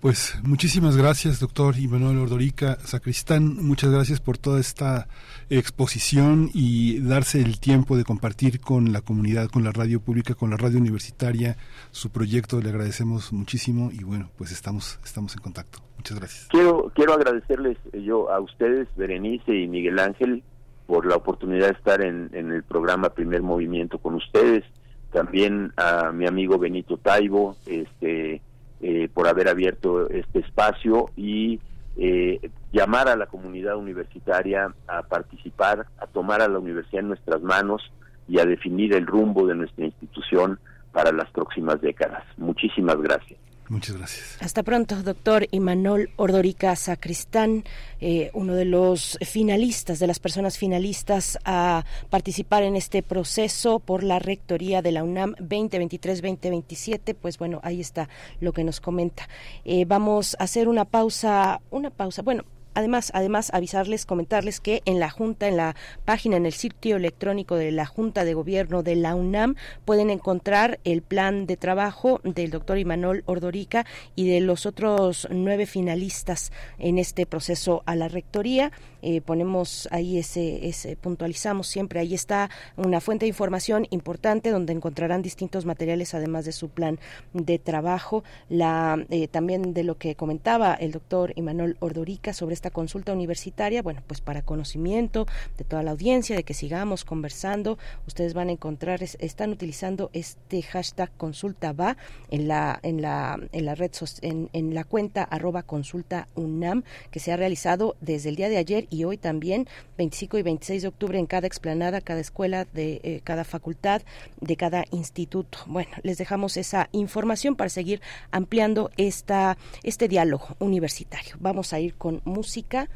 Pues 0.00 0.38
muchísimas 0.44 0.96
gracias, 0.96 1.40
doctor 1.40 1.76
Imanuel 1.76 2.18
Ordorica 2.18 2.76
Sacristán. 2.76 3.56
Muchas 3.56 3.90
gracias 3.90 4.20
por 4.20 4.38
toda 4.38 4.60
esta 4.60 5.08
exposición 5.50 6.50
y 6.54 7.00
darse 7.00 7.40
el 7.40 7.58
tiempo 7.58 7.96
de 7.96 8.04
compartir 8.04 8.60
con 8.60 8.92
la 8.92 9.00
comunidad, 9.00 9.48
con 9.48 9.64
la 9.64 9.72
radio 9.72 9.98
pública, 9.98 10.36
con 10.36 10.50
la 10.50 10.56
radio 10.56 10.78
universitaria, 10.78 11.56
su 11.90 12.10
proyecto. 12.10 12.60
Le 12.60 12.68
agradecemos 12.68 13.32
muchísimo 13.32 13.90
y 13.92 14.04
bueno, 14.04 14.30
pues 14.38 14.52
estamos, 14.52 15.00
estamos 15.04 15.34
en 15.34 15.42
contacto. 15.42 15.80
Muchas 15.96 16.20
gracias. 16.20 16.46
Quiero, 16.48 16.92
quiero 16.94 17.14
agradecerles 17.14 17.76
yo 17.92 18.30
a 18.30 18.38
ustedes, 18.38 18.86
Berenice 18.94 19.52
y 19.52 19.66
Miguel 19.66 19.98
Ángel, 19.98 20.44
por 20.86 21.06
la 21.06 21.16
oportunidad 21.16 21.66
de 21.66 21.72
estar 21.72 22.02
en, 22.02 22.30
en 22.34 22.52
el 22.52 22.62
programa 22.62 23.08
Primer 23.10 23.42
Movimiento 23.42 23.98
con 23.98 24.14
ustedes. 24.14 24.62
También 25.10 25.72
a 25.76 26.12
mi 26.12 26.28
amigo 26.28 26.56
Benito 26.56 26.98
Taibo, 26.98 27.56
este 27.66 28.42
eh, 28.80 29.08
por 29.12 29.26
haber 29.26 29.48
abierto 29.48 30.08
este 30.08 30.40
espacio 30.40 31.10
y 31.16 31.60
eh, 31.96 32.50
llamar 32.72 33.08
a 33.08 33.16
la 33.16 33.26
comunidad 33.26 33.76
universitaria 33.76 34.72
a 34.86 35.02
participar, 35.02 35.86
a 35.98 36.06
tomar 36.06 36.42
a 36.42 36.48
la 36.48 36.58
universidad 36.58 37.00
en 37.00 37.08
nuestras 37.08 37.42
manos 37.42 37.92
y 38.28 38.38
a 38.38 38.44
definir 38.44 38.94
el 38.94 39.06
rumbo 39.06 39.46
de 39.46 39.56
nuestra 39.56 39.84
institución 39.84 40.60
para 40.92 41.12
las 41.12 41.30
próximas 41.30 41.80
décadas. 41.80 42.22
Muchísimas 42.36 42.96
gracias. 43.00 43.47
Muchas 43.68 43.96
gracias. 43.96 44.38
Hasta 44.40 44.62
pronto, 44.62 45.02
doctor 45.02 45.46
Imanol 45.50 46.10
Ordorica 46.16 46.74
Sacristán, 46.74 47.64
eh, 48.00 48.30
uno 48.32 48.54
de 48.54 48.64
los 48.64 49.18
finalistas, 49.20 49.98
de 49.98 50.06
las 50.06 50.18
personas 50.20 50.56
finalistas 50.56 51.38
a 51.44 51.84
participar 52.08 52.62
en 52.62 52.76
este 52.76 53.02
proceso 53.02 53.78
por 53.78 54.02
la 54.02 54.18
rectoría 54.18 54.80
de 54.80 54.92
la 54.92 55.04
UNAM 55.04 55.34
2023-2027. 55.36 57.14
Pues 57.14 57.36
bueno, 57.36 57.60
ahí 57.62 57.80
está 57.80 58.08
lo 58.40 58.52
que 58.52 58.64
nos 58.64 58.80
comenta. 58.80 59.28
Eh, 59.64 59.84
vamos 59.84 60.34
a 60.38 60.44
hacer 60.44 60.68
una 60.68 60.86
pausa, 60.86 61.60
una 61.70 61.90
pausa. 61.90 62.22
Bueno, 62.22 62.44
Además, 62.74 63.10
además 63.14 63.50
avisarles, 63.52 64.06
comentarles 64.06 64.60
que 64.60 64.82
en 64.84 65.00
la 65.00 65.10
Junta, 65.10 65.48
en 65.48 65.56
la 65.56 65.74
página, 66.04 66.36
en 66.36 66.46
el 66.46 66.52
sitio 66.52 66.96
electrónico 66.96 67.56
de 67.56 67.72
la 67.72 67.86
Junta 67.86 68.24
de 68.24 68.34
Gobierno 68.34 68.82
de 68.82 68.96
la 68.96 69.14
UNAM, 69.14 69.56
pueden 69.84 70.10
encontrar 70.10 70.78
el 70.84 71.02
plan 71.02 71.46
de 71.46 71.56
trabajo 71.56 72.20
del 72.24 72.50
doctor 72.50 72.78
Imanol 72.78 73.22
Ordorica 73.26 73.86
y 74.14 74.28
de 74.28 74.40
los 74.40 74.66
otros 74.66 75.26
nueve 75.30 75.66
finalistas 75.66 76.52
en 76.78 76.98
este 76.98 77.26
proceso 77.26 77.82
a 77.86 77.96
la 77.96 78.08
rectoría. 78.08 78.72
Eh, 79.02 79.20
ponemos 79.20 79.88
ahí 79.90 80.18
ese, 80.18 80.66
ese, 80.68 80.96
puntualizamos 80.96 81.66
siempre, 81.66 82.00
ahí 82.00 82.14
está 82.14 82.50
una 82.76 83.00
fuente 83.00 83.24
de 83.24 83.28
información 83.28 83.86
importante 83.90 84.50
donde 84.50 84.72
encontrarán 84.72 85.22
distintos 85.22 85.64
materiales 85.64 86.14
además 86.14 86.44
de 86.44 86.52
su 86.52 86.68
plan 86.68 86.98
de 87.32 87.58
trabajo, 87.58 88.24
la, 88.48 89.04
eh, 89.10 89.28
también 89.28 89.74
de 89.74 89.84
lo 89.84 89.98
que 89.98 90.14
comentaba 90.14 90.74
el 90.74 90.92
doctor 90.92 91.32
Imanol 91.36 91.76
Ordorica 91.80 92.32
sobre 92.32 92.54
esta 92.54 92.70
consulta 92.70 93.12
universitaria, 93.12 93.82
bueno, 93.82 94.02
pues 94.06 94.20
para 94.20 94.42
conocimiento 94.42 95.26
de 95.56 95.64
toda 95.64 95.82
la 95.82 95.92
audiencia, 95.92 96.36
de 96.36 96.42
que 96.42 96.54
sigamos 96.54 97.04
conversando, 97.04 97.78
ustedes 98.06 98.34
van 98.34 98.48
a 98.48 98.52
encontrar, 98.52 99.02
están 99.02 99.50
utilizando 99.50 100.10
este 100.12 100.62
hashtag 100.62 101.10
consulta 101.16 101.72
va 101.72 101.96
en 102.30 102.48
la, 102.48 102.78
en 102.82 103.02
la, 103.02 103.38
en 103.52 103.64
la 103.64 103.74
red, 103.74 103.90
en, 104.22 104.50
en 104.52 104.74
la 104.74 104.84
cuenta 104.84 105.22
arroba 105.22 105.62
consulta 105.62 106.28
UNAM, 106.34 106.82
que 107.10 107.20
se 107.20 107.32
ha 107.32 107.36
realizado 107.36 107.96
desde 108.00 108.28
el 108.28 108.36
día 108.36 108.48
de 108.48 108.56
ayer 108.56 108.86
y 108.90 109.04
hoy 109.04 109.16
también, 109.16 109.68
25 109.96 110.38
y 110.38 110.42
26 110.42 110.82
de 110.82 110.88
octubre, 110.88 111.18
en 111.18 111.26
cada 111.26 111.46
explanada, 111.46 112.00
cada 112.00 112.20
escuela, 112.20 112.64
de 112.64 113.00
eh, 113.02 113.20
cada 113.24 113.44
facultad, 113.44 114.02
de 114.40 114.56
cada 114.56 114.84
instituto. 114.90 115.58
Bueno, 115.66 115.90
les 116.02 116.18
dejamos 116.18 116.56
esa 116.56 116.88
información 116.92 117.56
para 117.56 117.70
seguir 117.70 118.00
ampliando 118.30 118.90
esta, 118.96 119.56
este 119.82 120.08
diálogo 120.08 120.56
universitario. 120.58 121.36
Vamos 121.40 121.72
a 121.72 121.80
ir 121.80 121.94
con 121.94 122.20
música. 122.24 122.88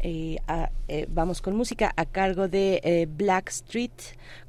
Eh, 0.00 0.36
eh, 0.88 1.06
vamos 1.08 1.40
con 1.40 1.56
música 1.56 1.92
a 1.96 2.04
cargo 2.04 2.48
de 2.48 3.08
Black 3.16 3.48
Street 3.48 3.90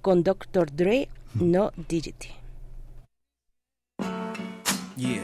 con 0.02 0.24
Dr. 0.24 0.76
Dre, 0.76 1.10
No 1.34 1.72
Digity. 1.88 2.30
Yeah. 4.98 5.22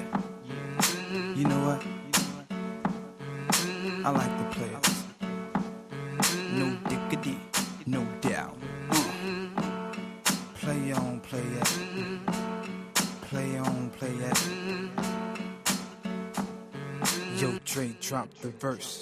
You 1.36 1.46
know 1.46 1.66
what? 1.66 1.84
I 4.06 4.10
like 4.12 4.38
the 4.38 4.56
players. 4.56 4.93
No 6.56 6.70
diggity, 6.88 7.40
no 7.88 8.06
doubt. 8.22 8.56
Play 10.62 10.92
on, 10.94 11.20
play 11.22 11.40
it. 11.40 12.20
Play 13.22 13.58
on, 13.58 13.90
play 13.98 14.14
it. 14.14 14.40
Yo, 17.42 17.58
Dre, 17.66 17.96
drop 18.00 18.30
the 18.42 18.50
verse. 18.50 19.02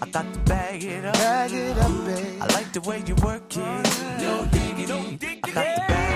I 0.00 0.06
got 0.10 0.32
to 0.32 0.40
bag 0.40 0.84
it 0.84 1.04
up. 1.04 1.14
Bag 1.14 1.52
it 1.52 1.76
up, 1.78 2.04
babe. 2.04 2.42
I 2.42 2.46
like 2.54 2.72
the 2.72 2.80
way 2.82 3.02
you 3.06 3.14
work 3.16 3.56
it. 3.56 4.22
No 4.22 4.46
diggity. 4.52 5.18
I 5.44 5.50
got 5.50 5.74
to 5.74 5.80
bag 5.92 6.07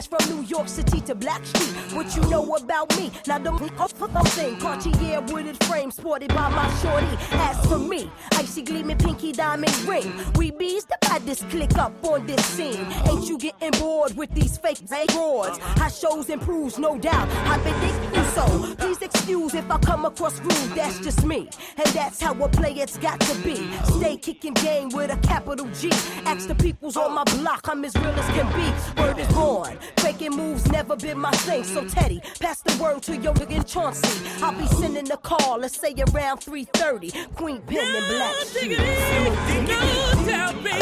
class 0.00 0.06
from 0.06 0.36
New 0.36 0.42
York 0.44 0.68
City 0.68 1.00
to 1.02 1.14
Black 1.14 1.44
Street. 1.44 1.74
What 1.94 2.14
you 2.16 2.22
know 2.30 2.54
about 2.54 2.96
me? 2.96 3.10
Now 3.26 3.38
the 3.38 3.50
oh, 3.50 3.68
oh, 3.78 4.24
thing, 4.24 4.58
Cartier 4.58 5.20
wooded 5.28 5.62
frame 5.64 5.90
sported 5.90 6.28
by 6.28 6.48
my 6.48 6.68
shorty. 6.76 7.16
As 7.32 7.64
for 7.66 7.78
me, 7.78 8.10
icy 8.32 8.62
gleaming 8.62 8.98
pinky 8.98 9.32
diamond 9.32 9.76
ring. 9.82 10.12
We 10.36 10.50
bees 10.50 10.84
the 10.84 10.96
baddest 11.02 11.48
click 11.50 11.76
up 11.78 11.92
on 12.04 12.26
this 12.26 12.44
scene. 12.44 12.86
Ain't 13.08 13.28
you 13.28 13.38
getting 13.38 13.78
bored 13.80 14.16
with 14.16 14.30
these 14.34 14.58
fake 14.58 14.80
broads? 15.08 15.58
How 15.58 15.88
shows 15.88 16.28
improves, 16.28 16.78
no 16.78 16.98
doubt. 16.98 17.28
I 17.46 17.58
predict 17.58 18.16
you 18.16 18.24
so. 18.34 18.74
Please 18.76 19.00
excuse 19.02 19.54
if 19.54 19.70
I 19.70 19.78
come 19.78 20.04
across 20.04 20.38
rude. 20.40 20.74
That's 20.74 20.98
just 21.00 21.24
me, 21.24 21.48
and 21.76 21.86
that's 21.88 22.20
how 22.20 22.32
a 22.32 22.48
it's 22.82 22.98
got 22.98 23.18
to 23.20 23.34
be. 23.42 23.70
Stay 23.98 24.16
kicking 24.16 24.54
game 24.54 24.88
with 24.90 25.10
a 25.10 25.16
capital 25.26 25.66
G. 25.78 25.90
Ask 26.24 26.46
the 26.48 26.54
peoples 26.54 26.96
on 26.96 27.12
my 27.14 27.24
block, 27.24 27.68
I'm 27.68 27.84
as 27.84 27.94
real 27.96 28.08
as 28.08 28.26
can 28.36 28.46
be. 28.54 28.72
Word 29.00 29.18
is 29.18 29.28
born. 29.28 29.78
Faking 29.98 30.36
moves 30.36 30.66
never 30.70 30.96
been 30.96 31.18
my 31.18 31.32
thing. 31.32 31.64
So 31.64 31.84
Teddy, 31.86 32.20
pass 32.40 32.62
the 32.62 32.76
word 32.82 33.02
to 33.04 33.16
your 33.16 33.34
nigga 33.34 33.64
Chauncey. 33.66 34.08
I'll 34.42 34.52
be 34.52 34.66
sending 34.66 35.10
a 35.10 35.16
call, 35.16 35.58
let's 35.58 35.76
say 35.78 35.94
around 36.12 36.40
3:30. 36.40 37.12
Queen 37.34 37.62
Pen 37.62 37.94
and 37.96 38.06
Black 38.08 38.34
Sheep. 38.46 38.78
I 38.78 38.80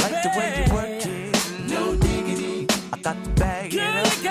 like 0.03 0.23
the 0.23 0.31
way 0.39 0.65
you 0.67 0.73
work 0.75 1.07
it. 1.07 1.37
No 1.71 1.95
diggity. 1.97 2.67
I 2.93 2.95
got 2.99 3.17
to 3.25 3.31
bag 3.31 3.75
it 3.75 3.81
up. 3.81 3.87
I 3.87 4.03
like 4.03 4.23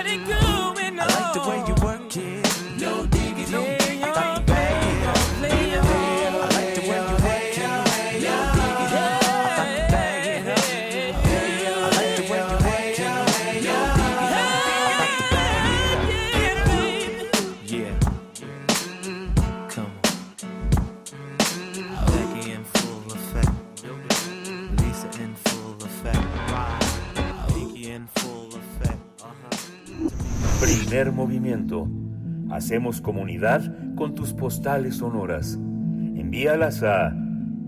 Primer 30.87 31.11
movimiento. 31.11 31.87
Hacemos 32.49 33.01
comunidad 33.01 33.95
con 33.97 34.15
tus 34.15 34.31
postales 34.31 34.95
sonoras. 34.95 35.55
Envíalas 35.55 36.81
a 36.81 37.13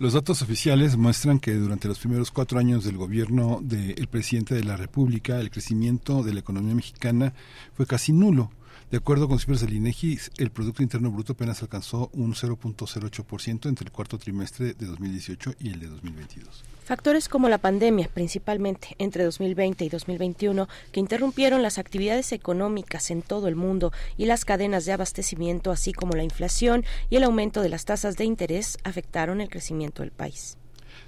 Los 0.00 0.14
datos 0.14 0.42
oficiales 0.42 0.96
muestran 0.96 1.38
que 1.38 1.54
durante 1.54 1.86
los 1.86 2.00
primeros 2.00 2.32
cuatro 2.32 2.58
años 2.58 2.82
del 2.82 2.96
gobierno 2.96 3.60
del 3.62 4.08
presidente 4.08 4.56
de 4.56 4.64
la 4.64 4.76
República, 4.76 5.38
el 5.38 5.52
crecimiento 5.52 6.24
de 6.24 6.34
la 6.34 6.40
economía 6.40 6.74
mexicana 6.74 7.32
fue 7.74 7.86
casi 7.86 8.12
nulo. 8.12 8.50
De 8.90 8.96
acuerdo 8.96 9.28
con 9.28 9.38
cifras 9.38 9.60
del 9.60 9.74
INEGI, 9.74 10.18
el 10.38 10.50
Producto 10.50 10.82
Interno 10.82 11.10
Bruto 11.10 11.34
apenas 11.34 11.60
alcanzó 11.60 12.08
un 12.14 12.32
0.08% 12.32 13.68
entre 13.68 13.84
el 13.84 13.92
cuarto 13.92 14.16
trimestre 14.16 14.72
de 14.72 14.86
2018 14.86 15.56
y 15.60 15.72
el 15.72 15.80
de 15.80 15.88
2022. 15.88 16.64
Factores 16.84 17.28
como 17.28 17.50
la 17.50 17.58
pandemia, 17.58 18.08
principalmente 18.08 18.96
entre 18.96 19.24
2020 19.24 19.84
y 19.84 19.90
2021, 19.90 20.70
que 20.90 21.00
interrumpieron 21.00 21.60
las 21.60 21.76
actividades 21.76 22.32
económicas 22.32 23.10
en 23.10 23.20
todo 23.20 23.46
el 23.48 23.56
mundo 23.56 23.92
y 24.16 24.24
las 24.24 24.46
cadenas 24.46 24.86
de 24.86 24.92
abastecimiento, 24.92 25.70
así 25.70 25.92
como 25.92 26.14
la 26.14 26.24
inflación 26.24 26.86
y 27.10 27.16
el 27.16 27.24
aumento 27.24 27.60
de 27.60 27.68
las 27.68 27.84
tasas 27.84 28.16
de 28.16 28.24
interés, 28.24 28.78
afectaron 28.84 29.42
el 29.42 29.50
crecimiento 29.50 30.00
del 30.00 30.12
país. 30.12 30.56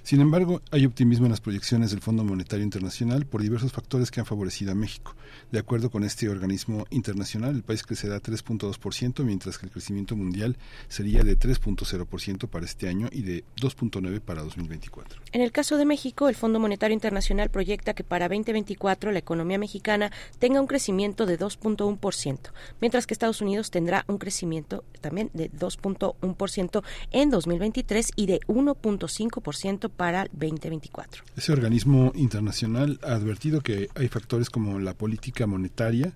Sin 0.03 0.19
embargo, 0.19 0.61
hay 0.71 0.85
optimismo 0.85 1.27
en 1.27 1.31
las 1.31 1.41
proyecciones 1.41 1.91
del 1.91 2.01
Fondo 2.01 2.23
Monetario 2.23 2.63
Internacional 2.63 3.25
por 3.27 3.41
diversos 3.41 3.71
factores 3.71 4.09
que 4.09 4.19
han 4.19 4.25
favorecido 4.25 4.71
a 4.71 4.75
México. 4.75 5.15
De 5.51 5.59
acuerdo 5.59 5.91
con 5.91 6.03
este 6.03 6.27
organismo 6.27 6.85
internacional, 6.89 7.55
el 7.55 7.63
país 7.63 7.83
crecerá 7.83 8.19
3.2%, 8.19 9.23
mientras 9.23 9.59
que 9.59 9.67
el 9.67 9.71
crecimiento 9.71 10.15
mundial 10.15 10.57
sería 10.87 11.23
de 11.23 11.37
3.0% 11.37 12.47
para 12.47 12.65
este 12.65 12.89
año 12.89 13.09
y 13.11 13.21
de 13.21 13.43
2.9% 13.57 14.21
para 14.21 14.41
2024. 14.41 15.21
En 15.33 15.41
el 15.41 15.51
caso 15.51 15.77
de 15.77 15.85
México, 15.85 16.27
el 16.29 16.35
Fondo 16.35 16.59
Monetario 16.59 16.95
Internacional 16.95 17.51
proyecta 17.51 17.93
que 17.93 18.03
para 18.03 18.27
2024 18.27 19.11
la 19.11 19.19
economía 19.19 19.59
mexicana 19.59 20.11
tenga 20.39 20.59
un 20.59 20.67
crecimiento 20.67 21.27
de 21.27 21.37
2.1%, 21.37 22.39
mientras 22.81 23.05
que 23.05 23.13
Estados 23.13 23.41
Unidos 23.41 23.69
tendrá 23.69 24.03
un 24.07 24.17
crecimiento 24.17 24.83
también 24.99 25.29
de 25.33 25.51
2.1% 25.51 26.83
en 27.11 27.29
2023 27.29 28.11
y 28.15 28.25
de 28.25 28.39
1.5% 28.47 29.90
para 29.91 30.23
el 30.23 30.29
2024. 30.31 31.23
Ese 31.35 31.51
organismo 31.51 32.11
internacional 32.15 32.99
ha 33.03 33.13
advertido 33.13 33.61
que 33.61 33.89
hay 33.95 34.07
factores 34.07 34.49
como 34.49 34.79
la 34.79 34.93
política 34.93 35.47
monetaria, 35.47 36.13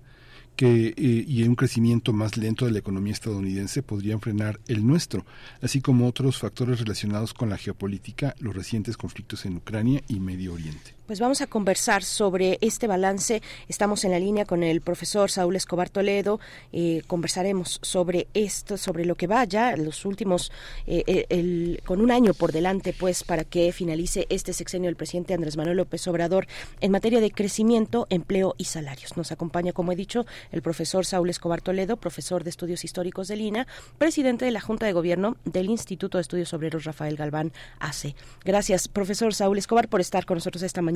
que 0.56 0.94
eh, 0.96 1.24
y 1.28 1.42
un 1.44 1.54
crecimiento 1.54 2.12
más 2.12 2.36
lento 2.36 2.64
de 2.64 2.72
la 2.72 2.78
economía 2.78 3.12
estadounidense 3.12 3.82
podrían 3.82 4.20
frenar 4.20 4.58
el 4.66 4.86
nuestro, 4.86 5.24
así 5.60 5.80
como 5.80 6.08
otros 6.08 6.38
factores 6.38 6.80
relacionados 6.80 7.34
con 7.34 7.50
la 7.50 7.58
geopolítica, 7.58 8.34
los 8.40 8.56
recientes 8.56 8.96
conflictos 8.96 9.44
en 9.44 9.56
Ucrania 9.56 10.02
y 10.08 10.18
Medio 10.18 10.54
Oriente. 10.54 10.95
Pues 11.06 11.20
vamos 11.20 11.40
a 11.40 11.46
conversar 11.46 12.02
sobre 12.02 12.58
este 12.60 12.88
balance. 12.88 13.40
Estamos 13.68 14.04
en 14.04 14.10
la 14.10 14.18
línea 14.18 14.44
con 14.44 14.64
el 14.64 14.80
profesor 14.80 15.30
Saúl 15.30 15.54
Escobar 15.54 15.88
Toledo. 15.88 16.40
Eh, 16.72 17.02
conversaremos 17.06 17.78
sobre 17.80 18.26
esto, 18.34 18.76
sobre 18.76 19.04
lo 19.04 19.14
que 19.14 19.28
vaya, 19.28 19.76
los 19.76 20.04
últimos, 20.04 20.50
eh, 20.84 21.04
eh, 21.06 21.26
el, 21.28 21.80
con 21.86 22.00
un 22.00 22.10
año 22.10 22.34
por 22.34 22.50
delante, 22.50 22.92
pues, 22.92 23.22
para 23.22 23.44
que 23.44 23.70
finalice 23.70 24.26
este 24.30 24.52
sexenio 24.52 24.88
del 24.88 24.96
presidente 24.96 25.32
Andrés 25.32 25.56
Manuel 25.56 25.76
López 25.76 26.08
Obrador 26.08 26.48
en 26.80 26.90
materia 26.90 27.20
de 27.20 27.30
crecimiento, 27.30 28.08
empleo 28.10 28.56
y 28.58 28.64
salarios. 28.64 29.16
Nos 29.16 29.30
acompaña, 29.30 29.72
como 29.72 29.92
he 29.92 29.96
dicho, 29.96 30.26
el 30.50 30.60
profesor 30.60 31.06
Saúl 31.06 31.30
Escobar 31.30 31.60
Toledo, 31.60 31.98
profesor 31.98 32.42
de 32.42 32.50
Estudios 32.50 32.84
Históricos 32.84 33.28
de 33.28 33.36
Lina, 33.36 33.68
presidente 33.98 34.44
de 34.44 34.50
la 34.50 34.60
Junta 34.60 34.86
de 34.86 34.92
Gobierno 34.92 35.36
del 35.44 35.70
Instituto 35.70 36.18
de 36.18 36.22
Estudios 36.22 36.52
Obreros 36.52 36.82
Rafael 36.82 37.14
Galván 37.14 37.52
AC. 37.78 38.16
Gracias, 38.44 38.88
profesor 38.88 39.34
Saúl 39.34 39.58
Escobar, 39.58 39.86
por 39.86 40.00
estar 40.00 40.26
con 40.26 40.38
nosotros 40.38 40.64
esta 40.64 40.82
mañana 40.82 40.95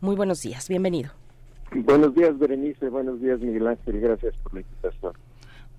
muy 0.00 0.16
buenos 0.16 0.42
días, 0.42 0.68
bienvenido. 0.68 1.10
Buenos 1.74 2.14
días, 2.14 2.38
Berenice. 2.38 2.88
Buenos 2.88 3.20
días, 3.20 3.40
Miguel 3.40 3.66
Ángel. 3.66 4.00
Gracias 4.00 4.34
por 4.42 4.54
la 4.54 4.60
invitación. 4.60 5.12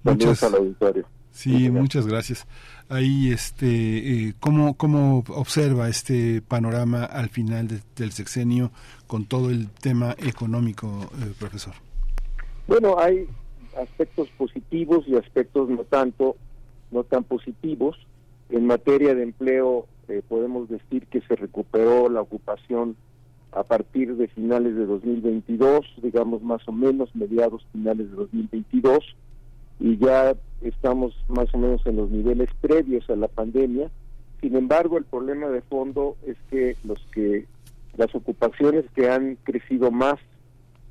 Muchas, 0.03 0.43
al 0.43 0.55
auditorio. 0.55 1.05
Sí, 1.31 1.69
muchas 1.69 2.07
gracias. 2.07 2.47
Ahí, 2.89 3.31
este, 3.31 3.67
eh, 3.67 4.33
¿cómo, 4.39 4.75
¿cómo 4.75 5.23
observa 5.29 5.89
este 5.89 6.41
panorama 6.41 7.03
al 7.05 7.29
final 7.29 7.67
del 7.95 8.11
sexenio 8.11 8.71
con 9.07 9.25
todo 9.25 9.49
el 9.49 9.69
tema 9.69 10.15
económico, 10.17 10.87
eh, 11.21 11.33
profesor? 11.39 11.73
Bueno, 12.67 12.99
hay 12.99 13.27
aspectos 13.81 14.29
positivos 14.37 15.05
y 15.07 15.15
aspectos 15.15 15.69
no 15.69 15.83
tanto, 15.83 16.35
no 16.91 17.03
tan 17.03 17.23
positivos. 17.23 17.97
En 18.49 18.67
materia 18.67 19.15
de 19.15 19.23
empleo, 19.23 19.87
eh, 20.07 20.21
podemos 20.27 20.69
decir 20.69 21.07
que 21.07 21.21
se 21.21 21.35
recuperó 21.35 22.09
la 22.09 22.21
ocupación 22.21 22.95
a 23.56 23.64
partir 23.64 24.15
de 24.18 24.27
finales 24.27 24.76
de 24.76 24.86
2022, 24.86 25.86
digamos 26.03 26.44
más 26.44 26.68
o 26.68 26.73
menos 26.73 27.15
mediados 27.15 27.65
finales 27.72 28.11
de 28.11 28.18
2022, 28.18 29.15
y 29.80 29.98
ya 29.98 30.36
estamos 30.61 31.15
más 31.30 31.53
o 31.53 31.57
menos 31.57 31.86
en 31.86 31.95
los 31.95 32.10
niveles 32.10 32.49
previos 32.60 33.10
a 33.10 33.15
la 33.15 33.30
pandemia. 33.30 33.90
Sin 34.41 34.57
embargo, 34.57 34.98
el 34.98 35.06
problema 35.06 35.48
de 35.48 35.61
fondo 35.61 36.18
es 36.27 36.36
que 36.49 36.76
los 36.84 36.99
que 37.14 37.45
las 37.98 38.14
ocupaciones 38.14 38.84
que 38.94 39.10
han 39.10 39.38
crecido 39.44 39.90
más 39.90 40.19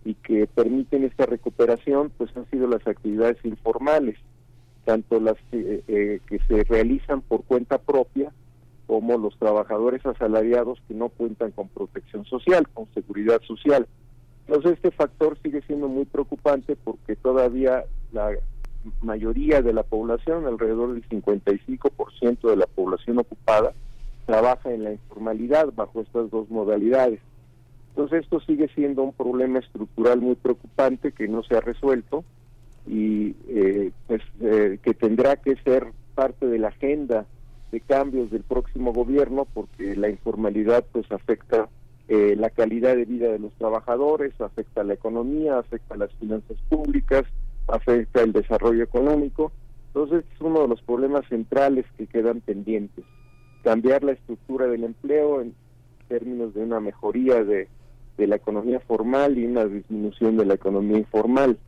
y 0.07 0.15
que 0.15 0.47
permiten 0.47 1.05
esta 1.05 1.27
recuperación, 1.27 2.11
pues 2.17 2.35
han 2.35 2.49
sido 2.51 2.67
las 2.67 2.87
actividades 2.87 3.37
informales, 3.45 4.17
tanto 4.87 5.21
las 5.21 5.37
eh, 5.53 5.83
eh, 5.87 6.21
que 6.27 6.39
se 6.49 6.65
realizan 6.65 7.21
por 7.21 7.45
cuenta 7.45 7.77
propia 7.77 8.33
como 8.87 9.19
los 9.19 9.37
trabajadores 9.39 10.05
asalariados 10.05 10.79
que 10.87 10.95
no 10.95 11.09
cuentan 11.09 11.53
con 11.53 11.69
protección 11.69 12.25
social, 12.25 12.69
con 12.69 12.87
seguridad 12.95 13.41
social. 13.43 13.87
Entonces 14.47 14.73
este 14.73 14.91
factor 14.91 15.39
sigue 15.43 15.63
siendo 15.63 15.89
muy 15.89 16.05
preocupante 16.05 16.77
porque 16.77 17.17
todavía 17.17 17.85
la 18.13 18.31
mayoría 19.01 19.63
de 19.63 19.73
la 19.73 19.83
población, 19.83 20.47
alrededor 20.47 20.93
del 20.93 21.09
55% 21.09 22.51
de 22.51 22.57
la 22.57 22.67
población 22.67 23.19
ocupada, 23.19 23.73
trabaja 24.27 24.73
en 24.73 24.85
la 24.85 24.93
informalidad 24.93 25.73
bajo 25.75 26.01
estas 26.01 26.31
dos 26.31 26.51
modalidades. 26.51 27.21
Entonces 27.91 28.25
esto 28.25 28.41
sigue 28.41 28.69
siendo 28.75 29.03
un 29.03 29.13
problema 29.13 29.61
estructural 29.61 30.21
muy 30.21 30.35
preocupante 30.35 31.13
que 31.13 31.29
no 31.29 31.43
se 31.43 31.57
ha 31.57 31.61
resuelto 31.61 32.25
y 32.87 33.35
eh, 33.49 33.93
pues, 34.07 34.21
eh, 34.41 34.79
que 34.83 34.95
tendrá 34.95 35.37
que 35.37 35.57
ser 35.57 35.93
parte 36.15 36.47
de 36.47 36.59
la 36.59 36.69
agenda 36.69 37.27
de 37.75 37.81
cambios 37.81 38.31
del 38.31 38.45
próximo 38.45 38.93
gobierno 38.93 39.49
porque 39.53 39.97
la 39.97 40.09
informalidad 40.09 40.85
pues 40.93 41.11
afecta 41.11 41.69
eh, 42.07 42.37
la 42.39 42.51
calidad 42.51 42.95
de 42.95 43.05
vida 43.05 43.33
de 43.33 43.41
los 43.41 43.53
trabajadores, 43.55 44.41
afecta 44.41 44.85
la 44.85 44.95
economía, 44.95 45.59
afecta 45.59 45.97
las 45.97 46.13
finanzas 46.13 46.57
públicas, 46.69 47.25
afecta 47.67 48.23
el 48.23 48.33
desarrollo 48.33 48.85
económico. 48.85 49.51
Entonces 49.89 50.25
es 50.33 50.41
uno 50.41 50.63
de 50.63 50.69
los 50.69 50.83
problemas 50.83 51.27
centrales 51.29 51.85
que 51.99 52.07
quedan 52.07 52.41
pendientes. 52.43 53.05
Cambiar 53.65 54.05
la 54.05 54.13
estructura 54.13 54.69
del 54.69 54.85
empleo 54.85 55.41
en 55.41 55.53
términos 56.07 56.55
de 56.55 56.63
una 56.63 56.79
mejoría 56.79 57.43
de, 57.43 57.67
de 58.17 58.27
la 58.29 58.37
economía 58.37 58.79
formal 58.79 59.37
y 59.37 59.47
una 59.47 59.65
disminución 59.65 60.37
de 60.37 60.47
la 60.47 60.55
economía 60.55 60.99
informal. 60.99 61.59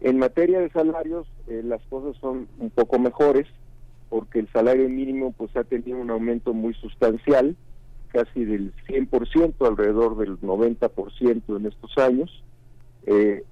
En 0.00 0.16
materia 0.16 0.60
de 0.60 0.70
salarios, 0.70 1.26
eh, 1.48 1.62
las 1.64 1.82
cosas 1.86 2.16
son 2.20 2.46
un 2.60 2.70
poco 2.70 3.00
mejores 3.00 3.48
porque 4.10 4.40
el 4.40 4.48
salario 4.52 4.88
mínimo 4.88 5.32
pues 5.32 5.56
ha 5.56 5.64
tenido 5.64 5.98
un 5.98 6.10
aumento 6.10 6.52
muy 6.52 6.74
sustancial, 6.74 7.56
casi 8.08 8.44
del 8.44 8.74
100%, 8.88 9.54
alrededor 9.66 10.18
del 10.18 10.38
90% 10.40 11.56
en 11.56 11.66
estos 11.66 11.96
años, 11.96 12.42
eh, 13.06 13.44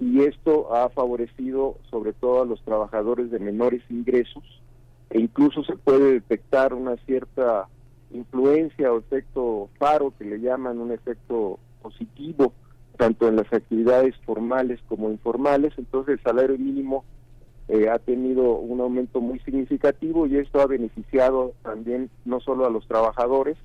y 0.00 0.22
esto 0.22 0.74
ha 0.74 0.88
favorecido 0.88 1.76
sobre 1.90 2.12
todo 2.12 2.42
a 2.42 2.46
los 2.46 2.62
trabajadores 2.62 3.30
de 3.30 3.40
menores 3.40 3.82
ingresos, 3.90 4.44
e 5.10 5.20
incluso 5.20 5.64
se 5.64 5.76
puede 5.76 6.12
detectar 6.12 6.72
una 6.74 6.96
cierta 7.04 7.68
influencia 8.12 8.92
o 8.92 8.98
efecto 8.98 9.68
faro 9.78 10.14
que 10.16 10.24
le 10.24 10.40
llaman 10.40 10.78
un 10.78 10.92
efecto 10.92 11.58
positivo 11.82 12.52
tanto 12.96 13.26
en 13.26 13.34
las 13.36 13.52
actividades 13.52 14.14
formales 14.24 14.80
como 14.88 15.10
informales, 15.10 15.72
entonces 15.76 16.14
el 16.14 16.22
salario 16.22 16.56
mínimo 16.56 17.04
eh, 17.66 17.88
ha 17.88 17.98
tenido 17.98 18.58
un 18.58 18.80
aumento 18.80 19.20
muy 19.22 19.38
significativo 19.40 20.26
y 20.26 20.36
esto 20.36 20.60
ha 20.60 20.66
beneficiado 20.66 21.54
también 21.62 22.10
no 22.26 22.40
solo 22.40 22.66
a 22.66 22.70
los 22.70 22.86
trabajadores, 22.86 23.56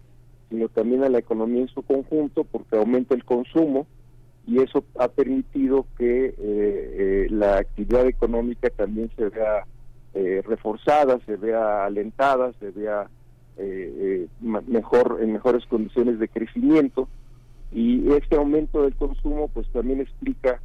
sino 0.49 0.69
también 0.69 1.03
a 1.03 1.09
la 1.09 1.19
economía 1.19 1.61
en 1.61 1.67
su 1.67 1.81
conjunto 1.83 2.45
porque 2.45 2.77
aumenta 2.77 3.13
el 3.13 3.25
consumo 3.25 3.87
y 4.47 4.61
eso 4.61 4.85
ha 4.97 5.09
permitido 5.09 5.85
que 5.97 6.27
eh, 6.27 6.33
eh, 6.37 7.27
la 7.29 7.57
actividad 7.57 8.07
económica 8.07 8.69
también 8.69 9.11
se 9.15 9.29
vea 9.29 9.65
reforzada, 10.43 11.19
se 11.25 11.37
vea 11.37 11.85
alentada, 11.85 12.51
se 12.59 12.71
vea 12.71 13.09
mejor 14.41 15.19
en 15.21 15.31
mejores 15.31 15.65
condiciones 15.67 16.19
de 16.19 16.27
crecimiento. 16.27 17.07
Y 17.71 18.11
este 18.11 18.35
aumento 18.35 18.81
del 18.81 18.95
consumo 18.95 19.47
pues 19.47 19.67
también 19.71 20.01
explica 20.01 20.59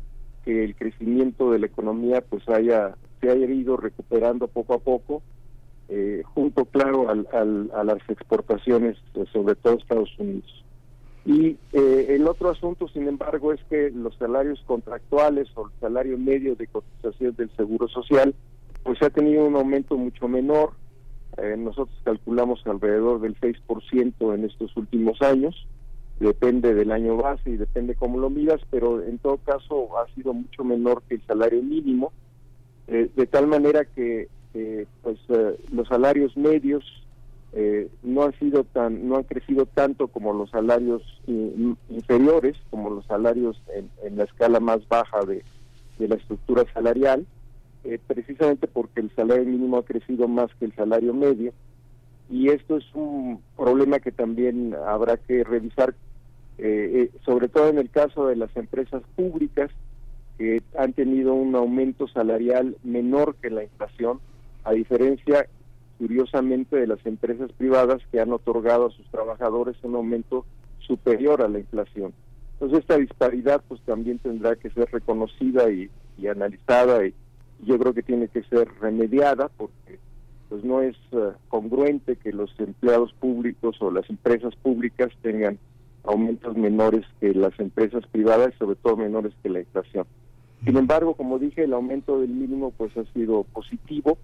que 0.44 0.64
el 0.64 0.76
crecimiento 0.76 1.50
de 1.50 1.58
la 1.58 1.66
economía 1.66 2.20
pues 2.20 2.48
haya 2.48 2.94
se 3.20 3.30
haya 3.30 3.46
ido 3.46 3.76
recuperando 3.76 4.48
poco 4.48 4.74
a 4.74 4.78
poco, 4.78 5.22
eh, 5.88 6.22
junto, 6.34 6.66
claro, 6.66 7.08
al, 7.08 7.70
a 7.74 7.84
las 7.84 7.98
exportaciones, 8.08 8.98
pues, 9.14 9.28
sobre 9.30 9.54
todo 9.54 9.74
Estados 9.74 10.10
Unidos. 10.18 10.64
Y 11.26 11.56
eh, 11.72 12.06
el 12.10 12.26
otro 12.28 12.50
asunto, 12.50 12.86
sin 12.88 13.08
embargo, 13.08 13.52
es 13.52 13.60
que 13.70 13.90
los 13.90 14.14
salarios 14.16 14.62
contractuales 14.66 15.48
o 15.54 15.66
el 15.66 15.72
salario 15.80 16.18
medio 16.18 16.54
de 16.54 16.66
cotización 16.66 17.34
del 17.36 17.50
Seguro 17.56 17.88
Social, 17.88 18.34
pues 18.82 19.02
ha 19.02 19.08
tenido 19.08 19.46
un 19.46 19.56
aumento 19.56 19.96
mucho 19.96 20.28
menor. 20.28 20.72
Eh, 21.38 21.56
nosotros 21.56 21.98
calculamos 22.04 22.60
alrededor 22.66 23.20
del 23.20 23.40
6% 23.40 24.34
en 24.34 24.44
estos 24.44 24.76
últimos 24.76 25.20
años. 25.22 25.66
Depende 26.19 26.74
del 26.74 26.93
año 26.93 27.16
base 27.16 27.51
y 27.51 27.57
depende 27.57 27.97
cómo 27.97 28.19
lo 28.19 28.31
miras, 28.31 28.61
pero 28.70 29.03
en 29.03 29.19
todo 29.19 29.39
caso 29.39 29.99
ha 29.99 30.07
sido 30.15 30.32
mucho 30.32 30.62
menor 30.65 31.03
que 31.09 31.16
el 31.16 31.23
salario 31.27 31.62
mínimo 31.62 32.12
de 32.86 33.27
tal 33.27 33.47
manera 33.47 33.85
que 33.86 34.28
eh, 34.53 34.86
pues 35.03 35.19
eh, 35.28 35.57
los 35.73 35.89
salarios 35.89 36.36
medios 36.36 36.85
eh, 37.53 37.89
no 38.03 38.24
han 38.24 38.39
sido 38.39 38.65
tan 38.65 39.09
no 39.09 39.16
han 39.16 39.24
crecido 39.24 39.66
tanto 39.66 40.09
como 40.09 40.32
los 40.32 40.51
salarios 40.51 41.03
in- 41.27 41.78
inferiores 41.89 42.57
como 42.70 42.91
los 42.91 43.07
salarios 43.07 43.57
en, 43.74 43.91
en 44.03 44.16
la 44.16 44.24
escala 44.24 44.61
más 44.61 44.86
baja 44.89 45.24
de, 45.24 45.43
de 45.99 46.09
la 46.09 46.16
estructura 46.16 46.65
salarial 46.74 47.27
eh, 47.85 47.99
precisamente 48.07 48.66
porque 48.69 49.01
el 49.01 49.11
salario 49.15 49.45
mínimo 49.45 49.78
ha 49.78 49.85
crecido 49.85 50.28
más 50.28 50.51
que 50.59 50.66
el 50.66 50.74
salario 50.74 51.15
medio 51.15 51.53
y 52.30 52.48
esto 52.48 52.76
es 52.76 52.84
un 52.94 53.40
problema 53.56 54.01
que 54.01 54.12
también 54.12 54.74
habrá 54.86 55.16
que 55.16 55.44
revisar 55.44 55.94
eh, 56.56 57.10
eh, 57.12 57.18
sobre 57.24 57.48
todo 57.48 57.68
en 57.68 57.78
el 57.78 57.90
caso 57.90 58.26
de 58.26 58.36
las 58.36 58.55
empresas 58.56 59.02
públicas 59.16 59.70
que 60.38 60.62
han 60.78 60.92
tenido 60.92 61.34
un 61.34 61.55
aumento 61.56 62.06
salarial 62.09 62.76
menor 62.84 63.34
que 63.36 63.51
la 63.51 63.64
inflación, 63.64 64.20
a 64.62 64.72
diferencia, 64.72 65.48
curiosamente, 65.98 66.76
de 66.76 66.86
las 66.86 67.05
empresas 67.06 67.51
privadas 67.52 68.02
que 68.10 68.20
han 68.20 68.32
otorgado 68.32 68.86
a 68.86 68.90
sus 68.90 69.06
trabajadores 69.10 69.76
un 69.82 69.96
aumento 69.96 70.44
superior 70.78 71.42
a 71.42 71.48
la 71.48 71.59
inflación. 71.59 72.12
Entonces, 72.55 72.80
esta 72.80 72.98
disparidad 72.98 73.62
pues 73.66 73.80
también 73.82 74.18
tendrá 74.18 74.55
que 74.56 74.70
ser 74.70 74.88
reconocida 74.92 75.70
y, 75.70 75.90
y 76.18 76.28
analizada 76.28 77.05
y 77.05 77.14
yo 77.64 77.78
creo 77.78 77.94
que 77.94 78.02
tiene 78.02 78.28
que 78.28 78.42
ser 78.44 78.68
remediada 78.80 79.48
porque 79.56 79.98
pues 80.55 80.62
no 80.62 80.82
es 80.82 80.94
eh, 81.10 81.32
congruente 81.48 82.14
que 82.14 82.32
los 82.32 82.48
empleados 82.60 83.12
públicos 83.14 83.76
o 83.81 83.90
las 83.90 84.09
empresas 84.09 84.55
públicas 84.55 85.10
tengan 85.20 85.59
aumentos 86.05 86.56
menores 86.56 87.05
que 87.18 87.35
las 87.35 87.59
empresas 87.59 88.06
privadas 88.06 88.55
sobre 88.56 88.76
todo 88.76 88.97
menores 88.97 89.32
que 89.43 89.48
la 89.48 89.59
inflación. 89.59 90.06
Sin 90.64 90.76
embargo, 90.76 91.14
como 91.14 91.40
dije, 91.40 91.64
el 91.64 91.72
aumento 91.72 92.20
del 92.20 92.31
mínimo 92.31 92.70
pues 92.70 92.97
ha 92.97 93.05
sido 93.14 93.43
positivo 93.52 94.16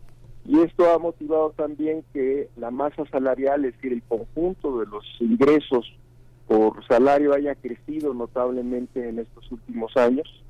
y 0.47 0.61
esto 0.61 0.89
ha 0.95 1.01
motivado 1.01 1.51
también 1.57 2.05
que 2.13 2.49
la 2.57 2.71
masa 2.71 3.05
salarial, 3.11 3.65
es 3.65 3.75
decir, 3.75 3.93
el 3.93 4.03
conjunto 4.05 4.79
de 4.79 4.87
los 4.87 5.05
ingresos 5.19 5.93
por 6.47 6.87
salario 6.87 7.35
haya 7.35 7.57
crecido 7.57 8.15
notablemente 8.15 9.09
en 9.09 9.19
estos 9.19 9.51
últimos 9.51 9.97
años, 9.97 10.45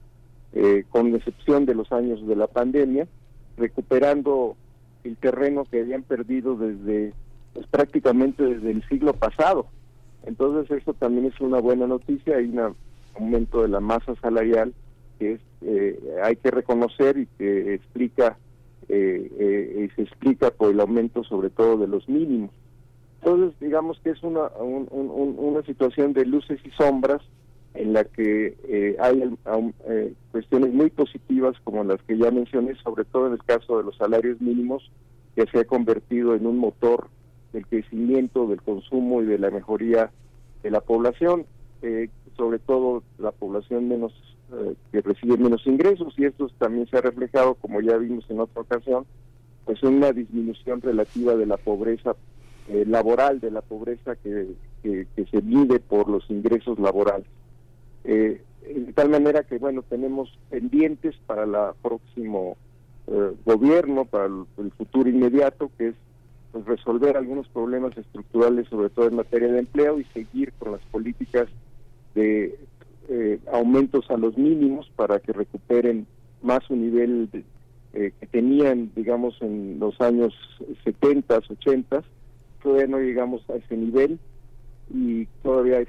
eh, 0.53 0.85
con 0.91 1.15
excepción 1.15 1.65
de 1.65 1.75
los 1.75 1.91
años 1.91 2.27
de 2.27 2.37
la 2.37 2.49
pandemia, 2.49 3.09
recuperando 3.57 4.57
el 5.05 5.17
terreno 5.17 5.65
que 5.71 5.81
habían 5.81 6.03
perdido 6.03 6.57
desde 6.57 7.15
pues, 7.53 7.67
prácticamente 7.69 8.43
desde 8.45 8.71
el 8.71 8.83
siglo 8.89 9.13
pasado. 9.15 9.69
Entonces 10.25 10.71
esto 10.77 10.95
también 10.95 11.27
es 11.27 11.41
una 11.41 11.61
buena 11.61 11.87
noticia, 11.87 12.37
hay 12.37 12.47
un 12.47 12.77
aumento 13.15 13.63
de 13.63 13.69
la 13.69 13.81
masa 13.81 14.15
salarial 14.21 14.75
que 15.19 15.33
es, 15.33 15.41
eh, 15.63 15.99
hay 16.23 16.37
que 16.37 16.51
reconocer 16.51 17.19
y 17.19 17.27
que 17.39 17.75
explica 17.75 18.39
eh, 18.89 19.31
eh, 19.39 19.87
y 19.87 19.95
se 19.95 20.03
explica 20.03 20.51
por 20.51 20.71
el 20.71 20.81
aumento 20.81 21.23
sobre 21.25 21.51
todo 21.51 21.77
de 21.79 21.87
los 21.87 22.09
mínimos. 22.09 22.51
Entonces 23.23 23.59
digamos 23.61 23.99
que 24.03 24.11
es 24.11 24.23
una, 24.23 24.49
un- 24.59 24.89
un- 24.91 25.11
un- 25.11 25.37
una 25.39 25.63
situación 25.63 26.13
de 26.13 26.25
luces 26.27 26.59
y 26.65 26.71
sombras 26.71 27.23
en 27.75 27.93
la 27.93 28.05
que 28.05 28.57
eh, 28.65 28.97
hay 29.01 29.23
aum- 29.45 29.73
eh, 29.89 30.13
cuestiones 30.33 30.73
muy 30.73 30.91
positivas 30.91 31.57
como 31.65 31.85
las 31.85 32.03
que 32.03 32.19
ya 32.19 32.31
mencioné, 32.31 32.75
sobre 32.83 33.05
todo 33.05 33.29
en 33.29 33.35
el 33.35 33.45
caso 33.45 33.79
de 33.79 33.85
los 33.85 33.97
salarios 33.97 34.41
mínimos, 34.41 34.91
que 35.37 35.47
se 35.47 35.61
ha 35.61 35.65
convertido 35.65 36.35
en 36.35 36.47
un 36.47 36.59
motor 36.59 37.09
del 37.53 37.67
crecimiento, 37.67 38.47
del 38.47 38.61
consumo 38.63 39.23
y 39.23 39.27
de 39.27 39.39
la 39.39 39.51
mejoría 39.51 40.11
de 40.63 40.71
la 40.71 40.81
población, 40.81 41.47
eh, 41.83 42.09
sobre 42.37 42.59
todo 42.59 43.03
la 43.19 43.31
población 43.31 43.89
menos 43.89 44.13
eh, 44.53 44.75
que 44.91 45.01
recibe 45.01 45.37
menos 45.37 45.65
ingresos 45.67 46.13
y 46.17 46.25
esto 46.25 46.49
también 46.59 46.89
se 46.89 46.97
ha 46.97 47.01
reflejado, 47.01 47.55
como 47.55 47.81
ya 47.81 47.97
vimos 47.97 48.25
en 48.29 48.41
otra 48.41 48.63
ocasión, 48.63 49.07
pues 49.65 49.83
en 49.83 49.95
una 49.95 50.13
disminución 50.13 50.81
relativa 50.81 51.37
de 51.37 51.47
la 51.47 51.57
pobreza 51.57 52.17
eh, 52.69 52.85
laboral, 52.87 53.39
de 53.41 53.51
la 53.53 53.61
pobreza 53.63 54.17
que, 54.17 54.49
que, 54.83 55.07
que 55.15 55.25
se 55.27 55.41
mide 55.43 55.79
por 55.79 56.09
los 56.09 56.29
ingresos 56.31 56.79
laborales. 56.79 57.27
Eh, 58.05 58.43
de 58.63 58.93
tal 58.93 59.09
manera 59.09 59.43
que, 59.43 59.59
bueno, 59.59 59.83
tenemos 59.83 60.39
pendientes 60.49 61.17
para 61.27 61.45
el 61.45 61.75
próximo 61.83 62.57
eh, 63.07 63.33
gobierno, 63.45 64.05
para 64.05 64.27
el, 64.27 64.71
futuro 64.77 65.09
inmediato, 65.09 65.71
que 65.77 65.89
es 65.89 65.95
pues, 66.53 66.65
resolver 66.67 67.17
algunos 67.17 67.49
problemas 67.49 67.97
estructurales, 67.97 68.69
sobre 68.69 68.91
todo 68.91 69.09
en 69.09 69.17
materia 69.17 69.49
de 69.49 69.61
empleo, 69.61 69.99
y 69.99 70.05
seguir 70.05 70.53
con 70.59 70.73
las 70.73 70.83
políticas 70.93 71.49
de 72.15 72.59
eh, 73.09 73.41
aumentos 73.53 74.09
a 74.11 74.17
los 74.17 74.37
mínimos 74.37 74.91
para 74.95 75.19
que 75.19 75.33
recuperen 75.33 76.07
más 76.43 76.69
un 76.71 76.83
nivel 76.83 77.29
eh, 77.93 78.13
que 78.21 78.27
tenían, 78.27 78.93
digamos, 78.95 79.41
en 79.43 79.79
los 79.81 80.01
años 80.01 80.33
70, 80.85 81.39
80. 81.39 82.05
Todavía 82.63 82.87
no 82.87 82.99
llegamos 82.99 83.49
a 83.51 83.57
ese 83.57 83.77
nivel 83.77 84.19
y 84.95 85.27
todavía 85.43 85.81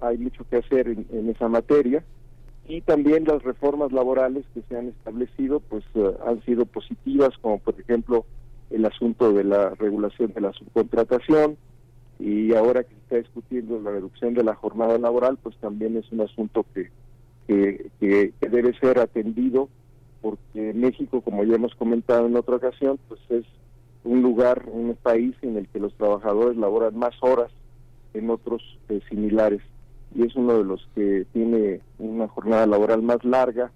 hay, 0.00 0.18
mucho 0.18 0.44
que 0.44 0.56
hacer 0.58 0.88
en, 0.88 1.06
en 1.10 1.30
esa 1.30 1.48
materia. 1.48 2.04
Y 2.64 2.80
también 2.82 3.24
las 3.24 3.42
reformas 3.42 3.92
laborales 3.92 4.46
que 4.54 4.62
se 4.62 4.76
han 4.76 4.88
establecido, 4.88 5.60
pues 5.60 5.84
eh, 5.94 6.16
han 6.26 6.42
sido 6.44 6.66
positivas, 6.66 7.30
como 7.40 7.58
por 7.58 7.78
ejemplo 7.78 8.26
el 8.70 8.84
asunto 8.86 9.32
de 9.32 9.44
la 9.44 9.70
regulación 9.74 10.32
de 10.32 10.40
la 10.40 10.52
subcontratación, 10.52 11.58
y 12.18 12.54
ahora 12.54 12.84
que 12.84 12.94
se 12.94 13.00
está 13.00 13.16
discutiendo 13.16 13.80
la 13.80 13.90
reducción 13.90 14.34
de 14.34 14.44
la 14.44 14.54
jornada 14.54 14.98
laboral, 14.98 15.38
pues 15.42 15.56
también 15.58 15.96
es 15.96 16.10
un 16.12 16.20
asunto 16.22 16.64
que, 16.74 16.90
que, 17.46 17.90
que- 18.00 18.32
que 18.40 18.48
debe 18.48 18.72
ser 18.78 18.98
atendido, 18.98 19.70
porque 20.20 20.72
México, 20.74 21.20
como 21.22 21.44
ya 21.44 21.56
hemos 21.56 21.74
comentado 21.74 22.26
en 22.26 22.36
otra 22.36 22.56
ocasión, 22.56 22.98
pues 23.08 23.20
es 23.28 23.44
un 24.04 24.22
lugar, 24.22 24.68
un 24.70 24.96
país 24.96 25.34
en 25.42 25.56
el 25.56 25.68
que 25.68 25.80
los 25.80 25.94
trabajadores 25.96 26.56
laboran 26.56 26.96
más 26.96 27.14
horas 27.20 27.50
en 28.14 28.30
otros 28.30 28.62
eh, 28.88 29.00
similares, 29.08 29.62
y 30.14 30.24
es 30.24 30.34
uno 30.36 30.58
de 30.58 30.64
los 30.64 30.88
que 30.94 31.26
tiene 31.32 31.80
una 31.98 32.28
jornada 32.28 32.66
laboral 32.66 33.02
más 33.02 33.24
larga 33.24 33.70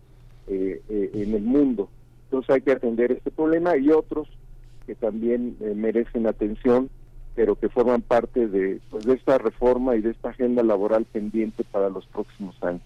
eh, 0.46 0.80
eh, 0.88 1.10
en 1.14 1.34
el 1.34 1.42
mundo. 1.42 1.88
Entonces 2.24 2.50
hay 2.54 2.60
que 2.60 2.72
atender 2.72 3.12
este 3.12 3.30
problema 3.30 3.76
y 3.76 3.90
otros 3.90 4.28
que 4.86 4.94
también 4.94 5.56
eh, 5.60 5.74
merecen 5.74 6.26
atención, 6.26 6.88
pero 7.34 7.56
que 7.56 7.68
forman 7.68 8.02
parte 8.02 8.46
de, 8.46 8.80
pues, 8.90 9.04
de 9.04 9.14
esta 9.14 9.38
reforma 9.38 9.96
y 9.96 10.00
de 10.00 10.10
esta 10.10 10.30
agenda 10.30 10.62
laboral 10.62 11.04
pendiente 11.04 11.64
para 11.64 11.90
los 11.90 12.06
próximos 12.06 12.56
años. 12.62 12.82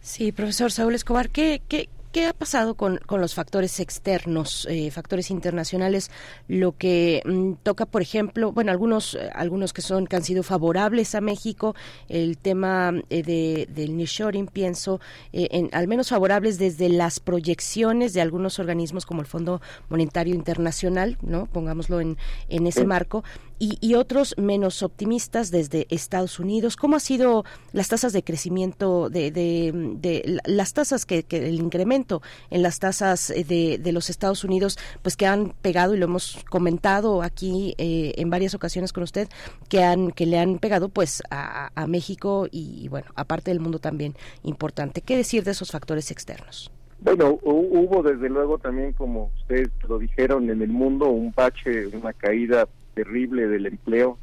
Sí, 0.00 0.32
profesor 0.32 0.70
Saúl 0.70 0.94
Escobar, 0.94 1.30
¿qué, 1.30 1.62
qué, 1.68 1.88
qué 2.16 2.24
ha 2.24 2.32
pasado 2.32 2.76
con, 2.76 2.96
con 3.04 3.20
los 3.20 3.34
factores 3.34 3.78
externos, 3.78 4.66
eh, 4.70 4.90
factores 4.90 5.30
internacionales? 5.30 6.10
Lo 6.48 6.72
que 6.74 7.20
mm, 7.26 7.62
toca, 7.62 7.84
por 7.84 8.00
ejemplo, 8.00 8.52
bueno, 8.52 8.72
algunos, 8.72 9.16
eh, 9.16 9.28
algunos 9.34 9.74
que 9.74 9.82
son 9.82 10.06
que 10.06 10.16
han 10.16 10.24
sido 10.24 10.42
favorables 10.42 11.14
a 11.14 11.20
México, 11.20 11.74
el 12.08 12.38
tema 12.38 12.94
eh, 13.10 13.22
de, 13.22 13.68
del 13.70 13.98
nearshoring, 13.98 14.46
pienso, 14.46 14.98
eh, 15.34 15.48
en, 15.50 15.68
al 15.72 15.88
menos 15.88 16.08
favorables 16.08 16.58
desde 16.58 16.88
las 16.88 17.20
proyecciones 17.20 18.14
de 18.14 18.22
algunos 18.22 18.58
organismos 18.60 19.04
como 19.04 19.20
el 19.20 19.26
Fondo 19.26 19.60
Monetario 19.90 20.34
Internacional, 20.34 21.18
no, 21.20 21.44
pongámoslo 21.44 22.00
en, 22.00 22.16
en 22.48 22.66
ese 22.66 22.86
marco, 22.86 23.24
y, 23.58 23.76
y 23.80 23.94
otros 23.94 24.34
menos 24.38 24.82
optimistas 24.82 25.50
desde 25.50 25.86
Estados 25.90 26.38
Unidos. 26.38 26.76
¿Cómo 26.76 26.96
ha 26.96 27.00
sido 27.00 27.44
las 27.72 27.88
tasas 27.88 28.12
de 28.14 28.22
crecimiento 28.22 29.10
de, 29.10 29.30
de, 29.30 29.72
de 29.98 30.22
la- 30.26 30.42
las 30.46 30.72
tasas 30.72 31.04
que, 31.04 31.22
que 31.22 31.46
el 31.48 31.56
incremento 31.56 32.05
en 32.50 32.62
las 32.62 32.78
tasas 32.78 33.30
eh, 33.30 33.44
de, 33.44 33.78
de 33.78 33.92
los 33.92 34.10
Estados 34.10 34.44
Unidos, 34.44 34.78
pues 35.02 35.16
que 35.16 35.26
han 35.26 35.52
pegado 35.62 35.94
y 35.94 35.98
lo 35.98 36.04
hemos 36.06 36.38
comentado 36.48 37.22
aquí 37.22 37.74
eh, 37.78 38.12
en 38.16 38.30
varias 38.30 38.54
ocasiones 38.54 38.92
con 38.92 39.02
usted, 39.02 39.28
que 39.68 39.82
han 39.82 40.10
que 40.12 40.26
le 40.26 40.38
han 40.38 40.58
pegado 40.58 40.88
pues 40.88 41.22
a, 41.30 41.70
México 41.86 42.46
y, 42.50 42.84
y, 42.84 42.88
bueno 42.88 43.06
aparte 43.14 43.50
del 43.50 43.60
mundo 43.60 43.78
también 43.78 44.14
importante. 44.42 45.00
¿Qué 45.02 45.16
decir 45.16 45.44
de 45.44 45.50
esos 45.52 45.70
factores 45.70 46.10
externos? 46.10 46.70
Bueno, 47.00 47.38
hu- 47.42 47.68
hubo 47.70 48.02
desde 48.02 48.28
luego 48.28 48.58
también, 48.58 48.92
como 48.94 49.30
ustedes 49.36 49.68
lo 49.88 49.98
dijeron, 49.98 50.48
en 50.50 50.62
el 50.62 50.70
mundo 50.70 51.08
un 51.08 51.32
bache, 51.36 51.86
una 51.88 52.12
caída 52.12 52.66
terrible 52.94 53.46
del 53.46 53.66
empleo 53.66 54.18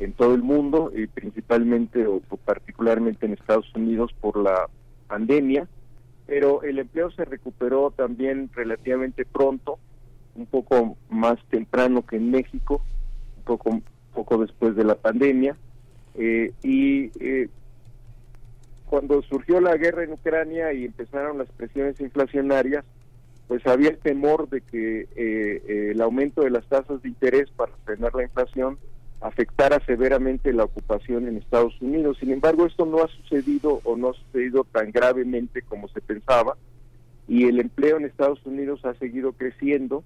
en 0.00 0.12
todo 0.12 0.34
el 0.34 0.42
mundo 0.42 0.92
y 0.94 1.06
principalmente 1.06 2.06
o 2.06 2.20
particularmente 2.44 3.26
en 3.26 3.32
Estados 3.32 3.66
Unidos 3.74 4.12
por 4.20 4.36
la 4.36 4.68
pandemia, 5.06 5.66
pero 6.28 6.62
el 6.62 6.78
empleo 6.78 7.10
se 7.10 7.24
recuperó 7.24 7.90
también 7.90 8.50
relativamente 8.54 9.24
pronto, 9.24 9.78
un 10.34 10.44
poco 10.44 10.98
más 11.08 11.42
temprano 11.48 12.04
que 12.04 12.16
en 12.16 12.30
México, 12.30 12.84
un 13.38 13.42
poco, 13.44 13.80
poco 14.14 14.36
después 14.36 14.76
de 14.76 14.84
la 14.84 14.94
pandemia, 14.94 15.56
eh, 16.16 16.52
y 16.62 17.10
eh, 17.18 17.48
cuando 18.84 19.22
surgió 19.22 19.58
la 19.60 19.78
guerra 19.78 20.04
en 20.04 20.12
Ucrania 20.12 20.74
y 20.74 20.84
empezaron 20.84 21.38
las 21.38 21.48
presiones 21.48 21.98
inflacionarias, 21.98 22.84
pues 23.46 23.66
había 23.66 23.88
el 23.88 23.96
temor 23.96 24.50
de 24.50 24.60
que 24.60 25.00
eh, 25.00 25.08
eh, 25.16 25.88
el 25.92 26.00
aumento 26.02 26.42
de 26.42 26.50
las 26.50 26.66
tasas 26.66 27.00
de 27.00 27.08
interés 27.08 27.50
para 27.52 27.72
frenar 27.86 28.14
la 28.14 28.24
inflación 28.24 28.78
afectara 29.20 29.84
severamente 29.84 30.52
la 30.52 30.64
ocupación 30.64 31.26
en 31.26 31.36
Estados 31.38 31.80
Unidos. 31.80 32.18
Sin 32.20 32.30
embargo, 32.30 32.66
esto 32.66 32.86
no 32.86 33.02
ha 33.02 33.08
sucedido 33.08 33.80
o 33.84 33.96
no 33.96 34.10
ha 34.10 34.14
sucedido 34.14 34.64
tan 34.64 34.92
gravemente 34.92 35.62
como 35.62 35.88
se 35.88 36.00
pensaba. 36.00 36.56
y 37.26 37.44
el 37.44 37.60
empleo 37.60 37.98
en 37.98 38.06
Estados 38.06 38.40
Unidos 38.46 38.82
ha 38.86 38.94
seguido 38.94 39.32
creciendo 39.32 40.02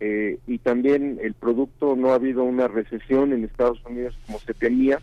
eh, 0.00 0.38
y 0.46 0.58
también 0.58 1.20
el 1.22 1.34
producto 1.34 1.94
no 1.94 2.10
ha 2.10 2.14
habido 2.14 2.42
una 2.42 2.66
recesión 2.66 3.32
en 3.32 3.44
Estados 3.44 3.84
Unidos 3.84 4.18
como 4.26 4.40
se 4.40 4.54
temía 4.54 4.98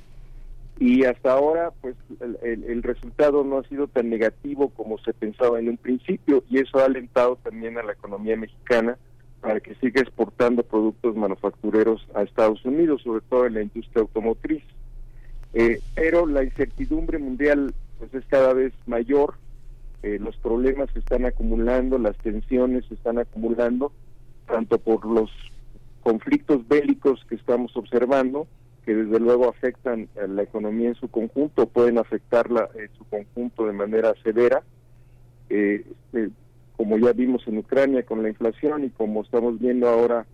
y 0.79 1.05
hasta 1.05 1.31
ahora 1.31 1.71
pues 1.81 1.95
el, 2.43 2.83
resultado 2.83 3.43
no 3.43 3.59
ha 3.59 3.63
sido 3.63 3.87
tan 3.87 4.09
negativo 4.09 4.69
como 4.69 4.97
se 4.99 5.13
pensaba 5.13 5.59
en 5.59 5.69
un 5.69 5.77
principio 5.77 6.43
y 6.49 6.59
eso 6.59 6.79
ha 6.79 6.85
alentado 6.85 7.37
también 7.37 7.77
a 7.77 7.83
la 7.83 7.93
economía 7.93 8.35
mexicana 8.35 8.97
para 9.41 9.59
que 9.59 9.75
siga 9.75 10.01
exportando 10.01 10.63
productos 10.63 11.15
manufactureros 11.15 12.07
a 12.13 12.23
Estados 12.23 12.63
Unidos, 12.65 13.01
sobre 13.03 13.21
todo 13.21 13.45
en 13.45 13.53
la 13.53 13.61
industria 13.61 14.01
automotriz. 14.01 14.63
Eh, 15.53 15.79
pero 15.95 16.25
la 16.25 16.43
incertidumbre 16.43 17.17
mundial 17.17 17.73
pues 17.99 18.13
es 18.13 18.25
cada 18.25 18.53
vez 18.53 18.73
mayor, 18.85 19.35
eh, 20.03 20.19
los 20.19 20.37
problemas 20.37 20.89
se 20.93 20.99
están 20.99 21.25
acumulando, 21.25 21.97
las 21.97 22.17
tensiones 22.17 22.85
se 22.85 22.93
están 22.93 23.17
acumulando, 23.17 23.91
tanto 24.45 24.77
por 24.77 25.05
los 25.05 25.31
conflictos 26.01 26.67
bélicos 26.67 27.25
que 27.27 27.35
estamos 27.35 27.75
observando, 27.75 28.47
que 28.85 28.95
desde 28.95 29.19
luego 29.19 29.49
afectan 29.49 30.07
a 30.21 30.27
la 30.27 30.43
economía 30.43 30.89
en 30.89 30.95
su 30.95 31.09
conjunto, 31.09 31.67
pueden 31.67 31.97
afectarla 31.97 32.69
en 32.75 32.89
su 32.97 33.03
conjunto 33.05 33.65
de 33.65 33.73
manera 33.73 34.13
severa, 34.23 34.63
eh, 35.49 35.83
este, 36.13 36.29
como 36.77 36.97
ya 36.99 37.11
vimos 37.11 37.45
en 37.47 37.57
Ucrania 37.57 38.03
con 38.03 38.21
la 38.21 38.29
inflación 38.29 38.83
y 38.85 38.89
como 38.91 39.23
estamos 39.23 39.59
viendo 39.59 39.89
ahora 39.89 40.25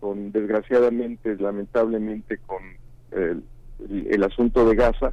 con 0.00 0.32
desgraciadamente, 0.32 1.36
lamentablemente 1.36 2.38
con 2.38 2.60
el, 3.12 4.24
asunto 4.24 4.68
de 4.68 4.74
Gaza, 4.74 5.12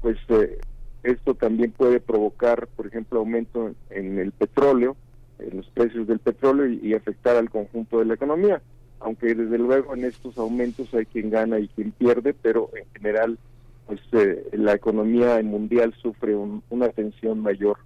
pues 0.00 0.16
eh, 0.28 0.58
esto 1.02 1.34
también 1.34 1.72
puede 1.72 1.98
provocar, 1.98 2.68
por 2.68 2.86
ejemplo, 2.86 3.18
aumento 3.18 3.72
en 3.90 4.18
el 4.18 4.30
petróleo, 4.30 4.96
en 5.40 5.58
los 5.58 5.66
precios 5.70 6.06
del 6.06 6.20
petróleo 6.20 6.66
y, 6.68 6.94
afectar 6.94 7.36
al 7.36 7.50
conjunto 7.50 7.98
de 7.98 8.04
la 8.04 8.14
economía. 8.14 8.62
Aunque 9.00 9.34
desde 9.34 9.58
luego 9.58 9.94
en 9.94 10.04
estos 10.04 10.38
aumentos 10.38 10.92
hay 10.94 11.06
quien 11.06 11.30
gana 11.30 11.58
y 11.58 11.68
quien 11.68 11.90
pierde, 11.92 12.32
pero 12.32 12.70
en 12.76 12.84
general 12.94 13.38
pues 13.86 14.00
eh, 14.12 14.46
la 14.52 14.74
economía 14.74 15.40
mundial 15.42 15.94
sufre 16.00 16.36
una 16.36 16.88
tensión 16.90 17.40
mayor 17.40 17.78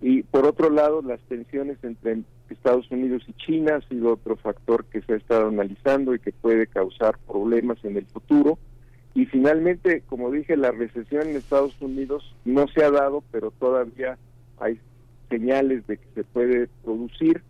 y 0.00 0.22
por 0.22 0.46
otro 0.46 0.70
lado, 0.70 1.02
las 1.02 1.20
tensiones 1.22 1.78
entre 1.82 2.22
Estados 2.48 2.90
Unidos 2.90 3.22
y 3.28 3.34
China 3.34 3.76
ha 3.76 3.88
sido 3.88 4.14
otro 4.14 4.36
factor 4.36 4.84
que 4.86 5.02
se 5.02 5.12
ha 5.12 5.16
estado 5.16 5.48
analizando 5.48 6.14
y 6.14 6.18
que 6.18 6.32
puede 6.32 6.66
causar 6.66 7.18
problemas 7.26 7.84
en 7.84 7.96
el 7.98 8.06
futuro. 8.06 8.58
Y 9.14 9.26
finalmente, 9.26 10.02
como 10.08 10.30
dije, 10.30 10.56
la 10.56 10.70
recesión 10.70 11.28
en 11.28 11.36
Estados 11.36 11.80
Unidos 11.80 12.34
no 12.44 12.66
se 12.68 12.82
ha 12.82 12.90
dado, 12.90 13.22
pero 13.30 13.50
todavía 13.50 14.16
hay 14.58 14.80
señales 15.28 15.86
de 15.86 15.98
que 15.98 16.06
se 16.14 16.24
puede 16.24 16.68
producir 16.82 17.42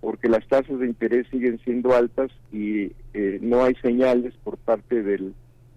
porque 0.00 0.28
las 0.28 0.46
tasas 0.46 0.78
de 0.78 0.86
interés 0.86 1.26
siguen 1.30 1.58
siendo 1.64 1.94
altas 1.94 2.30
y 2.52 2.92
eh, 3.14 3.38
no 3.40 3.64
hay 3.64 3.74
señales 3.76 4.34
por 4.44 4.56
parte 4.58 5.02
del, 5.02 5.34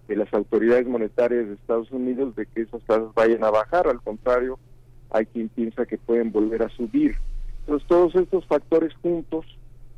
de 0.07 0.15
las 0.15 0.31
autoridades 0.33 0.87
monetarias 0.87 1.47
de 1.47 1.55
Estados 1.55 1.89
Unidos 1.91 2.35
de 2.35 2.45
que 2.45 2.61
esas 2.61 2.81
tasas 2.83 3.13
vayan 3.15 3.43
a 3.43 3.49
bajar. 3.49 3.87
Al 3.87 4.01
contrario, 4.01 4.59
hay 5.11 5.25
quien 5.25 5.49
piensa 5.49 5.85
que 5.85 5.97
pueden 5.97 6.31
volver 6.31 6.63
a 6.63 6.69
subir. 6.69 7.15
Entonces 7.61 7.87
todos 7.87 8.15
estos 8.15 8.45
factores 8.45 8.93
juntos 9.01 9.45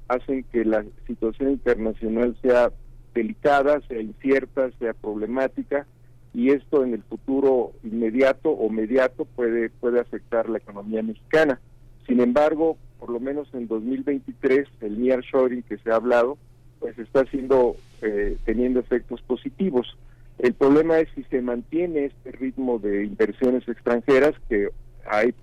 hacen 0.07 0.43
que 0.51 0.65
la 0.65 0.83
situación 1.07 1.51
internacional 1.51 2.35
sea 2.41 2.71
delicada, 3.13 3.81
sea 3.87 4.01
incierta, 4.01 4.69
sea 4.79 4.93
problemática 4.93 5.85
y 6.33 6.51
esto 6.51 6.83
en 6.83 6.93
el 6.93 7.03
futuro 7.03 7.73
inmediato 7.83 8.49
o 8.49 8.69
mediato 8.69 9.25
puede 9.25 9.69
puede 9.69 9.99
afectar 9.99 10.49
la 10.49 10.57
economía 10.57 11.03
mexicana. 11.03 11.59
Sin 12.07 12.19
embargo, 12.19 12.77
por 12.99 13.09
lo 13.09 13.19
menos 13.19 13.49
en 13.53 13.67
2023 13.67 14.67
el 14.81 15.01
nearshoring 15.01 15.63
que 15.63 15.77
se 15.77 15.91
ha 15.91 15.95
hablado 15.95 16.37
pues 16.79 16.97
está 16.97 17.25
siendo 17.25 17.75
eh, 18.01 18.37
teniendo 18.45 18.79
efectos 18.79 19.21
positivos. 19.21 19.97
El 20.39 20.53
problema 20.53 20.99
es 20.99 21.07
si 21.15 21.23
se 21.25 21.41
mantiene 21.41 22.05
este 22.05 22.31
ritmo 22.31 22.79
de 22.79 23.05
inversiones 23.05 23.67
extranjeras 23.67 24.33
que 24.49 24.69
hay 25.07 25.33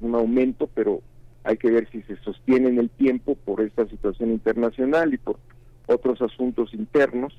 un 0.00 0.14
aumento, 0.14 0.68
pero 0.74 1.00
hay 1.44 1.56
que 1.56 1.70
ver 1.70 1.88
si 1.90 2.02
se 2.02 2.16
sostiene 2.16 2.68
en 2.68 2.78
el 2.78 2.90
tiempo 2.90 3.34
por 3.34 3.60
esta 3.60 3.86
situación 3.86 4.30
internacional 4.30 5.12
y 5.12 5.18
por 5.18 5.38
otros 5.86 6.20
asuntos 6.22 6.72
internos 6.74 7.34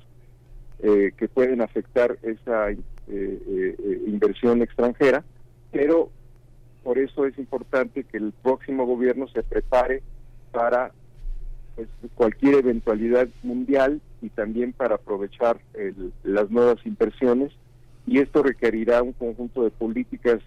eh, 0.80 1.12
que 1.16 1.28
pueden 1.28 1.62
afectar 1.62 2.18
esa 2.22 2.70
eh, 2.70 2.78
eh, 3.08 4.02
inversión 4.06 4.60
extranjera, 4.62 5.24
pero 5.72 6.10
por 6.82 6.98
eso 6.98 7.24
es 7.24 7.38
importante 7.38 8.04
que 8.04 8.18
el 8.18 8.32
próximo 8.42 8.84
gobierno 8.84 9.26
se 9.28 9.42
prepare 9.42 10.02
para 10.52 10.92
pues, 11.74 11.88
cualquier 12.14 12.56
eventualidad 12.56 13.28
mundial 13.42 14.02
y 14.20 14.28
también 14.28 14.72
para 14.72 14.96
aprovechar 14.96 15.58
las 16.22 16.50
nuevas 16.50 16.84
inversiones. 16.84 17.52
Y 18.06 18.18
esto 18.18 18.42
requerirá 18.42 19.02
un 19.02 19.12
conjunto 19.12 19.64
de 19.64 19.70
políticas 19.70 20.40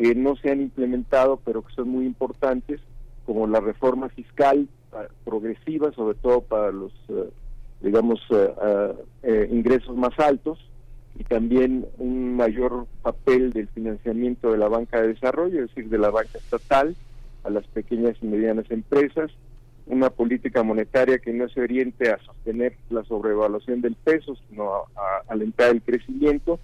que 0.00 0.14
no 0.14 0.34
se 0.36 0.50
han 0.50 0.62
implementado, 0.62 1.40
pero 1.44 1.60
que 1.60 1.74
son 1.74 1.90
muy 1.90 2.06
importantes, 2.06 2.80
como 3.26 3.46
la 3.46 3.60
reforma 3.60 4.08
fiscal 4.08 4.66
ah, 4.94 5.04
progresiva, 5.26 5.92
sobre 5.92 6.16
todo 6.16 6.40
para 6.40 6.72
los, 6.72 6.90
eh, 7.10 7.28
digamos, 7.82 8.18
eh, 8.30 8.50
ah, 8.62 8.92
eh, 9.22 9.46
ingresos 9.52 9.94
más 9.94 10.18
altos, 10.18 10.58
y 11.18 11.24
también 11.24 11.86
un 11.98 12.34
mayor 12.34 12.86
papel 13.02 13.52
del 13.52 13.68
financiamiento 13.68 14.52
de 14.52 14.56
la 14.56 14.68
banca 14.68 15.02
de 15.02 15.08
desarrollo, 15.08 15.62
es 15.62 15.68
decir, 15.68 15.90
de 15.90 15.98
la 15.98 16.08
banca 16.08 16.38
estatal 16.38 16.96
a 17.44 17.50
las 17.50 17.66
pequeñas 17.66 18.16
y 18.22 18.26
medianas 18.26 18.70
empresas, 18.70 19.30
una 19.84 20.08
política 20.08 20.62
monetaria 20.62 21.18
que 21.18 21.34
no 21.34 21.46
se 21.50 21.60
oriente 21.60 22.08
a 22.10 22.18
sostener 22.24 22.74
la 22.88 23.04
sobrevaluación 23.04 23.82
del 23.82 23.96
peso, 23.96 24.34
sino 24.48 24.72
a 24.72 25.24
alentar 25.28 25.72
el 25.72 25.82
crecimiento, 25.82 26.58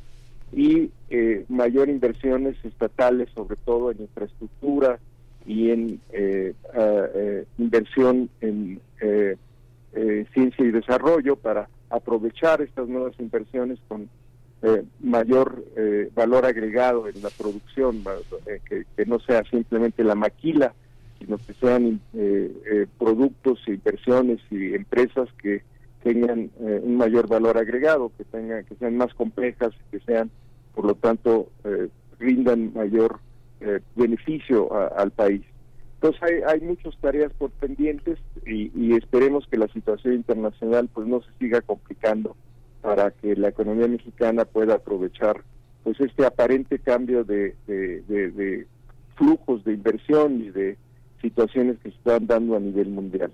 y 0.53 0.91
eh, 1.11 1.45
mayor 1.49 1.89
inversiones 1.89 2.57
estatales, 2.65 3.29
sobre 3.35 3.57
todo 3.57 3.91
en 3.91 4.03
infraestructura 4.03 4.99
y 5.45 5.71
en 5.71 6.01
eh, 6.13 6.55
eh, 6.75 7.45
inversión 7.59 8.29
en 8.41 8.81
ciencia 10.35 10.65
y 10.65 10.71
desarrollo 10.71 11.37
para 11.37 11.69
aprovechar 11.89 12.61
estas 12.61 12.89
nuevas 12.89 13.15
inversiones 13.19 13.79
con 13.89 14.09
mayor 15.01 15.65
valor 16.15 16.45
agregado 16.45 17.09
en 17.09 17.23
la 17.23 17.31
producción, 17.31 18.03
que, 18.69 18.85
que, 18.97 19.07
no 19.07 19.21
sea 19.21 19.43
simplemente 19.45 20.03
la 20.03 20.15
maquila, 20.15 20.75
sino 21.19 21.39
que 21.39 21.55
sean 21.55 22.01
productos, 22.99 23.61
e 23.67 23.75
inversiones 23.75 24.41
y 24.51 24.75
empresas 24.75 25.29
que 25.41 25.63
tengan 26.07 26.53
un 26.61 26.97
mayor 26.97 27.27
valor 27.27 27.59
agregado, 27.59 28.13
que 28.17 28.23
tengan 28.25 28.65
que 28.65 28.77
sean 28.77 28.97
más 28.97 29.13
complejas, 29.15 29.73
que 29.91 29.99
sean 29.99 30.31
por 30.73 30.85
lo 30.85 30.95
tanto 30.95 31.51
eh, 31.65 31.89
rindan 32.21 32.73
mayor 32.75 33.19
eh, 33.61 33.81
beneficio 33.97 34.73
al 34.97 35.11
país. 35.11 35.43
Entonces 35.95 36.23
hay, 36.23 36.35
hay 36.47 36.61
muchas 36.61 36.97
tareas 37.01 37.33
por 37.33 37.51
pendientes 37.51 38.21
y, 38.47 38.95
esperemos 38.95 39.49
que 39.49 39.57
la 39.57 39.67
situación 39.69 40.15
internacional 40.15 40.89
pues 40.95 41.09
no 41.09 41.23
se 41.23 41.31
siga 41.41 41.61
complicando 41.61 42.37
para 42.83 43.11
que 43.11 43.35
la 43.35 43.49
economía 43.49 43.89
mexicana 43.89 44.45
pueda 44.45 44.75
aprovechar 44.75 45.43
pues 45.83 46.01
este 46.01 46.25
aparente 46.25 46.79
cambio 46.79 47.25
de, 47.25 47.57
de 47.67 48.67
flujos 49.17 49.65
de 49.65 49.73
inversión 49.73 50.41
y 50.41 50.51
de 50.51 50.77
situaciones 51.21 51.79
que 51.79 51.91
se 51.91 51.97
están 51.97 52.29
dando 52.29 52.55
a 52.55 52.61
nivel 52.61 52.91
mundial. 52.91 53.33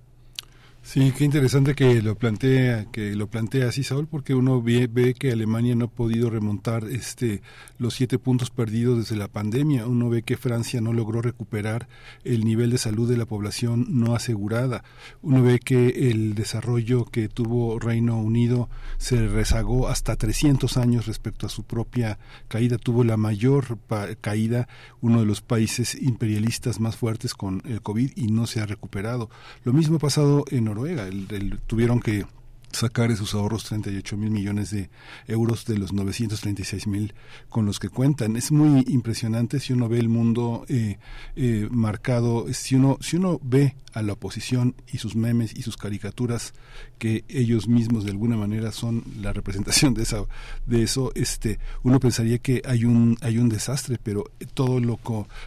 Sí, 0.84 1.12
qué 1.16 1.24
interesante 1.24 1.76
que 1.76 2.02
lo 2.02 2.16
plantea, 2.16 2.86
que 2.90 3.14
lo 3.14 3.28
plantea 3.28 3.68
así, 3.68 3.84
Saúl, 3.84 4.09
porque 4.09 4.34
uno 4.34 4.60
ve, 4.60 4.88
ve, 4.88 5.14
que 5.14 5.30
Alemania 5.30 5.76
no 5.76 5.84
ha 5.84 5.88
podido 5.88 6.28
remontar 6.28 6.84
este 6.84 7.40
los 7.78 7.94
siete 7.94 8.18
puntos 8.18 8.50
perdidos 8.50 8.98
desde 8.98 9.16
la 9.16 9.28
pandemia. 9.28 9.86
Uno 9.86 10.10
ve 10.10 10.22
que 10.22 10.36
Francia 10.36 10.80
no 10.80 10.92
logró 10.92 11.22
recuperar 11.22 11.88
el 12.24 12.44
nivel 12.44 12.70
de 12.70 12.78
salud 12.78 13.09
de 13.09 13.16
la 13.16 13.26
población 13.26 13.86
no 13.90 14.14
asegurada. 14.14 14.82
Uno 15.22 15.42
ve 15.42 15.60
que 15.60 16.10
el 16.10 16.34
desarrollo 16.34 17.04
que 17.04 17.28
tuvo 17.28 17.78
Reino 17.78 18.18
Unido 18.18 18.68
se 18.98 19.28
rezagó 19.28 19.88
hasta 19.88 20.16
300 20.16 20.76
años 20.76 21.06
respecto 21.06 21.46
a 21.46 21.50
su 21.50 21.62
propia 21.62 22.18
caída. 22.48 22.76
Tuvo 22.76 23.04
la 23.04 23.16
mayor 23.16 23.78
caída, 24.20 24.68
uno 25.00 25.20
de 25.20 25.26
los 25.26 25.42
países 25.42 25.94
imperialistas 25.94 26.80
más 26.80 26.96
fuertes 26.96 27.34
con 27.34 27.62
el 27.66 27.82
COVID 27.82 28.12
y 28.16 28.26
no 28.26 28.46
se 28.46 28.60
ha 28.60 28.66
recuperado. 28.66 29.30
Lo 29.64 29.72
mismo 29.72 29.96
ha 29.96 30.00
pasado 30.00 30.44
en 30.50 30.71
Noruega. 30.74 31.06
El, 31.06 31.60
tuvieron 31.66 32.00
que 32.00 32.24
sacar 32.70 33.10
de 33.10 33.16
sus 33.16 33.34
ahorros 33.34 33.64
38 33.64 34.16
mil 34.16 34.30
millones 34.30 34.70
de 34.70 34.88
euros 35.28 35.66
de 35.66 35.76
los 35.76 35.92
936 35.92 36.86
mil 36.86 37.14
con 37.50 37.66
los 37.66 37.78
que 37.78 37.90
cuentan. 37.90 38.36
Es 38.36 38.50
muy 38.50 38.84
impresionante 38.88 39.60
si 39.60 39.74
uno 39.74 39.88
ve 39.90 39.98
el 39.98 40.08
mundo 40.08 40.64
eh, 40.68 40.98
eh, 41.36 41.68
marcado, 41.70 42.46
si 42.54 42.76
uno, 42.76 42.96
si 43.02 43.16
uno 43.16 43.38
ve 43.42 43.76
a 43.92 44.00
la 44.00 44.14
oposición 44.14 44.74
y 44.90 44.98
sus 44.98 45.14
memes 45.14 45.54
y 45.54 45.62
sus 45.62 45.76
caricaturas 45.76 46.54
que 47.02 47.24
ellos 47.28 47.66
mismos 47.66 48.04
de 48.04 48.12
alguna 48.12 48.36
manera 48.36 48.70
son 48.70 49.02
la 49.20 49.32
representación 49.32 49.92
de 49.92 50.04
esa 50.04 50.24
de 50.66 50.84
eso 50.84 51.10
este 51.16 51.58
uno 51.82 51.98
pensaría 51.98 52.38
que 52.38 52.62
hay 52.64 52.84
un 52.84 53.16
hay 53.22 53.38
un 53.38 53.48
desastre 53.48 53.98
pero 54.00 54.22
todo 54.54 54.78
lo 54.78 55.00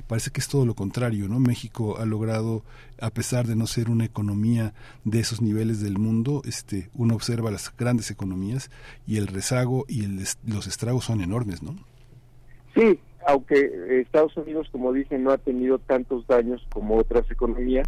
parece 0.06 0.32
que 0.32 0.42
es 0.42 0.50
todo 0.50 0.66
lo 0.66 0.74
contrario 0.74 1.30
no 1.30 1.40
México 1.40 1.98
ha 1.98 2.06
logrado 2.06 2.64
a 3.00 3.10
pesar 3.10 3.48
de 3.48 3.56
no 3.56 3.68
ser 3.68 3.90
una 3.90 4.04
economía 4.04 4.74
de 5.06 5.20
esos 5.20 5.42
niveles 5.42 5.82
del 5.82 5.98
mundo, 5.98 6.42
este, 6.46 6.90
uno 6.94 7.16
observa 7.16 7.52
las 7.52 7.76
grandes 7.76 8.10
economías 8.10 8.70
y 9.06 9.18
el 9.18 9.28
rezago 9.28 9.86
y 9.90 10.06
el, 10.06 10.24
los 10.46 10.68
estragos 10.68 11.06
son 11.06 11.20
enormes, 11.22 11.62
¿no? 11.62 11.76
Sí, 12.74 13.00
aunque 13.28 14.00
Estados 14.02 14.38
Unidos, 14.38 14.70
como 14.72 14.94
dije, 14.94 15.18
no 15.18 15.32
ha 15.32 15.38
tenido 15.38 15.78
tantos 15.78 16.26
daños 16.28 16.66
como 16.72 16.96
otras 16.96 17.30
economías 17.30 17.88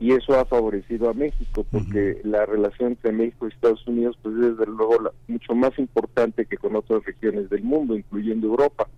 y 0.00 0.12
eso 0.12 0.40
ha 0.40 0.46
favorecido 0.46 1.10
a 1.10 1.14
México 1.14 1.64
porque 1.70 2.20
la 2.24 2.46
relación 2.46 2.92
entre 2.92 3.12
México 3.12 3.46
y 3.46 3.50
Estados 3.52 3.86
Unidos 3.86 4.18
pues 4.22 4.34
es 4.34 4.56
desde 4.56 4.66
luego 4.66 5.12
mucho 5.28 5.54
más 5.54 5.78
importante 5.78 6.46
que 6.46 6.56
con 6.56 6.74
otras 6.74 7.04
regiones 7.04 7.50
del 7.50 7.62
mundo, 7.62 7.94
incluyendo 7.94 8.46
Europa. 8.46 8.88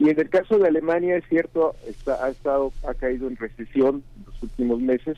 Y 0.00 0.10
en 0.10 0.18
el 0.18 0.28
caso 0.28 0.58
de 0.58 0.66
Alemania 0.66 1.16
es 1.16 1.24
cierto, 1.28 1.74
está, 1.86 2.24
ha 2.24 2.30
estado 2.30 2.72
ha 2.86 2.94
caído 2.94 3.28
en 3.28 3.36
recesión 3.36 4.02
en 4.16 4.24
los 4.26 4.42
últimos 4.42 4.80
meses, 4.80 5.16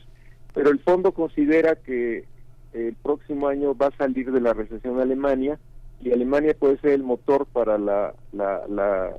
pero 0.53 0.69
el 0.69 0.79
fondo 0.79 1.11
considera 1.11 1.75
que 1.75 2.25
el 2.73 2.95
próximo 3.01 3.47
año 3.47 3.75
va 3.75 3.87
a 3.87 3.97
salir 3.97 4.31
de 4.31 4.41
la 4.41 4.53
recesión 4.53 4.99
Alemania 4.99 5.57
y 6.03 6.11
Alemania 6.11 6.55
puede 6.57 6.77
ser 6.77 6.91
el 6.91 7.03
motor 7.03 7.47
para 7.47 7.79
la, 7.79 8.13
la, 8.31 9.11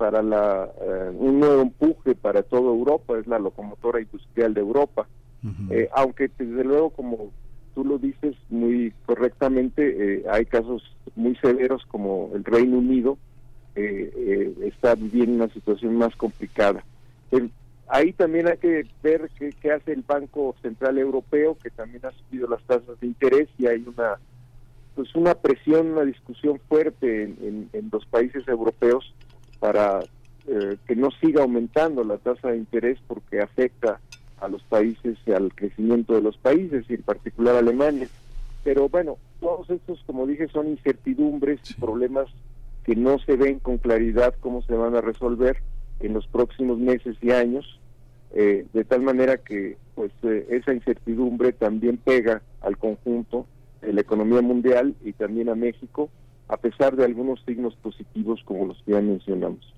para 0.00 0.22
la 0.22 0.66
eh, 0.80 1.12
un 1.12 1.40
nuevo 1.40 1.60
empuje 1.60 2.14
para 2.14 2.42
toda 2.42 2.70
Europa, 2.70 3.18
es 3.18 3.26
la 3.26 3.38
locomotora 3.38 4.00
industrial 4.00 4.54
de 4.54 4.60
Europa. 4.62 5.06
Eh, 5.70 5.88
aunque 5.94 6.30
desde 6.38 6.64
luego 6.64 6.88
como 6.90 7.32
tú 7.74 7.84
lo 7.84 7.98
dices 7.98 8.34
muy 8.48 8.94
correctamente, 9.04 9.82
eh, 9.84 10.24
hay 10.30 10.46
casos 10.46 10.82
muy 11.16 11.36
severos 11.36 11.84
como 11.84 12.30
el 12.34 12.44
Reino 12.44 12.78
Unido, 12.78 13.18
está 13.74 14.94
viviendo 14.94 15.44
una 15.44 15.52
situación 15.52 15.96
más 15.96 16.16
complicada. 16.16 16.82
ahí 17.88 18.12
también 18.14 18.48
hay 18.48 18.56
que 18.56 18.86
ver 19.02 19.30
qué, 19.38 19.72
hace 19.72 19.92
el 19.92 20.04
Banco 20.06 20.54
Central 20.62 20.96
Europeo, 20.98 21.58
que 21.62 21.70
también 21.70 22.04
ha 22.06 22.12
subido 22.12 22.48
las 22.48 22.62
tasas 22.62 22.98
de 23.00 23.06
interés 23.06 23.48
y 23.58 23.66
hay 23.66 23.84
una 23.86 24.18
pues 24.94 25.14
una 25.14 25.34
presión, 25.34 25.92
una 25.92 26.04
discusión 26.04 26.60
fuerte 26.68 27.22
en, 27.24 27.70
los 27.92 28.04
países 28.06 28.46
europeos 28.48 29.14
para 29.60 30.00
eh, 30.48 30.76
que 30.86 30.96
no 30.96 31.10
siga 31.12 31.42
aumentando 31.42 32.02
la 32.02 32.18
tasa 32.18 32.48
de 32.48 32.56
interés 32.56 32.98
porque 33.06 33.40
afecta 33.40 34.00
a 34.40 34.48
los 34.48 34.62
países 34.64 35.18
y 35.26 35.32
al 35.32 35.54
crecimiento 35.54 36.14
de 36.14 36.22
los 36.22 36.36
países 36.38 36.84
y 36.88 36.94
en 36.94 37.02
particular 37.02 37.54
a 37.54 37.60
Alemania. 37.60 38.08
Pero 38.64 38.88
bueno, 38.88 39.18
todos 39.38 39.70
estos, 39.70 40.02
como 40.06 40.26
dije, 40.26 40.48
son 40.48 40.68
incertidumbres, 40.68 41.60
problemas 41.78 42.26
que 42.84 42.96
no 42.96 43.18
se 43.18 43.36
ven 43.36 43.58
con 43.58 43.78
claridad 43.78 44.34
cómo 44.40 44.62
se 44.62 44.74
van 44.74 44.96
a 44.96 45.00
resolver 45.00 45.58
en 46.00 46.14
los 46.14 46.26
próximos 46.26 46.78
meses 46.78 47.16
y 47.20 47.30
años, 47.30 47.78
eh, 48.32 48.66
de 48.72 48.84
tal 48.84 49.02
manera 49.02 49.38
que 49.38 49.76
pues 49.94 50.12
eh, 50.22 50.46
esa 50.50 50.72
incertidumbre 50.72 51.52
también 51.52 51.98
pega 51.98 52.42
al 52.60 52.78
conjunto 52.78 53.46
de 53.82 53.92
la 53.92 54.00
economía 54.00 54.40
mundial 54.40 54.94
y 55.04 55.12
también 55.12 55.48
a 55.48 55.54
México, 55.54 56.10
a 56.50 56.56
pesar 56.56 56.96
de 56.96 57.04
algunos 57.04 57.40
signos 57.46 57.76
positivos 57.76 58.40
como 58.44 58.66
los 58.66 58.82
que 58.82 58.92
ya 58.92 59.00
mencionamos. 59.00 59.74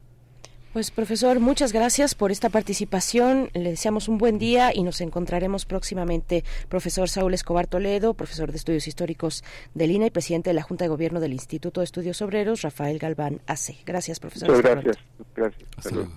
Pues 0.73 0.91
profesor, 0.91 1.39
muchas 1.39 1.75
gracias 1.75 2.15
por 2.15 2.33
esta 2.33 2.49
participación. 2.49 3.51
Le 3.53 3.71
deseamos 3.71 4.09
un 4.09 4.17
buen 4.17 4.39
día 4.39 4.75
y 4.75 4.83
nos 4.85 5.03
encontraremos 5.03 5.67
próximamente. 5.67 6.45
Profesor 6.71 7.11
Saúl 7.11 7.35
Escobar 7.35 7.67
Toledo, 7.67 8.15
profesor 8.15 8.51
de 8.51 8.57
Estudios 8.57 8.89
Históricos 8.89 9.45
del 9.75 9.91
INA 9.91 10.07
y 10.07 10.11
presidente 10.11 10.49
de 10.49 10.55
la 10.55 10.63
Junta 10.63 10.87
de 10.87 10.89
Gobierno 10.89 11.21
del 11.21 11.35
Instituto 11.35 11.83
de 11.83 11.85
Estudios 11.85 12.23
Obreros, 12.23 12.63
Rafael 12.63 12.99
Galván 12.99 13.43
AC. 13.47 13.85
Gracias, 13.85 14.19
profesor. 14.19 14.49
Muchas 14.49 14.63
gracias. 14.63 14.97
Gracias. 15.37 16.09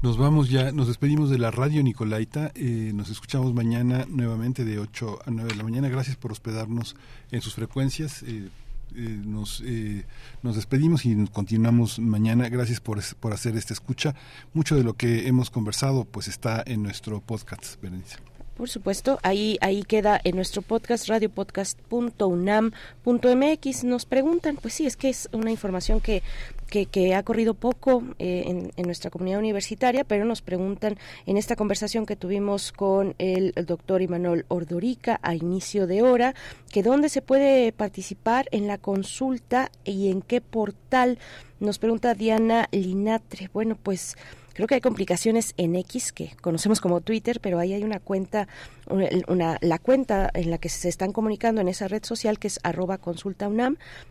Nos 0.00 0.16
vamos 0.16 0.48
ya, 0.48 0.72
nos 0.72 0.86
despedimos 0.86 1.28
de 1.28 1.36
la 1.36 1.50
radio 1.50 1.82
Nicolaita. 1.82 2.52
Eh, 2.54 2.92
nos 2.94 3.10
escuchamos 3.10 3.52
mañana 3.52 4.06
nuevamente 4.08 4.64
de 4.64 4.78
8 4.78 5.18
a 5.26 5.30
9 5.30 5.50
de 5.50 5.56
la 5.56 5.64
mañana. 5.64 5.88
Gracias 5.90 6.16
por 6.16 6.32
hospedarnos 6.32 6.96
en 7.32 7.42
sus 7.42 7.54
frecuencias. 7.54 8.22
Eh, 8.22 8.48
eh, 8.94 9.20
nos, 9.24 9.62
eh, 9.64 10.04
nos 10.42 10.56
despedimos 10.56 11.04
y 11.04 11.26
continuamos 11.26 11.98
mañana. 11.98 12.48
Gracias 12.48 12.80
por, 12.80 13.02
por 13.16 13.32
hacer 13.32 13.56
esta 13.56 13.74
escucha. 13.74 14.14
Mucho 14.54 14.76
de 14.76 14.84
lo 14.84 14.94
que 14.94 15.28
hemos 15.28 15.50
conversado 15.50 16.04
pues 16.04 16.28
está 16.28 16.62
en 16.66 16.82
nuestro 16.82 17.20
podcast, 17.20 17.80
Berenice. 17.80 18.16
Por 18.58 18.68
supuesto, 18.68 19.18
ahí 19.22 19.56
ahí 19.60 19.84
queda 19.84 20.20
en 20.24 20.34
nuestro 20.34 20.62
podcast 20.62 21.08
radiopodcast.unam.mx. 21.08 23.84
Nos 23.84 24.04
preguntan, 24.04 24.56
pues 24.56 24.74
sí, 24.74 24.84
es 24.84 24.96
que 24.96 25.10
es 25.10 25.28
una 25.30 25.52
información 25.52 26.00
que 26.00 26.24
que, 26.68 27.14
ha 27.14 27.22
corrido 27.22 27.54
poco 27.54 28.04
eh, 28.18 28.70
en, 28.76 28.86
nuestra 28.86 29.10
comunidad 29.10 29.38
universitaria, 29.38 30.04
pero 30.04 30.24
nos 30.24 30.42
preguntan 30.42 30.98
en 31.26 31.36
esta 31.36 31.56
conversación 31.56 32.06
que 32.06 32.16
tuvimos 32.16 32.72
con 32.72 33.14
el, 33.18 33.52
doctor 33.66 34.02
Imanol 34.02 34.44
Ordorica 34.48 35.18
a 35.22 35.34
inicio 35.34 35.86
de 35.86 36.02
hora, 36.02 36.34
que 36.70 36.82
dónde 36.82 37.08
se 37.08 37.22
puede 37.22 37.72
participar 37.72 38.46
en 38.50 38.66
la 38.66 38.78
consulta 38.78 39.70
y 39.84 40.10
en 40.10 40.22
qué 40.22 40.40
portal. 40.40 41.18
Nos 41.60 41.78
pregunta 41.78 42.14
Diana 42.14 42.68
Linatre. 42.70 43.50
Bueno, 43.52 43.76
pues 43.82 44.16
Creo 44.58 44.66
que 44.66 44.74
hay 44.74 44.80
complicaciones 44.80 45.54
en 45.56 45.76
X, 45.76 46.10
que 46.10 46.32
conocemos 46.40 46.80
como 46.80 47.00
Twitter, 47.00 47.38
pero 47.40 47.60
ahí 47.60 47.74
hay 47.74 47.84
una 47.84 48.00
cuenta, 48.00 48.48
una, 48.88 49.56
la 49.60 49.78
cuenta 49.78 50.32
en 50.34 50.50
la 50.50 50.58
que 50.58 50.68
se 50.68 50.88
están 50.88 51.12
comunicando 51.12 51.60
en 51.60 51.68
esa 51.68 51.86
red 51.86 52.02
social 52.02 52.40
que 52.40 52.48
es 52.48 52.58
arroba 52.64 52.98
consulta 52.98 53.48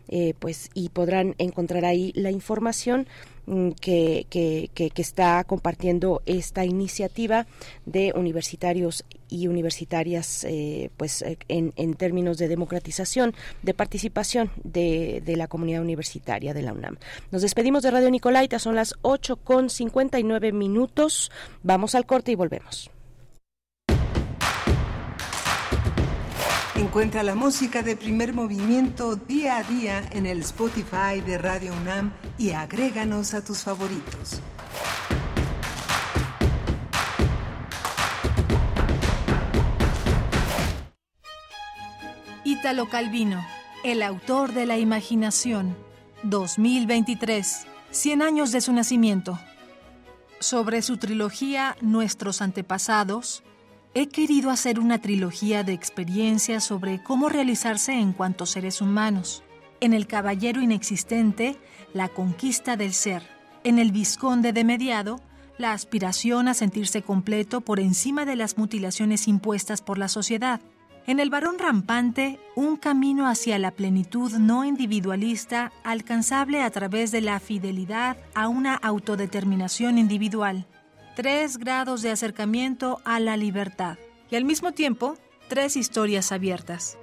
eh, 0.08 0.32
pues 0.38 0.70
y 0.72 0.88
podrán 0.88 1.34
encontrar 1.36 1.84
ahí 1.84 2.12
la 2.14 2.30
información 2.30 3.08
Mm, 3.48 3.70
que, 3.80 4.26
que, 4.28 4.68
que, 4.74 4.92
está 5.00 5.42
compartiendo 5.44 6.20
esta 6.26 6.66
iniciativa 6.66 7.46
de 7.86 8.12
universitarios 8.14 9.06
y 9.30 9.46
universitarias 9.46 10.44
eh, 10.44 10.90
pues 10.98 11.22
eh, 11.22 11.38
en, 11.48 11.72
en, 11.76 11.94
términos 11.94 12.36
de 12.36 12.46
democratización 12.46 13.34
de 13.62 13.72
participación 13.72 14.50
de, 14.64 15.22
de, 15.24 15.36
la 15.36 15.48
comunidad 15.48 15.80
universitaria 15.80 16.52
de 16.52 16.60
la 16.60 16.74
UNAM. 16.74 16.98
Nos 17.30 17.40
despedimos 17.40 17.82
de 17.82 17.90
Radio 17.90 18.10
Nicolaita, 18.10 18.58
son 18.58 18.76
las 18.76 18.92
8 19.00 19.36
con 19.36 19.70
59 19.70 20.52
minutos. 20.52 21.32
Vamos 21.62 21.94
al 21.94 22.04
corte 22.04 22.32
y 22.32 22.34
volvemos. 22.34 22.90
Encuentra 26.78 27.24
la 27.24 27.34
música 27.34 27.82
de 27.82 27.96
primer 27.96 28.32
movimiento 28.32 29.16
día 29.16 29.56
a 29.56 29.64
día 29.64 30.08
en 30.12 30.26
el 30.26 30.42
Spotify 30.42 31.20
de 31.26 31.36
Radio 31.36 31.72
UNAM 31.72 32.12
y 32.38 32.52
agréganos 32.52 33.34
a 33.34 33.44
tus 33.44 33.64
favoritos. 33.64 34.40
Ítalo 42.44 42.88
Calvino, 42.88 43.44
el 43.82 44.00
autor 44.00 44.52
de 44.52 44.64
la 44.64 44.78
imaginación, 44.78 45.76
2023, 46.22 47.66
100 47.90 48.22
años 48.22 48.52
de 48.52 48.60
su 48.60 48.72
nacimiento. 48.72 49.36
Sobre 50.38 50.82
su 50.82 50.96
trilogía 50.96 51.76
Nuestros 51.80 52.40
antepasados, 52.40 53.42
He 53.94 54.08
querido 54.08 54.50
hacer 54.50 54.78
una 54.78 55.00
trilogía 55.00 55.64
de 55.64 55.72
experiencias 55.72 56.62
sobre 56.62 57.02
cómo 57.02 57.28
realizarse 57.28 57.92
en 57.92 58.12
cuanto 58.12 58.44
seres 58.44 58.82
humanos. 58.82 59.42
En 59.80 59.94
El 59.94 60.06
Caballero 60.06 60.60
Inexistente, 60.60 61.56
la 61.94 62.08
conquista 62.08 62.76
del 62.76 62.92
ser. 62.92 63.22
En 63.64 63.78
El 63.78 63.90
Visconde 63.90 64.52
de 64.52 64.62
Mediado, 64.62 65.20
la 65.56 65.72
aspiración 65.72 66.48
a 66.48 66.54
sentirse 66.54 67.02
completo 67.02 67.62
por 67.62 67.80
encima 67.80 68.24
de 68.24 68.36
las 68.36 68.58
mutilaciones 68.58 69.26
impuestas 69.26 69.80
por 69.80 69.98
la 69.98 70.08
sociedad. 70.08 70.60
En 71.06 71.18
El 71.18 71.30
Varón 71.30 71.58
Rampante, 71.58 72.38
un 72.54 72.76
camino 72.76 73.26
hacia 73.26 73.58
la 73.58 73.70
plenitud 73.70 74.32
no 74.34 74.66
individualista 74.66 75.72
alcanzable 75.82 76.62
a 76.62 76.70
través 76.70 77.10
de 77.10 77.22
la 77.22 77.40
fidelidad 77.40 78.18
a 78.34 78.48
una 78.48 78.74
autodeterminación 78.74 79.96
individual 79.96 80.66
tres 81.18 81.58
grados 81.58 82.00
de 82.02 82.12
acercamiento 82.12 83.00
a 83.04 83.18
la 83.18 83.36
libertad 83.36 83.98
y 84.30 84.36
al 84.36 84.44
mismo 84.44 84.70
tiempo 84.70 85.16
tres 85.48 85.76
historias 85.76 86.30
abiertas. 86.30 86.96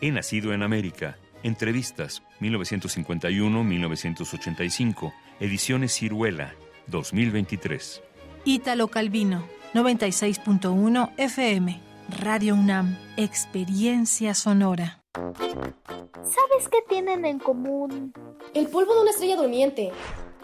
He 0.00 0.10
nacido 0.10 0.52
en 0.52 0.64
América. 0.64 1.18
Entrevistas 1.44 2.24
1951-1985. 2.40 5.12
Ediciones 5.38 5.94
Ciruela 5.94 6.56
2023. 6.88 8.02
Ítalo 8.44 8.88
Calvino 8.88 9.46
96.1 9.72 11.12
FM. 11.16 11.80
Radio 12.18 12.56
UNAM. 12.56 12.98
Experiencia 13.16 14.34
sonora. 14.34 15.00
¿Sabes 15.14 16.68
qué 16.72 16.78
tienen 16.88 17.24
en 17.24 17.38
común? 17.38 18.12
El 18.52 18.66
polvo 18.66 18.96
de 18.96 19.02
una 19.02 19.12
estrella 19.12 19.36
durmiente 19.36 19.92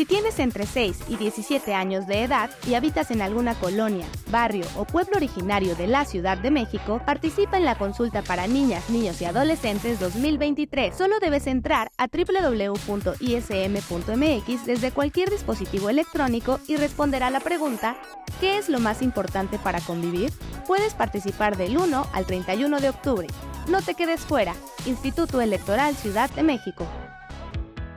Si 0.00 0.06
tienes 0.06 0.38
entre 0.38 0.64
6 0.64 0.96
y 1.10 1.16
17 1.16 1.74
años 1.74 2.06
de 2.06 2.22
edad 2.22 2.48
y 2.66 2.72
habitas 2.72 3.10
en 3.10 3.20
alguna 3.20 3.54
colonia, 3.54 4.06
barrio 4.30 4.64
o 4.74 4.86
pueblo 4.86 5.18
originario 5.18 5.74
de 5.76 5.86
la 5.86 6.06
Ciudad 6.06 6.38
de 6.38 6.50
México, 6.50 7.02
participa 7.04 7.58
en 7.58 7.66
la 7.66 7.76
consulta 7.76 8.22
para 8.22 8.46
niñas, 8.46 8.88
niños 8.88 9.20
y 9.20 9.26
adolescentes 9.26 10.00
2023. 10.00 10.96
Solo 10.96 11.20
debes 11.20 11.46
entrar 11.46 11.90
a 11.98 12.06
www.ism.mx 12.06 12.86
desde 14.64 14.90
cualquier 14.90 15.28
dispositivo 15.28 15.90
electrónico 15.90 16.60
y 16.66 16.76
responder 16.76 17.22
a 17.22 17.28
la 17.28 17.40
pregunta 17.40 17.94
¿Qué 18.40 18.56
es 18.56 18.70
lo 18.70 18.80
más 18.80 19.02
importante 19.02 19.58
para 19.58 19.82
convivir? 19.82 20.32
Puedes 20.66 20.94
participar 20.94 21.58
del 21.58 21.76
1 21.76 22.06
al 22.14 22.24
31 22.24 22.80
de 22.80 22.88
octubre. 22.88 23.26
No 23.68 23.82
te 23.82 23.94
quedes 23.94 24.22
fuera. 24.22 24.54
Instituto 24.86 25.42
Electoral 25.42 25.94
Ciudad 25.94 26.30
de 26.30 26.42
México. 26.42 26.86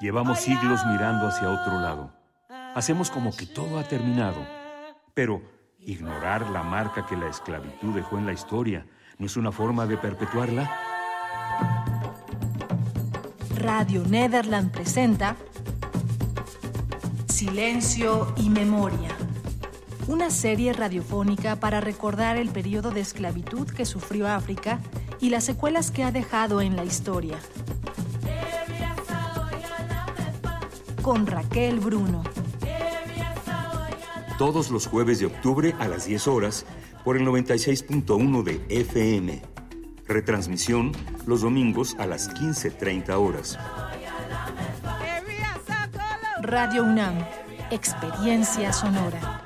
Llevamos 0.00 0.38
siglos 0.38 0.80
mirando 0.86 1.26
hacia 1.26 1.50
otro 1.50 1.80
lado. 1.80 2.12
Hacemos 2.76 3.10
como 3.10 3.34
que 3.34 3.46
todo 3.46 3.80
ha 3.80 3.82
terminado. 3.82 4.46
Pero 5.12 5.42
ignorar 5.80 6.48
la 6.50 6.62
marca 6.62 7.04
que 7.06 7.16
la 7.16 7.28
esclavitud 7.28 7.94
dejó 7.94 8.18
en 8.18 8.26
la 8.26 8.32
historia 8.32 8.86
no 9.18 9.26
es 9.26 9.36
una 9.36 9.50
forma 9.50 9.86
de 9.86 9.96
perpetuarla. 9.96 10.70
Radio 13.56 14.04
Nederland 14.04 14.70
presenta 14.70 15.34
Silencio 17.26 18.32
y 18.36 18.50
Memoria. 18.50 19.10
Una 20.06 20.30
serie 20.30 20.72
radiofónica 20.72 21.56
para 21.56 21.80
recordar 21.80 22.36
el 22.36 22.50
periodo 22.50 22.92
de 22.92 23.00
esclavitud 23.00 23.68
que 23.68 23.84
sufrió 23.84 24.28
África 24.28 24.78
y 25.18 25.30
las 25.30 25.42
secuelas 25.42 25.90
que 25.90 26.04
ha 26.04 26.12
dejado 26.12 26.60
en 26.60 26.76
la 26.76 26.84
historia. 26.84 27.38
Con 31.06 31.24
Raquel 31.24 31.78
Bruno. 31.78 32.24
Todos 34.38 34.72
los 34.72 34.88
jueves 34.88 35.20
de 35.20 35.26
octubre 35.26 35.72
a 35.78 35.86
las 35.86 36.06
10 36.06 36.26
horas 36.26 36.66
por 37.04 37.16
el 37.16 37.24
96.1 37.24 38.42
de 38.42 38.60
FM. 38.68 39.40
Retransmisión 40.08 40.90
los 41.24 41.42
domingos 41.42 41.94
a 42.00 42.06
las 42.06 42.28
15.30 42.34 43.10
horas. 43.20 43.56
Radio 46.42 46.82
UNAM. 46.82 47.24
Experiencia 47.70 48.72
sonora. 48.72 49.45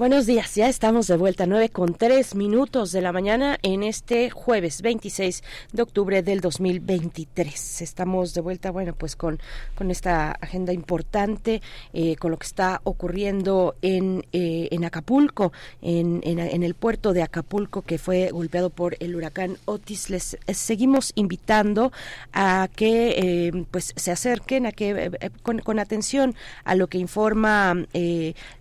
Buenos 0.00 0.24
días, 0.24 0.54
ya 0.54 0.66
estamos 0.66 1.08
de 1.08 1.16
vuelta, 1.18 1.44
9 1.44 1.68
con 1.68 1.92
3 1.92 2.34
minutos 2.34 2.90
de 2.90 3.02
la 3.02 3.12
mañana 3.12 3.58
en 3.60 3.82
este 3.82 4.30
jueves 4.30 4.80
26 4.80 5.44
de 5.74 5.82
octubre 5.82 6.22
del 6.22 6.40
2023. 6.40 7.82
Estamos 7.82 8.32
de 8.32 8.40
vuelta, 8.40 8.70
bueno, 8.70 8.94
pues 8.94 9.14
con, 9.14 9.38
con 9.74 9.90
esta 9.90 10.30
agenda 10.32 10.72
importante, 10.72 11.60
eh, 11.92 12.16
con 12.16 12.30
lo 12.30 12.38
que 12.38 12.46
está 12.46 12.80
ocurriendo 12.84 13.74
en, 13.82 14.24
eh, 14.32 14.68
en 14.70 14.86
Acapulco, 14.86 15.52
en, 15.82 16.22
en, 16.24 16.62
el 16.62 16.72
puerto 16.72 17.12
de 17.12 17.22
Acapulco 17.22 17.82
que 17.82 17.98
fue 17.98 18.30
golpeado 18.30 18.70
por 18.70 18.96
el 19.00 19.14
huracán 19.14 19.58
Otis. 19.66 20.08
Les 20.08 20.38
eh, 20.46 20.54
seguimos 20.54 21.12
invitando 21.14 21.92
a 22.32 22.70
que 22.74 23.16
eh, 23.18 23.66
pues 23.70 23.92
se 23.96 24.10
acerquen, 24.10 24.64
a 24.64 24.72
que 24.72 25.10
eh, 25.20 25.30
con, 25.42 25.58
con 25.58 25.78
atención 25.78 26.34
a 26.64 26.74
lo 26.74 26.86
que 26.86 26.96
informa 26.96 27.74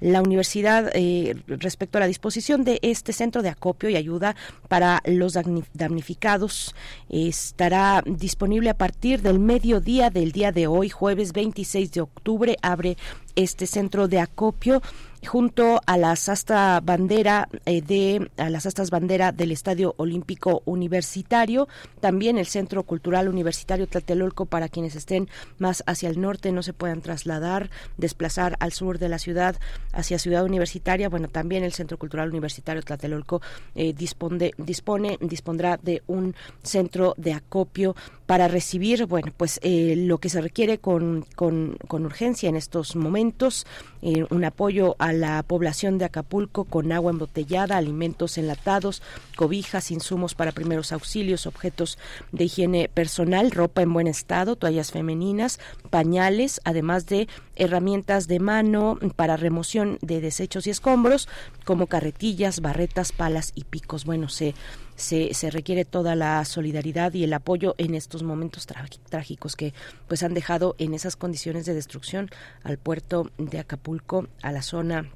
la 0.01 0.21
universidad. 0.21 0.91
Eh, 1.30 1.35
respecto 1.47 1.97
a 1.97 2.01
la 2.01 2.07
disposición 2.07 2.64
de 2.64 2.80
este 2.81 3.14
centro 3.14 3.41
de 3.41 3.49
acopio 3.49 3.89
y 3.89 3.95
ayuda 3.95 4.35
para 4.68 5.01
los 5.06 5.35
damni- 5.35 5.65
damnificados. 5.73 6.73
Estará 7.10 8.01
disponible 8.06 8.69
a 8.69 8.77
partir 8.77 9.22
del 9.22 9.39
mediodía 9.39 10.10
del 10.10 10.31
día 10.31 10.51
de 10.51 10.68
hoy, 10.68 10.89
jueves 10.89 11.34
26 11.34 11.91
de 11.91 12.01
octubre. 12.01 12.56
Abre 12.61 12.97
este 13.35 13.68
centro 13.68 14.07
de 14.07 14.19
acopio 14.19 14.81
junto 15.25 15.81
a 15.85 15.97
las 15.97 16.29
asta 16.29 16.79
bandera 16.81 17.49
eh, 17.65 17.81
de 17.81 18.29
a 18.37 18.49
las 18.49 18.65
astas 18.65 18.89
bandera 18.89 19.31
del 19.31 19.51
Estadio 19.51 19.93
Olímpico 19.97 20.61
Universitario, 20.65 21.67
también 21.99 22.37
el 22.37 22.45
Centro 22.45 22.83
Cultural 22.83 23.27
Universitario 23.27 23.87
Tlatelolco 23.87 24.45
para 24.45 24.69
quienes 24.69 24.95
estén 24.95 25.29
más 25.57 25.83
hacia 25.85 26.09
el 26.09 26.21
norte 26.21 26.51
no 26.51 26.63
se 26.63 26.73
puedan 26.73 27.01
trasladar, 27.01 27.69
desplazar 27.97 28.55
al 28.59 28.71
sur 28.71 28.99
de 28.99 29.09
la 29.09 29.19
ciudad 29.19 29.57
hacia 29.93 30.19
Ciudad 30.19 30.43
Universitaria, 30.43 31.09
bueno, 31.09 31.27
también 31.27 31.63
el 31.63 31.73
Centro 31.73 31.97
Cultural 31.97 32.29
Universitario 32.29 32.81
Tlatelolco 32.83 33.41
eh, 33.75 33.93
dispone 33.93 34.51
dispone 34.57 35.17
dispondrá 35.21 35.77
de 35.77 36.01
un 36.07 36.35
centro 36.63 37.13
de 37.17 37.33
acopio 37.33 37.95
para 38.30 38.47
recibir, 38.47 39.07
bueno, 39.07 39.34
pues 39.35 39.60
eh, 39.64 39.95
lo 39.97 40.19
que 40.19 40.30
se 40.30 40.39
requiere 40.39 40.77
con, 40.77 41.26
con, 41.35 41.80
con 41.88 42.06
urgencia 42.06 42.47
en 42.47 42.56
estos 42.56 42.95
momentos, 42.95 43.65
eh, 44.03 44.23
un 44.30 44.45
apoyo 44.45 44.95
a 44.99 45.14
la 45.14 45.41
población 45.41 45.97
de 45.97 46.06
Acapulco 46.06 46.65
con 46.65 46.91
agua 46.91 47.11
embotellada, 47.11 47.76
alimentos 47.76 48.38
enlatados, 48.38 49.01
cobijas, 49.35 49.89
insumos 49.89 50.35
para 50.35 50.51
primeros 50.51 50.91
auxilios, 50.91 51.47
objetos 51.47 51.97
de 52.31 52.43
higiene 52.43 52.88
personal, 52.88 53.49
ropa 53.49 53.81
en 53.81 53.93
buen 53.93 54.06
estado, 54.06 54.56
toallas 54.56 54.91
femeninas, 54.91 55.60
pañales, 55.89 56.61
además 56.65 57.07
de 57.07 57.27
herramientas 57.60 58.27
de 58.27 58.40
mano 58.40 58.98
para 59.15 59.38
remoción 59.38 59.99
de 60.02 60.22
desechos 60.22 60.65
y 60.68 60.72
escombros, 60.72 61.27
como 61.65 61.88
carretillas, 61.88 62.61
barretas, 62.61 63.11
palas 63.11 63.52
y 63.56 63.65
picos. 63.65 64.06
Bueno, 64.06 64.30
se 64.30 64.56
se, 64.99 65.34
se 65.34 65.49
requiere 65.49 65.86
toda 65.86 66.15
la 66.15 66.44
solidaridad 66.45 67.14
y 67.14 67.23
el 67.23 67.34
apoyo 67.34 67.73
en 67.77 67.95
estos 67.95 68.22
momentos 68.22 68.68
trágicos 69.10 69.56
que 69.56 69.73
pues 70.07 70.23
han 70.23 70.34
dejado 70.34 70.76
en 70.77 70.94
esas 70.94 71.15
condiciones 71.15 71.65
de 71.65 71.73
destrucción 71.73 72.30
al 72.64 72.77
puerto 72.77 73.31
de 73.38 73.60
Acapulco, 73.60 74.27
a 74.41 74.52
la 74.52 74.61
zona 74.61 75.10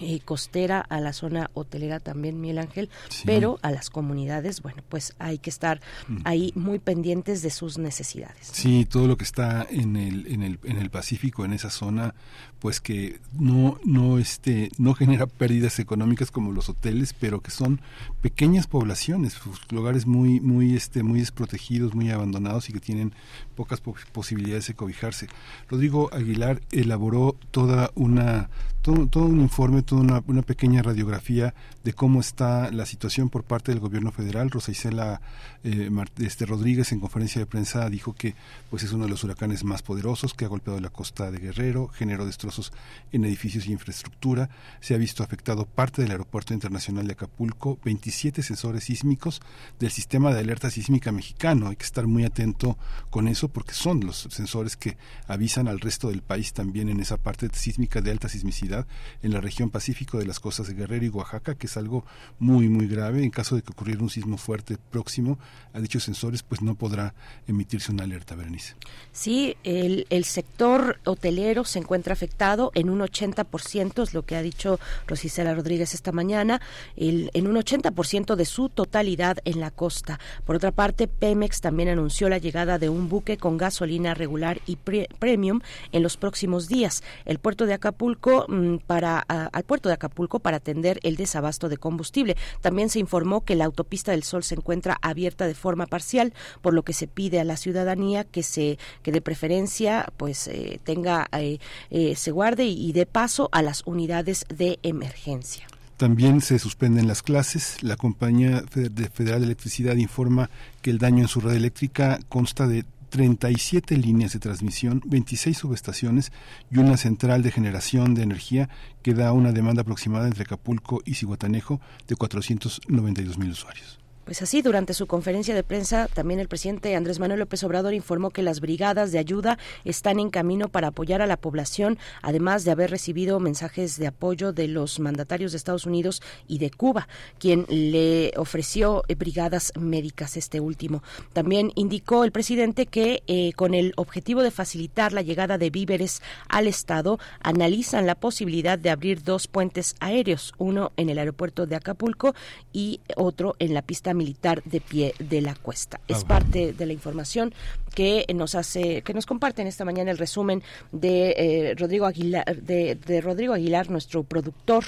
eh, 0.00 0.20
costera, 0.24 0.80
a 0.80 1.00
la 1.00 1.12
zona 1.12 1.50
hotelera 1.54 2.00
también, 2.00 2.40
Miguel 2.40 2.58
Ángel, 2.58 2.90
pero 3.24 3.58
a 3.62 3.70
las 3.70 3.90
comunidades, 3.90 4.62
bueno, 4.62 4.82
pues 4.88 5.14
hay 5.18 5.38
que 5.38 5.50
estar 5.50 5.80
ahí 6.24 6.52
muy 6.54 6.78
pendientes 6.78 7.42
de 7.42 7.50
sus 7.50 7.78
necesidades. 7.78 8.48
Sí, 8.52 8.84
todo 8.84 9.06
lo 9.06 9.16
que 9.16 9.24
está 9.24 9.66
en 9.70 9.96
el, 9.96 10.26
en 10.26 10.42
el, 10.42 10.58
en 10.64 10.78
el 10.78 10.90
Pacífico, 10.90 11.44
en 11.44 11.52
esa 11.52 11.70
zona, 11.70 12.14
pues 12.58 12.80
que 12.80 13.20
no, 13.38 13.78
no, 13.84 14.18
este, 14.18 14.70
no 14.78 14.94
genera 14.94 15.26
pérdidas 15.26 15.78
económicas 15.78 16.30
como 16.30 16.50
los 16.52 16.68
hoteles, 16.68 17.12
pero 17.12 17.40
que 17.40 17.50
son 17.50 17.80
pequeñas 18.20 18.66
poblaciones, 18.66 19.36
pues, 19.44 19.58
lugares 19.70 20.06
muy, 20.06 20.40
muy, 20.40 20.74
este, 20.74 21.02
muy 21.02 21.20
desprotegidos, 21.20 21.94
muy 21.94 22.10
abandonados 22.10 22.68
y 22.68 22.72
que 22.72 22.80
tienen 22.80 23.12
pocas 23.54 23.80
po- 23.80 23.94
posibilidades 24.12 24.66
de 24.68 24.74
cobijarse. 24.74 25.26
Rodrigo 25.68 26.08
Aguilar 26.12 26.60
elaboró 26.72 27.36
toda 27.50 27.90
una, 27.94 28.48
todo, 28.84 29.06
todo 29.06 29.24
un 29.24 29.40
informe, 29.40 29.80
toda 29.80 30.02
una, 30.26 30.42
pequeña 30.42 30.82
radiografía 30.82 31.54
de 31.84 31.94
cómo 31.94 32.20
está 32.20 32.70
la 32.70 32.84
situación 32.84 33.30
por 33.30 33.42
parte 33.42 33.72
del 33.72 33.80
gobierno 33.80 34.12
federal. 34.12 34.50
Rosa 34.50 34.72
Isela 34.72 35.22
eh, 35.64 35.90
este, 36.18 36.44
Rodríguez 36.44 36.92
en 36.92 37.00
conferencia 37.00 37.40
de 37.40 37.46
prensa 37.46 37.88
dijo 37.88 38.12
que 38.12 38.34
pues 38.68 38.82
es 38.82 38.92
uno 38.92 39.04
de 39.04 39.10
los 39.10 39.24
huracanes 39.24 39.64
más 39.64 39.80
poderosos 39.80 40.34
que 40.34 40.44
ha 40.44 40.48
golpeado 40.48 40.78
la 40.80 40.90
costa 40.90 41.30
de 41.30 41.38
Guerrero, 41.38 41.88
generó 41.88 42.26
destrozos 42.26 42.74
en 43.10 43.24
edificios 43.24 43.66
y 43.66 43.72
infraestructura, 43.72 44.50
se 44.80 44.94
ha 44.94 44.98
visto 44.98 45.22
afectado 45.22 45.64
parte 45.64 46.02
del 46.02 46.10
aeropuerto 46.10 46.52
internacional 46.52 47.06
de 47.06 47.14
Acapulco, 47.14 47.78
27 47.86 48.42
sensores 48.42 48.84
sísmicos 48.84 49.40
del 49.80 49.92
sistema 49.92 50.34
de 50.34 50.40
alerta 50.40 50.68
sísmica 50.68 51.10
mexicano. 51.10 51.68
Hay 51.68 51.76
que 51.76 51.86
estar 51.86 52.06
muy 52.06 52.26
atento 52.26 52.76
con 53.08 53.28
eso 53.28 53.48
porque 53.48 53.72
son 53.72 54.00
los 54.04 54.28
sensores 54.30 54.76
que 54.76 54.98
avisan 55.26 55.68
al 55.68 55.80
resto 55.80 56.10
del 56.10 56.20
país 56.20 56.52
también 56.52 56.90
en 56.90 57.00
esa 57.00 57.16
parte 57.16 57.48
sísmica 57.54 58.02
de 58.02 58.10
alta 58.10 58.28
sismicidad 58.28 58.73
en 59.22 59.32
la 59.32 59.40
región 59.40 59.70
pacífico 59.70 60.18
de 60.18 60.26
las 60.26 60.40
costas 60.40 60.66
de 60.68 60.74
Guerrero 60.74 61.04
y 61.04 61.08
Oaxaca, 61.08 61.54
que 61.54 61.66
es 61.66 61.76
algo 61.76 62.04
muy 62.38 62.68
muy 62.68 62.86
grave. 62.86 63.22
En 63.22 63.30
caso 63.30 63.56
de 63.56 63.62
que 63.62 63.72
ocurriera 63.72 64.02
un 64.02 64.10
sismo 64.10 64.36
fuerte 64.36 64.76
próximo, 64.90 65.38
a 65.72 65.80
dichos 65.80 66.04
sensores, 66.04 66.42
pues 66.42 66.62
no 66.62 66.74
podrá 66.74 67.14
emitirse 67.46 67.92
una 67.92 68.04
alerta, 68.04 68.34
Berenice. 68.34 68.74
Sí, 69.12 69.56
el, 69.64 70.06
sector 70.24 70.98
hotelero 71.04 71.64
se 71.64 71.78
encuentra 71.78 72.14
afectado 72.14 72.72
en 72.74 72.88
un 72.90 73.00
80%, 73.00 74.02
es 74.02 74.14
lo 74.14 74.22
que 74.22 74.36
ha 74.36 74.42
dicho 74.42 74.80
Rosicela 75.06 75.54
Rodríguez 75.54 75.94
esta 75.94 76.12
mañana, 76.12 76.60
el, 76.96 77.30
en 77.34 77.46
un 77.46 77.56
80% 77.56 78.36
de 78.36 78.44
su 78.44 78.68
totalidad 78.68 79.38
en 79.44 79.60
la 79.60 79.70
costa. 79.70 80.18
Por 80.44 80.56
otra 80.56 80.70
parte, 80.70 81.08
Pemex 81.08 81.60
también 81.60 81.88
anunció 81.88 82.28
la 82.28 82.38
llegada 82.38 82.78
de 82.78 82.88
un 82.88 83.08
buque 83.08 83.36
con 83.36 83.58
gasolina 83.58 84.14
regular 84.14 84.60
y 84.66 84.76
premium 84.76 85.60
en 85.92 86.02
los 86.02 86.16
próximos 86.16 86.68
días. 86.68 87.02
El 87.24 87.38
puerto 87.38 87.66
de 87.66 87.74
Acapulco 87.74 88.46
mm, 88.64 88.78
para 88.86 89.18
al 89.18 89.64
puerto 89.64 89.88
de 89.88 89.94
Acapulco 89.94 90.40
para 90.40 90.58
atender 90.58 91.00
el 91.02 91.16
desabasto 91.16 91.68
de 91.68 91.76
combustible. 91.76 92.36
También 92.60 92.88
se 92.88 92.98
informó 92.98 93.44
que 93.44 93.56
la 93.56 93.64
autopista 93.64 94.12
del 94.12 94.22
Sol 94.22 94.44
se 94.44 94.54
encuentra 94.54 94.98
abierta 95.02 95.46
de 95.46 95.54
forma 95.54 95.86
parcial, 95.86 96.32
por 96.62 96.74
lo 96.74 96.82
que 96.82 96.92
se 96.92 97.06
pide 97.06 97.40
a 97.40 97.44
la 97.44 97.56
ciudadanía 97.56 98.24
que 98.24 98.42
se 98.42 98.78
que 99.02 99.12
de 99.12 99.20
preferencia 99.20 100.06
pues 100.16 100.48
eh, 100.48 100.80
tenga 100.84 101.28
eh, 101.32 101.58
eh, 101.90 102.14
se 102.16 102.30
guarde 102.30 102.64
y, 102.64 102.88
y 102.88 102.92
dé 102.92 103.06
paso 103.06 103.48
a 103.52 103.62
las 103.62 103.82
unidades 103.86 104.44
de 104.48 104.78
emergencia. 104.82 105.66
También 105.96 106.40
se 106.40 106.58
suspenden 106.58 107.06
las 107.06 107.22
clases. 107.22 107.82
La 107.82 107.96
Compañía 107.96 108.64
Federal 108.68 109.40
de 109.40 109.46
Electricidad 109.46 109.94
informa 109.94 110.50
que 110.82 110.90
el 110.90 110.98
daño 110.98 111.22
en 111.22 111.28
su 111.28 111.40
red 111.40 111.54
eléctrica 111.54 112.18
consta 112.28 112.66
de 112.66 112.84
37 113.14 113.96
líneas 113.96 114.32
de 114.32 114.40
transmisión, 114.40 115.00
26 115.06 115.56
subestaciones 115.56 116.32
y 116.68 116.78
una 116.78 116.96
central 116.96 117.44
de 117.44 117.52
generación 117.52 118.12
de 118.16 118.24
energía 118.24 118.68
que 119.04 119.14
da 119.14 119.32
una 119.32 119.52
demanda 119.52 119.82
aproximada 119.82 120.26
entre 120.26 120.42
Acapulco 120.42 121.00
y 121.04 121.14
Cihuatanejo 121.14 121.80
de 122.08 122.16
492 122.16 123.38
mil 123.38 123.50
usuarios. 123.52 124.03
Pues 124.24 124.40
así, 124.40 124.62
durante 124.62 124.94
su 124.94 125.06
conferencia 125.06 125.54
de 125.54 125.62
prensa, 125.62 126.08
también 126.08 126.40
el 126.40 126.48
presidente 126.48 126.96
Andrés 126.96 127.20
Manuel 127.20 127.40
López 127.40 127.62
Obrador 127.62 127.92
informó 127.92 128.30
que 128.30 128.42
las 128.42 128.60
brigadas 128.60 129.12
de 129.12 129.18
ayuda 129.18 129.58
están 129.84 130.18
en 130.18 130.30
camino 130.30 130.70
para 130.70 130.88
apoyar 130.88 131.20
a 131.20 131.26
la 131.26 131.36
población, 131.36 131.98
además 132.22 132.64
de 132.64 132.70
haber 132.70 132.90
recibido 132.90 133.38
mensajes 133.38 133.98
de 133.98 134.06
apoyo 134.06 134.54
de 134.54 134.66
los 134.68 134.98
mandatarios 134.98 135.52
de 135.52 135.58
Estados 135.58 135.84
Unidos 135.84 136.22
y 136.48 136.56
de 136.56 136.70
Cuba, 136.70 137.06
quien 137.38 137.66
le 137.68 138.32
ofreció 138.38 139.02
brigadas 139.14 139.74
médicas 139.78 140.38
este 140.38 140.58
último. 140.58 141.02
También 141.34 141.70
indicó 141.74 142.24
el 142.24 142.32
presidente 142.32 142.86
que 142.86 143.22
eh, 143.26 143.52
con 143.52 143.74
el 143.74 143.92
objetivo 143.96 144.42
de 144.42 144.50
facilitar 144.50 145.12
la 145.12 145.20
llegada 145.20 145.58
de 145.58 145.68
víveres 145.68 146.22
al 146.48 146.66
Estado, 146.66 147.18
analizan 147.40 148.06
la 148.06 148.14
posibilidad 148.14 148.78
de 148.78 148.88
abrir 148.88 149.22
dos 149.22 149.48
puentes 149.48 149.96
aéreos, 150.00 150.54
uno 150.56 150.92
en 150.96 151.10
el 151.10 151.18
aeropuerto 151.18 151.66
de 151.66 151.76
Acapulco 151.76 152.34
y 152.72 153.02
otro 153.16 153.54
en 153.58 153.74
la 153.74 153.82
pista 153.82 154.13
militar 154.14 154.62
de 154.64 154.80
pie 154.80 155.14
de 155.18 155.40
la 155.40 155.54
cuesta. 155.54 156.00
Es 156.08 156.24
parte 156.24 156.72
de 156.72 156.86
la 156.86 156.92
información 156.92 157.52
que 157.94 158.26
nos 158.34 158.54
hace, 158.54 159.02
que 159.02 159.14
nos 159.14 159.26
comparten 159.26 159.66
esta 159.66 159.84
mañana 159.84 160.10
el 160.10 160.18
resumen 160.18 160.62
de 160.90 161.34
eh, 161.36 161.74
Rodrigo 161.76 162.06
Aguilar, 162.06 162.44
de, 162.56 163.20
Rodrigo 163.20 163.54
Aguilar, 163.54 163.90
nuestro 163.90 164.24
productor, 164.24 164.84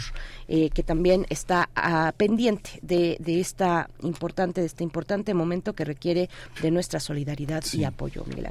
eh, 0.48 0.70
que 0.70 0.82
también 0.82 1.26
está 1.30 1.68
ah, 1.76 2.12
pendiente 2.16 2.70
de, 2.82 3.16
de, 3.20 3.40
esta 3.40 3.90
importante, 4.02 4.60
de 4.60 4.66
este 4.66 4.82
importante 4.82 5.34
momento 5.34 5.74
que 5.74 5.84
requiere 5.84 6.28
de 6.62 6.70
nuestra 6.70 7.00
solidaridad 7.00 7.62
y 7.72 7.84
apoyo, 7.84 8.24
Miguel 8.26 8.46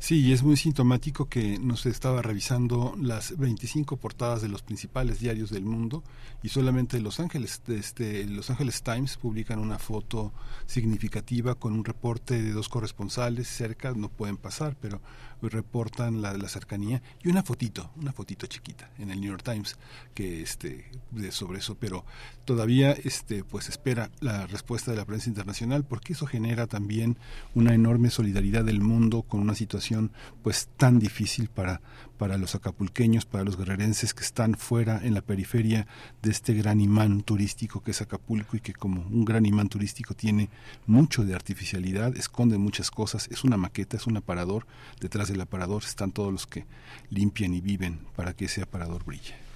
Sí, 0.00 0.32
es 0.32 0.42
muy 0.42 0.56
sintomático 0.56 1.28
que 1.28 1.58
nos 1.58 1.84
estaba 1.84 2.22
revisando 2.22 2.94
las 2.98 3.36
25 3.36 3.98
portadas 3.98 4.40
de 4.40 4.48
los 4.48 4.62
principales 4.62 5.20
diarios 5.20 5.50
del 5.50 5.66
mundo 5.66 6.02
y 6.42 6.48
solamente 6.48 7.00
Los 7.00 7.20
Ángeles, 7.20 7.60
este, 7.68 8.24
Los 8.24 8.48
Ángeles 8.48 8.82
Times 8.82 9.18
publican 9.18 9.58
una 9.58 9.78
foto 9.78 10.32
significativa 10.64 11.54
con 11.54 11.74
un 11.74 11.84
reporte 11.84 12.40
de 12.40 12.52
dos 12.52 12.70
corresponsales 12.70 13.46
cerca, 13.46 13.92
no 13.92 14.08
pueden 14.08 14.38
pasar, 14.38 14.74
pero 14.80 15.02
reportan 15.48 16.20
la, 16.22 16.36
la 16.36 16.48
cercanía 16.48 17.02
y 17.22 17.28
una 17.28 17.42
fotito, 17.42 17.90
una 17.96 18.12
fotito 18.12 18.46
chiquita 18.46 18.90
en 18.98 19.10
el 19.10 19.20
New 19.20 19.30
York 19.30 19.42
Times 19.42 19.76
que 20.14 20.42
este 20.42 20.90
de 21.10 21.32
sobre 21.32 21.60
eso, 21.60 21.76
pero 21.78 22.04
todavía 22.44 22.92
este 22.92 23.44
pues 23.44 23.68
espera 23.68 24.10
la 24.20 24.46
respuesta 24.46 24.90
de 24.90 24.96
la 24.96 25.04
prensa 25.04 25.28
internacional 25.28 25.84
porque 25.84 26.12
eso 26.12 26.26
genera 26.26 26.66
también 26.66 27.16
una 27.54 27.74
enorme 27.74 28.10
solidaridad 28.10 28.64
del 28.64 28.80
mundo 28.80 29.22
con 29.22 29.40
una 29.40 29.54
situación 29.54 30.10
pues 30.42 30.68
tan 30.76 30.98
difícil 30.98 31.48
para 31.48 31.80
para 32.20 32.36
los 32.36 32.54
acapulqueños, 32.54 33.24
para 33.24 33.44
los 33.44 33.56
guerrerenses 33.56 34.12
que 34.12 34.22
están 34.22 34.54
fuera 34.54 35.00
en 35.02 35.14
la 35.14 35.22
periferia 35.22 35.86
de 36.20 36.30
este 36.30 36.52
gran 36.52 36.78
imán 36.78 37.22
turístico 37.22 37.82
que 37.82 37.92
es 37.92 38.02
Acapulco 38.02 38.58
y 38.58 38.60
que 38.60 38.74
como 38.74 39.00
un 39.00 39.24
gran 39.24 39.46
imán 39.46 39.70
turístico 39.70 40.12
tiene 40.12 40.50
mucho 40.86 41.24
de 41.24 41.34
artificialidad, 41.34 42.14
esconde 42.18 42.58
muchas 42.58 42.90
cosas, 42.90 43.26
es 43.28 43.42
una 43.42 43.56
maqueta, 43.56 43.96
es 43.96 44.06
un 44.06 44.18
aparador, 44.18 44.66
detrás 45.00 45.28
del 45.28 45.40
aparador 45.40 45.82
están 45.82 46.12
todos 46.12 46.30
los 46.30 46.46
que 46.46 46.66
limpian 47.08 47.54
y 47.54 47.62
viven 47.62 48.00
para 48.16 48.34
que 48.34 48.44
ese 48.44 48.60
aparador 48.60 49.02
brille. 49.02 49.49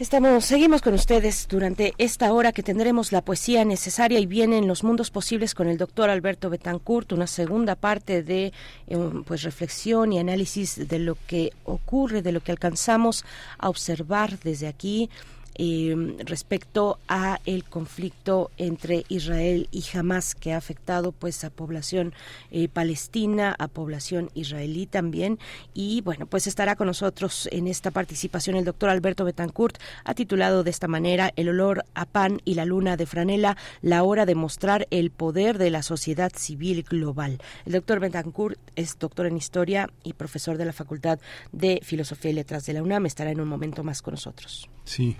Estamos, 0.00 0.44
seguimos 0.44 0.82
con 0.82 0.94
ustedes 0.94 1.46
durante 1.48 1.94
esta 1.98 2.32
hora 2.32 2.50
que 2.50 2.64
tendremos 2.64 3.12
la 3.12 3.22
poesía 3.22 3.64
necesaria 3.64 4.18
y 4.18 4.26
vienen 4.26 4.66
los 4.66 4.82
mundos 4.82 5.12
posibles 5.12 5.54
con 5.54 5.68
el 5.68 5.78
doctor 5.78 6.10
Alberto 6.10 6.50
Betancourt, 6.50 7.12
una 7.12 7.28
segunda 7.28 7.76
parte 7.76 8.24
de 8.24 8.52
eh, 8.88 9.10
pues 9.24 9.44
reflexión 9.44 10.12
y 10.12 10.18
análisis 10.18 10.88
de 10.88 10.98
lo 10.98 11.16
que 11.28 11.52
ocurre, 11.62 12.22
de 12.22 12.32
lo 12.32 12.40
que 12.40 12.50
alcanzamos 12.50 13.24
a 13.56 13.68
observar 13.68 14.36
desde 14.40 14.66
aquí 14.66 15.10
eh, 15.56 16.16
respecto 16.24 16.98
a 17.08 17.40
el 17.46 17.64
conflicto 17.64 18.50
entre 18.58 19.04
Israel 19.08 19.68
y 19.70 19.84
Hamas 19.94 20.34
que 20.34 20.52
ha 20.52 20.56
afectado 20.56 21.12
pues 21.12 21.44
a 21.44 21.50
población 21.50 22.12
eh, 22.50 22.68
palestina, 22.68 23.54
a 23.58 23.68
población 23.68 24.30
israelí 24.34 24.86
también 24.86 25.38
y 25.72 26.00
bueno 26.00 26.26
pues 26.26 26.46
estará 26.46 26.76
con 26.76 26.86
nosotros 26.86 27.48
en 27.52 27.68
esta 27.68 27.90
participación 27.90 28.56
el 28.56 28.64
doctor 28.64 28.90
Alberto 28.90 29.24
Betancourt 29.24 29.78
ha 30.04 30.14
titulado 30.14 30.64
de 30.64 30.70
esta 30.70 30.88
manera 30.88 31.32
El 31.36 31.48
olor 31.48 31.84
a 31.94 32.04
pan 32.04 32.40
y 32.44 32.54
la 32.54 32.64
luna 32.64 32.96
de 32.96 33.06
franela 33.06 33.56
la 33.82 34.02
hora 34.02 34.26
de 34.26 34.34
mostrar 34.34 34.86
el 34.90 35.10
poder 35.10 35.58
de 35.58 35.70
la 35.70 35.82
sociedad 35.82 36.32
civil 36.34 36.82
global. 36.82 37.38
El 37.66 37.72
doctor 37.72 38.00
Betancourt 38.00 38.58
es 38.76 38.98
doctor 38.98 39.26
en 39.26 39.36
historia 39.36 39.90
y 40.02 40.14
profesor 40.14 40.58
de 40.58 40.64
la 40.64 40.72
Facultad 40.72 41.18
de 41.52 41.80
Filosofía 41.82 42.30
y 42.30 42.34
Letras 42.34 42.66
de 42.66 42.72
la 42.74 42.82
UNAM 42.82 43.06
estará 43.06 43.30
en 43.30 43.40
un 43.40 43.48
momento 43.48 43.84
más 43.84 44.02
con 44.02 44.12
nosotros. 44.12 44.68
Sí. 44.84 45.16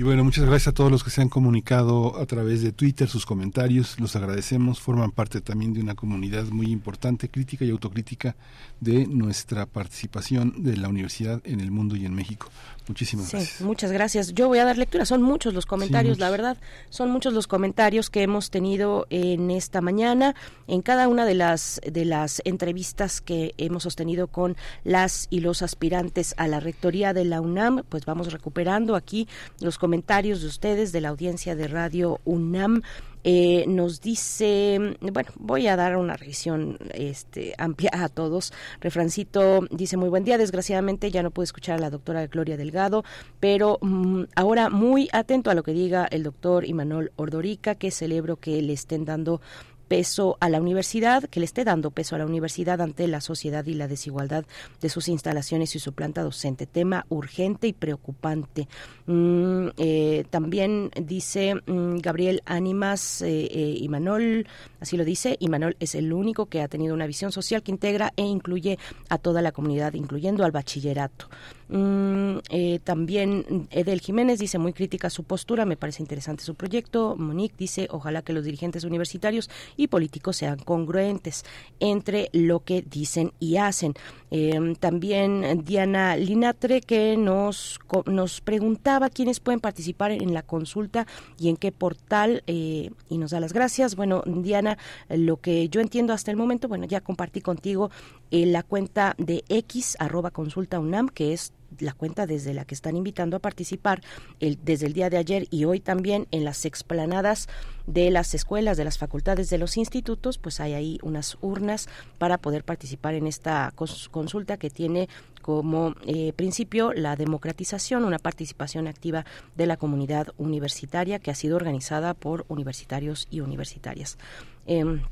Y 0.00 0.02
bueno, 0.02 0.24
muchas 0.24 0.46
gracias 0.46 0.68
a 0.68 0.72
todos 0.72 0.90
los 0.90 1.04
que 1.04 1.10
se 1.10 1.20
han 1.20 1.28
comunicado 1.28 2.18
a 2.18 2.24
través 2.24 2.62
de 2.62 2.72
Twitter, 2.72 3.06
sus 3.06 3.26
comentarios, 3.26 4.00
los 4.00 4.16
agradecemos, 4.16 4.80
forman 4.80 5.10
parte 5.10 5.42
también 5.42 5.74
de 5.74 5.82
una 5.82 5.94
comunidad 5.94 6.44
muy 6.44 6.68
importante, 6.68 7.28
crítica 7.28 7.66
y 7.66 7.70
autocrítica 7.70 8.34
de 8.80 9.06
nuestra 9.06 9.66
participación 9.66 10.62
de 10.62 10.78
la 10.78 10.88
universidad 10.88 11.42
en 11.44 11.60
el 11.60 11.70
mundo 11.70 11.96
y 11.96 12.06
en 12.06 12.14
México. 12.14 12.48
Muchísimas 12.88 13.30
gracias. 13.30 13.60
Muchas 13.60 13.92
gracias. 13.92 14.34
Yo 14.34 14.48
voy 14.48 14.58
a 14.58 14.64
dar 14.64 14.78
lectura. 14.78 15.04
Son 15.04 15.22
muchos 15.22 15.52
los 15.54 15.66
comentarios, 15.66 16.18
la 16.18 16.30
verdad. 16.30 16.56
Son 16.88 17.10
muchos 17.10 17.34
los 17.34 17.46
comentarios 17.46 18.10
que 18.10 18.22
hemos 18.22 18.50
tenido 18.50 19.06
en 19.10 19.50
esta 19.50 19.80
mañana, 19.80 20.34
en 20.66 20.82
cada 20.82 21.06
una 21.06 21.24
de 21.24 21.34
las 21.34 21.80
de 21.84 22.04
las 22.04 22.42
entrevistas 22.44 23.20
que 23.20 23.54
hemos 23.58 23.84
sostenido 23.84 24.26
con 24.26 24.56
las 24.82 25.28
y 25.30 25.38
los 25.38 25.62
aspirantes 25.62 26.34
a 26.36 26.48
la 26.48 26.58
rectoría 26.58 27.12
de 27.12 27.26
la 27.26 27.40
UNAM. 27.40 27.84
Pues 27.88 28.06
vamos 28.06 28.32
recuperando 28.32 28.96
aquí 28.96 29.28
los 29.60 29.76
comentarios 29.76 29.89
de 29.90 30.46
ustedes 30.46 30.92
de 30.92 31.00
la 31.00 31.08
audiencia 31.08 31.56
de 31.56 31.68
Radio 31.68 32.20
UNAM. 32.24 32.82
Eh, 33.22 33.64
nos 33.68 34.00
dice, 34.00 34.96
bueno, 35.00 35.30
voy 35.36 35.66
a 35.66 35.76
dar 35.76 35.96
una 35.98 36.16
revisión 36.16 36.78
este, 36.94 37.54
amplia 37.58 37.90
a 37.92 38.08
todos. 38.08 38.52
Refrancito 38.80 39.66
dice, 39.70 39.98
muy 39.98 40.08
buen 40.08 40.24
día, 40.24 40.38
desgraciadamente 40.38 41.10
ya 41.10 41.22
no 41.22 41.30
pude 41.30 41.44
escuchar 41.44 41.76
a 41.76 41.80
la 41.80 41.90
doctora 41.90 42.26
Gloria 42.28 42.56
Delgado, 42.56 43.04
pero 43.38 43.78
mm, 43.82 44.22
ahora 44.36 44.70
muy 44.70 45.10
atento 45.12 45.50
a 45.50 45.54
lo 45.54 45.62
que 45.62 45.72
diga 45.72 46.06
el 46.10 46.22
doctor 46.22 46.64
Imanol 46.64 47.12
Ordorica, 47.16 47.74
que 47.74 47.90
celebro 47.90 48.36
que 48.36 48.62
le 48.62 48.72
estén 48.72 49.04
dando 49.04 49.42
peso 49.90 50.36
a 50.38 50.48
la 50.48 50.60
universidad, 50.60 51.24
que 51.24 51.40
le 51.40 51.46
esté 51.46 51.64
dando 51.64 51.90
peso 51.90 52.14
a 52.14 52.18
la 52.18 52.24
universidad 52.24 52.80
ante 52.80 53.08
la 53.08 53.20
sociedad 53.20 53.66
y 53.66 53.74
la 53.74 53.88
desigualdad 53.88 54.44
de 54.80 54.88
sus 54.88 55.08
instalaciones 55.08 55.74
y 55.74 55.80
su 55.80 55.94
planta 55.94 56.22
docente. 56.22 56.66
Tema 56.66 57.06
urgente 57.08 57.66
y 57.66 57.72
preocupante. 57.72 58.68
Mm, 59.06 59.70
eh, 59.76 60.24
también 60.30 60.92
dice 60.94 61.56
mm, 61.56 61.98
Gabriel 61.98 62.40
Ánimas 62.46 63.20
eh, 63.22 63.48
eh, 63.50 64.44
así 64.78 64.96
lo 64.96 65.04
dice, 65.04 65.36
Imanol 65.40 65.76
es 65.80 65.96
el 65.96 66.12
único 66.12 66.46
que 66.46 66.62
ha 66.62 66.68
tenido 66.68 66.94
una 66.94 67.08
visión 67.08 67.32
social 67.32 67.64
que 67.64 67.72
integra 67.72 68.12
e 68.16 68.22
incluye 68.22 68.78
a 69.08 69.18
toda 69.18 69.42
la 69.42 69.50
comunidad, 69.50 69.94
incluyendo 69.94 70.44
al 70.44 70.52
bachillerato. 70.52 71.28
Mm, 71.72 72.38
eh, 72.50 72.80
también 72.82 73.68
Edel 73.70 74.00
Jiménez 74.00 74.40
dice 74.40 74.58
muy 74.58 74.72
crítica 74.72 75.08
su 75.08 75.22
postura, 75.22 75.64
me 75.64 75.76
parece 75.76 76.02
interesante 76.02 76.42
su 76.42 76.56
proyecto. 76.56 77.14
Monique 77.16 77.54
dice 77.56 77.86
ojalá 77.90 78.22
que 78.22 78.32
los 78.32 78.44
dirigentes 78.44 78.82
universitarios 78.82 79.48
y 79.76 79.86
políticos 79.86 80.36
sean 80.36 80.58
congruentes 80.58 81.44
entre 81.78 82.28
lo 82.32 82.60
que 82.64 82.82
dicen 82.82 83.32
y 83.38 83.56
hacen. 83.56 83.94
Em, 84.32 84.74
también 84.74 85.62
Diana 85.64 86.16
Linatre 86.16 86.80
que 86.80 87.16
nos, 87.16 87.78
nos 88.06 88.40
preguntaba 88.40 89.08
quiénes 89.08 89.38
pueden 89.38 89.60
participar 89.60 90.10
en 90.10 90.34
la 90.34 90.42
consulta 90.42 91.06
y 91.38 91.50
en 91.50 91.56
qué 91.56 91.70
portal 91.70 92.42
eh, 92.48 92.90
y 93.08 93.18
nos 93.18 93.30
da 93.30 93.38
las 93.38 93.52
gracias. 93.52 93.94
Bueno, 93.94 94.24
Diana, 94.26 94.76
lo 95.08 95.36
que 95.36 95.68
yo 95.68 95.80
entiendo 95.80 96.12
hasta 96.14 96.32
el 96.32 96.36
momento, 96.36 96.66
bueno, 96.66 96.86
ya 96.86 97.00
compartí 97.00 97.40
contigo 97.40 97.90
eh, 98.32 98.46
la 98.46 98.64
cuenta 98.64 99.14
de 99.18 99.44
X 99.48 99.96
arroba 100.00 100.32
consulta 100.32 100.80
UNAM, 100.80 101.08
que 101.08 101.32
es 101.32 101.52
la 101.78 101.92
cuenta 101.92 102.26
desde 102.26 102.54
la 102.54 102.64
que 102.64 102.74
están 102.74 102.96
invitando 102.96 103.36
a 103.36 103.40
participar 103.40 104.02
desde 104.40 104.86
el 104.86 104.92
día 104.92 105.10
de 105.10 105.16
ayer 105.16 105.46
y 105.50 105.64
hoy 105.64 105.80
también 105.80 106.26
en 106.30 106.44
las 106.44 106.64
explanadas 106.64 107.48
de 107.86 108.10
las 108.10 108.34
escuelas, 108.34 108.76
de 108.76 108.84
las 108.84 108.98
facultades, 108.98 109.50
de 109.50 109.58
los 109.58 109.76
institutos, 109.76 110.38
pues 110.38 110.60
hay 110.60 110.74
ahí 110.74 110.98
unas 111.02 111.38
urnas 111.40 111.88
para 112.18 112.38
poder 112.38 112.64
participar 112.64 113.14
en 113.14 113.26
esta 113.26 113.72
consulta 113.74 114.56
que 114.56 114.70
tiene 114.70 115.08
como 115.42 115.94
eh, 116.06 116.32
principio 116.34 116.92
la 116.92 117.16
democratización, 117.16 118.04
una 118.04 118.18
participación 118.18 118.86
activa 118.86 119.24
de 119.56 119.66
la 119.66 119.76
comunidad 119.76 120.28
universitaria 120.38 121.18
que 121.18 121.30
ha 121.30 121.34
sido 121.34 121.56
organizada 121.56 122.14
por 122.14 122.44
universitarios 122.48 123.26
y 123.30 123.40
universitarias. 123.40 124.18
Em, 124.66 125.02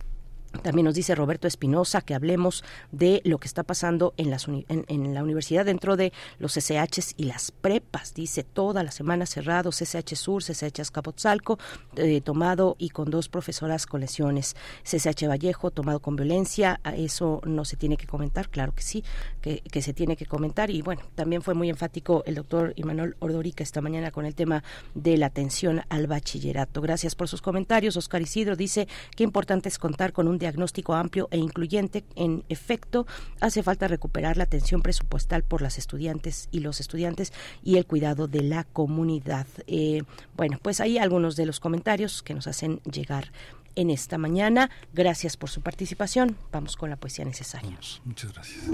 también 0.62 0.86
nos 0.86 0.94
dice 0.94 1.14
Roberto 1.14 1.46
Espinosa 1.46 2.00
que 2.00 2.14
hablemos 2.14 2.64
de 2.90 3.20
lo 3.24 3.38
que 3.38 3.46
está 3.46 3.62
pasando 3.62 4.14
en, 4.16 4.30
las 4.30 4.48
en, 4.48 5.14
la 5.14 5.22
universidad 5.22 5.66
dentro 5.66 5.96
de 5.96 6.12
los 6.38 6.56
SHs 6.56 7.14
y 7.16 7.24
las 7.24 7.50
prepas. 7.52 8.14
Dice 8.14 8.44
toda 8.44 8.82
la 8.82 8.90
semana 8.90 9.26
cerrado, 9.26 9.70
CSH 9.70 10.16
Sur, 10.16 10.42
CSH 10.42 10.80
Azcapotzalco, 10.80 11.58
eh, 11.96 12.20
tomado 12.22 12.76
y 12.78 12.90
con 12.90 13.10
dos 13.10 13.28
profesoras 13.28 13.86
con 13.86 14.00
lesiones. 14.00 14.56
CSH 14.84 15.28
Vallejo, 15.28 15.70
tomado 15.70 16.00
con 16.00 16.16
violencia. 16.16 16.80
Eso 16.96 17.40
no 17.44 17.64
se 17.64 17.76
tiene 17.76 17.96
que 17.96 18.06
comentar, 18.06 18.48
claro 18.48 18.74
que 18.74 18.82
sí, 18.82 19.04
que, 19.42 19.60
que 19.60 19.82
se 19.82 19.92
tiene 19.92 20.16
que 20.16 20.26
comentar. 20.26 20.70
Y 20.70 20.82
bueno, 20.82 21.02
también 21.14 21.42
fue 21.42 21.54
muy 21.54 21.68
enfático 21.68 22.22
el 22.26 22.34
doctor 22.34 22.72
Imanol 22.76 23.16
Ordorica 23.20 23.62
esta 23.62 23.80
mañana 23.80 24.10
con 24.10 24.24
el 24.24 24.34
tema 24.34 24.64
de 24.94 25.16
la 25.18 25.26
atención 25.26 25.82
al 25.90 26.06
bachillerato. 26.06 26.80
Gracias 26.80 27.14
por 27.14 27.28
sus 27.28 27.42
comentarios. 27.42 27.96
Oscar 27.96 28.22
Isidro 28.22 28.56
dice 28.56 28.88
que 29.14 29.24
importante 29.24 29.68
es 29.68 29.78
contar 29.78 30.12
con 30.12 30.26
un 30.26 30.37
diagnóstico 30.38 30.94
amplio 30.94 31.28
e 31.30 31.38
incluyente. 31.38 32.04
En 32.16 32.44
efecto, 32.48 33.06
hace 33.40 33.62
falta 33.62 33.88
recuperar 33.88 34.36
la 34.36 34.44
atención 34.44 34.82
presupuestal 34.82 35.42
por 35.42 35.62
las 35.62 35.78
estudiantes 35.78 36.48
y 36.50 36.60
los 36.60 36.80
estudiantes 36.80 37.32
y 37.62 37.76
el 37.76 37.86
cuidado 37.86 38.28
de 38.28 38.42
la 38.42 38.64
comunidad. 38.64 39.46
Eh, 39.66 40.02
bueno, 40.36 40.58
pues 40.62 40.80
ahí 40.80 40.98
algunos 40.98 41.36
de 41.36 41.46
los 41.46 41.60
comentarios 41.60 42.22
que 42.22 42.34
nos 42.34 42.46
hacen 42.46 42.80
llegar 42.80 43.32
en 43.74 43.90
esta 43.90 44.18
mañana. 44.18 44.70
Gracias 44.92 45.36
por 45.36 45.50
su 45.50 45.60
participación. 45.60 46.36
Vamos 46.50 46.76
con 46.76 46.90
la 46.90 46.96
poesía 46.96 47.24
necesaria. 47.24 47.78
Muchas 48.04 48.32
gracias. 48.32 48.64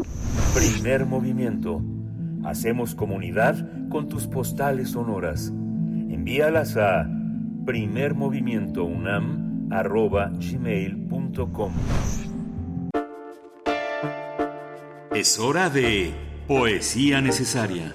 Primer 0.55 1.05
movimiento. 1.05 1.82
Hacemos 2.45 2.95
comunidad 2.95 3.89
con 3.89 4.09
tus 4.09 4.27
postales 4.27 4.91
sonoras. 4.91 5.49
Envíalas 5.49 6.77
a 6.77 7.09
primermovimientounam 7.65 9.54
arroba 9.70 10.31
gmail.com. 10.31 11.73
Es 15.15 15.39
hora 15.39 15.70
de 15.70 16.12
Poesía 16.47 17.20
Necesaria. 17.20 17.95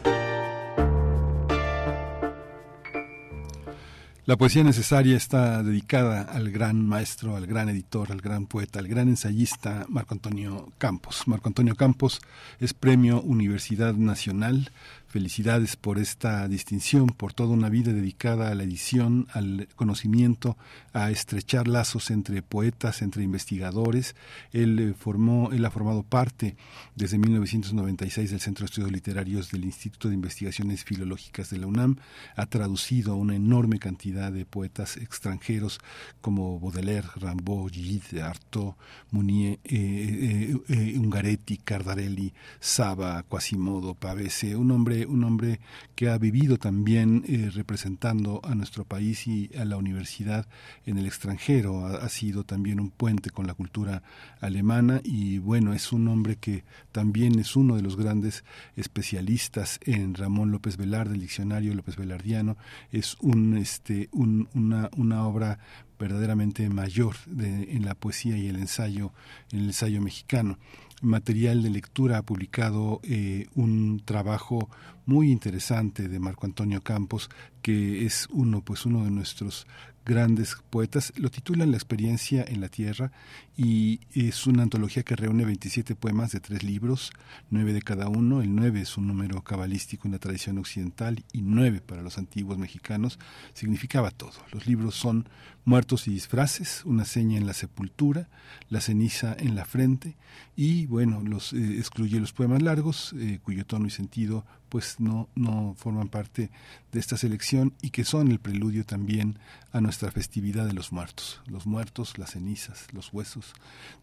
La 4.30 4.38
poesía 4.38 4.64
necesaria 4.64 5.18
está 5.18 5.64
dedicada 5.64 6.22
al 6.22 6.52
gran 6.52 6.88
maestro, 6.88 7.36
al 7.36 7.48
gran 7.48 7.68
editor, 7.68 8.12
al 8.12 8.22
gran 8.22 8.46
poeta, 8.46 8.78
al 8.78 8.88
gran 8.88 9.08
ensayista 9.08 9.88
Marco 9.90 10.14
Antonio 10.14 10.72
Campos. 10.78 11.28
Marco 11.28 11.48
Antonio 11.48 11.76
Campos 11.76 12.22
es 12.60 12.76
Premio 12.76 13.24
Universidad 13.24 13.96
Nacional 13.96 14.70
Felicidades 15.10 15.76
por 15.76 15.98
esta 15.98 16.48
distinción, 16.48 17.08
por 17.08 17.34
toda 17.34 17.50
una 17.50 17.68
vida 17.70 17.92
dedicada 17.94 18.52
a 18.52 18.54
la 18.54 18.62
edición, 18.62 19.26
al 19.34 19.68
conocimiento, 19.76 20.56
a 20.94 21.10
estrechar 21.10 21.68
lazos 21.68 22.12
entre 22.12 22.44
poetas, 22.44 23.02
entre 23.02 23.24
investigadores. 23.24 24.16
Él 24.54 24.78
eh, 24.78 24.94
formó, 24.94 25.52
él 25.52 25.66
ha 25.66 25.72
formado 25.72 26.04
parte 26.04 26.58
desde 26.96 27.18
1996 27.18 28.30
del 28.30 28.40
Centro 28.40 28.64
de 28.64 28.66
Estudios 28.68 28.92
Literarios 28.92 29.50
del 29.50 29.66
Instituto 29.66 30.10
de 30.10 30.14
Investigaciones 30.14 30.84
Filológicas 30.84 31.50
de 31.50 31.58
la 31.58 31.66
UNAM. 31.66 31.96
Ha 32.36 32.46
traducido 32.46 33.14
a 33.14 33.16
una 33.16 33.36
enorme 33.36 33.80
cantidad 33.80 34.32
de 34.32 34.46
poetas 34.46 34.96
extranjeros 34.98 35.80
como 36.22 36.60
Baudelaire, 36.60 37.08
Rimbaud, 37.16 37.72
Gide, 37.72 38.22
Artaud, 38.22 38.76
Mounier, 39.10 39.58
eh, 39.64 40.56
eh, 40.70 41.00
Ungaretti, 41.00 41.58
Cardarelli, 41.58 42.32
Saba, 42.60 43.24
Quasimodo, 43.24 43.96
Pavese, 43.96 44.56
un 44.56 44.70
hombre 44.70 44.99
un 45.06 45.24
hombre 45.24 45.60
que 45.96 46.10
ha 46.10 46.18
vivido 46.18 46.58
también 46.58 47.24
eh, 47.28 47.50
representando 47.54 48.42
a 48.44 48.56
nuestro 48.56 48.86
país 48.86 49.28
y 49.28 49.50
a 49.58 49.66
la 49.66 49.78
universidad 49.78 50.48
en 50.86 50.98
el 50.98 51.06
extranjero. 51.06 51.86
Ha, 51.86 52.10
sido 52.10 52.44
también 52.44 52.80
un 52.80 52.90
puente 52.90 53.30
con 53.30 53.48
la 53.48 53.54
cultura 53.54 54.02
alemana 54.42 55.02
y 55.04 55.38
bueno, 55.38 55.74
es 55.74 55.92
un 55.92 56.08
hombre 56.08 56.38
que 56.38 56.64
también 56.92 57.40
es 57.40 57.56
uno 57.56 57.76
de 57.76 57.82
los 57.82 57.96
grandes 57.96 58.44
especialistas 58.76 59.80
en 59.86 60.16
Ramón 60.16 60.52
López 60.52 60.78
Velarde, 60.78 61.16
el 61.16 61.22
diccionario 61.22 61.74
López 61.74 61.96
Velardiano. 61.98 62.58
Es 62.92 63.16
un, 63.20 63.58
este, 63.58 64.10
una, 64.12 64.90
una 64.98 65.28
obra 65.28 65.60
verdaderamente 66.00 66.68
mayor 66.70 67.16
de, 67.26 67.74
en 67.76 67.86
la 67.86 67.94
poesía 67.94 68.38
y 68.38 68.48
el 68.48 68.56
ensayo, 68.56 69.12
en 69.52 69.60
el 69.60 69.66
ensayo 69.68 70.02
mexicano 70.02 70.58
material 71.02 71.64
de 71.64 71.70
lectura 71.70 72.18
ha 72.18 72.24
publicado 72.24 73.00
eh, 73.04 73.48
un 73.56 74.02
trabajo 74.04 74.70
muy 75.06 75.32
interesante 75.32 76.08
de 76.08 76.20
Marco 76.20 76.46
Antonio 76.46 76.82
Campos 76.82 77.30
que 77.62 78.06
es 78.06 78.28
uno 78.32 78.62
pues 78.62 78.86
uno 78.86 79.04
de 79.04 79.12
nuestros 79.12 79.66
grandes 80.10 80.56
poetas 80.72 81.14
lo 81.18 81.30
titulan 81.30 81.72
La 81.72 81.78
experiencia 81.78 82.44
en 82.48 82.62
la 82.62 82.70
tierra 82.70 83.12
y 83.56 84.00
es 84.14 84.48
una 84.48 84.64
antología 84.64 85.04
que 85.04 85.16
reúne 85.16 85.46
27 85.46 85.94
poemas 85.96 86.32
de 86.32 86.40
tres 86.40 86.64
libros, 86.64 87.12
nueve 87.50 87.74
de 87.74 87.82
cada 87.82 88.08
uno. 88.08 88.42
El 88.42 88.56
nueve 88.56 88.82
es 88.82 88.98
un 88.98 89.06
número 89.06 89.44
cabalístico 89.44 90.08
en 90.08 90.14
la 90.14 90.20
tradición 90.20 90.58
occidental 90.58 91.24
y 91.34 91.42
nueve 91.42 91.82
para 91.82 92.02
los 92.02 92.18
antiguos 92.18 92.58
mexicanos 92.58 93.20
significaba 93.54 94.12
todo. 94.12 94.32
Los 94.52 94.66
libros 94.66 94.96
son 94.96 95.28
Muertos 95.66 96.08
y 96.08 96.12
disfraces, 96.12 96.84
una 96.86 97.06
seña 97.06 97.38
en 97.38 97.46
la 97.46 97.54
sepultura, 97.54 98.30
la 98.70 98.82
ceniza 98.82 99.36
en 99.38 99.56
la 99.56 99.66
frente 99.66 100.16
y 100.56 100.86
bueno, 100.88 101.22
los 101.22 101.54
eh, 101.54 101.78
excluye 101.78 102.20
los 102.20 102.34
poemas 102.34 102.62
largos 102.62 103.14
eh, 103.18 103.40
cuyo 103.44 103.66
tono 103.66 103.86
y 103.86 103.92
sentido 103.92 104.46
pues 104.70 105.00
no, 105.00 105.28
no 105.36 105.76
forman 105.78 106.08
parte 106.08 106.52
de 106.92 107.00
esta 107.00 107.18
selección 107.18 107.74
y 107.82 107.90
que 107.90 108.06
son 108.06 108.32
el 108.32 108.40
preludio 108.40 108.86
también 108.86 109.40
a 109.72 109.82
nuestra 109.82 110.12
festividad 110.12 110.66
de 110.66 110.74
los 110.74 110.92
muertos, 110.92 111.42
los 111.48 111.66
muertos, 111.66 112.18
las 112.18 112.32
cenizas, 112.32 112.88
los 112.94 113.12
huesos, 113.12 113.54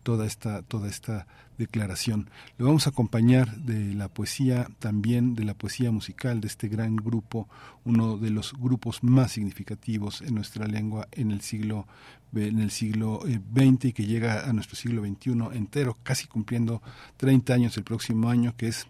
toda 0.03 0.27
esta, 0.27 0.63
toda 0.63 0.89
esta 0.89 1.27
declaración. 1.59 2.31
Le 2.59 2.65
vamos 2.65 2.87
a 2.87 2.91
acompañar 2.91 3.57
de 3.57 3.95
la 3.95 4.09
poesía, 4.09 4.69
también 4.79 5.35
de 5.35 5.45
la 5.45 5.55
poesía 5.55 5.91
musical 5.91 6.41
de 6.41 6.49
este 6.49 6.69
gran 6.69 6.97
grupo, 6.97 7.49
uno 7.85 8.17
de 8.17 8.31
los 8.31 8.53
grupos 8.53 9.03
más 9.03 9.33
significativos 9.33 10.23
en 10.23 10.35
nuestra 10.35 10.67
lengua 10.67 11.09
en 11.13 11.31
el 11.31 11.41
siglo 11.41 11.87
en 12.35 12.59
el 12.59 12.71
siglo 12.71 13.21
XX 13.23 13.85
eh, 13.85 13.89
y 13.89 13.93
que 13.93 14.05
llega 14.05 14.49
a 14.49 14.53
nuestro 14.53 14.77
siglo 14.77 15.03
XXI 15.03 15.57
entero, 15.57 15.97
casi 16.03 16.27
cumpliendo 16.27 16.83
30 17.17 17.55
años 17.55 17.77
el 17.77 17.85
próximo 17.85 18.29
año, 18.29 18.55
que 18.57 18.69
es 18.69 18.87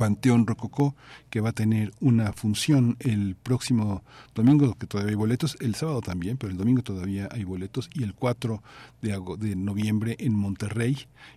Panteón 0.00 0.46
Rococó, 0.46 0.96
que 1.28 1.42
va 1.42 1.50
a 1.50 1.52
tener 1.52 1.92
una 2.00 2.32
función 2.32 2.96
el 3.00 3.36
próximo 3.36 4.02
domingo, 4.34 4.74
que 4.78 4.86
todavía 4.86 5.10
hay 5.10 5.16
boletos, 5.16 5.58
el 5.60 5.74
sábado 5.74 6.00
también, 6.00 6.38
pero 6.38 6.50
el 6.50 6.56
domingo 6.56 6.80
todavía 6.80 7.28
hay 7.30 7.44
boletos, 7.44 7.90
y 7.92 8.02
el 8.02 8.14
4 8.14 8.62
de, 9.02 9.56
noviembre 9.56 10.16
en 10.18 10.34
Monterrey. 10.34 10.96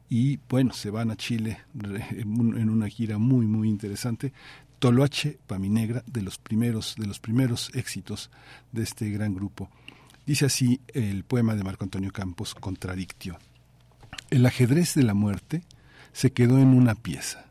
Y 0.10 0.40
bueno, 0.48 0.72
se 0.72 0.92
van 0.92 1.12
a 1.12 1.18
Chile 1.18 1.58
en 1.76 2.70
una 2.70 2.88
gira 2.88 3.18
muy, 3.18 3.48
muy 3.48 3.68
interesante. 3.68 4.32
Toloache 4.80 5.40
Paminegra, 5.46 6.02
de 6.08 6.22
los 6.22 6.38
primeros, 6.38 6.96
de 6.98 7.08
los 7.08 7.20
primeros 7.20 7.70
éxitos 7.74 8.32
de 8.72 8.84
este 8.84 9.10
gran 9.10 9.36
grupo. 9.36 9.70
Dice 10.26 10.46
así 10.46 10.80
el 10.94 11.26
poema 11.26 11.54
de 11.56 11.66
Marco 11.66 11.84
Antonio 11.84 12.14
Campos, 12.14 12.56
Contradictio. 12.56 13.38
El 14.30 14.46
ajedrez 14.46 14.96
de 14.96 15.04
la 15.04 15.14
muerte 15.14 15.64
se 16.14 16.32
quedó 16.32 16.60
en 16.60 16.70
una 16.70 16.96
pieza. 16.96 17.44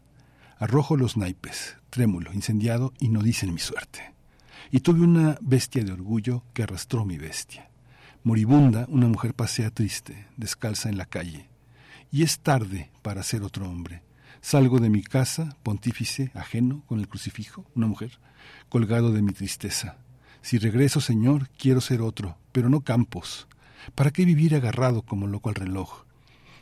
Arrojo 0.63 0.97
los 0.97 1.17
naipes, 1.17 1.77
trémulo, 1.91 2.33
incendiado, 2.33 2.93
y 3.01 3.09
no 3.09 3.25
dicen 3.25 3.53
mi 3.53 3.59
suerte. 3.59 4.15
Y 4.71 4.79
tuve 4.79 5.01
una 5.01 5.37
bestia 5.41 5.83
de 5.83 5.91
orgullo 5.91 6.45
que 6.55 6.63
arrastró 6.63 7.05
mi 7.05 7.19
bestia. 7.19 7.69
Moribunda, 8.23 8.87
una 8.89 9.09
mujer 9.09 9.35
pasea 9.35 9.71
triste, 9.71 10.29
descalza 10.37 10.89
en 10.89 10.99
la 10.99 11.07
calle. 11.07 11.49
Y 12.13 12.23
es 12.23 12.39
tarde 12.39 12.93
para 13.03 13.25
ser 13.25 13.43
otro 13.43 13.69
hombre. 13.69 14.05
Salgo 14.41 14.79
de 14.79 14.89
mi 14.89 15.03
casa, 15.03 15.57
pontífice, 15.65 16.31
ajeno, 16.33 16.85
con 16.87 17.01
el 17.01 17.09
crucifijo, 17.09 17.67
una 17.75 17.89
mujer, 17.89 18.21
colgado 18.69 19.11
de 19.11 19.23
mi 19.23 19.33
tristeza. 19.33 19.97
Si 20.43 20.59
regreso, 20.59 21.01
Señor, 21.01 21.49
quiero 21.59 21.81
ser 21.81 22.03
otro, 22.03 22.39
pero 22.53 22.69
no 22.69 22.83
Campos. 22.83 23.49
¿Para 23.97 24.13
qué 24.13 24.25
vivir 24.25 24.55
agarrado 24.55 25.03
como 25.03 25.27
loco 25.27 25.49
al 25.49 25.57
reloj? 25.57 26.05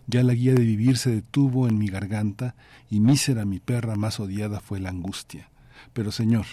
Ya 0.07 0.23
la 0.23 0.35
guía 0.35 0.55
de 0.55 0.63
vivir 0.63 0.99
se 0.99 1.11
detuvo 1.11 1.69
en 1.69 1.79
mi 1.79 1.89
garganta 1.89 2.55
y 2.91 3.01
mísera 3.01 3.45
mi 3.45 3.61
perra 3.61 3.97
más 3.97 4.21
odiada 4.21 4.61
fue 4.61 4.81
la 4.81 4.91
angustia. 4.91 5.51
Pero, 5.93 6.13
Señor, 6.13 6.47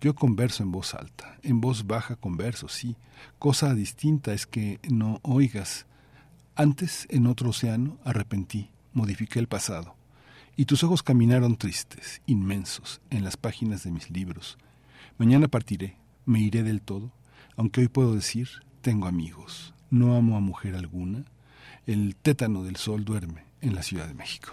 yo 0.00 0.14
converso 0.14 0.62
en 0.62 0.72
voz 0.72 0.94
alta, 0.94 1.38
en 1.42 1.60
voz 1.60 1.86
baja 1.86 2.16
converso, 2.16 2.68
sí. 2.68 2.96
Cosa 3.38 3.74
distinta 3.74 4.32
es 4.32 4.46
que 4.46 4.80
no 4.88 5.20
oigas. 5.22 5.86
Antes, 6.56 7.06
en 7.10 7.26
otro 7.26 7.50
océano, 7.50 7.98
arrepentí, 8.04 8.70
modifiqué 8.92 9.38
el 9.38 9.48
pasado. 9.48 9.96
Y 10.56 10.66
tus 10.66 10.84
ojos 10.84 11.02
caminaron 11.02 11.56
tristes, 11.56 12.22
inmensos, 12.26 13.00
en 13.10 13.24
las 13.24 13.36
páginas 13.36 13.82
de 13.82 13.90
mis 13.90 14.10
libros. 14.10 14.58
Mañana 15.18 15.48
partiré, 15.48 15.96
me 16.26 16.40
iré 16.40 16.62
del 16.62 16.80
todo, 16.80 17.12
aunque 17.56 17.80
hoy 17.80 17.88
puedo 17.88 18.14
decir, 18.14 18.48
tengo 18.82 19.06
amigos, 19.06 19.74
no 19.90 20.16
amo 20.16 20.36
a 20.36 20.40
mujer 20.40 20.76
alguna, 20.76 21.24
el 21.86 22.16
tétano 22.16 22.62
del 22.62 22.76
sol 22.76 23.04
duerme 23.04 23.44
en 23.60 23.74
la 23.74 23.82
Ciudad 23.82 24.06
de 24.06 24.14
México. 24.14 24.52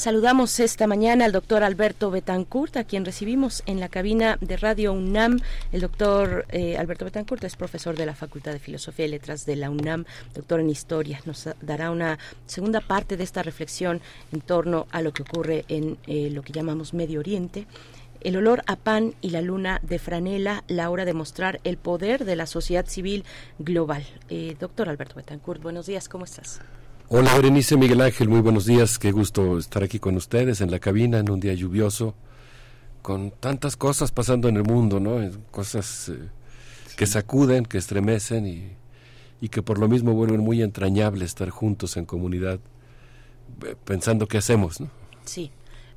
Saludamos 0.00 0.58
esta 0.60 0.86
mañana 0.86 1.26
al 1.26 1.32
doctor 1.32 1.62
Alberto 1.62 2.10
Betancourt, 2.10 2.74
a 2.78 2.84
quien 2.84 3.04
recibimos 3.04 3.62
en 3.66 3.80
la 3.80 3.90
cabina 3.90 4.38
de 4.40 4.56
Radio 4.56 4.94
UNAM. 4.94 5.40
El 5.72 5.82
doctor 5.82 6.46
eh, 6.48 6.78
Alberto 6.78 7.04
Betancourt 7.04 7.44
es 7.44 7.54
profesor 7.54 7.94
de 7.98 8.06
la 8.06 8.14
Facultad 8.14 8.52
de 8.52 8.60
Filosofía 8.60 9.04
y 9.04 9.10
Letras 9.10 9.44
de 9.44 9.56
la 9.56 9.68
UNAM, 9.68 10.06
doctor 10.34 10.60
en 10.60 10.70
Historia. 10.70 11.20
Nos 11.26 11.46
dará 11.60 11.90
una 11.90 12.18
segunda 12.46 12.80
parte 12.80 13.18
de 13.18 13.24
esta 13.24 13.42
reflexión 13.42 14.00
en 14.32 14.40
torno 14.40 14.86
a 14.90 15.02
lo 15.02 15.12
que 15.12 15.22
ocurre 15.22 15.66
en 15.68 15.98
eh, 16.06 16.30
lo 16.30 16.40
que 16.40 16.54
llamamos 16.54 16.94
Medio 16.94 17.20
Oriente. 17.20 17.66
El 18.22 18.38
olor 18.38 18.62
a 18.66 18.76
pan 18.76 19.14
y 19.20 19.28
la 19.28 19.42
luna 19.42 19.80
de 19.82 19.98
franela, 19.98 20.64
la 20.66 20.88
hora 20.88 21.04
de 21.04 21.12
mostrar 21.12 21.60
el 21.62 21.76
poder 21.76 22.24
de 22.24 22.36
la 22.36 22.46
sociedad 22.46 22.86
civil 22.86 23.26
global. 23.58 24.06
Eh, 24.30 24.56
doctor 24.58 24.88
Alberto 24.88 25.16
Betancourt, 25.16 25.60
buenos 25.60 25.84
días, 25.84 26.08
¿cómo 26.08 26.24
estás? 26.24 26.62
Hola 27.12 27.34
Berenice 27.34 27.76
Miguel 27.76 28.02
Ángel, 28.02 28.28
muy 28.28 28.40
buenos 28.40 28.66
días, 28.66 28.96
qué 28.96 29.10
gusto 29.10 29.58
estar 29.58 29.82
aquí 29.82 29.98
con 29.98 30.14
ustedes 30.14 30.60
en 30.60 30.70
la 30.70 30.78
cabina 30.78 31.18
en 31.18 31.28
un 31.28 31.40
día 31.40 31.52
lluvioso, 31.54 32.14
con 33.02 33.32
tantas 33.32 33.76
cosas 33.76 34.12
pasando 34.12 34.48
en 34.48 34.56
el 34.56 34.62
mundo, 34.62 35.00
¿no? 35.00 35.18
Cosas 35.50 36.10
eh, 36.10 36.28
que 36.96 37.06
sacuden, 37.06 37.64
que 37.66 37.78
estremecen 37.78 38.46
y, 38.46 38.76
y, 39.40 39.48
que 39.48 39.60
por 39.60 39.80
lo 39.80 39.88
mismo 39.88 40.12
vuelven 40.12 40.38
muy 40.38 40.62
entrañable 40.62 41.24
estar 41.24 41.50
juntos 41.50 41.96
en 41.96 42.06
comunidad, 42.06 42.60
eh, 43.66 43.74
pensando 43.84 44.28
qué 44.28 44.38
hacemos, 44.38 44.80
¿no? 44.80 44.88
Sí, 45.24 45.50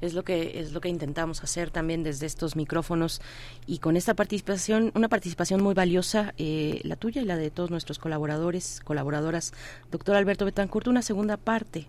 es 0.04 0.14
lo 0.14 0.24
que 0.24 0.60
es 0.60 0.74
lo 0.74 0.82
que 0.82 0.90
intentamos 0.90 1.44
hacer 1.44 1.72
también 1.72 2.04
desde 2.04 2.26
estos 2.26 2.56
micrófonos 2.56 3.22
y 3.66 3.80
con 3.80 3.96
esta 3.96 4.14
participación 4.14 4.92
una 4.96 5.08
participación 5.08 5.64
muy 5.64 5.74
valiosa 5.74 6.34
eh, 6.38 6.82
la 6.84 6.98
tuya 6.98 7.22
y 7.22 7.26
la 7.26 7.38
de 7.38 7.50
todos 7.50 7.72
nuestros 7.72 8.00
colaboradores 8.00 8.82
colaboradoras. 8.84 9.54
Doctor 9.92 10.16
Alberto 10.16 10.46
Betancourt 10.46 10.88
una 10.88 11.02
segunda 11.02 11.38
parte 11.38 11.88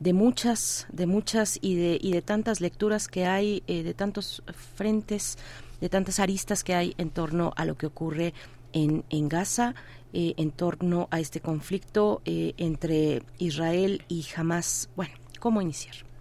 de 0.00 0.12
muchas 0.12 0.86
de 0.92 1.06
muchas 1.06 1.58
y 1.62 1.76
de 1.76 1.98
y 2.00 2.12
de 2.12 2.22
tantas 2.22 2.60
lecturas 2.60 3.06
que 3.06 3.24
hay 3.26 3.62
eh, 3.68 3.84
de 3.84 3.94
tantos 3.94 4.42
frentes 4.74 5.38
de 5.80 5.88
tantas 5.88 6.18
aristas 6.18 6.64
que 6.64 6.74
hay 6.74 6.94
en 6.98 7.10
torno 7.10 7.52
a 7.56 7.64
lo 7.64 7.76
que 7.76 7.86
ocurre 7.86 8.34
en, 8.72 9.04
en 9.10 9.28
Gaza 9.28 9.76
eh, 10.12 10.34
en 10.36 10.50
torno 10.50 11.06
a 11.12 11.20
este 11.20 11.40
conflicto 11.40 12.22
entre 12.24 13.22
Israel 13.38 14.02
y 14.08 14.26
Hamas. 14.36 14.88
Bueno 14.96 15.14
cómo 15.38 15.60
iniciar 15.60 16.13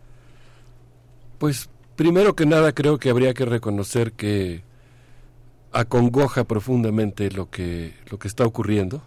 pues 1.44 1.70
primero 1.98 2.38
que 2.38 2.46
nada 2.46 2.72
creo 2.72 2.98
que 3.00 3.10
habría 3.10 3.34
que 3.34 3.44
reconocer 3.44 4.14
que 4.14 4.64
acongoja 5.74 6.46
profundamente 6.46 7.30
lo 7.32 7.50
que, 7.50 7.96
lo 8.10 8.18
que 8.18 8.30
está 8.30 8.46
ocurriendo. 8.46 9.04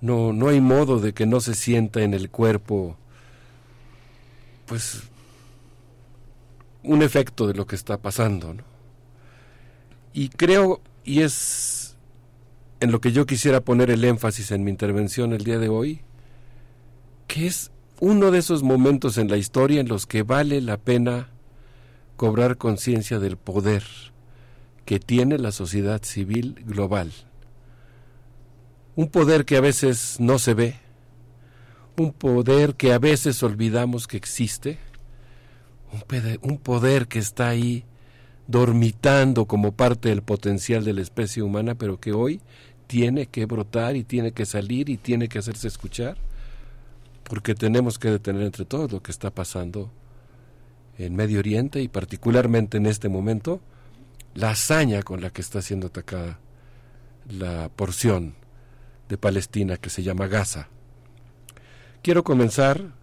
No, 0.00 0.32
no 0.32 0.46
hay 0.46 0.60
modo 0.60 1.00
de 1.00 1.12
que 1.12 1.26
no 1.26 1.40
se 1.40 1.56
sienta 1.56 2.02
en 2.02 2.14
el 2.14 2.30
cuerpo 2.30 2.96
pues 4.66 5.02
un 6.84 7.02
efecto 7.02 7.48
de 7.48 7.54
lo 7.54 7.66
que 7.66 7.74
está 7.74 7.96
pasando. 7.96 8.54
Y 10.12 10.28
creo, 10.28 10.80
y 11.02 11.22
es 11.22 11.96
en 12.78 12.92
lo 12.92 13.00
que 13.00 13.10
yo 13.10 13.26
quisiera 13.26 13.62
poner 13.62 13.90
el 13.90 14.04
énfasis 14.04 14.52
en 14.52 14.62
mi 14.62 14.70
intervención 14.70 15.32
el 15.32 15.42
día 15.42 15.58
de 15.58 15.70
hoy, 15.70 16.02
que 17.26 17.48
es 17.48 17.72
uno 18.00 18.30
de 18.30 18.38
esos 18.38 18.62
momentos 18.62 19.18
en 19.18 19.28
la 19.28 19.36
historia 19.36 19.80
en 19.80 19.88
los 19.88 20.06
que 20.06 20.22
vale 20.22 20.62
la 20.62 20.78
pena 20.78 21.28
cobrar 22.16 22.56
conciencia 22.56 23.18
del 23.18 23.36
poder 23.36 23.84
que 24.86 24.98
tiene 24.98 25.38
la 25.38 25.52
sociedad 25.52 26.02
civil 26.02 26.56
global. 26.66 27.12
Un 28.96 29.08
poder 29.08 29.44
que 29.44 29.58
a 29.58 29.60
veces 29.60 30.16
no 30.18 30.38
se 30.38 30.54
ve, 30.54 30.76
un 31.96 32.12
poder 32.12 32.74
que 32.74 32.94
a 32.94 32.98
veces 32.98 33.42
olvidamos 33.42 34.06
que 34.06 34.16
existe, 34.16 34.78
un 36.40 36.58
poder, 36.58 37.06
que 37.06 37.18
está 37.18 37.48
ahí 37.48 37.84
dormitando 38.46 39.44
como 39.44 39.72
parte 39.72 40.08
del 40.08 40.22
potencial 40.22 40.84
de 40.84 40.94
la 40.94 41.02
especie 41.02 41.42
humana, 41.42 41.74
pero 41.74 42.00
que 42.00 42.12
hoy 42.12 42.40
tiene 42.86 43.26
que 43.26 43.44
brotar 43.44 43.94
y 43.96 44.04
tiene 44.04 44.32
que 44.32 44.46
salir 44.46 44.88
y 44.88 44.96
tiene 44.96 45.28
que 45.28 45.38
hacerse 45.38 45.68
escuchar 45.68 46.16
porque 47.30 47.54
tenemos 47.54 48.00
que 48.00 48.10
detener 48.10 48.42
entre 48.42 48.64
todos 48.64 48.90
lo 48.90 49.04
que 49.04 49.12
está 49.12 49.30
pasando 49.30 49.92
en 50.98 51.14
Medio 51.14 51.38
Oriente 51.38 51.80
y 51.80 51.86
particularmente 51.86 52.78
en 52.78 52.86
este 52.86 53.08
momento 53.08 53.60
la 54.34 54.50
hazaña 54.50 55.04
con 55.04 55.20
la 55.20 55.30
que 55.30 55.40
está 55.40 55.62
siendo 55.62 55.86
atacada 55.86 56.40
la 57.28 57.68
porción 57.68 58.34
de 59.08 59.16
Palestina 59.16 59.76
que 59.76 59.90
se 59.90 60.02
llama 60.02 60.26
Gaza. 60.26 60.70
Quiero 62.02 62.24
comenzar 62.24 62.94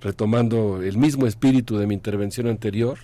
retomando 0.00 0.80
el 0.80 0.96
mismo 0.96 1.26
espíritu 1.26 1.76
de 1.76 1.88
mi 1.88 1.94
intervención 1.94 2.46
anterior, 2.46 2.98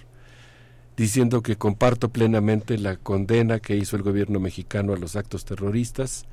diciendo 0.97 1.43
que 1.43 1.57
comparto 1.57 2.11
plenamente 2.11 2.79
la 2.79 2.95
condena 2.95 3.59
que 3.59 3.75
hizo 3.75 3.97
el 3.97 4.03
gobierno 4.03 4.39
mexicano 4.39 4.93
a 4.93 4.97
los 4.97 5.17
actos 5.17 5.45
terroristas 5.45 6.25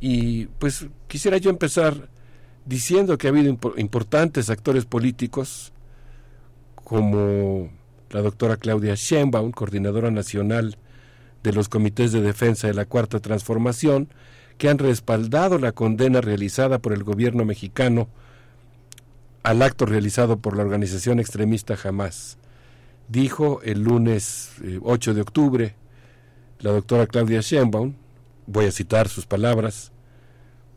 y 0.00 0.48
pues 0.58 0.86
quisiera 1.08 1.38
yo 1.38 1.48
empezar 1.48 2.10
diciendo 2.70 3.18
que 3.18 3.26
ha 3.26 3.30
habido 3.30 3.58
importantes 3.78 4.48
actores 4.48 4.84
políticos 4.84 5.72
como 6.84 7.68
la 8.10 8.22
doctora 8.22 8.56
Claudia 8.56 8.94
Sheinbaum, 8.94 9.50
coordinadora 9.50 10.12
nacional 10.12 10.78
de 11.42 11.52
los 11.52 11.68
comités 11.68 12.12
de 12.12 12.20
defensa 12.20 12.68
de 12.68 12.74
la 12.74 12.84
Cuarta 12.84 13.18
Transformación, 13.18 14.08
que 14.56 14.68
han 14.68 14.78
respaldado 14.78 15.58
la 15.58 15.72
condena 15.72 16.20
realizada 16.20 16.78
por 16.78 16.92
el 16.92 17.02
gobierno 17.02 17.44
mexicano 17.44 18.08
al 19.42 19.62
acto 19.62 19.84
realizado 19.84 20.36
por 20.36 20.56
la 20.56 20.62
organización 20.62 21.18
extremista 21.18 21.76
Hamas. 21.82 22.38
Dijo 23.08 23.60
el 23.64 23.82
lunes 23.82 24.52
8 24.80 25.10
eh, 25.10 25.14
de 25.14 25.20
octubre 25.20 25.74
la 26.60 26.70
doctora 26.70 27.08
Claudia 27.08 27.40
Sheinbaum, 27.40 27.94
voy 28.46 28.66
a 28.66 28.70
citar 28.70 29.08
sus 29.08 29.26
palabras, 29.26 29.89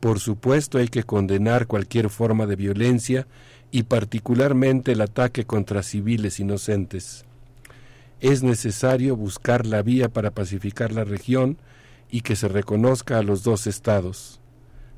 por 0.03 0.19
supuesto 0.19 0.80
hay 0.80 0.90
que 0.90 1.06
condenar 1.06 1.65
cualquier 1.65 2.09
forma 2.09 2.45
de 2.45 2.57
violencia 2.57 3.25
y 3.72 3.83
particularmente 3.83 4.91
el 4.91 4.99
ataque 4.99 5.45
contra 5.45 5.82
civiles 5.82 6.41
inocentes. 6.41 7.23
Es 8.19 8.43
necesario 8.43 9.15
buscar 9.15 9.65
la 9.65 9.82
vía 9.82 10.09
para 10.09 10.32
pacificar 10.32 10.91
la 10.91 11.06
región 11.06 11.57
y 12.11 12.19
que 12.19 12.35
se 12.35 12.49
reconozca 12.49 13.17
a 13.17 13.23
los 13.23 13.43
dos 13.43 13.65
estados. 13.65 14.41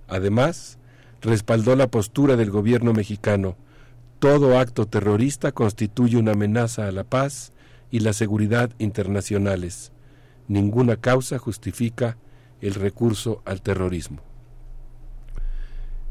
Además, 0.08 0.80
respaldó 1.22 1.76
la 1.76 1.86
postura 1.86 2.36
del 2.36 2.50
gobierno 2.50 2.92
mexicano. 2.92 3.58
Todo 4.18 4.58
acto 4.58 4.88
terrorista 4.88 5.52
constituye 5.52 6.18
una 6.18 6.32
amenaza 6.32 6.88
a 6.88 6.92
la 6.92 7.04
paz 7.04 7.52
y 7.92 8.00
la 8.00 8.14
seguridad 8.14 8.72
internacionales. 8.80 9.92
Ninguna 10.48 10.96
causa 10.96 11.38
justifica 11.38 12.18
el 12.60 12.74
recurso 12.74 13.44
al 13.46 13.62
terrorismo. 13.62 14.24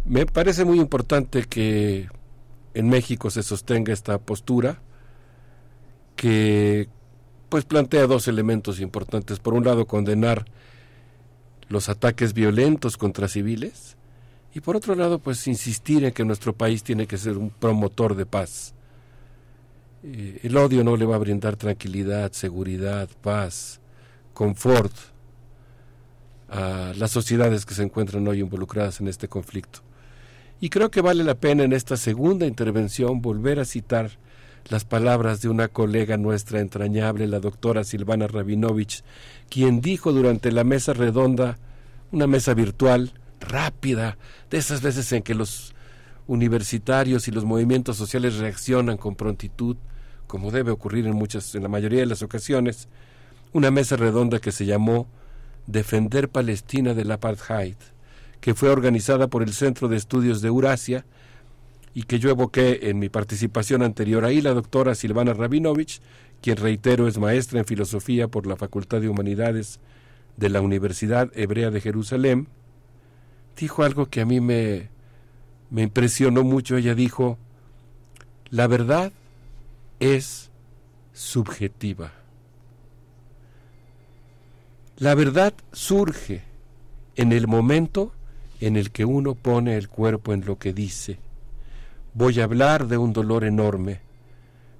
Me 0.05 0.27
parece 0.27 0.67
muy 0.67 0.81
importante 0.81 1.45
que 1.45 2.09
en 2.75 2.89
México 2.91 3.31
se 3.31 3.43
sostenga 3.43 3.93
esta 3.93 4.19
postura 4.19 4.83
que 6.15 6.89
pues 7.49 7.65
plantea 7.65 8.07
dos 8.07 8.29
elementos 8.29 8.81
importantes. 8.81 9.39
Por 9.39 9.55
un 9.55 9.65
lado, 9.65 9.87
condenar 9.87 10.45
los 11.69 11.89
ataques 11.89 12.35
violentos 12.35 12.99
contra 12.99 13.29
civiles 13.29 13.97
y 14.55 14.61
por 14.61 14.77
otro 14.77 14.95
lado, 14.95 15.21
pues 15.21 15.47
insistir 15.49 16.05
en 16.05 16.13
que 16.13 16.25
nuestro 16.25 16.53
país 16.53 16.83
tiene 16.83 17.07
que 17.07 17.17
ser 17.17 17.39
un 17.39 17.49
promotor 17.49 18.15
de 18.15 18.27
paz. 18.27 18.75
Eh, 20.03 20.41
el 20.43 20.57
odio 20.59 20.85
no 20.85 20.97
le 20.97 21.07
va 21.07 21.17
a 21.17 21.19
brindar 21.19 21.57
tranquilidad, 21.57 22.33
seguridad, 22.33 23.09
paz, 23.23 23.81
confort 24.35 24.93
a 26.51 26.93
las 26.95 27.11
sociedades 27.11 27.65
que 27.65 27.75
se 27.75 27.83
encuentran 27.83 28.29
hoy 28.29 28.41
involucradas 28.41 29.01
en 29.01 29.09
este 29.09 29.29
conflicto. 29.29 29.81
Y 30.61 30.71
creo 30.71 30.91
que 30.91 31.01
vale 31.01 31.25
la 31.25 31.35
pena 31.35 31.65
en 31.65 31.73
esta 31.73 31.97
segunda 31.97 32.47
intervención 32.47 33.21
volver 33.21 33.61
a 33.61 33.65
citar 33.65 34.11
las 34.69 34.85
palabras 34.85 35.43
de 35.43 35.49
una 35.49 35.69
colega 35.69 36.17
nuestra 36.17 36.61
entrañable, 36.61 37.27
la 37.27 37.41
doctora 37.41 37.85
Silvana 37.85 38.27
Rabinovich, 38.27 39.03
quien 39.51 39.81
dijo 39.81 40.13
durante 40.13 40.53
la 40.53 40.65
mesa 40.65 40.95
redonda, 40.95 41.59
una 42.13 42.27
mesa 42.27 42.55
virtual, 42.55 43.13
rápida, 43.41 44.17
de 44.51 44.59
esas 44.59 44.81
veces 44.81 45.11
en 45.13 45.23
que 45.23 45.35
los 45.35 45.75
universitarios 46.27 47.29
y 47.29 47.31
los 47.31 47.45
movimientos 47.45 47.97
sociales 47.97 48.39
reaccionan 48.39 48.97
con 48.97 49.17
prontitud, 49.17 49.77
como 50.27 50.51
debe 50.51 50.71
ocurrir 50.71 51.07
en 51.07 51.15
muchas, 51.15 51.55
en 51.55 51.63
la 51.63 51.69
mayoría 51.69 52.01
de 52.01 52.07
las 52.07 52.23
ocasiones, 52.23 52.89
una 53.53 53.71
mesa 53.71 53.97
redonda 53.97 54.41
que 54.41 54.53
se 54.53 54.65
llamó 54.65 55.07
Defender 55.67 56.29
Palestina 56.31 56.95
del 56.95 57.11
Apartheid 57.11 57.77
que 58.45 58.53
fue 58.53 58.69
organizada 58.69 59.29
por 59.29 59.43
el 59.43 59.55
Centro 59.55 59.89
de 59.89 59.97
Estudios 59.97 60.43
de 60.43 60.49
Eurasia 60.49 61.07
y 61.95 62.03
que 62.03 62.19
yo 62.19 62.29
evoqué 62.29 62.91
en 62.91 62.99
mi 62.99 63.09
participación 63.09 63.83
anterior 63.83 64.23
ahí, 64.27 64.43
la 64.43 64.53
doctora 64.53 64.95
Silvana 64.95 65.33
Rabinovich, 65.33 66.03
quien 66.43 66.59
reitero 66.59 67.09
es 67.09 67.17
maestra 67.17 67.61
en 67.61 67.65
filosofía 67.65 68.29
por 68.29 68.47
la 68.47 68.57
Facultad 68.57 69.01
de 69.01 69.09
Humanidades 69.09 69.81
de 70.37 70.51
la 70.51 70.61
Universidad 70.61 71.31
Hebrea 71.35 71.71
de 71.71 71.81
Jerusalén, 71.81 72.49
dijo 73.57 73.83
algo 73.83 74.11
que 74.11 74.21
a 74.21 74.27
mí 74.27 74.43
me, 74.43 74.91
me 75.71 75.81
impresionó 75.81 76.45
mucho. 76.45 76.77
Ella 76.77 76.95
dijo, 76.95 77.39
la 78.51 78.67
verdad 78.67 79.11
es 80.01 80.51
subjetiva. 81.15 82.13
La 84.99 85.15
verdad 85.15 85.55
surge 85.73 86.43
en 87.17 87.33
el 87.33 87.47
momento 87.47 88.13
en 88.67 88.77
el 88.77 88.91
que 88.91 89.05
uno 89.05 89.35
pone 89.35 89.77
el 89.77 89.89
cuerpo 89.89 90.33
en 90.33 90.45
lo 90.47 90.59
que 90.59 90.73
dice. 90.73 91.19
Voy 92.15 92.41
a 92.41 92.45
hablar 92.45 92.87
de 92.87 92.97
un 92.97 93.13
dolor 93.13 93.45
enorme. 93.45 94.01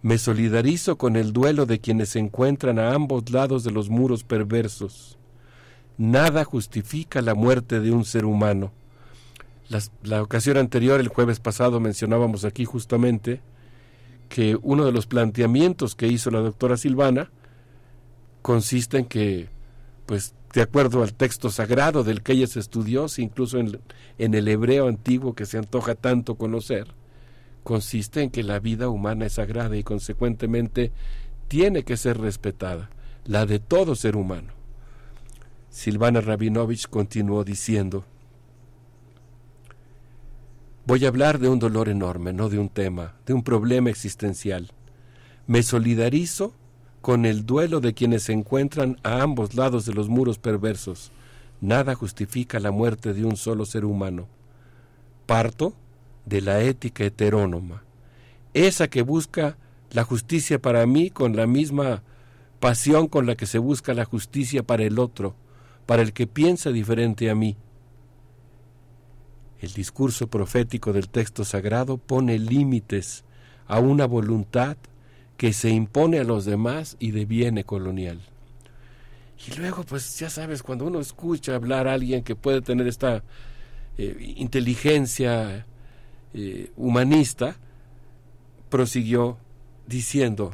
Me 0.03 0.19
solidarizo 0.19 0.97
con 0.97 1.17
el 1.17 1.33
duelo 1.33 1.67
de 1.67 1.81
quienes 1.81 2.11
se 2.11 2.19
encuentran 2.19 2.79
a 2.79 2.95
ambos 2.95 3.31
lados 3.31 3.65
de 3.65 3.73
los 3.73 3.91
muros 3.91 4.25
perversos. 4.25 5.19
Nada 5.99 6.45
justifica 6.45 7.21
la 7.23 7.35
muerte 7.35 7.81
de 7.81 7.91
un 7.91 8.05
ser 8.05 8.25
humano. 8.25 8.73
la 10.03 10.23
ocasión 10.23 10.57
anterior, 10.57 11.01
el 11.01 11.09
jueves 11.09 11.41
pasado, 11.41 11.81
mencionábamos 11.81 12.45
aquí 12.45 12.65
justamente 12.65 13.41
que 14.29 14.57
uno 14.63 14.85
de 14.85 14.93
los 14.93 15.07
planteamientos 15.07 15.95
que 15.95 16.09
hizo 16.09 16.31
la 16.31 16.41
doctora 16.41 16.77
Silvana 16.77 17.31
consiste 18.43 18.99
en 18.99 19.05
que, 19.05 19.49
pues, 20.07 20.35
de 20.53 20.63
acuerdo 20.63 21.03
al 21.03 21.15
texto 21.15 21.51
sagrado 21.51 22.05
del 22.05 22.23
que 22.23 22.33
ella 22.33 22.47
se 22.47 22.61
estudió, 22.61 23.07
incluso 23.17 23.59
en, 23.59 23.81
en 24.19 24.35
el 24.35 24.49
hebreo 24.49 24.89
antiguo 24.89 25.35
que 25.35 25.47
se 25.47 25.59
antoja 25.59 25.95
tanto 25.95 26.37
conocer, 26.37 26.89
consiste 27.63 28.23
en 28.23 28.31
que 28.31 28.43
la 28.43 28.61
vida 28.61 28.89
humana 28.89 29.27
es 29.27 29.35
sagrada 29.35 29.77
y 29.77 29.83
consecuentemente 29.83 30.93
tiene 31.49 31.83
que 31.83 31.97
ser 31.97 32.19
respetada, 32.19 32.91
la 33.25 33.47
de 33.47 33.59
todo 33.59 33.95
ser 33.95 34.17
humano. 34.17 34.53
Silvana 35.71 36.21
Rabinovich 36.21 36.89
continuó 36.89 37.43
diciendo, 37.43 38.05
Voy 40.87 41.05
a 41.05 41.09
hablar 41.09 41.39
de 41.39 41.49
un 41.49 41.59
dolor 41.59 41.89
enorme, 41.89 42.35
no 42.35 42.51
de 42.51 42.59
un 42.59 42.69
tema, 42.69 43.15
de 43.25 43.33
un 43.33 43.43
problema 43.43 43.89
existencial. 43.89 44.71
Me 45.47 45.63
solidarizo 45.63 46.55
con 47.05 47.27
el 47.27 47.45
duelo 47.45 47.81
de 47.81 47.93
quienes 47.93 48.23
se 48.23 48.33
encuentran 48.33 48.99
a 49.03 49.21
ambos 49.21 49.55
lados 49.55 49.85
de 49.85 49.93
los 49.93 50.09
muros 50.09 50.39
perversos. 50.39 51.13
Nada 51.61 51.95
justifica 51.95 52.59
la 52.61 52.71
muerte 52.71 53.13
de 53.13 53.27
un 53.27 53.37
solo 53.37 53.67
ser 53.67 53.85
humano. 53.85 54.27
Parto 55.27 55.75
de 56.25 56.41
la 56.41 56.63
ética 56.63 57.05
heterónoma, 57.05 57.85
esa 58.55 58.89
que 58.89 59.03
busca 59.03 59.59
la 59.91 60.05
justicia 60.05 60.59
para 60.59 60.87
mí 60.87 61.11
con 61.11 61.37
la 61.37 61.47
misma 61.47 62.03
pasión 62.59 63.07
con 63.07 63.27
la 63.27 63.37
que 63.37 63.45
se 63.45 63.59
busca 63.59 63.93
la 63.93 64.07
justicia 64.07 64.63
para 64.63 64.85
el 64.85 64.99
otro, 64.99 65.37
para 65.85 66.01
el 66.01 66.15
que 66.15 66.27
piensa 66.27 66.71
diferente 66.71 67.29
a 67.29 67.35
mí. 67.35 67.59
El 69.61 69.75
discurso 69.75 70.29
profético 70.29 70.95
del 70.95 71.11
texto 71.11 71.45
sagrado 71.45 71.99
pone 71.99 72.39
límites 72.39 73.25
a 73.67 73.79
una 73.79 74.07
voluntad 74.07 74.79
que 75.37 75.53
se 75.53 75.71
impone 75.71 76.19
a 76.19 76.25
los 76.25 76.45
demás 76.45 76.97
y 77.01 77.11
deviene 77.11 77.65
colonial. 77.65 78.21
Y 79.47 79.57
luego, 79.59 79.85
pues 79.85 80.19
ya 80.19 80.31
sabes, 80.31 80.63
cuando 80.63 80.87
uno 80.87 81.01
escucha 81.01 81.55
hablar 81.55 81.89
a 81.89 81.95
alguien 81.95 82.23
que 82.23 82.37
puede 82.37 82.63
tener 82.63 82.87
esta 82.87 83.25
eh, 83.99 84.35
inteligencia 84.37 85.67
eh, 86.33 86.71
humanista, 86.77 87.57
prosiguió 88.71 89.39
diciendo, 89.87 90.53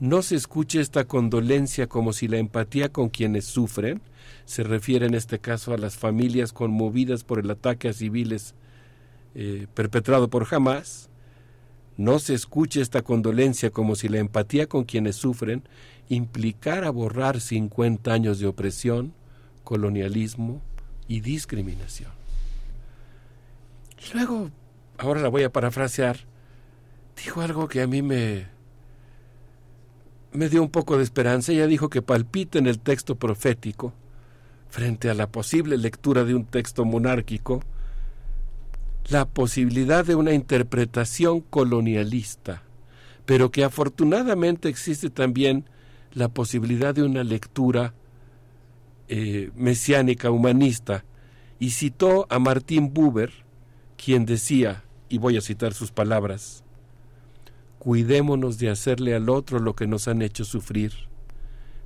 no 0.00 0.22
se 0.22 0.36
escuche 0.36 0.80
esta 0.80 1.04
condolencia 1.04 1.88
como 1.88 2.12
si 2.12 2.28
la 2.28 2.38
empatía 2.38 2.90
con 2.90 3.08
quienes 3.08 3.44
sufren, 3.46 4.02
se 4.44 4.62
refiere 4.62 5.06
en 5.06 5.14
este 5.14 5.38
caso 5.38 5.72
a 5.72 5.78
las 5.78 5.96
familias 5.96 6.52
conmovidas 6.52 7.24
por 7.24 7.38
el 7.38 7.50
ataque 7.50 7.88
a 7.88 7.92
civiles 7.92 8.54
eh, 9.34 9.66
perpetrado 9.72 10.28
por 10.28 10.46
Hamas, 10.50 11.10
no 11.96 12.18
se 12.18 12.34
escuche 12.34 12.80
esta 12.80 13.02
condolencia 13.02 13.70
como 13.70 13.94
si 13.94 14.08
la 14.08 14.18
empatía 14.18 14.66
con 14.66 14.84
quienes 14.84 15.16
sufren 15.16 15.62
implicara 16.08 16.90
borrar 16.90 17.40
50 17.40 18.12
años 18.12 18.38
de 18.38 18.46
opresión, 18.46 19.14
colonialismo 19.62 20.60
y 21.08 21.20
discriminación. 21.20 22.10
Luego, 24.12 24.50
ahora 24.98 25.20
la 25.20 25.28
voy 25.28 25.44
a 25.44 25.52
parafrasear, 25.52 26.18
dijo 27.16 27.40
algo 27.40 27.68
que 27.68 27.80
a 27.80 27.86
mí 27.86 28.02
me, 28.02 28.46
me 30.32 30.48
dio 30.48 30.62
un 30.62 30.70
poco 30.70 30.96
de 30.96 31.04
esperanza. 31.04 31.52
Ella 31.52 31.66
dijo 31.66 31.88
que 31.88 32.02
palpita 32.02 32.58
en 32.58 32.66
el 32.66 32.80
texto 32.80 33.16
profético, 33.16 33.94
frente 34.68 35.08
a 35.08 35.14
la 35.14 35.28
posible 35.28 35.78
lectura 35.78 36.24
de 36.24 36.34
un 36.34 36.44
texto 36.44 36.84
monárquico, 36.84 37.62
la 39.08 39.26
posibilidad 39.26 40.04
de 40.04 40.14
una 40.14 40.32
interpretación 40.32 41.40
colonialista, 41.40 42.62
pero 43.26 43.50
que 43.50 43.64
afortunadamente 43.64 44.68
existe 44.68 45.10
también 45.10 45.68
la 46.12 46.28
posibilidad 46.28 46.94
de 46.94 47.02
una 47.02 47.22
lectura 47.22 47.94
eh, 49.08 49.50
mesiánica 49.54 50.30
humanista, 50.30 51.04
y 51.58 51.70
citó 51.70 52.26
a 52.30 52.38
Martín 52.38 52.92
Buber, 52.92 53.32
quien 53.96 54.26
decía, 54.26 54.84
y 55.08 55.18
voy 55.18 55.36
a 55.36 55.40
citar 55.40 55.72
sus 55.74 55.92
palabras, 55.92 56.64
cuidémonos 57.78 58.58
de 58.58 58.70
hacerle 58.70 59.14
al 59.14 59.28
otro 59.28 59.58
lo 59.58 59.74
que 59.74 59.86
nos 59.86 60.08
han 60.08 60.22
hecho 60.22 60.44
sufrir. 60.44 60.92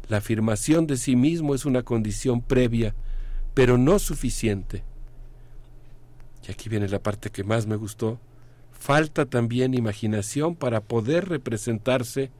La 0.08 0.18
afirmación 0.18 0.86
de 0.86 0.96
sí 0.96 1.16
mismo 1.16 1.54
es 1.54 1.66
una 1.66 1.82
condición 1.82 2.40
previa, 2.40 2.94
pero 3.54 3.76
no 3.76 3.98
suficiente 3.98 4.84
y 6.48 6.52
aquí 6.52 6.70
viene 6.70 6.88
la 6.88 7.02
parte 7.02 7.30
que 7.30 7.44
más 7.44 7.66
me 7.66 7.76
gustó, 7.76 8.18
falta 8.72 9.26
también 9.26 9.74
imaginación 9.74 10.56
para 10.56 10.80
poder 10.80 11.28
representarse 11.28 12.30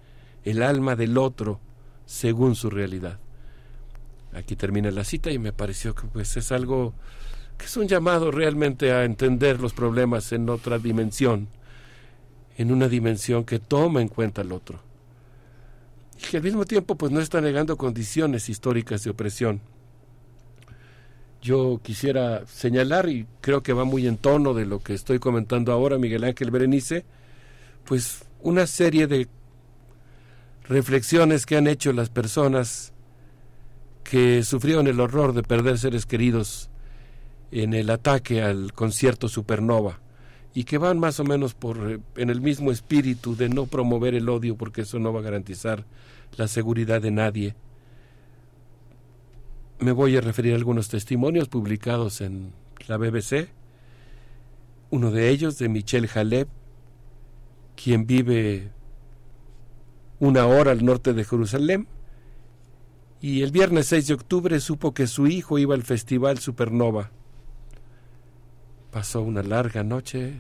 el 0.44 0.62
alma 0.62 0.96
del 0.96 1.18
otro 1.18 1.60
según 2.06 2.56
su 2.56 2.70
realidad. 2.70 3.18
Aquí 4.32 4.56
termina 4.56 4.90
la 4.90 5.04
cita 5.04 5.30
y 5.30 5.38
me 5.38 5.52
pareció 5.52 5.94
que 5.94 6.06
pues 6.06 6.36
es 6.38 6.52
algo 6.52 6.94
que 7.58 7.66
es 7.66 7.76
un 7.76 7.86
llamado 7.86 8.30
realmente 8.30 8.92
a 8.92 9.04
entender 9.04 9.60
los 9.60 9.74
problemas 9.74 10.32
en 10.32 10.48
otra 10.48 10.78
dimensión, 10.78 11.48
en 12.56 12.72
una 12.72 12.88
dimensión 12.88 13.44
que 13.44 13.58
toma 13.58 14.00
en 14.00 14.08
cuenta 14.08 14.40
al 14.40 14.52
otro. 14.52 14.80
Y 16.16 16.30
que 16.30 16.38
al 16.38 16.42
mismo 16.42 16.64
tiempo 16.64 16.94
pues 16.94 17.12
no 17.12 17.20
está 17.20 17.42
negando 17.42 17.76
condiciones 17.76 18.48
históricas 18.48 19.04
de 19.04 19.10
opresión 19.10 19.60
yo 21.40 21.80
quisiera 21.82 22.46
señalar, 22.46 23.08
y 23.08 23.26
creo 23.40 23.62
que 23.62 23.72
va 23.72 23.84
muy 23.84 24.06
en 24.06 24.16
tono 24.16 24.54
de 24.54 24.66
lo 24.66 24.80
que 24.80 24.94
estoy 24.94 25.18
comentando 25.18 25.72
ahora, 25.72 25.98
Miguel 25.98 26.24
Ángel 26.24 26.50
Berenice, 26.50 27.04
pues 27.84 28.24
una 28.40 28.66
serie 28.66 29.06
de 29.06 29.28
reflexiones 30.68 31.46
que 31.46 31.56
han 31.56 31.66
hecho 31.66 31.92
las 31.92 32.10
personas 32.10 32.92
que 34.04 34.42
sufrieron 34.42 34.86
el 34.86 35.00
horror 35.00 35.32
de 35.32 35.42
perder 35.42 35.78
seres 35.78 36.06
queridos 36.06 36.70
en 37.50 37.74
el 37.74 37.90
ataque 37.90 38.42
al 38.42 38.72
concierto 38.72 39.28
Supernova 39.28 40.00
y 40.54 40.64
que 40.64 40.78
van 40.78 40.98
más 40.98 41.20
o 41.20 41.24
menos 41.24 41.54
por 41.54 41.90
eh, 41.90 41.98
en 42.16 42.30
el 42.30 42.40
mismo 42.40 42.70
espíritu 42.70 43.36
de 43.36 43.48
no 43.48 43.66
promover 43.66 44.14
el 44.14 44.28
odio 44.28 44.56
porque 44.56 44.82
eso 44.82 44.98
no 44.98 45.12
va 45.12 45.20
a 45.20 45.24
garantizar 45.24 45.84
la 46.36 46.48
seguridad 46.48 47.00
de 47.00 47.10
nadie 47.10 47.54
me 49.80 49.92
voy 49.92 50.16
a 50.16 50.20
referir 50.20 50.52
a 50.52 50.56
algunos 50.56 50.88
testimonios 50.88 51.48
publicados 51.48 52.20
en 52.20 52.52
la 52.86 52.96
BBC. 52.96 53.48
Uno 54.90 55.10
de 55.10 55.28
ellos 55.28 55.58
de 55.58 55.68
Michel 55.68 56.08
Haleb, 56.12 56.48
quien 57.76 58.06
vive 58.06 58.70
una 60.18 60.46
hora 60.46 60.72
al 60.72 60.84
norte 60.84 61.12
de 61.12 61.24
Jerusalén, 61.24 61.86
y 63.20 63.42
el 63.42 63.52
viernes 63.52 63.86
6 63.86 64.06
de 64.08 64.14
octubre 64.14 64.60
supo 64.60 64.94
que 64.94 65.06
su 65.06 65.26
hijo 65.26 65.58
iba 65.58 65.74
al 65.74 65.82
festival 65.82 66.38
Supernova. 66.38 67.10
Pasó 68.90 69.22
una 69.22 69.42
larga 69.42 69.82
noche 69.84 70.34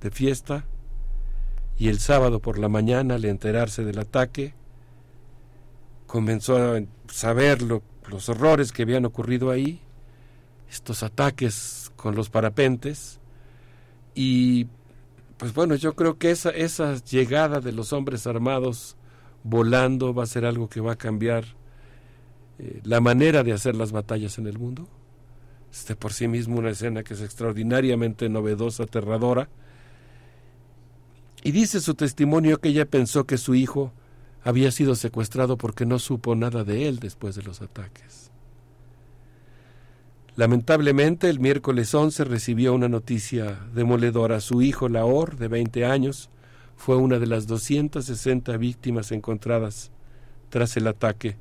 de 0.00 0.10
fiesta 0.10 0.64
y 1.78 1.88
el 1.88 1.98
sábado 1.98 2.40
por 2.40 2.58
la 2.58 2.68
mañana, 2.68 3.14
al 3.14 3.24
enterarse 3.24 3.84
del 3.84 3.98
ataque, 3.98 4.54
comenzó 6.06 6.56
a 6.58 6.82
saber 7.08 7.62
lo 7.62 7.82
los 8.10 8.28
horrores 8.28 8.72
que 8.72 8.82
habían 8.82 9.04
ocurrido 9.04 9.50
ahí, 9.50 9.80
estos 10.70 11.02
ataques 11.02 11.90
con 11.96 12.14
los 12.14 12.28
parapentes 12.28 13.20
y 14.14 14.66
pues 15.36 15.54
bueno, 15.54 15.74
yo 15.74 15.94
creo 15.94 16.18
que 16.18 16.30
esa, 16.30 16.50
esa 16.50 17.02
llegada 17.04 17.60
de 17.60 17.72
los 17.72 17.94
hombres 17.94 18.26
armados 18.26 18.96
volando 19.42 20.12
va 20.12 20.24
a 20.24 20.26
ser 20.26 20.44
algo 20.44 20.68
que 20.68 20.80
va 20.80 20.92
a 20.92 20.96
cambiar 20.96 21.44
eh, 22.58 22.80
la 22.84 23.00
manera 23.00 23.42
de 23.42 23.52
hacer 23.52 23.74
las 23.74 23.90
batallas 23.90 24.36
en 24.38 24.46
el 24.46 24.58
mundo. 24.58 24.86
Es 25.72 25.96
por 25.96 26.12
sí 26.12 26.28
mismo 26.28 26.58
una 26.58 26.70
escena 26.70 27.02
que 27.02 27.14
es 27.14 27.22
extraordinariamente 27.22 28.28
novedosa, 28.28 28.82
aterradora. 28.82 29.48
Y 31.42 31.52
dice 31.52 31.80
su 31.80 31.94
testimonio 31.94 32.60
que 32.60 32.68
ella 32.68 32.84
pensó 32.84 33.24
que 33.24 33.38
su 33.38 33.54
hijo 33.54 33.92
había 34.42 34.70
sido 34.70 34.94
secuestrado 34.94 35.56
porque 35.56 35.86
no 35.86 35.98
supo 35.98 36.34
nada 36.34 36.64
de 36.64 36.88
él 36.88 36.98
después 36.98 37.34
de 37.34 37.42
los 37.42 37.60
ataques. 37.60 38.30
Lamentablemente, 40.36 41.28
el 41.28 41.40
miércoles 41.40 41.94
11 41.94 42.24
recibió 42.24 42.72
una 42.72 42.88
noticia 42.88 43.58
demoledora. 43.74 44.40
Su 44.40 44.62
hijo, 44.62 44.88
Laor, 44.88 45.36
de 45.36 45.48
20 45.48 45.84
años, 45.84 46.30
fue 46.76 46.96
una 46.96 47.18
de 47.18 47.26
las 47.26 47.46
260 47.46 48.56
víctimas 48.56 49.12
encontradas 49.12 49.90
tras 50.48 50.76
el 50.78 50.86
ataque. 50.86 51.36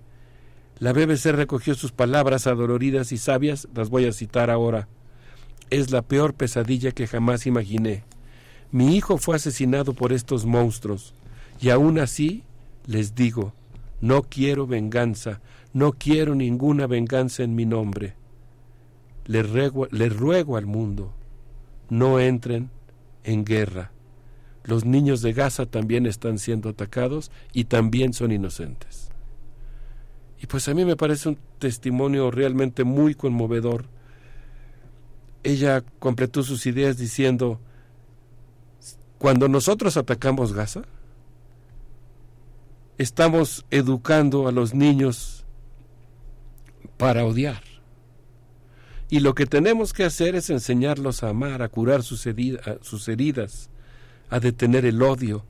La 0.79 0.91
BBC 0.91 1.27
recogió 1.27 1.75
sus 1.75 1.91
palabras 1.91 2.47
adoloridas 2.47 3.11
y 3.11 3.17
sabias, 3.17 3.67
las 3.73 3.89
voy 3.89 4.05
a 4.05 4.11
citar 4.11 4.49
ahora. 4.49 4.89
Es 5.69 5.91
la 5.91 6.01
peor 6.01 6.33
pesadilla 6.33 6.91
que 6.91 7.07
jamás 7.07 7.45
imaginé. 7.45 8.03
Mi 8.71 8.97
hijo 8.97 9.17
fue 9.17 9.35
asesinado 9.35 9.93
por 9.93 10.11
estos 10.11 10.45
monstruos, 10.45 11.13
y 11.61 11.69
aún 11.69 11.99
así 11.99 12.43
les 12.89 13.13
digo, 13.13 13.53
no 14.01 14.23
quiero 14.23 14.65
venganza, 14.65 15.41
no 15.73 15.93
quiero 15.93 16.33
ninguna 16.33 16.87
venganza 16.87 17.43
en 17.43 17.53
mi 17.53 17.67
nombre. 17.67 18.15
Les 19.25 19.47
ruego, 19.47 19.87
les 19.91 20.11
ruego 20.15 20.57
al 20.57 20.65
mundo, 20.65 21.13
no 21.89 22.19
entren 22.19 22.71
en 23.23 23.45
guerra. 23.45 23.91
Los 24.63 24.85
niños 24.85 25.21
de 25.21 25.33
Gaza 25.33 25.67
también 25.67 26.07
están 26.07 26.39
siendo 26.39 26.69
atacados 26.69 27.29
y 27.53 27.65
también 27.65 28.11
son 28.11 28.31
inocentes. 28.31 29.11
Y 30.41 30.47
pues 30.47 30.67
a 30.67 30.73
mí 30.73 30.83
me 30.83 30.95
parece 30.95 31.29
un 31.29 31.37
testimonio 31.59 32.31
realmente 32.31 32.85
muy 32.85 33.13
conmovedor. 33.13 33.85
Ella 35.43 35.83
completó 35.99 36.41
sus 36.41 36.65
ideas 36.65 36.97
diciendo, 36.97 37.59
cuando 39.19 39.47
nosotros 39.47 39.95
atacamos 39.95 40.53
Gaza, 40.53 40.85
estamos 42.99 43.65
educando 43.71 44.47
a 44.47 44.51
los 44.51 44.75
niños 44.75 45.45
para 46.97 47.25
odiar. 47.25 47.63
Y 49.09 49.21
lo 49.21 49.33
que 49.33 49.47
tenemos 49.47 49.93
que 49.93 50.03
hacer 50.03 50.35
es 50.35 50.49
enseñarlos 50.51 51.23
a 51.23 51.29
amar, 51.29 51.63
a 51.63 51.69
curar 51.69 52.03
sus, 52.03 52.27
heridas, 52.27 53.69
a 54.29 54.39
detener 54.39 54.85
el 54.85 55.01
odio. 55.01 55.45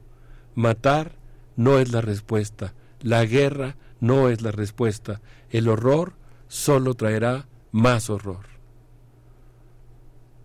Matar 0.56 1.16
no 1.58 1.80
es 1.80 1.92
la 1.92 2.02
respuesta. 2.02 2.74
La 3.02 3.26
guerra 3.26 3.76
no 4.00 4.30
es 4.30 4.42
la 4.42 4.52
respuesta. 4.52 5.20
El 5.50 5.68
horror 5.68 6.14
solo 6.48 6.94
traerá 6.94 7.48
más 7.72 8.12
horror. 8.12 8.46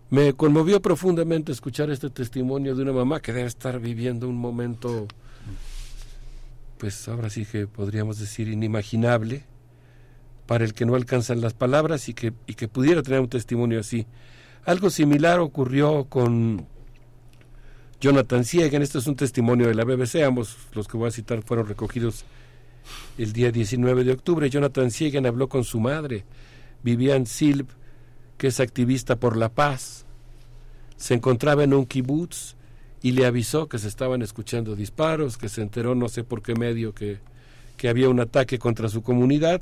Me 0.08 0.32
conmovió 0.32 0.80
profundamente 0.80 1.52
escuchar 1.52 1.90
este 1.90 2.08
testimonio 2.08 2.74
de 2.74 2.82
una 2.82 2.92
mamá 2.92 3.20
que 3.20 3.32
debe 3.32 3.46
estar 3.46 3.78
viviendo 3.78 4.26
un 4.28 4.36
momento, 4.36 5.06
pues 6.84 7.08
ahora 7.08 7.30
sí 7.30 7.46
que 7.46 7.66
podríamos 7.66 8.18
decir 8.18 8.46
inimaginable, 8.46 9.46
para 10.44 10.66
el 10.66 10.74
que 10.74 10.84
no 10.84 10.96
alcanzan 10.96 11.40
las 11.40 11.54
palabras 11.54 12.10
y 12.10 12.12
que, 12.12 12.34
y 12.46 12.56
que 12.56 12.68
pudiera 12.68 13.02
tener 13.02 13.20
un 13.20 13.30
testimonio 13.30 13.80
así. 13.80 14.06
Algo 14.66 14.90
similar 14.90 15.40
ocurrió 15.40 16.04
con 16.10 16.66
Jonathan 18.02 18.44
Siegen, 18.44 18.82
este 18.82 18.98
es 18.98 19.06
un 19.06 19.16
testimonio 19.16 19.66
de 19.66 19.74
la 19.74 19.84
BBC, 19.84 20.24
ambos 20.26 20.58
los 20.74 20.86
que 20.86 20.98
voy 20.98 21.08
a 21.08 21.10
citar 21.10 21.40
fueron 21.42 21.66
recogidos 21.66 22.26
el 23.16 23.32
día 23.32 23.50
19 23.50 24.04
de 24.04 24.12
octubre. 24.12 24.50
Jonathan 24.50 24.90
Siegen 24.90 25.24
habló 25.24 25.48
con 25.48 25.64
su 25.64 25.80
madre, 25.80 26.26
Vivian 26.82 27.24
Silb, 27.24 27.68
que 28.36 28.48
es 28.48 28.60
activista 28.60 29.16
por 29.16 29.38
la 29.38 29.48
paz. 29.48 30.04
Se 30.98 31.14
encontraba 31.14 31.64
en 31.64 31.72
un 31.72 31.86
kibutz 31.86 32.56
y 33.04 33.12
le 33.12 33.26
avisó 33.26 33.68
que 33.68 33.78
se 33.78 33.86
estaban 33.86 34.22
escuchando 34.22 34.74
disparos, 34.74 35.36
que 35.36 35.50
se 35.50 35.60
enteró 35.60 35.94
no 35.94 36.08
sé 36.08 36.24
por 36.24 36.40
qué 36.40 36.54
medio 36.54 36.94
que, 36.94 37.18
que 37.76 37.90
había 37.90 38.08
un 38.08 38.18
ataque 38.18 38.58
contra 38.58 38.88
su 38.88 39.02
comunidad 39.02 39.60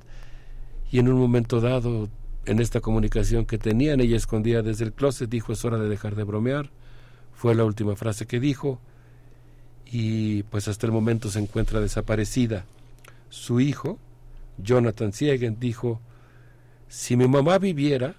y 0.93 1.01
en 1.01 1.09
un 1.09 1.19
momento 1.19 1.61
dado, 1.61 2.09
en 2.47 2.61
esta 2.61 2.81
comunicación 2.81 3.45
que 3.45 3.59
tenían, 3.59 3.99
ella 4.01 4.17
escondía 4.17 4.63
desde 4.63 4.85
el 4.85 4.93
closet, 4.93 5.29
dijo 5.29 5.53
es 5.53 5.65
hora 5.65 5.77
de 5.79 5.89
dejar 5.89 6.15
de 6.15 6.23
bromear. 6.23 6.71
Fue 7.35 7.57
la 7.57 7.65
última 7.65 7.97
frase 7.97 8.27
que 8.27 8.39
dijo 8.39 8.79
y 9.91 10.45
pues 10.45 10.69
hasta 10.69 10.87
el 10.87 10.93
momento 10.93 11.29
se 11.29 11.41
encuentra 11.41 11.81
desaparecida. 11.81 12.65
Su 13.29 13.59
hijo, 13.59 13.99
Jonathan 14.59 15.13
Siegen, 15.13 15.59
dijo, 15.59 16.01
si 16.87 17.17
mi 17.17 17.27
mamá 17.27 17.59
viviera, 17.59 18.15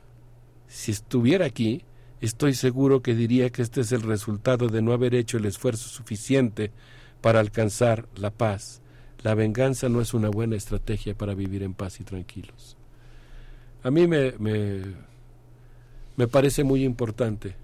si 0.67 0.91
estuviera 0.91 1.45
aquí, 1.45 1.85
estoy 2.25 2.53
seguro 2.53 3.01
que 3.01 3.15
diría 3.15 3.49
que 3.49 3.61
este 3.61 3.81
es 3.81 3.91
el 3.91 4.01
resultado 4.01 4.67
de 4.69 4.81
no 4.81 4.93
haber 4.93 5.13
hecho 5.13 5.37
el 5.37 5.45
esfuerzo 5.45 5.89
suficiente 5.89 6.71
para 7.21 7.41
alcanzar 7.41 8.07
la 8.15 8.31
paz. 8.31 8.81
La 9.23 9.35
venganza 9.35 9.89
no 9.89 9.99
es 9.99 10.13
una 10.13 10.29
buena 10.29 10.55
estrategia 10.55 11.15
para 11.15 11.33
vivir 11.33 11.63
en 11.63 11.73
paz 11.73 11.99
y 11.99 12.05
tranquilos. 12.05 12.77
A 13.83 13.91
mí 13.91 14.07
me, 14.07 14.33
me, 14.39 16.27
parece 16.27 16.63
muy 16.63 16.85
importante 16.85 17.55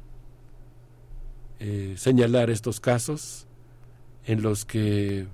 eh, 1.60 1.94
señalar 1.98 2.50
estos 2.50 2.82
casos 2.82 3.48
en 4.26 4.42
los 4.42 4.66
que 4.66 5.28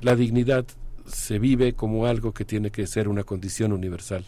la 0.00 0.14
dignidad 0.14 0.66
se 1.06 1.40
vive 1.40 1.72
como 1.72 2.06
algo 2.06 2.32
que 2.32 2.44
tiene 2.44 2.70
que 2.70 2.86
ser 2.86 3.08
una 3.08 3.24
condición 3.24 3.72
universal. 3.72 4.24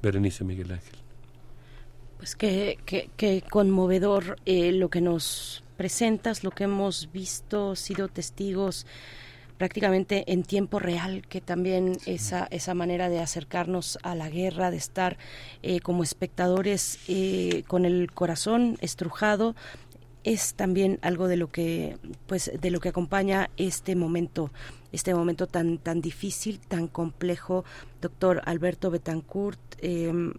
Berenice 0.00 0.44
Miguel 0.44 0.72
Ángel. 0.72 1.07
Pues 2.18 2.34
qué, 2.34 2.78
qué, 3.16 3.42
conmovedor 3.48 4.38
eh, 4.44 4.72
lo 4.72 4.90
que 4.90 5.00
nos 5.00 5.62
presentas, 5.76 6.42
lo 6.42 6.50
que 6.50 6.64
hemos 6.64 7.12
visto, 7.12 7.76
sido 7.76 8.08
testigos 8.08 8.86
prácticamente 9.56 10.24
en 10.32 10.42
tiempo 10.42 10.80
real, 10.80 11.22
que 11.28 11.40
también 11.40 11.96
esa, 12.06 12.48
esa 12.50 12.74
manera 12.74 13.08
de 13.08 13.20
acercarnos 13.20 13.98
a 14.02 14.16
la 14.16 14.28
guerra, 14.28 14.70
de 14.72 14.76
estar 14.76 15.16
eh, 15.62 15.80
como 15.80 16.02
espectadores 16.02 16.98
eh, 17.08 17.62
con 17.68 17.84
el 17.84 18.10
corazón 18.12 18.78
estrujado, 18.80 19.54
es 20.24 20.54
también 20.54 20.98
algo 21.02 21.28
de 21.28 21.36
lo 21.36 21.48
que 21.48 21.96
pues 22.26 22.50
de 22.60 22.70
lo 22.70 22.80
que 22.80 22.88
acompaña 22.88 23.50
este 23.56 23.94
momento 23.94 24.50
este 24.92 25.14
momento 25.14 25.46
tan 25.46 25.78
tan 25.78 26.00
difícil 26.00 26.60
tan 26.60 26.88
complejo. 26.88 27.64
Doctor 28.02 28.42
Alberto 28.44 28.90
Betancourt 28.90 29.60
em, 29.80 30.34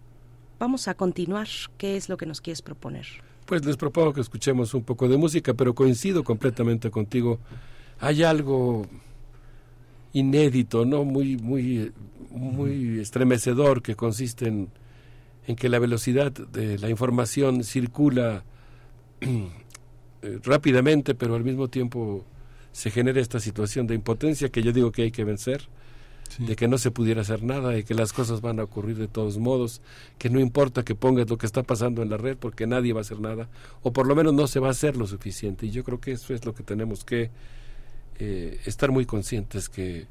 vamos 0.60 0.86
a 0.86 0.94
continuar. 0.94 1.48
Qué 1.76 1.96
es 1.96 2.08
lo 2.08 2.16
que 2.16 2.26
nos 2.26 2.40
quieres 2.40 2.62
proponer 2.62 3.06
pues 3.50 3.64
les 3.64 3.76
propongo 3.76 4.12
que 4.12 4.20
escuchemos 4.20 4.74
un 4.74 4.84
poco 4.84 5.08
de 5.08 5.16
música 5.16 5.54
pero 5.54 5.74
coincido 5.74 6.22
completamente 6.22 6.88
contigo. 6.88 7.40
Hay 7.98 8.22
algo 8.22 8.86
inédito, 10.12 10.84
¿no? 10.84 11.04
Muy, 11.04 11.36
muy, 11.36 11.92
muy 12.30 13.00
estremecedor 13.00 13.82
que 13.82 13.96
consiste 13.96 14.46
en, 14.46 14.68
en 15.48 15.56
que 15.56 15.68
la 15.68 15.80
velocidad 15.80 16.30
de 16.30 16.78
la 16.78 16.90
información 16.90 17.64
circula 17.64 18.44
eh, 19.20 20.38
rápidamente, 20.44 21.16
pero 21.16 21.34
al 21.34 21.42
mismo 21.42 21.66
tiempo 21.66 22.24
se 22.70 22.92
genera 22.92 23.20
esta 23.20 23.40
situación 23.40 23.88
de 23.88 23.96
impotencia 23.96 24.48
que 24.50 24.62
yo 24.62 24.72
digo 24.72 24.92
que 24.92 25.02
hay 25.02 25.10
que 25.10 25.24
vencer, 25.24 25.68
de 26.38 26.56
que 26.56 26.68
no 26.68 26.78
se 26.78 26.90
pudiera 26.90 27.22
hacer 27.22 27.42
nada, 27.42 27.70
de 27.70 27.84
que 27.84 27.94
las 27.94 28.12
cosas 28.12 28.40
van 28.40 28.60
a 28.60 28.64
ocurrir 28.64 28.96
de 28.96 29.08
todos 29.08 29.38
modos, 29.38 29.80
que 30.18 30.30
no 30.30 30.40
importa 30.40 30.84
que 30.84 30.94
pongas 30.94 31.28
lo 31.28 31.38
que 31.38 31.46
está 31.46 31.62
pasando 31.62 32.02
en 32.02 32.10
la 32.10 32.16
red 32.16 32.36
porque 32.36 32.66
nadie 32.66 32.92
va 32.92 33.00
a 33.00 33.02
hacer 33.02 33.20
nada, 33.20 33.48
o 33.82 33.92
por 33.92 34.06
lo 34.06 34.14
menos 34.14 34.34
no 34.34 34.46
se 34.46 34.60
va 34.60 34.68
a 34.68 34.72
hacer 34.72 34.96
lo 34.96 35.06
suficiente. 35.06 35.66
Y 35.66 35.70
yo 35.70 35.84
creo 35.84 36.00
que 36.00 36.12
eso 36.12 36.34
es 36.34 36.44
lo 36.44 36.54
que 36.54 36.62
tenemos 36.62 37.04
que 37.04 37.30
eh, 38.18 38.60
estar 38.66 38.90
muy 38.90 39.06
conscientes 39.06 39.68
que, 39.68 40.06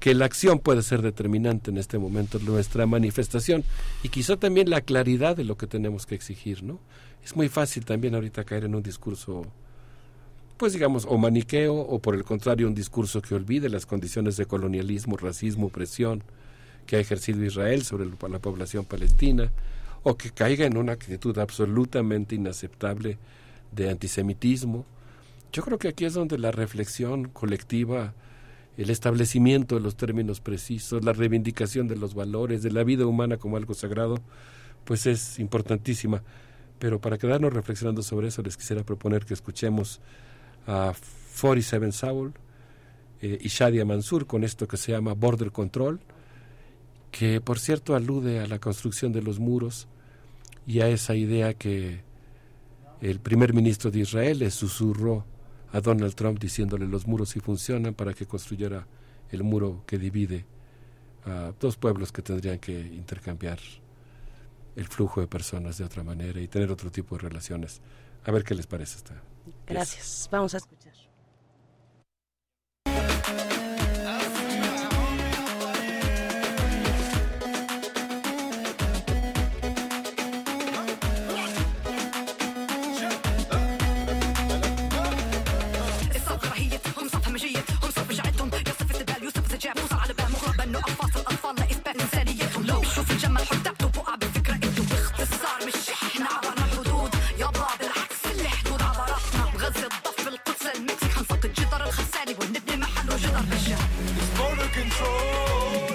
que 0.00 0.14
la 0.14 0.26
acción 0.26 0.58
puede 0.58 0.82
ser 0.82 1.02
determinante 1.02 1.70
en 1.70 1.78
este 1.78 1.98
momento, 1.98 2.38
nuestra 2.38 2.86
manifestación 2.86 3.64
y 4.02 4.08
quizá 4.08 4.36
también 4.36 4.70
la 4.70 4.80
claridad 4.80 5.36
de 5.36 5.44
lo 5.44 5.56
que 5.56 5.66
tenemos 5.66 6.06
que 6.06 6.14
exigir, 6.14 6.62
¿no? 6.62 6.78
Es 7.24 7.34
muy 7.34 7.48
fácil 7.48 7.84
también 7.84 8.14
ahorita 8.14 8.44
caer 8.44 8.64
en 8.64 8.74
un 8.74 8.82
discurso, 8.82 9.46
pues 10.56 10.72
digamos, 10.72 11.06
o 11.08 11.18
maniqueo, 11.18 11.74
o 11.74 11.98
por 11.98 12.14
el 12.14 12.24
contrario, 12.24 12.66
un 12.66 12.74
discurso 12.74 13.20
que 13.20 13.34
olvide 13.34 13.68
las 13.68 13.86
condiciones 13.86 14.36
de 14.36 14.46
colonialismo, 14.46 15.16
racismo, 15.16 15.68
presión 15.68 16.22
que 16.86 16.96
ha 16.96 17.00
ejercido 17.00 17.44
Israel 17.44 17.82
sobre 17.82 18.06
la 18.06 18.38
población 18.38 18.84
palestina, 18.84 19.50
o 20.02 20.16
que 20.16 20.30
caiga 20.30 20.64
en 20.66 20.76
una 20.76 20.92
actitud 20.92 21.36
absolutamente 21.38 22.36
inaceptable 22.36 23.18
de 23.72 23.90
antisemitismo, 23.90 24.86
yo 25.52 25.62
creo 25.62 25.78
que 25.78 25.88
aquí 25.88 26.04
es 26.04 26.14
donde 26.14 26.38
la 26.38 26.52
reflexión 26.52 27.28
colectiva, 27.28 28.14
el 28.76 28.90
establecimiento 28.90 29.74
de 29.74 29.80
los 29.80 29.96
términos 29.96 30.40
precisos, 30.40 31.04
la 31.04 31.12
reivindicación 31.12 31.88
de 31.88 31.96
los 31.96 32.14
valores, 32.14 32.62
de 32.62 32.70
la 32.70 32.84
vida 32.84 33.06
humana 33.06 33.36
como 33.36 33.56
algo 33.56 33.74
sagrado, 33.74 34.20
pues 34.84 35.06
es 35.06 35.38
importantísima. 35.38 36.22
Pero 36.78 37.00
para 37.00 37.18
quedarnos 37.18 37.52
reflexionando 37.52 38.02
sobre 38.02 38.28
eso, 38.28 38.42
les 38.42 38.56
quisiera 38.56 38.84
proponer 38.84 39.24
que 39.24 39.34
escuchemos 39.34 40.00
a 40.66 40.92
47 41.40 41.92
Soul 41.92 42.32
eh, 43.20 43.38
y 43.40 43.48
Shadia 43.48 43.84
Mansur 43.84 44.26
con 44.26 44.44
esto 44.44 44.66
que 44.66 44.76
se 44.76 44.92
llama 44.92 45.14
Border 45.14 45.52
Control, 45.52 46.00
que 47.10 47.40
por 47.40 47.58
cierto 47.58 47.94
alude 47.94 48.40
a 48.40 48.46
la 48.46 48.58
construcción 48.58 49.12
de 49.12 49.22
los 49.22 49.38
muros 49.38 49.88
y 50.66 50.80
a 50.80 50.88
esa 50.88 51.14
idea 51.14 51.54
que 51.54 52.02
el 53.00 53.20
primer 53.20 53.54
ministro 53.54 53.90
de 53.90 54.00
Israel 54.00 54.40
le 54.40 54.50
susurró 54.50 55.24
a 55.72 55.80
Donald 55.80 56.14
Trump 56.14 56.38
diciéndole 56.38 56.86
los 56.86 57.06
muros 57.06 57.30
sí 57.30 57.40
funcionan 57.40 57.94
para 57.94 58.14
que 58.14 58.26
construyera 58.26 58.86
el 59.30 59.42
muro 59.42 59.82
que 59.86 59.98
divide 59.98 60.46
a 61.24 61.52
dos 61.58 61.76
pueblos 61.76 62.12
que 62.12 62.22
tendrían 62.22 62.58
que 62.58 62.78
intercambiar 62.78 63.58
el 64.76 64.86
flujo 64.86 65.20
de 65.20 65.26
personas 65.26 65.78
de 65.78 65.84
otra 65.84 66.04
manera 66.04 66.40
y 66.40 66.48
tener 66.48 66.70
otro 66.70 66.90
tipo 66.90 67.16
de 67.16 67.22
relaciones. 67.22 67.80
A 68.24 68.30
ver 68.30 68.44
qué 68.44 68.54
les 68.54 68.66
parece 68.66 68.98
esta. 68.98 69.22
Gracias. 69.66 70.28
Vamos 70.30 70.54
a 70.54 70.58
escuchar. 70.58 70.85
amnesia 103.36 103.78
is 104.20 104.28
border 104.38 104.68
control, 104.72 105.88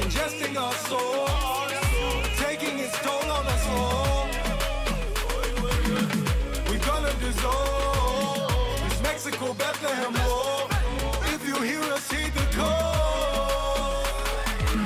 congesting 0.00 0.56
our 0.56 0.76
souls, 0.88 1.72
taking 2.38 2.78
its 2.78 2.96
toll 3.02 3.28
on 3.38 3.44
us 3.54 3.64
all. 3.76 4.26
We're 6.68 6.84
gonna 6.90 7.14
dissolve 7.24 8.78
this 8.88 9.00
Mexico 9.02 9.46
Bethlehem 9.54 10.14
war. 10.22 10.68
If 11.34 11.40
you 11.48 11.56
hear 11.68 11.84
us, 11.96 12.06
heed 12.12 12.32
the 12.38 12.46
call. 12.56 14.04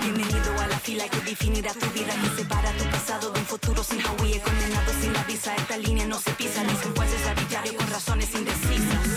Bienvenido 0.00 0.50
a 0.64 0.66
la 0.66 0.78
fila 0.78 1.04
que 1.08 1.20
definirá 1.30 1.72
tu 1.74 1.86
vida, 1.90 2.12
que 2.22 2.30
separa 2.40 2.70
tu 2.78 2.84
pasado 2.96 3.30
de 3.32 3.38
un 3.40 3.46
futuro 3.46 3.82
sin 3.84 4.00
Hawaii, 4.00 4.40
condenado 4.40 4.92
sin 5.00 5.12
la 5.12 5.24
visa. 5.24 5.54
Esta 5.56 5.76
línea 5.76 6.06
no 6.06 6.18
se 6.18 6.30
pisa, 6.32 6.62
dicen 6.64 6.94
jueces 6.96 7.26
arbitrarios 7.26 7.74
con 7.74 7.90
razones 7.90 8.34
indecisas. 8.34 9.08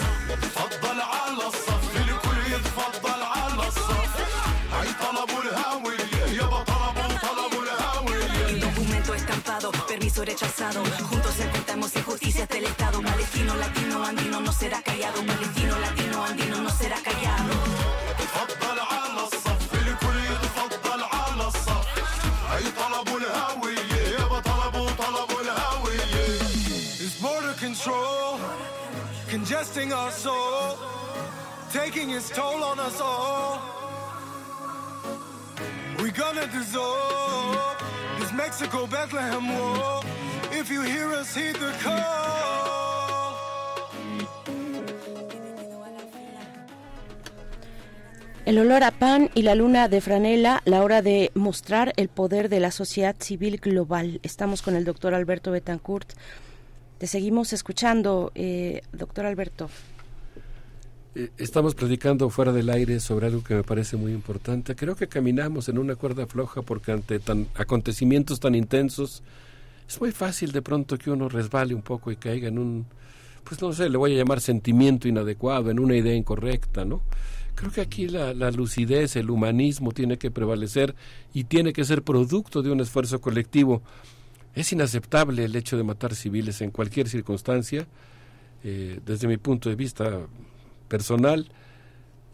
rechazado. 10.26 10.84
Juntos 11.10 11.40
enfrentamos 11.40 11.96
injusticias 11.96 12.48
del 12.50 12.66
Estado. 12.66 13.02
Palestino, 13.02 13.56
latino, 13.56 14.04
andino 14.04 14.40
no 14.40 14.52
será 14.52 14.82
callado. 14.82 15.26
Palestino, 15.26 15.80
latino, 15.80 16.24
andino 16.24 16.62
no 16.62 16.70
será 16.70 16.98
callado. 17.02 17.52
It's 27.04 27.20
border 27.20 27.54
control, 27.54 28.40
congesting 29.30 29.92
our 29.92 30.12
soul, 30.12 30.78
taking 31.72 32.12
its 32.12 32.30
toll 32.30 32.64
on 32.64 32.80
us 32.80 33.02
all. 33.02 33.60
We're 35.98 36.12
gonna 36.12 36.48
dissolve. 36.48 37.91
Mexico 38.34 38.88
Bethlehem 38.88 39.48
El 48.46 48.60
olor 48.60 48.84
a 48.84 48.92
pan 48.92 49.30
y 49.34 49.42
la 49.42 49.56
luna 49.56 49.88
de 49.88 50.02
franela, 50.02 50.62
la 50.66 50.84
hora 50.84 51.02
de 51.02 51.32
mostrar 51.34 51.94
el 51.98 52.10
poder 52.10 52.50
de 52.50 52.60
la 52.60 52.72
sociedad 52.72 53.16
civil 53.20 53.58
global. 53.58 54.20
Estamos 54.24 54.62
con 54.62 54.76
el 54.76 54.86
doctor 54.86 55.14
Alberto 55.14 55.52
Betancourt. 55.52 56.14
Te 56.98 57.08
seguimos 57.08 57.54
escuchando, 57.54 58.32
eh, 58.36 58.82
doctor 58.92 59.26
Alberto. 59.26 59.70
Eh, 61.14 61.30
Estamos 61.38 61.76
platicando 61.76 62.30
fuera 62.30 62.54
del 62.54 62.70
aire 62.70 63.00
sobre 63.00 63.28
algo 63.28 63.44
que 63.44 63.56
me 63.56 63.64
parece 63.64 63.98
muy 63.98 64.14
importante. 64.14 64.76
Creo 64.76 64.96
que 64.96 65.08
caminamos 65.08 65.68
en 65.68 65.78
una 65.78 65.96
cuerda 65.96 66.26
floja 66.26 66.62
porque 66.62 66.92
ante 66.92 67.20
tan 67.20 67.48
acontecimientos 67.56 68.40
tan 68.40 68.56
intensos 68.56 69.22
es 69.88 70.00
muy 70.00 70.12
fácil 70.12 70.54
de 70.54 70.62
pronto 70.62 70.98
que 70.98 71.12
uno 71.12 71.28
resbale 71.28 71.76
un 71.76 71.82
poco 71.82 72.12
y 72.12 72.16
caiga 72.16 72.48
en 72.48 72.58
un, 72.58 72.86
pues 73.44 73.62
no 73.62 73.74
sé, 73.74 73.90
le 73.90 73.98
voy 73.98 74.14
a 74.14 74.18
llamar 74.18 74.40
sentimiento 74.40 75.10
inadecuado, 75.10 75.70
en 75.70 75.80
una 75.80 75.98
idea 75.98 76.16
incorrecta, 76.16 76.86
¿no? 76.86 77.02
Creo 77.56 77.72
que 77.72 77.82
aquí 77.82 78.08
la, 78.08 78.34
lucidez, 78.52 79.18
el 79.18 79.30
humanismo 79.30 79.92
tiene 79.92 80.18
que 80.18 80.32
prevalecer 80.32 80.96
y 81.34 81.44
tiene 81.44 81.74
que 81.74 81.84
ser 81.84 82.04
producto 82.04 82.62
de 82.62 82.72
un 82.72 82.80
esfuerzo 82.80 83.20
colectivo. 83.20 83.82
Es 84.56 84.72
inaceptable 84.72 85.44
el 85.44 85.56
hecho 85.58 85.76
de 85.76 85.84
matar 85.84 86.16
civiles 86.16 86.62
en 86.62 86.72
cualquier 86.72 87.10
circunstancia. 87.10 87.86
Eh, 88.64 89.02
desde 89.06 89.28
mi 89.28 89.38
punto 89.38 89.70
de 89.70 89.76
vista 89.76 90.28
personal, 90.92 91.48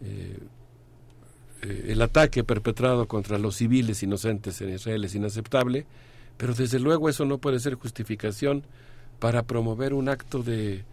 eh, 0.02 0.40
eh, 1.61 1.86
el 1.90 2.02
ataque 2.02 2.44
perpetrado 2.44 3.08
contra 3.08 3.38
los 3.38 3.58
civiles 3.58 4.02
inocentes 4.02 4.60
en 4.61 4.74
Israel 4.74 5.06
es 5.06 5.14
inaceptable, 5.14 5.86
pero 6.38 6.56
desde 6.56 6.80
luego 6.80 7.08
eso 7.08 7.24
no 7.26 7.38
puede 7.38 7.60
ser 7.60 7.76
justificación 7.76 8.64
para 9.19 9.44
promover 9.44 9.94
un 9.94 10.10
acto 10.10 10.42
de, 10.42 10.86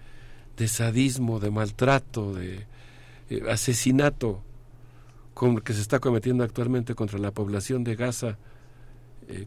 de 0.59 0.69
sadismo, 0.69 1.41
de 1.41 1.51
maltrato, 1.51 2.35
de 2.35 2.67
eh, 3.31 3.43
asesinato 3.51 4.43
que 5.65 5.73
se 5.73 5.81
está 5.81 6.01
cometiendo 6.01 6.45
actualmente 6.45 6.95
contra 6.95 7.19
la 7.19 7.33
población 7.33 7.83
de 7.83 7.97
Gaza, 7.97 8.39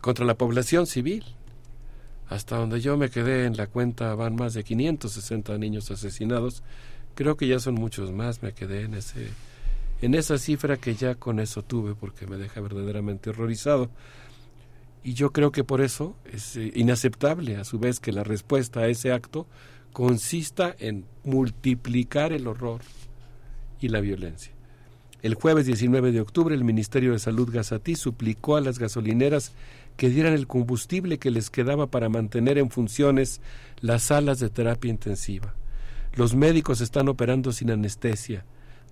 contra 0.01 0.25
la 0.25 0.35
población 0.35 0.85
civil. 0.85 1.23
Hasta 2.27 2.57
donde 2.57 2.81
yo 2.81 2.97
me 2.97 3.09
quedé 3.09 3.45
en 3.45 3.55
la 3.55 3.67
cuenta 3.67 4.13
van 4.13 4.35
más 4.35 4.53
de 4.53 4.65
560 4.65 5.57
niños 5.57 5.89
asesinados. 5.89 6.61
Creo 7.17 7.35
que 7.35 7.47
ya 7.47 7.57
son 7.59 7.73
muchos 7.73 8.11
más. 8.11 8.43
Me 8.43 8.53
quedé 8.53 8.83
en 8.83 8.93
ese 8.93 9.29
esa 10.01 10.37
cifra 10.37 10.77
que 10.77 10.93
ya 10.93 11.15
con 11.15 11.39
eso 11.39 11.63
tuve 11.63 11.95
porque 11.95 12.27
me 12.27 12.37
deja 12.37 12.61
verdaderamente 12.61 13.31
horrorizado. 13.31 13.89
Y 15.03 15.15
yo 15.15 15.31
creo 15.31 15.51
que 15.51 15.63
por 15.63 15.81
eso 15.81 16.15
es 16.31 16.55
eh, 16.57 16.71
inaceptable 16.75 17.57
a 17.57 17.63
su 17.63 17.79
vez 17.79 17.99
que 17.99 18.11
la 18.11 18.23
respuesta 18.23 18.81
a 18.81 18.87
ese 18.87 19.11
acto 19.11 19.47
consista 19.93 20.75
en 20.77 21.05
multiplicar 21.23 22.33
el 22.33 22.45
horror 22.45 22.81
y 23.81 23.87
la 23.87 23.99
violencia. 23.99 24.53
El 25.23 25.33
jueves 25.33 25.65
19 25.65 26.11
de 26.11 26.21
octubre 26.21 26.53
el 26.53 26.63
Ministerio 26.63 27.13
de 27.13 27.19
Salud 27.19 27.49
Gazatí 27.51 27.95
suplicó 27.95 28.57
a 28.57 28.61
las 28.61 28.77
gasolineras 28.77 29.53
que 29.95 30.09
dieran 30.09 30.33
el 30.33 30.45
combustible 30.45 31.17
que 31.17 31.31
les 31.31 31.49
quedaba 31.49 31.87
para 31.87 32.09
mantener 32.09 32.59
en 32.59 32.69
funciones 32.69 33.41
las 33.81 34.03
salas 34.03 34.37
de 34.37 34.51
terapia 34.51 34.91
intensiva. 34.91 35.55
Los 36.17 36.33
médicos 36.33 36.81
están 36.81 37.09
operando 37.09 37.51
sin 37.51 37.69
anestesia, 37.69 38.43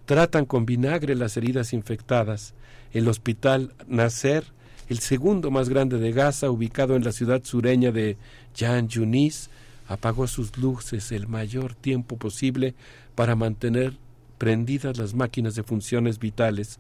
tratan 0.06 0.46
con 0.46 0.68
vinagre 0.68 1.16
las 1.16 1.36
heridas 1.38 1.74
infectadas. 1.74 2.54
El 2.94 3.08
hospital 3.08 3.74
Nasser, 3.88 4.44
el 4.90 5.00
segundo 5.00 5.50
más 5.50 5.68
grande 5.68 5.98
de 5.98 6.12
Gaza, 6.12 6.52
ubicado 6.52 6.96
en 6.96 7.04
la 7.04 7.12
ciudad 7.12 7.44
sureña 7.44 7.92
de 7.92 8.18
Jan 8.56 8.90
Yunis, 8.90 9.50
apagó 9.88 10.28
sus 10.28 10.56
luces 10.58 11.12
el 11.12 11.28
mayor 11.28 11.74
tiempo 11.74 12.16
posible 12.18 12.76
para 13.16 13.36
mantener 13.36 13.98
prendidas 14.38 15.00
las 15.00 15.16
máquinas 15.16 15.56
de 15.56 15.64
funciones 15.64 16.20
vitales. 16.20 16.80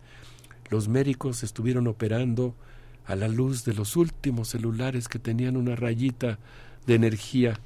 Los 0.69 0.87
médicos 0.87 1.41
estuvieron 1.41 1.87
operando 1.87 2.53
a 3.07 3.15
la 3.15 3.29
luz 3.29 3.65
de 3.65 3.73
los 3.73 3.95
últimos 3.95 4.49
celulares 4.49 5.07
que 5.07 5.17
tenían 5.17 5.57
una 5.57 5.75
rayita 5.75 6.37
de 6.85 6.93
energía. 6.93 7.59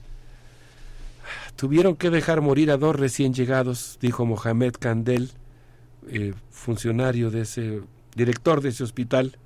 Tuvieron 1.55 1.95
que 1.95 2.09
dejar 2.09 2.41
morir 2.41 2.71
a 2.71 2.77
dos 2.77 2.95
recién 2.95 3.33
llegados, 3.33 3.97
dijo 4.01 4.25
Mohamed 4.25 4.73
Kandel, 4.79 5.31
eh, 6.07 6.33
funcionario 6.49 7.29
de 7.31 7.41
ese, 7.41 7.81
director 8.15 8.61
de 8.61 8.69
ese 8.69 8.83
hospital. 8.83 9.37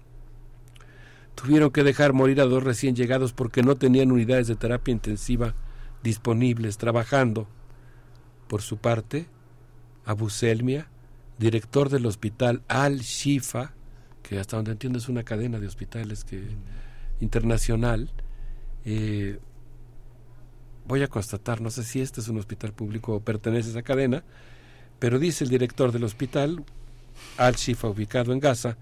Tuvieron 1.36 1.72
que 1.72 1.84
dejar 1.84 2.14
morir 2.14 2.42
a 2.42 2.46
dos 2.46 2.64
recién 2.64 2.96
llegados 2.96 3.34
porque 3.34 3.64
no 3.64 3.76
tenían 3.76 4.12
unidades 4.12 4.48
de 4.48 4.56
terapia 4.56 4.92
intensiva 4.92 5.56
disponibles, 6.04 6.78
trabajando. 6.78 7.48
Por 8.48 8.62
su 8.62 8.78
parte, 8.78 9.28
Abu 10.06 10.30
Selmia, 10.30 10.88
director 11.40 11.90
del 11.90 12.06
hospital 12.06 12.62
Al-Shifa, 12.68 13.74
que 14.22 14.40
hasta 14.40 14.58
donde 14.58 14.74
entiendo 14.74 15.00
es 15.00 15.10
una 15.10 15.24
cadena 15.24 15.60
de 15.60 15.68
hospitales 15.68 16.24
que, 16.24 16.44
internacional, 17.20 18.12
eh, 18.86 19.40
voy 20.88 21.04
a 21.04 21.08
constatar, 21.08 21.62
no 21.62 21.70
sé 21.70 21.84
si 21.84 22.02
este 22.02 22.22
es 22.22 22.28
un 22.28 22.38
hospital 22.38 22.74
público 22.74 23.16
o 23.16 23.20
pertenece 23.20 23.70
a 23.70 23.72
esa 23.72 23.82
cadena, 23.82 24.24
pero 25.00 25.20
dice 25.20 25.44
el 25.44 25.50
director 25.50 25.92
del 25.92 26.04
hospital, 26.04 26.64
Al-Shifa, 27.38 27.88
ubicado 27.88 28.34
en 28.34 28.40
Gaza, 28.40 28.78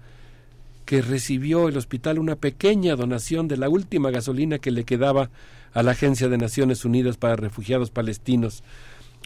que 0.84 1.02
recibió 1.02 1.68
el 1.68 1.76
hospital 1.76 2.18
una 2.18 2.36
pequeña 2.36 2.96
donación 2.96 3.48
de 3.48 3.56
la 3.56 3.68
última 3.68 4.10
gasolina 4.10 4.58
que 4.58 4.70
le 4.70 4.84
quedaba 4.84 5.30
a 5.72 5.82
la 5.82 5.92
Agencia 5.92 6.28
de 6.28 6.38
Naciones 6.38 6.84
Unidas 6.84 7.16
para 7.16 7.36
Refugiados 7.36 7.90
Palestinos. 7.90 8.62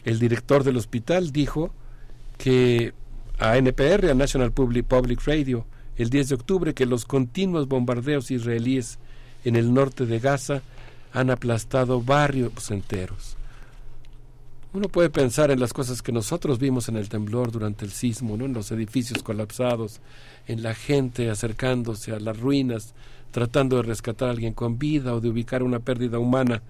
El 0.05 0.19
director 0.19 0.63
del 0.63 0.77
hospital 0.77 1.31
dijo 1.31 1.71
que 2.37 2.93
a 3.39 3.57
NPR, 3.57 4.09
a 4.09 4.13
National 4.13 4.51
Public, 4.51 4.85
Public 4.85 5.21
Radio, 5.25 5.65
el 5.97 6.09
10 6.09 6.29
de 6.29 6.35
octubre, 6.35 6.73
que 6.73 6.85
los 6.85 7.05
continuos 7.05 7.67
bombardeos 7.67 8.31
israelíes 8.31 8.99
en 9.43 9.55
el 9.55 9.73
norte 9.73 10.05
de 10.05 10.19
Gaza 10.19 10.61
han 11.13 11.29
aplastado 11.29 12.01
barrios 12.01 12.71
enteros. 12.71 13.37
Uno 14.73 14.89
puede 14.89 15.09
pensar 15.09 15.49
en 15.49 15.59
las 15.59 15.73
cosas 15.73 16.01
que 16.01 16.11
nosotros 16.11 16.59
vimos 16.59 16.89
en 16.89 16.97
el 16.97 17.09
temblor 17.09 17.51
durante 17.51 17.85
el 17.85 17.91
sismo, 17.91 18.37
¿no? 18.37 18.45
en 18.45 18.53
los 18.53 18.71
edificios 18.71 19.23
colapsados, 19.23 20.01
en 20.45 20.61
la 20.61 20.75
gente 20.75 21.29
acercándose 21.29 22.11
a 22.11 22.19
las 22.19 22.39
ruinas, 22.39 22.93
tratando 23.31 23.77
de 23.77 23.83
rescatar 23.83 24.27
a 24.27 24.31
alguien 24.31 24.53
con 24.53 24.77
vida 24.77 25.15
o 25.15 25.21
de 25.21 25.29
ubicar 25.29 25.63
una 25.63 25.79
pérdida 25.79 26.19
humana. 26.19 26.61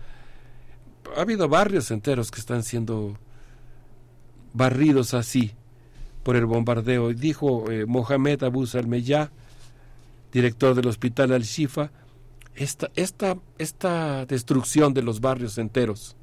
Ha 1.17 1.22
habido 1.22 1.49
barrios 1.49 1.91
enteros 1.91 2.32
que 2.32 2.40
están 2.40 2.64
siendo 2.64 3.17
barridos 4.53 5.14
así 5.14 5.51
por 6.24 6.35
el 6.35 6.45
bombardeo. 6.45 7.14
Dijo 7.14 7.72
eh, 7.72 7.85
Mohamed 7.85 8.43
Abu 8.43 8.66
Salmeyah, 8.66 9.32
director 10.32 10.75
del 10.75 10.88
hospital 10.88 11.32
Al-Shifa, 11.32 11.91
esta, 12.58 12.90
esta, 12.95 13.38
esta 13.58 14.26
destrucción 14.26 14.94
de 14.94 15.03
los 15.03 15.22
barrios 15.22 15.58
enteros, 15.58 16.16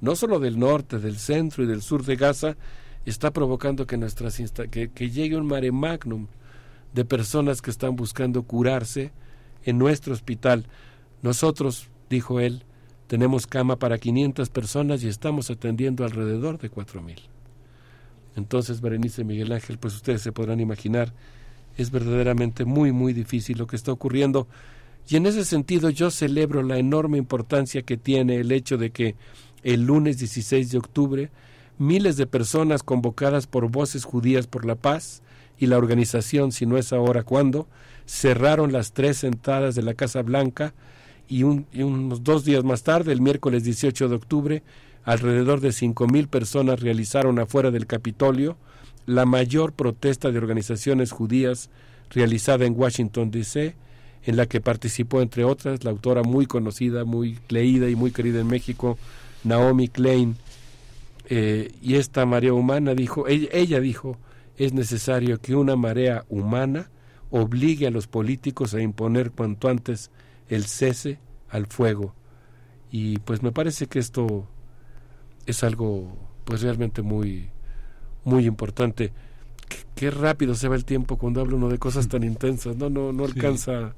no 0.00 0.16
solo 0.16 0.38
del 0.38 0.58
norte, 0.58 0.98
del 0.98 1.18
centro 1.18 1.64
y 1.64 1.66
del 1.66 1.82
sur 1.82 2.04
de 2.04 2.16
Gaza, 2.16 2.56
está 3.04 3.32
provocando 3.32 3.86
que, 3.86 3.96
nuestras 3.96 4.40
que, 4.70 4.90
que 4.90 5.10
llegue 5.10 5.36
un 5.36 5.46
mare 5.46 5.72
magnum 5.72 6.28
de 6.94 7.04
personas 7.04 7.60
que 7.60 7.70
están 7.70 7.96
buscando 7.96 8.44
curarse 8.44 9.12
en 9.64 9.78
nuestro 9.78 10.14
hospital. 10.14 10.66
Nosotros, 11.22 11.88
dijo 12.08 12.38
él, 12.38 12.64
tenemos 13.08 13.46
cama 13.46 13.76
para 13.76 13.98
500 13.98 14.48
personas 14.50 15.02
y 15.02 15.08
estamos 15.08 15.50
atendiendo 15.50 16.04
alrededor 16.04 16.58
de 16.58 16.70
4.000. 16.70 17.18
Entonces, 18.36 18.80
Berenice 18.80 19.24
Miguel 19.24 19.52
Ángel, 19.52 19.78
pues 19.78 19.94
ustedes 19.94 20.22
se 20.22 20.32
podrán 20.32 20.60
imaginar, 20.60 21.12
es 21.76 21.90
verdaderamente 21.90 22.64
muy, 22.64 22.92
muy 22.92 23.12
difícil 23.12 23.58
lo 23.58 23.66
que 23.66 23.76
está 23.76 23.92
ocurriendo. 23.92 24.46
Y 25.08 25.16
en 25.16 25.26
ese 25.26 25.44
sentido 25.44 25.90
yo 25.90 26.10
celebro 26.10 26.62
la 26.62 26.78
enorme 26.78 27.18
importancia 27.18 27.82
que 27.82 27.96
tiene 27.96 28.36
el 28.36 28.52
hecho 28.52 28.78
de 28.78 28.90
que 28.90 29.16
el 29.62 29.84
lunes 29.84 30.18
16 30.18 30.70
de 30.70 30.78
octubre 30.78 31.30
miles 31.78 32.16
de 32.16 32.26
personas 32.26 32.82
convocadas 32.82 33.46
por 33.46 33.70
Voces 33.70 34.04
Judías 34.04 34.46
por 34.46 34.64
la 34.64 34.76
Paz 34.76 35.22
y 35.58 35.66
la 35.66 35.78
organización, 35.78 36.52
si 36.52 36.66
no 36.66 36.78
es 36.78 36.92
ahora 36.92 37.22
cuándo, 37.22 37.68
cerraron 38.06 38.72
las 38.72 38.92
tres 38.92 39.24
entradas 39.24 39.74
de 39.74 39.82
la 39.82 39.94
Casa 39.94 40.22
Blanca 40.22 40.74
y, 41.28 41.42
unos 41.42 42.22
dos 42.22 42.44
días 42.44 42.64
más 42.64 42.82
tarde, 42.82 43.12
el 43.12 43.20
miércoles 43.20 43.64
18 43.64 44.08
de 44.08 44.14
octubre, 44.14 44.62
alrededor 45.04 45.60
de 45.60 45.72
cinco 45.72 46.06
mil 46.06 46.28
personas 46.28 46.80
realizaron 46.80 47.38
afuera 47.38 47.70
del 47.70 47.86
Capitolio 47.86 48.56
la 49.06 49.26
mayor 49.26 49.72
protesta 49.72 50.30
de 50.30 50.38
organizaciones 50.38 51.12
judías 51.12 51.70
realizada 52.10 52.64
en 52.64 52.78
Washington, 52.78 53.30
D.C., 53.30 53.74
en 54.26 54.36
la 54.36 54.46
que 54.46 54.60
participó, 54.60 55.20
entre 55.20 55.44
otras, 55.44 55.84
la 55.84 55.90
autora 55.90 56.22
muy 56.22 56.46
conocida, 56.46 57.04
muy 57.04 57.38
leída 57.48 57.88
y 57.88 57.96
muy 57.96 58.10
querida 58.10 58.40
en 58.40 58.46
México, 58.46 58.98
Naomi 59.44 59.88
Klein. 59.88 60.36
Eh, 61.26 61.72
y 61.82 61.94
esta 61.96 62.26
marea 62.26 62.52
humana 62.52 62.94
dijo, 62.94 63.26
ella 63.28 63.80
dijo, 63.80 64.18
es 64.56 64.72
necesario 64.72 65.40
que 65.40 65.54
una 65.54 65.76
marea 65.76 66.24
humana 66.28 66.90
obligue 67.30 67.86
a 67.86 67.90
los 67.90 68.06
políticos 68.06 68.74
a 68.74 68.80
imponer 68.80 69.30
cuanto 69.32 69.68
antes 69.68 70.10
el 70.48 70.64
cese 70.64 71.18
al 71.48 71.66
fuego. 71.66 72.14
Y 72.90 73.18
pues 73.18 73.42
me 73.42 73.52
parece 73.52 73.86
que 73.86 73.98
esto 73.98 74.46
es 75.46 75.64
algo 75.64 76.16
pues 76.44 76.62
realmente 76.62 77.02
muy 77.02 77.50
muy 78.24 78.46
importante. 78.46 79.12
Qué, 79.94 80.10
rápido 80.10 80.54
se 80.54 80.68
va 80.68 80.76
el 80.76 80.84
tiempo 80.84 81.16
cuando 81.16 81.40
habla 81.40 81.56
uno 81.56 81.68
de 81.68 81.78
cosas 81.78 82.08
tan 82.08 82.24
intensas, 82.24 82.76
no 82.76 82.90
no 82.90 83.12
no 83.12 83.24
alcanza 83.24 83.94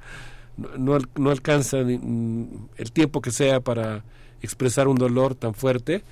no, 0.57 0.99
no, 1.17 1.31
alcanza 1.31 1.79
el 1.81 2.93
tiempo 2.93 3.21
que 3.21 3.31
sea 3.31 3.61
para 3.61 4.05
expresar 4.41 4.89
un 4.89 4.97
dolor 4.97 5.35
tan 5.35 5.55
fuerte, 5.55 6.03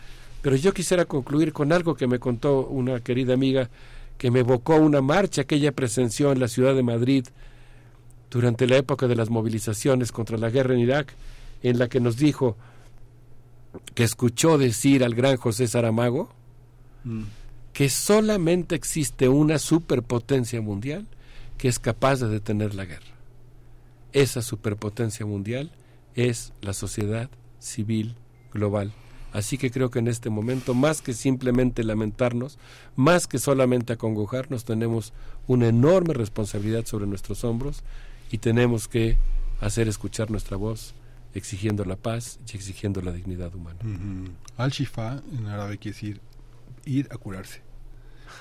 pero 0.43 0.57
yo 0.57 0.75
quisiera 0.75 1.05
concluir 1.05 1.53
con 1.53 1.73
algo 1.73 1.95
que 1.95 2.07
me 2.07 2.19
contó 2.19 2.67
una 2.67 3.01
querida 3.01 3.35
amiga 3.35 3.71
que 4.19 4.31
me 4.31 4.41
evocó 4.41 4.77
una 4.77 5.01
marcha 5.01 5.45
que 5.45 5.57
ella 5.57 5.73
presenció 5.73 6.33
en 6.33 6.41
la 6.41 6.49
ciudad 6.49 6.75
de 6.75 6.83
Madrid 6.83 7.27
durante 8.31 8.67
la 8.67 8.77
época 8.77 9.07
de 9.07 9.17
las 9.17 9.31
movilizaciones 9.31 10.13
contra 10.13 10.37
la 10.37 10.51
guerra 10.51 10.75
en 10.75 10.81
Irak, 10.81 11.15
en 11.63 11.79
la 11.79 11.89
que 11.89 12.01
nos 12.01 12.17
dijo 12.17 12.57
que 13.95 14.05
escuchó 14.05 14.59
decir 14.59 15.05
al 15.05 15.15
gran 15.15 15.37
José 15.37 15.67
Saramago 15.67 16.29
mm. 17.05 17.23
Que 17.75 17.91
solamente 17.91 18.77
existe 18.77 19.29
una 19.29 19.59
superpotencia 19.59 20.63
mundial 20.63 21.07
que 21.59 21.69
es 21.69 21.79
capaz 21.79 22.21
de 22.21 22.29
detener 22.29 22.75
la 22.75 22.85
guerra. 22.85 23.05
Esa 24.13 24.43
superpotencia 24.43 25.27
mundial 25.27 25.73
es 26.15 26.53
la 26.63 26.73
sociedad 26.73 27.29
civil 27.59 28.15
global. 28.53 28.93
Así 29.33 29.59
que 29.59 29.73
creo 29.73 29.91
que 29.91 29.99
en 29.99 30.07
este 30.07 30.31
momento, 30.31 30.75
más 30.75 31.03
que 31.03 31.13
simplemente 31.13 31.83
lamentarnos, 31.83 32.59
más 32.95 33.27
que 33.27 33.41
solamente 33.41 33.93
acongojarnos, 33.93 34.65
tenemos 34.65 35.13
una 35.49 35.67
enorme 35.67 36.15
responsabilidad 36.15 36.87
sobre 36.87 37.09
nuestros 37.09 37.43
hombros 37.43 37.83
y 38.31 38.39
tenemos 38.39 38.87
que 38.87 39.19
hacer 39.61 39.89
escuchar 39.89 40.31
nuestra 40.31 40.57
voz 40.57 40.95
exigiendo 41.35 41.85
la 41.85 41.97
paz 41.97 42.39
y 42.47 42.57
exigiendo 42.57 43.03
la 43.03 43.11
dignidad 43.11 43.53
humana. 43.53 43.81
Al-Shifa 44.57 45.21
en 45.37 45.47
árabe 45.47 45.79
quiere 45.79 45.97
decir 45.97 46.21
ir 46.85 47.09
a 47.11 47.17
curarse. 47.17 47.64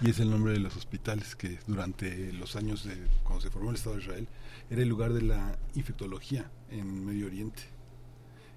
Y 0.01 0.09
es 0.09 0.19
el 0.19 0.29
nombre 0.29 0.53
de 0.53 0.59
los 0.59 0.75
hospitales 0.75 1.35
que 1.35 1.59
durante 1.67 2.31
los 2.33 2.55
años 2.55 2.83
de 2.83 2.95
cuando 3.23 3.41
se 3.41 3.49
formó 3.49 3.69
el 3.69 3.75
Estado 3.75 3.95
de 3.95 4.01
Israel 4.01 4.27
era 4.69 4.81
el 4.81 4.89
lugar 4.89 5.13
de 5.13 5.21
la 5.21 5.57
infectología 5.75 6.49
en 6.69 7.05
Medio 7.05 7.27
Oriente. 7.27 7.63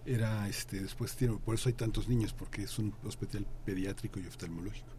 Era 0.05 0.49
este 0.49 0.81
después 0.81 1.17
por 1.45 1.55
eso 1.55 1.69
hay 1.69 1.75
tantos 1.75 2.09
niños 2.09 2.33
porque 2.33 2.63
es 2.63 2.79
un 2.79 2.95
hospital 3.05 3.47
pediátrico 3.65 4.21
y 4.21 4.27
oftalmológico. 4.27 4.97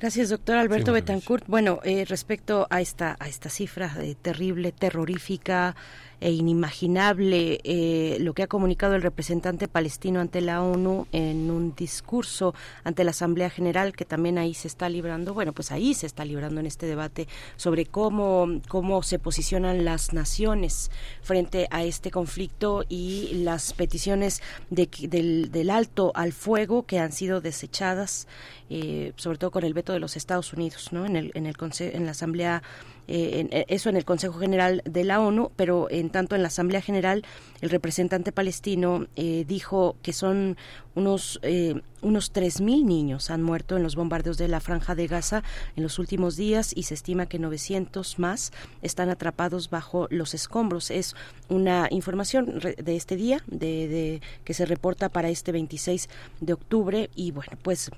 Gracias, 0.00 0.28
doctor 0.28 0.56
Alberto 0.56 0.92
Betancourt. 0.92 1.46
Bueno, 1.46 1.80
eh, 1.84 2.04
respecto 2.04 2.66
a 2.68 2.80
esta 2.80 3.16
a 3.20 3.28
esta 3.28 3.48
cifra 3.48 3.88
de 3.94 4.16
terrible, 4.16 4.72
terrorífica, 4.72 5.76
e 6.20 6.32
inimaginable 6.32 7.60
eh, 7.64 8.18
lo 8.20 8.34
que 8.34 8.42
ha 8.42 8.46
comunicado 8.46 8.94
el 8.94 9.02
representante 9.02 9.68
palestino 9.68 10.20
ante 10.20 10.40
la 10.40 10.62
ONU 10.62 11.06
en 11.12 11.50
un 11.50 11.74
discurso 11.74 12.54
ante 12.84 13.04
la 13.04 13.10
Asamblea 13.10 13.50
General 13.50 13.94
que 13.94 14.04
también 14.04 14.38
ahí 14.38 14.54
se 14.54 14.68
está 14.68 14.88
librando, 14.88 15.34
bueno, 15.34 15.52
pues 15.52 15.72
ahí 15.72 15.94
se 15.94 16.06
está 16.06 16.24
librando 16.24 16.60
en 16.60 16.66
este 16.66 16.86
debate 16.86 17.28
sobre 17.56 17.86
cómo, 17.86 18.60
cómo 18.68 19.02
se 19.02 19.18
posicionan 19.18 19.84
las 19.84 20.12
naciones 20.12 20.90
frente 21.22 21.68
a 21.70 21.84
este 21.84 22.10
conflicto 22.10 22.84
y 22.88 23.42
las 23.42 23.72
peticiones 23.72 24.42
de, 24.70 24.88
del, 25.08 25.70
alto 25.70 26.12
al 26.14 26.32
fuego 26.32 26.84
que 26.84 26.98
han 26.98 27.12
sido 27.12 27.40
desechadas, 27.40 28.28
eh, 28.70 29.12
sobre 29.16 29.38
todo 29.38 29.50
con 29.50 29.64
el 29.64 29.74
veto 29.74 29.92
de 29.92 30.00
los 30.00 30.16
Estados 30.16 30.52
Unidos, 30.52 30.92
¿no? 30.92 31.06
En 31.06 31.16
el, 31.16 31.32
en 31.34 31.46
el 31.46 31.54
en 31.78 32.04
la 32.04 32.10
Asamblea 32.10 32.62
eh, 33.06 33.48
eh, 33.50 33.64
eso 33.68 33.88
en 33.88 33.96
el 33.96 34.04
Consejo 34.04 34.38
General 34.38 34.82
de 34.84 35.04
la 35.04 35.20
ONU, 35.20 35.50
pero 35.56 35.88
en 35.90 36.10
tanto 36.10 36.34
en 36.34 36.42
la 36.42 36.48
Asamblea 36.48 36.80
General 36.80 37.24
el 37.60 37.70
representante 37.70 38.32
palestino 38.32 39.06
eh, 39.16 39.44
dijo 39.46 39.96
que 40.02 40.12
son 40.12 40.56
unos 40.94 41.40
eh, 41.42 41.80
unos 42.02 42.32
3.000 42.32 42.84
niños 42.84 43.30
han 43.30 43.42
muerto 43.42 43.76
en 43.76 43.82
los 43.82 43.96
bombardeos 43.96 44.36
de 44.36 44.48
la 44.48 44.60
franja 44.60 44.94
de 44.94 45.06
Gaza 45.06 45.42
en 45.76 45.82
los 45.82 45.98
últimos 45.98 46.36
días 46.36 46.72
y 46.76 46.82
se 46.82 46.94
estima 46.94 47.26
que 47.26 47.38
900 47.38 48.18
más 48.18 48.52
están 48.82 49.08
atrapados 49.08 49.70
bajo 49.70 50.06
los 50.10 50.34
escombros. 50.34 50.90
Es 50.90 51.16
una 51.48 51.88
información 51.90 52.60
de 52.60 52.96
este 52.96 53.16
día 53.16 53.42
de, 53.46 53.88
de 53.88 54.22
que 54.44 54.54
se 54.54 54.66
reporta 54.66 55.08
para 55.08 55.30
este 55.30 55.52
26 55.52 56.08
de 56.40 56.52
octubre 56.52 57.10
y 57.14 57.30
bueno, 57.30 57.52
pues 57.62 57.90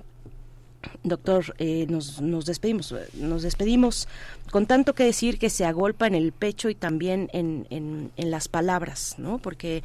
Doctor, 1.03 1.55
eh, 1.59 1.87
nos, 1.89 2.21
nos, 2.21 2.47
despedimos, 2.47 2.95
nos 3.15 3.43
despedimos 3.43 4.09
con 4.51 4.67
tanto 4.67 4.95
que 4.95 5.05
decir 5.05 5.39
que 5.39 5.51
se 5.51 5.65
agolpa 5.65 6.07
en 6.07 6.15
el 6.15 6.33
pecho 6.33 6.69
y 6.69 6.75
también 6.75 7.29
en, 7.33 7.67
en, 7.71 8.11
en 8.17 8.31
las 8.31 8.49
palabras, 8.49 9.15
¿no? 9.19 9.39
Porque 9.39 9.83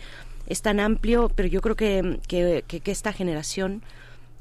es 0.48 0.62
tan 0.62 0.80
amplio, 0.80 1.30
pero 1.34 1.48
yo 1.48 1.62
creo 1.62 1.76
que, 1.76 2.20
que, 2.28 2.64
que 2.68 2.92
esta 2.92 3.14
generación, 3.14 3.84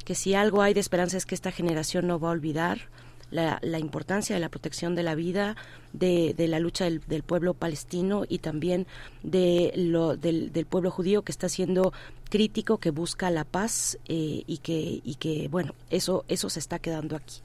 que 0.05 0.15
si 0.15 0.35
algo 0.35 0.63
hay 0.63 0.75
de 0.75 0.81
esperanza 0.81 1.17
es 1.17 1.27
que 1.27 1.35
esta 1.35 1.53
generación 1.53 2.07
no 2.07 2.19
va 2.19 2.29
a 2.29 2.33
olvidar 2.33 2.89
la, 3.31 3.59
la 3.63 3.79
importancia 3.79 4.35
de 4.35 4.41
la 4.41 4.49
protección 4.49 4.95
de 4.95 5.03
la 5.03 5.15
vida, 5.15 5.57
de, 5.93 6.35
de 6.37 6.49
la 6.49 6.59
lucha 6.59 6.85
del, 6.85 7.01
del, 7.07 7.23
pueblo 7.23 7.55
palestino 7.55 8.25
y 8.29 8.39
también 8.39 8.87
de 9.23 9.73
lo, 9.77 10.17
del, 10.17 10.53
del, 10.53 10.67
pueblo 10.67 10.91
judío 10.91 11.23
que 11.23 11.33
está 11.33 11.49
siendo 11.49 11.93
crítico, 12.29 12.79
que 12.79 12.91
busca 12.91 13.31
la 13.31 13.45
paz 13.45 13.99
eh, 14.07 14.43
y, 14.47 14.59
que, 14.59 15.01
y 15.05 15.15
que, 15.17 15.49
bueno, 15.49 15.75
eso, 15.91 16.25
eso 16.29 16.51
se 16.51 16.61
está 16.61 16.79
quedando 16.79 17.17
aquí. 17.17 17.41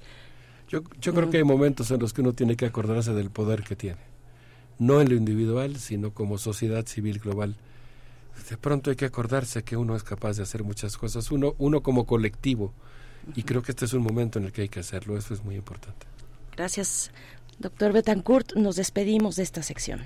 Yo, 0.70 0.82
yo 1.00 1.14
creo 1.14 1.30
que 1.30 1.38
hay 1.38 1.44
momentos 1.44 1.92
en 1.92 2.00
los 2.00 2.14
que 2.14 2.22
uno 2.22 2.34
tiene 2.34 2.56
que 2.56 2.66
acordarse 2.66 3.14
del 3.14 3.30
poder 3.30 3.64
que 3.64 3.76
tiene, 3.76 4.02
no 4.80 5.02
en 5.02 5.10
lo 5.10 5.16
individual, 5.16 5.78
sino 5.78 6.12
como 6.12 6.38
sociedad 6.38 6.86
civil 6.88 7.20
global. 7.20 7.56
De 8.50 8.58
pronto 8.58 8.90
hay 8.90 8.96
que 8.96 9.06
acordarse 9.06 9.64
que 9.64 9.78
uno 9.78 9.96
es 9.96 10.04
capaz 10.04 10.38
de 10.38 10.44
hacer 10.44 10.64
muchas 10.64 10.98
cosas, 10.98 11.32
uno, 11.32 11.56
uno 11.58 11.82
como 11.82 12.06
colectivo, 12.06 12.74
y 13.36 13.44
creo 13.44 13.62
que 13.64 13.72
este 13.72 13.86
es 13.86 13.94
un 13.94 14.04
momento 14.04 14.40
en 14.40 14.46
el 14.46 14.52
que 14.52 14.62
hay 14.64 14.70
que 14.70 14.80
hacerlo, 14.82 15.18
eso 15.18 15.34
es 15.34 15.44
muy 15.44 15.56
importante. 15.56 16.06
Gracias, 16.56 17.12
doctor 17.60 17.92
Betancourt. 17.94 18.54
Nos 18.56 18.76
despedimos 18.76 19.36
de 19.38 19.44
esta 19.44 19.64
sección. 19.64 20.06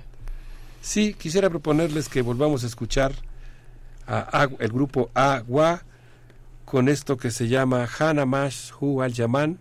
Sí, 0.82 1.14
quisiera 1.14 1.50
proponerles 1.50 2.08
que 2.08 2.22
volvamos 2.22 2.64
a 2.64 2.66
escuchar 2.66 3.12
a, 4.06 4.44
Agu- 4.46 4.56
el 4.60 4.72
grupo 4.72 5.10
Agua 5.14 5.82
con 6.64 6.88
esto 6.88 7.16
que 7.16 7.30
se 7.30 7.48
llama 7.48 7.86
Hanamash 7.98 8.70
Hu 8.80 9.02
al 9.02 9.12
Yaman. 9.12 9.58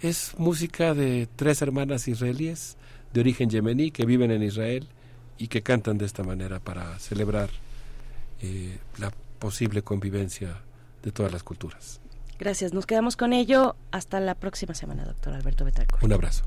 Es 0.00 0.34
música 0.38 0.94
de 0.94 1.28
tres 1.36 1.60
hermanas 1.60 2.08
israelíes 2.08 2.76
de 3.12 3.20
origen 3.20 3.50
yemení 3.50 3.90
que 3.90 4.06
viven 4.06 4.30
en 4.30 4.42
Israel 4.42 4.86
y 5.38 5.48
que 5.48 5.62
cantan 5.62 5.98
de 5.98 6.06
esta 6.06 6.22
manera 6.24 6.60
para 6.60 6.98
celebrar 6.98 7.50
eh, 8.40 8.78
la 8.98 9.12
posible 9.38 9.82
convivencia 9.82 10.60
de 11.02 11.12
todas 11.12 11.32
las 11.32 11.42
culturas. 11.42 12.00
Gracias, 12.39 12.73
nos 12.73 12.85
quedamos 12.85 13.15
con 13.15 13.31
ello. 13.33 13.75
Hasta 13.91 14.19
la 14.19 14.35
próxima 14.35 14.73
semana, 14.73 15.05
doctor 15.05 15.33
Alberto 15.33 15.65
Betancourt. 15.65 16.03
Un 16.03 16.13
abrazo. 16.13 16.43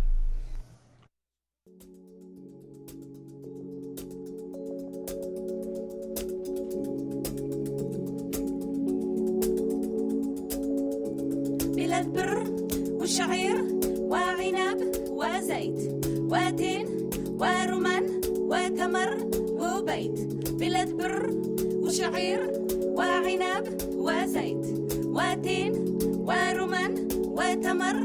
بلاد 11.76 12.12
بر 12.12 12.44
وشعير 13.00 13.56
وعنب 14.00 14.78
وزيت 15.10 15.78
وتين 16.18 16.86
ورمان 17.40 18.20
وتمر 18.38 19.28
وبيت 19.48 20.18
بلاد 20.52 20.96
بر 20.96 21.30
وشعير 21.82 22.40
وعنب 22.96 23.64
وزيت 23.96 24.66
وتين 25.11 25.73
ورمان 26.27 26.93
وتمر 27.37 27.97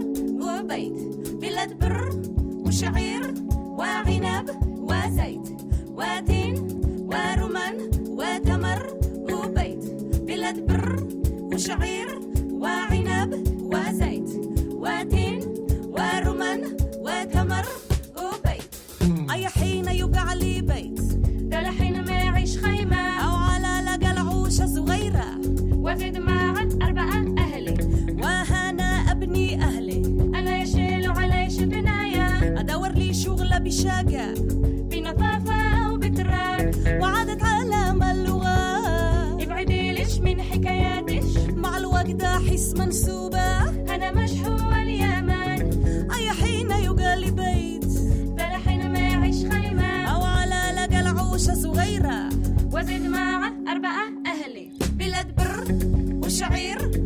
وبيت. 0.43 0.99
بلاد 1.41 1.79
بر 1.79 2.11
وشعير 2.67 3.35
وعنب 3.79 4.51
وزيت. 4.79 5.47
وتين 5.99 6.55
ورمان 7.11 7.77
وتمر 8.09 8.83
وبيت. 9.33 9.85
بلاد 10.21 10.67
بر 10.67 11.07
وشعير 11.53 12.09
وعنب 12.51 13.31
وزيت. 13.73 14.31
وتين 14.73 15.41
ورمان 15.97 16.61
وتمر 16.99 17.67
وبيت. 18.17 18.73
أي 19.31 19.49
حين 19.49 19.89
يوقع 19.89 20.33
لي 20.33 20.61
بيت؟ 20.61 21.01
ده 21.51 21.61
لحين 21.61 22.05
ما 22.05 22.13
يعيش 22.13 22.59
خيمة. 22.59 22.97
أو 22.97 23.35
على 23.37 23.85
لقى 23.87 24.13
العوشة 24.13 24.67
صغيرة. 24.67 25.41
وزيد 25.77 26.19
معك 26.19 26.66
شغلة 33.71 34.33
بشاقة 34.33 34.35
بنظافة 34.91 35.93
وبتراب 35.93 36.75
وعادت 37.01 37.43
عالم 37.43 38.03
اللغة 38.03 38.57
ابعدي 39.43 39.93
ليش 39.93 40.19
من 40.19 40.43
حكاياتش 40.43 41.39
مع 41.57 41.77
الوقت 41.79 42.23
أحس 42.23 42.75
منسوبة. 42.79 43.59
أنا 43.95 44.13
مش 44.13 44.31
هو 44.33 44.73
اليمن 44.73 46.11
أي 46.13 46.31
حين 46.31 46.71
يقال 46.71 47.21
لي 47.21 47.31
بيت؟ 47.31 47.85
ده 48.37 48.49
لحين 48.53 48.93
ما 48.93 48.99
يعيش 48.99 49.37
خيمة. 49.37 50.05
أو 50.05 50.23
على 50.23 50.73
لقى 50.77 51.01
العوشة 51.01 51.55
صغيرة. 51.55 52.29
وزيد 52.73 53.03
مع 53.07 53.53
أربعة 53.73 54.09
أهلي. 54.27 54.71
بلاد 54.99 55.35
بر 55.37 55.75
وشعير. 56.27 57.06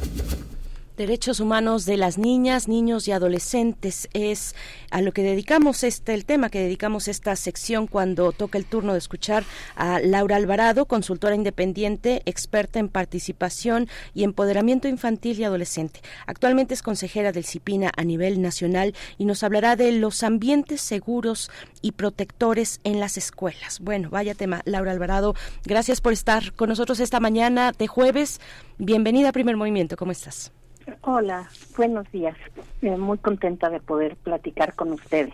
Derechos 1.01 1.39
humanos 1.39 1.87
de 1.87 1.97
las 1.97 2.19
niñas, 2.19 2.67
niños 2.67 3.07
y 3.07 3.11
adolescentes 3.11 4.07
es 4.13 4.53
a 4.91 5.01
lo 5.01 5.13
que 5.13 5.23
dedicamos 5.23 5.83
este 5.83 6.13
el 6.13 6.25
tema 6.25 6.51
que 6.51 6.59
dedicamos 6.59 7.07
esta 7.07 7.35
sección 7.35 7.87
cuando 7.87 8.31
toca 8.33 8.59
el 8.59 8.65
turno 8.65 8.91
de 8.93 8.99
escuchar 8.99 9.43
a 9.75 9.99
Laura 9.99 10.35
Alvarado, 10.35 10.85
consultora 10.85 11.33
independiente, 11.33 12.21
experta 12.25 12.77
en 12.77 12.87
participación 12.87 13.89
y 14.13 14.23
empoderamiento 14.23 14.87
infantil 14.87 15.39
y 15.39 15.43
adolescente. 15.43 16.01
Actualmente 16.27 16.75
es 16.75 16.83
consejera 16.83 17.31
del 17.31 17.45
CIPINA 17.45 17.91
a 17.97 18.03
nivel 18.03 18.39
nacional 18.39 18.93
y 19.17 19.25
nos 19.25 19.41
hablará 19.41 19.75
de 19.75 19.93
los 19.93 20.21
ambientes 20.21 20.81
seguros 20.81 21.49
y 21.81 21.93
protectores 21.93 22.79
en 22.83 22.99
las 22.99 23.17
escuelas. 23.17 23.79
Bueno, 23.79 24.11
vaya 24.11 24.35
tema, 24.35 24.61
Laura 24.65 24.91
Alvarado, 24.91 25.33
gracias 25.65 25.99
por 25.99 26.13
estar 26.13 26.53
con 26.53 26.69
nosotros 26.69 26.99
esta 26.99 27.19
mañana 27.19 27.71
de 27.71 27.87
jueves. 27.87 28.39
Bienvenida 28.77 29.29
a 29.29 29.31
Primer 29.31 29.57
Movimiento, 29.57 29.97
¿cómo 29.97 30.11
estás? 30.11 30.51
Hola, 31.01 31.49
buenos 31.77 32.11
días. 32.11 32.35
Eh, 32.81 32.97
muy 32.97 33.17
contenta 33.17 33.69
de 33.69 33.79
poder 33.79 34.15
platicar 34.17 34.75
con 34.75 34.91
ustedes. 34.91 35.33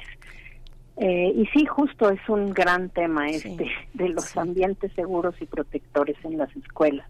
Eh, 0.98 1.32
y 1.36 1.46
sí, 1.48 1.66
justo 1.66 2.10
es 2.10 2.20
un 2.28 2.54
gran 2.54 2.90
tema 2.90 3.30
este 3.30 3.70
de 3.94 4.10
los 4.10 4.36
ambientes 4.36 4.92
seguros 4.94 5.36
y 5.40 5.46
protectores 5.46 6.18
en 6.24 6.38
las 6.38 6.54
escuelas. 6.56 7.08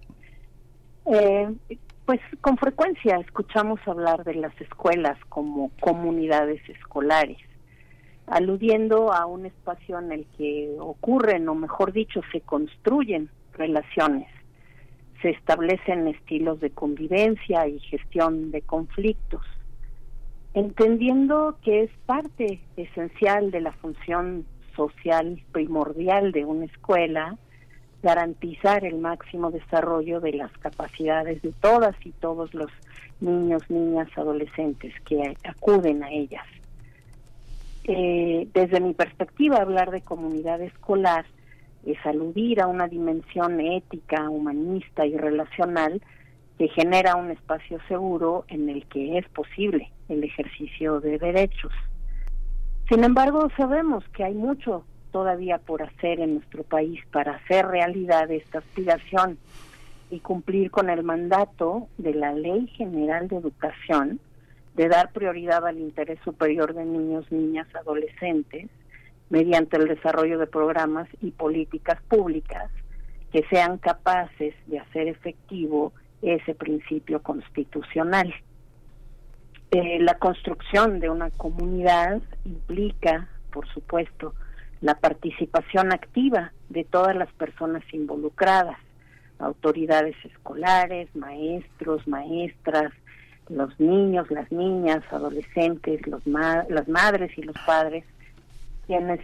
Eh, 1.06 1.54
pues 2.06 2.20
con 2.42 2.58
frecuencia 2.58 3.18
escuchamos 3.18 3.80
hablar 3.86 4.24
de 4.24 4.36
las 4.36 4.60
escuelas 4.62 5.18
como 5.30 5.72
comunidades 5.80 6.62
escolares, 6.70 7.38
aludiendo 8.28 9.14
a 9.14 9.26
un 9.26 9.46
espacio 9.46 10.00
en 10.00 10.12
el 10.12 10.26
que 10.38 10.76
ocurren, 10.80 11.48
o 11.50 11.56
mejor 11.56 11.92
dicho, 11.92 12.22
se 12.32 12.42
construyen 12.42 13.30
relaciones 13.54 14.28
se 15.22 15.32
establecen 15.32 16.08
estilos 16.08 16.60
de 16.60 16.70
convivencia 16.70 17.68
y 17.68 17.80
gestión 17.80 18.52
de 18.52 18.62
conflictos, 18.62 19.42
entendiendo 20.54 21.58
que 21.64 21.84
es 21.84 21.92
parte 22.06 22.60
esencial 22.76 23.52
de 23.52 23.62
la 23.62 23.72
función 23.74 24.46
social 24.76 25.42
primordial 25.52 26.32
de 26.32 26.46
una 26.46 26.66
escuela 26.66 27.38
garantizar 28.04 28.86
el 28.86 29.00
máximo 29.00 29.52
desarrollo 29.52 30.20
de 30.20 30.34
las 30.34 30.52
capacidades 30.60 31.42
de 31.42 31.52
todas 31.62 31.96
y 32.06 32.12
todos 32.12 32.54
los 32.54 32.72
niños, 33.20 33.64
niñas, 33.70 34.08
adolescentes 34.16 34.94
que 35.02 35.36
acuden 35.44 36.04
a 36.04 36.12
ellas. 36.12 36.46
Eh, 37.86 38.48
desde 38.54 38.80
mi 38.82 38.94
perspectiva, 38.94 39.58
hablar 39.58 39.92
de 39.92 40.02
comunidad 40.02 40.62
escolar 40.62 41.26
es 41.86 41.98
aludir 42.06 42.62
a 42.62 42.68
una 42.68 42.88
dimensión 42.88 43.60
ética, 43.60 44.30
humanista 44.30 45.06
y 45.06 45.18
relacional 45.18 46.02
que 46.58 46.68
genera 46.70 47.16
un 47.16 47.32
espacio 47.32 47.80
seguro 47.88 48.46
en 48.48 48.70
el 48.70 48.86
que 48.88 49.18
es 49.18 49.28
posible 49.30 49.92
el 50.10 50.24
ejercicio 50.24 51.00
de 51.00 51.18
derechos. 51.20 51.72
Sin 52.90 53.04
embargo, 53.04 53.50
sabemos 53.58 54.04
que 54.10 54.24
hay 54.24 54.34
mucho 54.34 54.86
todavía 55.12 55.58
por 55.58 55.84
hacer 55.84 56.20
en 56.20 56.36
nuestro 56.36 56.64
país 56.64 57.02
para 57.12 57.36
hacer 57.36 57.68
realidad 57.68 58.30
esta 58.32 58.60
aspiración 58.60 59.38
y 60.10 60.20
cumplir 60.20 60.72
con 60.72 60.90
el 60.90 61.04
mandato 61.04 61.88
de 61.98 62.14
la 62.14 62.34
Ley 62.34 62.68
General 62.68 63.28
de 63.28 63.38
Educación 63.38 64.20
de 64.76 64.88
dar 64.88 65.12
prioridad 65.12 65.66
al 65.66 65.80
interés 65.80 66.20
superior 66.24 66.74
de 66.74 66.86
niños, 66.86 67.32
niñas, 67.32 67.68
adolescentes, 67.76 68.70
mediante 69.30 69.78
el 69.78 69.88
desarrollo 69.88 70.38
de 70.40 70.48
programas 70.48 71.08
y 71.22 71.32
políticas 71.32 72.02
públicas 72.04 72.72
que 73.32 73.44
sean 73.50 73.78
capaces 73.78 74.56
de 74.68 74.80
hacer 74.80 75.08
efectivo 75.08 75.94
ese 76.22 76.56
principio 76.56 77.22
constitucional. 77.22 78.34
Eh, 79.72 80.00
la 80.00 80.16
construcción 80.16 81.00
de 81.00 81.10
una 81.10 81.30
comunidad 81.32 82.22
implica, 82.46 83.28
por 83.52 83.68
supuesto, 83.68 84.34
la 84.80 84.96
participación 84.96 85.92
activa 85.92 86.54
de 86.70 86.86
todas 86.86 87.16
las 87.16 87.32
personas 87.34 87.84
involucradas, 87.92 88.78
autoridades 89.40 90.16
escolares, 90.24 91.14
maestros, 91.16 92.08
maestras, 92.08 92.94
los 93.50 93.78
niños, 93.80 94.32
las 94.32 94.52
niñas, 94.52 95.04
adolescentes, 95.12 96.06
los 96.08 96.26
ma- 96.26 96.66
las 96.70 96.88
madres 96.88 97.38
y 97.38 97.44
los 97.44 97.56
padres, 97.66 98.04
quienes 98.88 99.20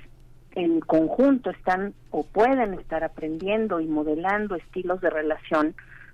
en 0.55 0.81
conjunto 0.81 1.49
están 1.49 1.93
o 2.11 2.23
pueden 2.23 2.75
estar 2.75 3.03
aprendiendo 3.03 3.79
y 3.79 3.87
modelando 3.87 4.55
estilos 4.55 5.01
de 5.01 5.09
relación 5.09 5.73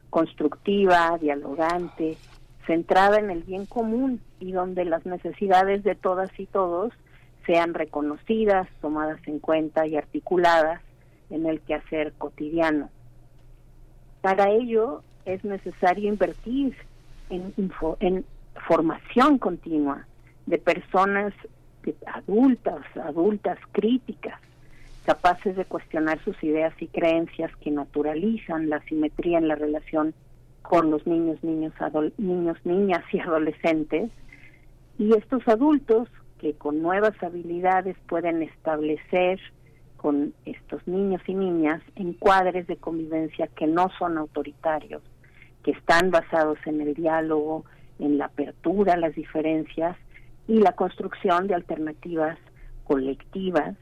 constructiva, 0.09 1.17
dialogante, 1.19 2.17
centrada 2.65 3.19
en 3.19 3.31
el 3.31 3.43
bien 3.43 3.65
común 3.65 4.21
y 4.39 4.51
donde 4.51 4.85
las 4.85 5.05
necesidades 5.05 5.83
de 5.83 5.95
todas 5.95 6.29
y 6.39 6.45
todos 6.45 6.93
sean 7.45 7.73
reconocidas, 7.73 8.67
tomadas 8.79 9.19
en 9.27 9.39
cuenta 9.39 9.87
y 9.87 9.97
articuladas 9.97 10.81
en 11.29 11.45
el 11.45 11.59
quehacer 11.61 12.13
cotidiano. 12.13 12.89
Para 14.21 14.49
ello 14.51 15.03
es 15.25 15.43
necesario 15.43 16.09
invertir 16.09 16.75
en, 17.29 17.53
en 17.99 18.25
formación 18.67 19.37
continua 19.37 20.05
de 20.45 20.57
personas 20.57 21.33
adultas, 22.05 22.81
adultas 23.03 23.57
críticas, 23.71 24.39
capaces 25.05 25.55
de 25.55 25.65
cuestionar 25.65 26.19
sus 26.23 26.41
ideas 26.43 26.73
y 26.79 26.87
creencias 26.87 27.55
que 27.57 27.71
naturalizan 27.71 28.69
la 28.69 28.81
simetría 28.81 29.37
en 29.37 29.47
la 29.47 29.55
relación 29.55 30.13
con 30.61 30.91
los 30.91 31.07
niños, 31.07 31.43
niños, 31.43 31.73
niños, 32.17 32.57
niñas 32.63 33.03
y 33.11 33.19
adolescentes, 33.19 34.11
y 34.97 35.13
estos 35.13 35.47
adultos 35.47 36.09
que 36.39 36.53
con 36.53 36.81
nuevas 36.81 37.13
habilidades 37.23 37.97
pueden 38.07 38.43
establecer 38.43 39.39
con 39.97 40.33
estos 40.45 40.87
niños 40.87 41.21
y 41.27 41.33
niñas 41.33 41.81
encuadres 41.95 42.67
de 42.67 42.77
convivencia 42.77 43.47
que 43.47 43.67
no 43.67 43.89
son 43.97 44.17
autoritarios, 44.17 45.01
que 45.63 45.71
están 45.71 46.11
basados 46.11 46.57
en 46.65 46.81
el 46.81 46.93
diálogo, 46.93 47.65
en 47.99 48.17
la 48.17 48.25
apertura 48.25 48.93
a 48.93 48.97
las 48.97 49.15
diferencias 49.15 49.97
y 50.49 50.57
la 50.57 50.71
construcción 50.71 51.45
de 51.45 51.53
alternativas 51.53 52.35
colectivas 52.83 53.75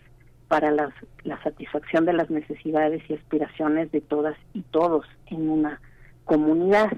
para 0.50 0.70
las- 0.70 0.94
la 1.24 1.42
satisfacción 1.42 2.06
de 2.06 2.12
las 2.12 2.30
necesidades 2.30 3.02
y 3.10 3.14
aspiraciones 3.14 3.90
de 3.94 4.02
todas 4.02 4.36
y 4.54 4.64
todos 4.64 5.06
en 5.28 5.50
una 5.50 5.80
comunidad. 6.26 6.92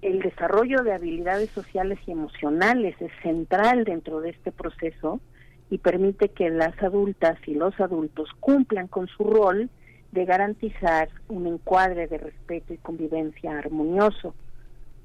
El 0.00 0.20
desarrollo 0.20 0.84
de 0.84 0.92
habilidades 0.92 1.50
sociales 1.50 1.98
y 2.06 2.12
emocionales 2.12 2.94
es 3.00 3.10
central 3.20 3.82
dentro 3.82 4.20
de 4.20 4.30
este 4.30 4.52
proceso 4.52 5.20
y 5.68 5.78
permite 5.78 6.28
que 6.28 6.50
las 6.50 6.80
adultas 6.84 7.36
y 7.48 7.54
los 7.56 7.78
adultos 7.80 8.30
cumplan 8.38 8.86
con 8.86 9.08
su 9.08 9.24
rol 9.24 9.70
de 10.12 10.24
garantizar 10.24 11.08
un 11.26 11.48
encuadre 11.48 12.06
de 12.06 12.18
respeto 12.18 12.74
y 12.74 12.78
convivencia 12.78 13.58
armonioso, 13.58 14.36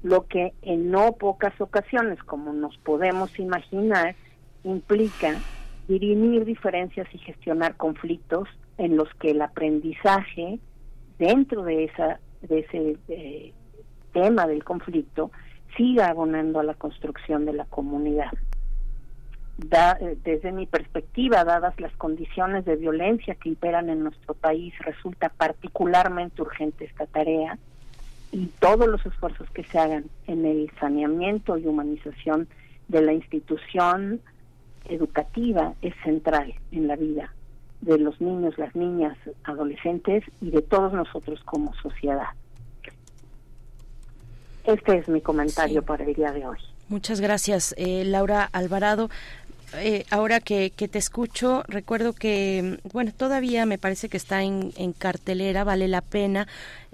lo 0.06 0.26
que 0.26 0.52
en 0.62 0.90
no 0.92 1.12
pocas 1.12 1.60
ocasiones, 1.60 2.22
como 2.22 2.52
nos 2.52 2.76
podemos 2.78 3.36
imaginar, 3.40 4.14
implica 4.62 5.32
dirimir 5.88 6.44
diferencias 6.44 7.08
y 7.12 7.18
gestionar 7.18 7.76
conflictos 7.76 8.48
en 8.78 8.96
los 8.96 9.08
que 9.20 9.32
el 9.32 9.42
aprendizaje 9.42 10.60
dentro 11.18 11.64
de 11.64 11.84
esa 11.84 12.20
de 12.42 12.60
ese 12.60 12.96
eh, 13.08 13.52
tema 14.12 14.46
del 14.46 14.62
conflicto 14.62 15.32
siga 15.76 16.08
abonando 16.08 16.60
a 16.60 16.62
la 16.62 16.74
construcción 16.74 17.44
de 17.44 17.54
la 17.54 17.64
comunidad. 17.64 18.30
Da- 19.56 19.98
eh, 20.00 20.16
desde 20.22 20.52
mi 20.52 20.66
perspectiva, 20.66 21.42
dadas 21.42 21.80
las 21.80 21.94
condiciones 21.96 22.64
de 22.64 22.76
violencia 22.76 23.34
que 23.34 23.48
imperan 23.48 23.88
en 23.90 24.04
nuestro 24.04 24.34
país, 24.34 24.72
resulta 24.80 25.30
particularmente 25.30 26.42
urgente 26.42 26.84
esta 26.84 27.06
tarea 27.06 27.58
y 28.32 28.46
todos 28.60 28.88
los 28.88 29.04
esfuerzos 29.06 29.48
que 29.50 29.64
se 29.64 29.78
hagan 29.78 30.04
en 30.26 30.44
el 30.44 30.70
saneamiento 30.78 31.56
y 31.58 31.66
humanización 31.66 32.48
de 32.88 33.02
la 33.02 33.12
institución 33.12 34.20
educativa 34.88 35.74
es 35.82 35.94
central 36.04 36.54
en 36.70 36.86
la 36.86 36.96
vida 36.96 37.32
de 37.80 37.98
los 37.98 38.20
niños, 38.20 38.56
las 38.58 38.74
niñas, 38.74 39.16
adolescentes 39.44 40.24
y 40.40 40.50
de 40.50 40.62
todos 40.62 40.92
nosotros 40.92 41.40
como 41.44 41.74
sociedad. 41.74 42.28
Este 44.64 44.98
es 44.98 45.08
mi 45.08 45.20
comentario 45.20 45.82
para 45.82 46.04
el 46.04 46.14
día 46.14 46.32
de 46.32 46.46
hoy. 46.46 46.58
Muchas 46.88 47.20
gracias, 47.20 47.74
eh, 47.78 48.04
Laura 48.04 48.48
Alvarado. 48.52 49.10
Eh, 49.74 50.04
ahora 50.10 50.40
que, 50.40 50.70
que 50.70 50.88
te 50.88 50.98
escucho, 50.98 51.64
recuerdo 51.68 52.12
que, 52.12 52.78
bueno, 52.92 53.12
todavía 53.16 53.66
me 53.66 53.78
parece 53.78 54.08
que 54.08 54.16
está 54.16 54.42
en, 54.42 54.72
en 54.76 54.92
cartelera, 54.92 55.64
vale 55.64 55.88
la 55.88 56.00
pena 56.00 56.46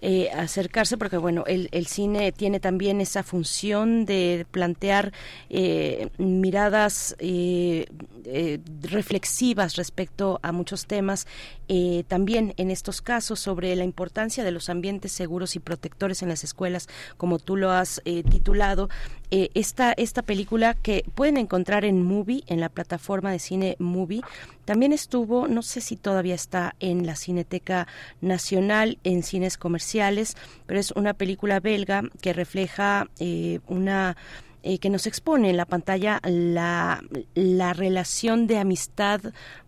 eh, 0.03 0.31
acercarse 0.35 0.99
porque, 0.99 1.17
bueno, 1.17 1.45
el, 1.47 1.69
el 1.73 1.87
cine 1.87 2.33
tiene 2.33 2.61
también 2.61 3.01
esa 3.01 3.23
función 3.23 4.05
de 4.05 4.47
plantear 4.51 5.13
eh, 5.49 6.09
miradas 6.19 7.17
eh, 7.19 7.87
eh, 8.25 8.59
reflexivas 8.83 9.77
respecto 9.77 10.41
a 10.43 10.53
muchos 10.53 10.87
temas, 10.87 11.27
eh, 11.69 12.05
también 12.09 12.53
en 12.57 12.71
estos 12.71 13.01
casos 13.01 13.41
sobre 13.41 13.75
la 13.77 13.85
importancia 13.85 14.45
de 14.45 14.51
los 14.51 14.69
ambientes 14.69 15.13
seguros 15.13 15.57
y 15.57 15.61
protectores 15.61 16.23
en 16.23 16.29
las 16.29 16.45
escuelas, 16.45 16.89
como 17.17 17.39
tú 17.39 17.57
lo 17.57 17.71
has 17.71 18.03
titulado. 18.05 18.89
Esta, 19.31 19.93
esta 19.93 20.21
película 20.21 20.75
que 20.75 21.05
pueden 21.15 21.39
encontrar 21.39 21.87
en 21.87 22.03
Movie, 22.03 22.43
en 22.49 22.61
la 22.61 22.69
plataforma 22.69 23.33
de 23.33 23.39
cine 23.39 23.77
Movie, 23.79 24.21
también 24.65 24.93
estuvo, 24.93 25.49
no 25.49 25.63
sé 25.63 25.81
si 25.81 25.97
todavía 25.97 26.35
está 26.35 26.75
en 26.81 27.07
la 27.07 27.17
Cineteca 27.17 27.87
Nacional, 28.21 28.99
en 29.05 29.23
cines 29.23 29.59
comerciales, 29.59 30.37
pero 30.67 30.81
es 30.81 30.93
una 30.93 31.15
película 31.15 31.61
belga 31.61 32.03
que 32.21 32.33
refleja 32.33 33.09
eh, 33.19 33.61
una 33.67 34.17
eh, 34.65 34.79
que 34.79 34.91
nos 34.91 35.09
expone 35.09 35.51
en 35.51 35.57
la 35.57 35.67
pantalla 35.67 36.21
la, 36.23 37.03
la 37.35 37.73
relación 37.73 38.47
de 38.47 38.59
amistad 38.59 39.21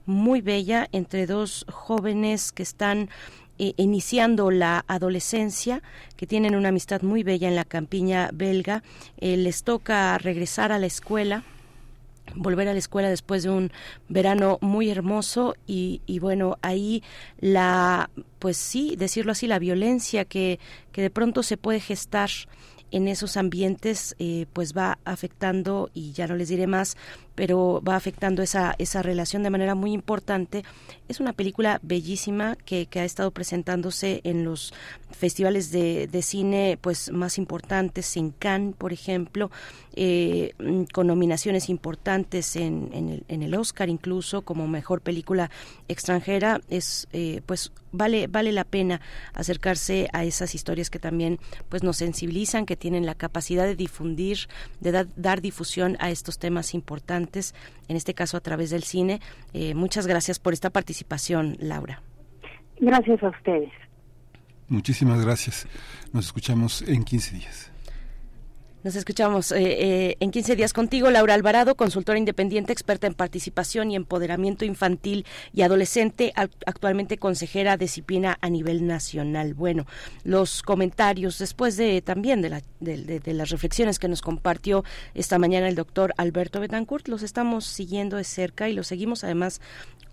muy 0.06 0.40
bella 0.40 0.88
entre 0.92 1.26
dos 1.26 1.66
jóvenes 1.68 2.52
que 2.52 2.62
están 2.62 3.08
eh, 3.56 3.72
iniciando 3.76 4.50
la 4.50 4.84
adolescencia, 4.88 5.80
que 6.16 6.26
tienen 6.26 6.56
una 6.56 6.70
amistad 6.70 7.02
muy 7.02 7.22
bella 7.22 7.46
en 7.46 7.54
la 7.54 7.64
campiña 7.64 8.30
belga. 8.32 8.82
Eh, 9.18 9.36
les 9.36 9.62
toca 9.62 10.18
regresar 10.18 10.72
a 10.72 10.78
la 10.80 10.86
escuela 10.86 11.44
volver 12.34 12.68
a 12.68 12.72
la 12.72 12.78
escuela 12.78 13.08
después 13.08 13.42
de 13.42 13.50
un 13.50 13.72
verano 14.08 14.58
muy 14.60 14.90
hermoso 14.90 15.54
y, 15.66 16.00
y, 16.06 16.18
bueno 16.18 16.58
ahí 16.62 17.02
la 17.38 18.10
pues 18.38 18.56
sí 18.56 18.96
decirlo 18.96 19.32
así 19.32 19.46
la 19.46 19.58
violencia 19.58 20.24
que, 20.24 20.58
que 20.92 21.02
de 21.02 21.10
pronto 21.10 21.42
se 21.42 21.56
puede 21.56 21.80
gestar 21.80 22.30
en 22.90 23.08
esos 23.08 23.36
ambientes 23.36 24.14
eh, 24.20 24.46
pues 24.52 24.72
va 24.72 24.98
afectando 25.04 25.90
y 25.94 26.12
ya 26.12 26.28
no 26.28 26.36
les 26.36 26.48
diré 26.48 26.66
más 26.68 26.96
pero 27.34 27.82
va 27.86 27.96
afectando 27.96 28.42
esa, 28.42 28.74
esa 28.78 29.02
relación 29.02 29.42
de 29.42 29.50
manera 29.50 29.74
muy 29.74 29.92
importante. 29.92 30.64
Es 31.08 31.20
una 31.20 31.32
película 31.32 31.80
bellísima 31.82 32.56
que, 32.56 32.86
que 32.86 33.00
ha 33.00 33.04
estado 33.04 33.30
presentándose 33.30 34.20
en 34.24 34.44
los 34.44 34.72
festivales 35.10 35.70
de, 35.70 36.06
de, 36.06 36.22
cine 36.22 36.78
pues 36.80 37.10
más 37.10 37.38
importantes, 37.38 38.16
en 38.16 38.30
Cannes, 38.30 38.74
por 38.76 38.92
ejemplo, 38.92 39.50
eh, 39.94 40.54
con 40.92 41.06
nominaciones 41.06 41.68
importantes 41.68 42.56
en, 42.56 42.90
en, 42.92 43.08
el, 43.08 43.24
en, 43.28 43.42
el, 43.42 43.54
Oscar 43.54 43.88
incluso 43.88 44.42
como 44.42 44.66
mejor 44.66 45.00
película 45.00 45.50
extranjera. 45.88 46.60
Es 46.68 47.06
eh, 47.12 47.42
pues 47.46 47.72
vale 47.92 48.26
vale 48.26 48.50
la 48.50 48.64
pena 48.64 49.00
acercarse 49.34 50.08
a 50.12 50.24
esas 50.24 50.54
historias 50.54 50.90
que 50.90 50.98
también 50.98 51.38
pues 51.68 51.82
nos 51.82 51.98
sensibilizan, 51.98 52.66
que 52.66 52.76
tienen 52.76 53.06
la 53.06 53.14
capacidad 53.14 53.64
de 53.64 53.76
difundir, 53.76 54.48
de 54.80 54.92
da, 54.92 55.06
dar 55.16 55.40
difusión 55.40 55.96
a 56.00 56.10
estos 56.10 56.38
temas 56.38 56.74
importantes 56.74 57.23
en 57.88 57.96
este 57.96 58.14
caso 58.14 58.36
a 58.36 58.40
través 58.40 58.70
del 58.70 58.82
cine. 58.82 59.20
Eh, 59.52 59.74
muchas 59.74 60.06
gracias 60.06 60.38
por 60.38 60.52
esta 60.52 60.70
participación, 60.70 61.56
Laura. 61.60 62.02
Gracias 62.80 63.22
a 63.22 63.28
ustedes. 63.28 63.70
Muchísimas 64.68 65.24
gracias. 65.24 65.68
Nos 66.12 66.26
escuchamos 66.26 66.82
en 66.82 67.04
15 67.04 67.36
días. 67.36 67.73
Nos 68.84 68.96
escuchamos 68.96 69.50
eh, 69.50 69.62
eh, 69.62 70.16
en 70.20 70.30
15 70.30 70.56
días 70.56 70.74
contigo, 70.74 71.10
Laura 71.10 71.32
Alvarado, 71.32 71.74
consultora 71.74 72.18
independiente, 72.18 72.70
experta 72.70 73.06
en 73.06 73.14
participación 73.14 73.90
y 73.90 73.96
empoderamiento 73.96 74.66
infantil 74.66 75.24
y 75.54 75.62
adolescente, 75.62 76.34
actualmente 76.36 77.16
consejera 77.16 77.78
de 77.78 77.86
disciplina 77.86 78.36
a 78.42 78.50
nivel 78.50 78.86
nacional. 78.86 79.54
Bueno, 79.54 79.86
los 80.22 80.60
comentarios 80.60 81.38
después 81.38 81.78
de 81.78 82.02
también 82.02 82.42
de, 82.42 82.50
la, 82.50 82.62
de, 82.80 82.98
de, 82.98 83.20
de 83.20 83.32
las 83.32 83.48
reflexiones 83.48 83.98
que 83.98 84.08
nos 84.08 84.20
compartió 84.20 84.84
esta 85.14 85.38
mañana 85.38 85.66
el 85.66 85.76
doctor 85.76 86.12
Alberto 86.18 86.60
Betancourt, 86.60 87.08
los 87.08 87.22
estamos 87.22 87.64
siguiendo 87.64 88.18
de 88.18 88.24
cerca 88.24 88.68
y 88.68 88.74
los 88.74 88.86
seguimos 88.86 89.24
además 89.24 89.62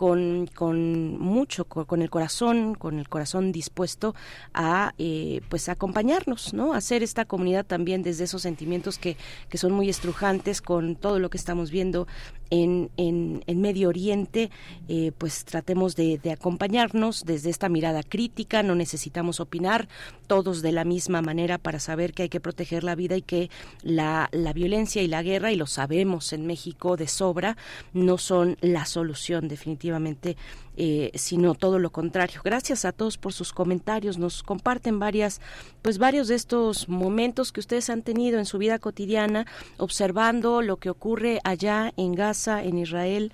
con, 0.01 0.47
con 0.47 1.19
mucho, 1.19 1.65
con, 1.65 2.01
el 2.01 2.09
corazón, 2.09 2.73
con 2.73 2.97
el 2.97 3.07
corazón 3.07 3.51
dispuesto 3.51 4.15
a 4.51 4.95
eh, 4.97 5.41
pues 5.47 5.69
acompañarnos, 5.69 6.55
¿no? 6.55 6.73
Hacer 6.73 7.03
esta 7.03 7.25
comunidad 7.25 7.67
también 7.67 8.01
desde 8.01 8.23
esos 8.23 8.41
sentimientos 8.41 8.97
que, 8.97 9.15
que 9.47 9.59
son 9.59 9.73
muy 9.73 9.89
estrujantes 9.89 10.63
con 10.63 10.95
todo 10.95 11.19
lo 11.19 11.29
que 11.29 11.37
estamos 11.37 11.69
viendo 11.69 12.07
en, 12.51 12.91
en, 12.97 13.43
en 13.47 13.61
Medio 13.61 13.89
Oriente, 13.89 14.51
eh, 14.87 15.11
pues 15.17 15.43
tratemos 15.45 15.95
de, 15.95 16.19
de 16.19 16.31
acompañarnos 16.31 17.23
desde 17.25 17.49
esta 17.49 17.69
mirada 17.69 18.03
crítica, 18.03 18.61
no 18.61 18.75
necesitamos 18.75 19.39
opinar 19.39 19.87
todos 20.27 20.61
de 20.61 20.71
la 20.71 20.83
misma 20.83 21.21
manera 21.21 21.57
para 21.57 21.79
saber 21.79 22.13
que 22.13 22.23
hay 22.23 22.29
que 22.29 22.39
proteger 22.39 22.83
la 22.83 22.95
vida 22.95 23.15
y 23.17 23.21
que 23.21 23.49
la, 23.81 24.29
la 24.31 24.53
violencia 24.53 25.01
y 25.01 25.07
la 25.07 25.23
guerra, 25.23 25.51
y 25.51 25.55
lo 25.55 25.65
sabemos 25.65 26.33
en 26.33 26.45
México 26.45 26.97
de 26.97 27.07
sobra, 27.07 27.57
no 27.93 28.17
son 28.17 28.57
la 28.61 28.85
solución 28.85 29.47
definitivamente 29.47 30.37
eh, 30.83 31.11
sino 31.13 31.53
todo 31.53 31.77
lo 31.77 31.91
contrario. 31.91 32.41
Gracias 32.43 32.85
a 32.85 32.91
todos 32.91 33.19
por 33.19 33.33
sus 33.33 33.53
comentarios. 33.53 34.17
Nos 34.17 34.41
comparten 34.41 34.97
varias, 34.97 35.39
pues 35.83 35.99
varios 35.99 36.27
de 36.27 36.33
estos 36.33 36.89
momentos 36.89 37.51
que 37.51 37.59
ustedes 37.59 37.91
han 37.91 38.01
tenido 38.01 38.39
en 38.39 38.47
su 38.47 38.57
vida 38.57 38.79
cotidiana, 38.79 39.45
observando 39.77 40.63
lo 40.63 40.77
que 40.77 40.89
ocurre 40.89 41.39
allá 41.43 41.93
en 41.97 42.15
Gaza, 42.15 42.63
en 42.63 42.79
Israel. 42.79 43.31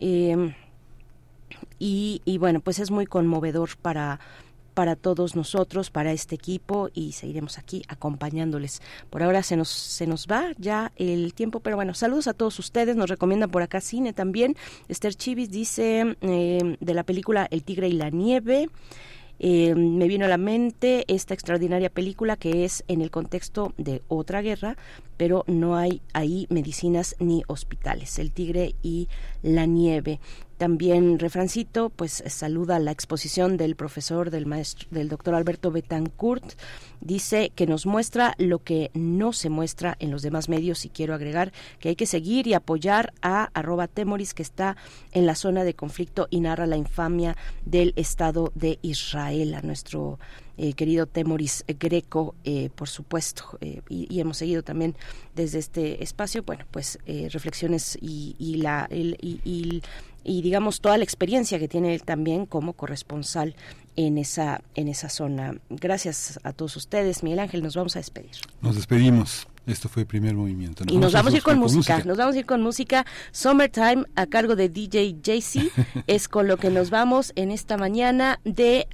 Eh, 0.00 0.56
y, 1.78 2.20
y 2.24 2.38
bueno, 2.38 2.58
pues 2.58 2.80
es 2.80 2.90
muy 2.90 3.06
conmovedor 3.06 3.76
para 3.80 4.18
para 4.78 4.94
todos 4.94 5.34
nosotros, 5.34 5.90
para 5.90 6.12
este 6.12 6.36
equipo 6.36 6.88
y 6.94 7.10
seguiremos 7.10 7.58
aquí 7.58 7.82
acompañándoles. 7.88 8.80
Por 9.10 9.24
ahora 9.24 9.42
se 9.42 9.56
nos 9.56 9.68
se 9.70 10.06
nos 10.06 10.28
va 10.28 10.52
ya 10.56 10.92
el 10.94 11.34
tiempo, 11.34 11.58
pero 11.58 11.74
bueno, 11.74 11.94
saludos 11.94 12.28
a 12.28 12.32
todos 12.32 12.60
ustedes. 12.60 12.94
Nos 12.94 13.10
recomiendan 13.10 13.50
por 13.50 13.62
acá 13.62 13.80
cine 13.80 14.12
también. 14.12 14.54
Esther 14.86 15.16
Chivis 15.16 15.50
dice 15.50 16.16
eh, 16.20 16.76
de 16.78 16.94
la 16.94 17.02
película 17.02 17.48
El 17.50 17.64
tigre 17.64 17.88
y 17.88 17.94
la 17.94 18.10
nieve. 18.10 18.68
Eh, 19.40 19.74
me 19.74 20.06
vino 20.06 20.26
a 20.26 20.28
la 20.28 20.38
mente 20.38 21.04
esta 21.08 21.34
extraordinaria 21.34 21.90
película 21.90 22.36
que 22.36 22.64
es 22.64 22.84
en 22.86 23.00
el 23.00 23.10
contexto 23.10 23.72
de 23.78 24.02
otra 24.06 24.42
guerra, 24.42 24.76
pero 25.16 25.42
no 25.48 25.76
hay 25.76 26.02
ahí 26.12 26.46
medicinas 26.50 27.16
ni 27.18 27.42
hospitales. 27.48 28.16
El 28.20 28.30
tigre 28.30 28.76
y 28.82 29.08
la 29.42 29.66
nieve. 29.66 30.20
También 30.58 31.20
refrancito, 31.20 31.88
pues 31.88 32.24
saluda 32.26 32.80
la 32.80 32.90
exposición 32.90 33.56
del 33.56 33.76
profesor 33.76 34.30
del 34.30 34.44
maestro 34.44 34.88
del 34.90 35.08
doctor 35.08 35.36
Alberto 35.36 35.70
Betancourt. 35.70 36.44
Dice 37.00 37.52
que 37.54 37.68
nos 37.68 37.86
muestra 37.86 38.34
lo 38.38 38.58
que 38.58 38.90
no 38.92 39.32
se 39.32 39.50
muestra 39.50 39.96
en 40.00 40.10
los 40.10 40.22
demás 40.22 40.48
medios 40.48 40.84
y 40.84 40.88
quiero 40.88 41.14
agregar 41.14 41.52
que 41.78 41.90
hay 41.90 41.96
que 41.96 42.06
seguir 42.06 42.48
y 42.48 42.54
apoyar 42.54 43.12
a 43.22 43.44
arroba 43.54 43.86
temoris 43.86 44.34
que 44.34 44.42
está 44.42 44.76
en 45.12 45.26
la 45.26 45.36
zona 45.36 45.62
de 45.62 45.74
conflicto 45.74 46.26
y 46.28 46.40
narra 46.40 46.66
la 46.66 46.76
infamia 46.76 47.36
del 47.64 47.92
Estado 47.94 48.50
de 48.56 48.80
Israel 48.82 49.54
a 49.54 49.62
nuestro 49.62 50.18
eh, 50.58 50.72
querido 50.72 51.06
Temoris 51.06 51.64
Greco, 51.78 52.34
eh, 52.42 52.68
por 52.74 52.88
supuesto, 52.88 53.56
eh, 53.60 53.80
y, 53.88 54.18
hemos 54.18 54.38
seguido 54.38 54.64
también 54.64 54.96
desde 55.36 55.60
este 55.60 56.02
espacio, 56.02 56.42
bueno, 56.42 56.64
pues 56.72 56.98
eh, 57.06 57.28
reflexiones 57.30 57.96
y, 58.00 58.34
y 58.40 58.56
la 58.56 58.88
y, 58.90 59.40
y, 59.44 59.82
y 60.28 60.42
digamos 60.42 60.80
toda 60.80 60.98
la 60.98 61.04
experiencia 61.04 61.58
que 61.58 61.68
tiene 61.68 61.94
él 61.94 62.02
también 62.02 62.46
como 62.46 62.74
corresponsal 62.74 63.56
en 63.96 64.18
esa 64.18 64.62
en 64.74 64.88
esa 64.88 65.08
zona. 65.08 65.54
Gracias 65.70 66.38
a 66.44 66.52
todos 66.52 66.76
ustedes, 66.76 67.22
Miguel 67.22 67.40
Ángel, 67.40 67.62
nos 67.62 67.74
vamos 67.74 67.96
a 67.96 67.98
despedir. 67.98 68.30
Nos 68.60 68.76
despedimos. 68.76 69.48
Esto 69.66 69.88
fue 69.88 70.02
el 70.02 70.06
primer 70.06 70.34
movimiento. 70.34 70.84
Nos 70.84 70.94
y 70.94 70.98
nos 70.98 71.12
vamos 71.12 71.34
a 71.34 71.36
ir 71.36 71.42
con, 71.42 71.54
con 71.54 71.60
música. 71.60 71.94
música. 71.94 72.08
Nos 72.08 72.16
vamos 72.16 72.36
a 72.36 72.38
ir 72.38 72.46
con 72.46 72.62
música. 72.62 73.06
Summertime 73.32 74.04
a 74.14 74.26
cargo 74.26 74.56
de 74.56 74.68
DJ 74.68 75.16
JC 75.22 75.70
es 76.06 76.28
con 76.28 76.46
lo 76.46 76.56
que 76.56 76.70
nos 76.70 76.90
vamos 76.90 77.32
en 77.34 77.50
esta 77.50 77.76
mañana 77.76 78.40
de 78.44 78.86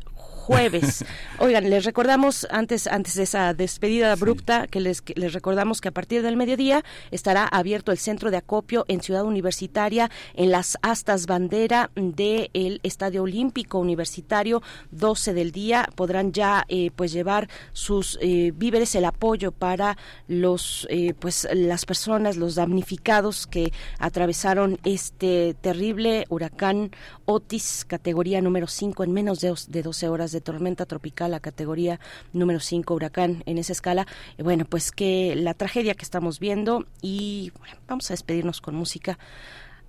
jueves. 0.45 1.05
Oigan, 1.39 1.71
les 1.71 1.85
recordamos 1.85 2.47
antes 2.51 2.87
antes 2.87 3.15
de 3.15 3.23
esa 3.23 3.55
despedida 3.55 4.13
abrupta 4.13 4.63
sí. 4.63 4.69
que 4.69 4.81
les 4.81 5.01
que 5.01 5.15
les 5.17 5.33
recordamos 5.33 5.81
que 5.81 5.89
a 5.89 5.93
partir 5.93 6.23
del 6.23 6.37
mediodía 6.37 6.85
estará 7.11 7.47
abierto 7.47 7.93
el 7.93 7.99
centro 7.99 8.31
de 8.31 8.37
acopio 8.37 8.85
en 8.89 9.01
Ciudad 9.01 9.25
Universitaria 9.25 10.11
en 10.35 10.51
las 10.51 10.77
astas 10.83 11.27
bandera 11.27 11.91
del 11.95 12.51
el 12.53 12.81
Estadio 12.83 13.23
Olímpico 13.23 13.79
Universitario 13.79 14.63
12 14.91 15.33
del 15.33 15.51
día 15.51 15.89
podrán 15.97 16.33
ya 16.33 16.65
eh, 16.69 16.91
pues 16.95 17.13
llevar 17.13 17.49
sus 17.73 18.19
eh, 18.21 18.53
víveres 18.55 18.95
el 18.97 19.07
apoyo 19.07 19.51
para 19.51 19.97
los 20.29 20.87
eh, 20.91 21.15
pues 21.19 21.49
las 21.55 21.87
personas 21.87 22.37
los 22.37 22.55
damnificados 22.55 23.47
que 23.47 23.73
atravesaron 23.99 24.79
este 24.85 25.55
terrible 25.59 26.27
huracán 26.29 26.91
Otis 27.25 27.87
categoría 27.89 28.43
número 28.43 28.67
5 28.67 29.05
en 29.05 29.13
menos 29.13 29.41
de, 29.41 29.55
de 29.69 29.83
12 29.83 30.09
horas 30.09 30.34
de 30.35 30.43
tormenta 30.43 30.85
tropical 30.85 31.33
a 31.33 31.41
categoría 31.41 31.99
número 32.35 32.61
5 32.61 32.93
huracán 32.93 33.43
en 33.47 33.57
esa 33.57 33.73
escala. 33.73 34.07
Eh, 34.37 34.43
bueno, 34.43 34.67
pues 34.67 34.93
que 34.93 35.35
la 35.35 35.55
tragedia 35.55 35.95
que 35.95 36.05
estamos 36.05 36.39
viendo 36.39 36.85
y 37.01 37.53
bueno, 37.59 37.77
vamos 37.89 38.11
a 38.11 38.13
despedirnos 38.13 38.61
con 38.61 38.75
música 38.75 39.19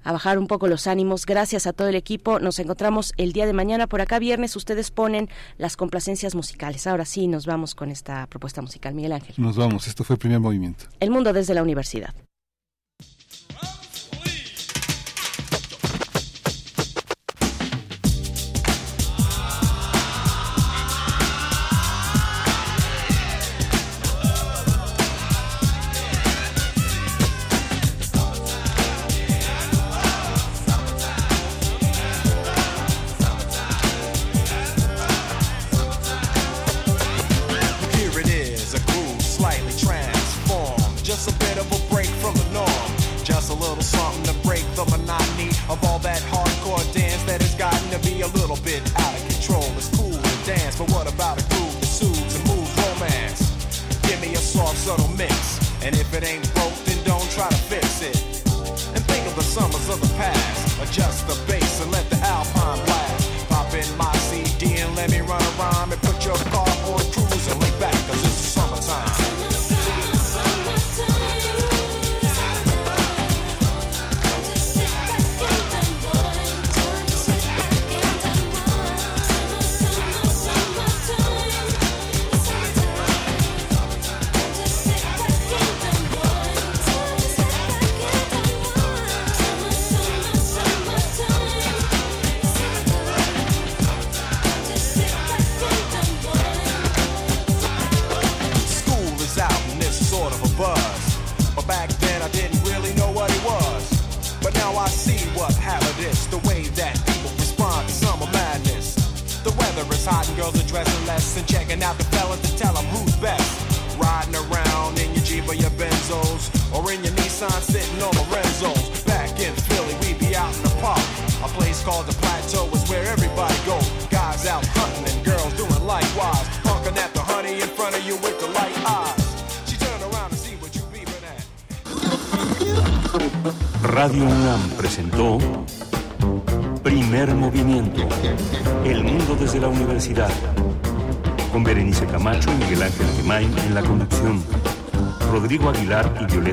a 0.06 0.11
bajar 0.11 0.38
un 0.38 0.48
poco 0.48 0.67
los 0.67 0.88
ánimos. 0.88 1.25
Gracias 1.25 1.67
a 1.67 1.74
todo 1.74 1.90
el 1.90 1.95
equipo. 1.95 2.40
Nos 2.40 2.59
encontramos 2.59 3.14
el 3.17 3.33
día 3.33 3.45
de 3.48 3.53
mañana 3.53 3.88
por 3.88 4.01
acá 4.01 4.19
viernes. 4.19 4.56
Ustedes 4.56 4.91
ponen 4.91 5.30
las 5.57 5.75
complacencias 5.75 6.35
musicales. 6.35 6.88
Ahora 6.88 7.06
sí, 7.06 7.27
nos 7.27 7.45
vamos 7.45 7.75
con 7.75 7.90
esta 7.90 8.27
propuesta 8.27 8.61
musical. 8.61 8.93
Miguel 8.93 9.14
Ángel. 9.14 9.35
Nos 9.38 9.57
vamos. 9.57 9.88
Esto 9.88 10.03
fue 10.03 10.14
el 10.14 10.19
primer 10.19 10.40
movimiento. 10.40 10.85
El 10.99 11.09
mundo 11.09 11.33
desde 11.33 11.56
la 11.56 11.64
universidad. 11.64 12.14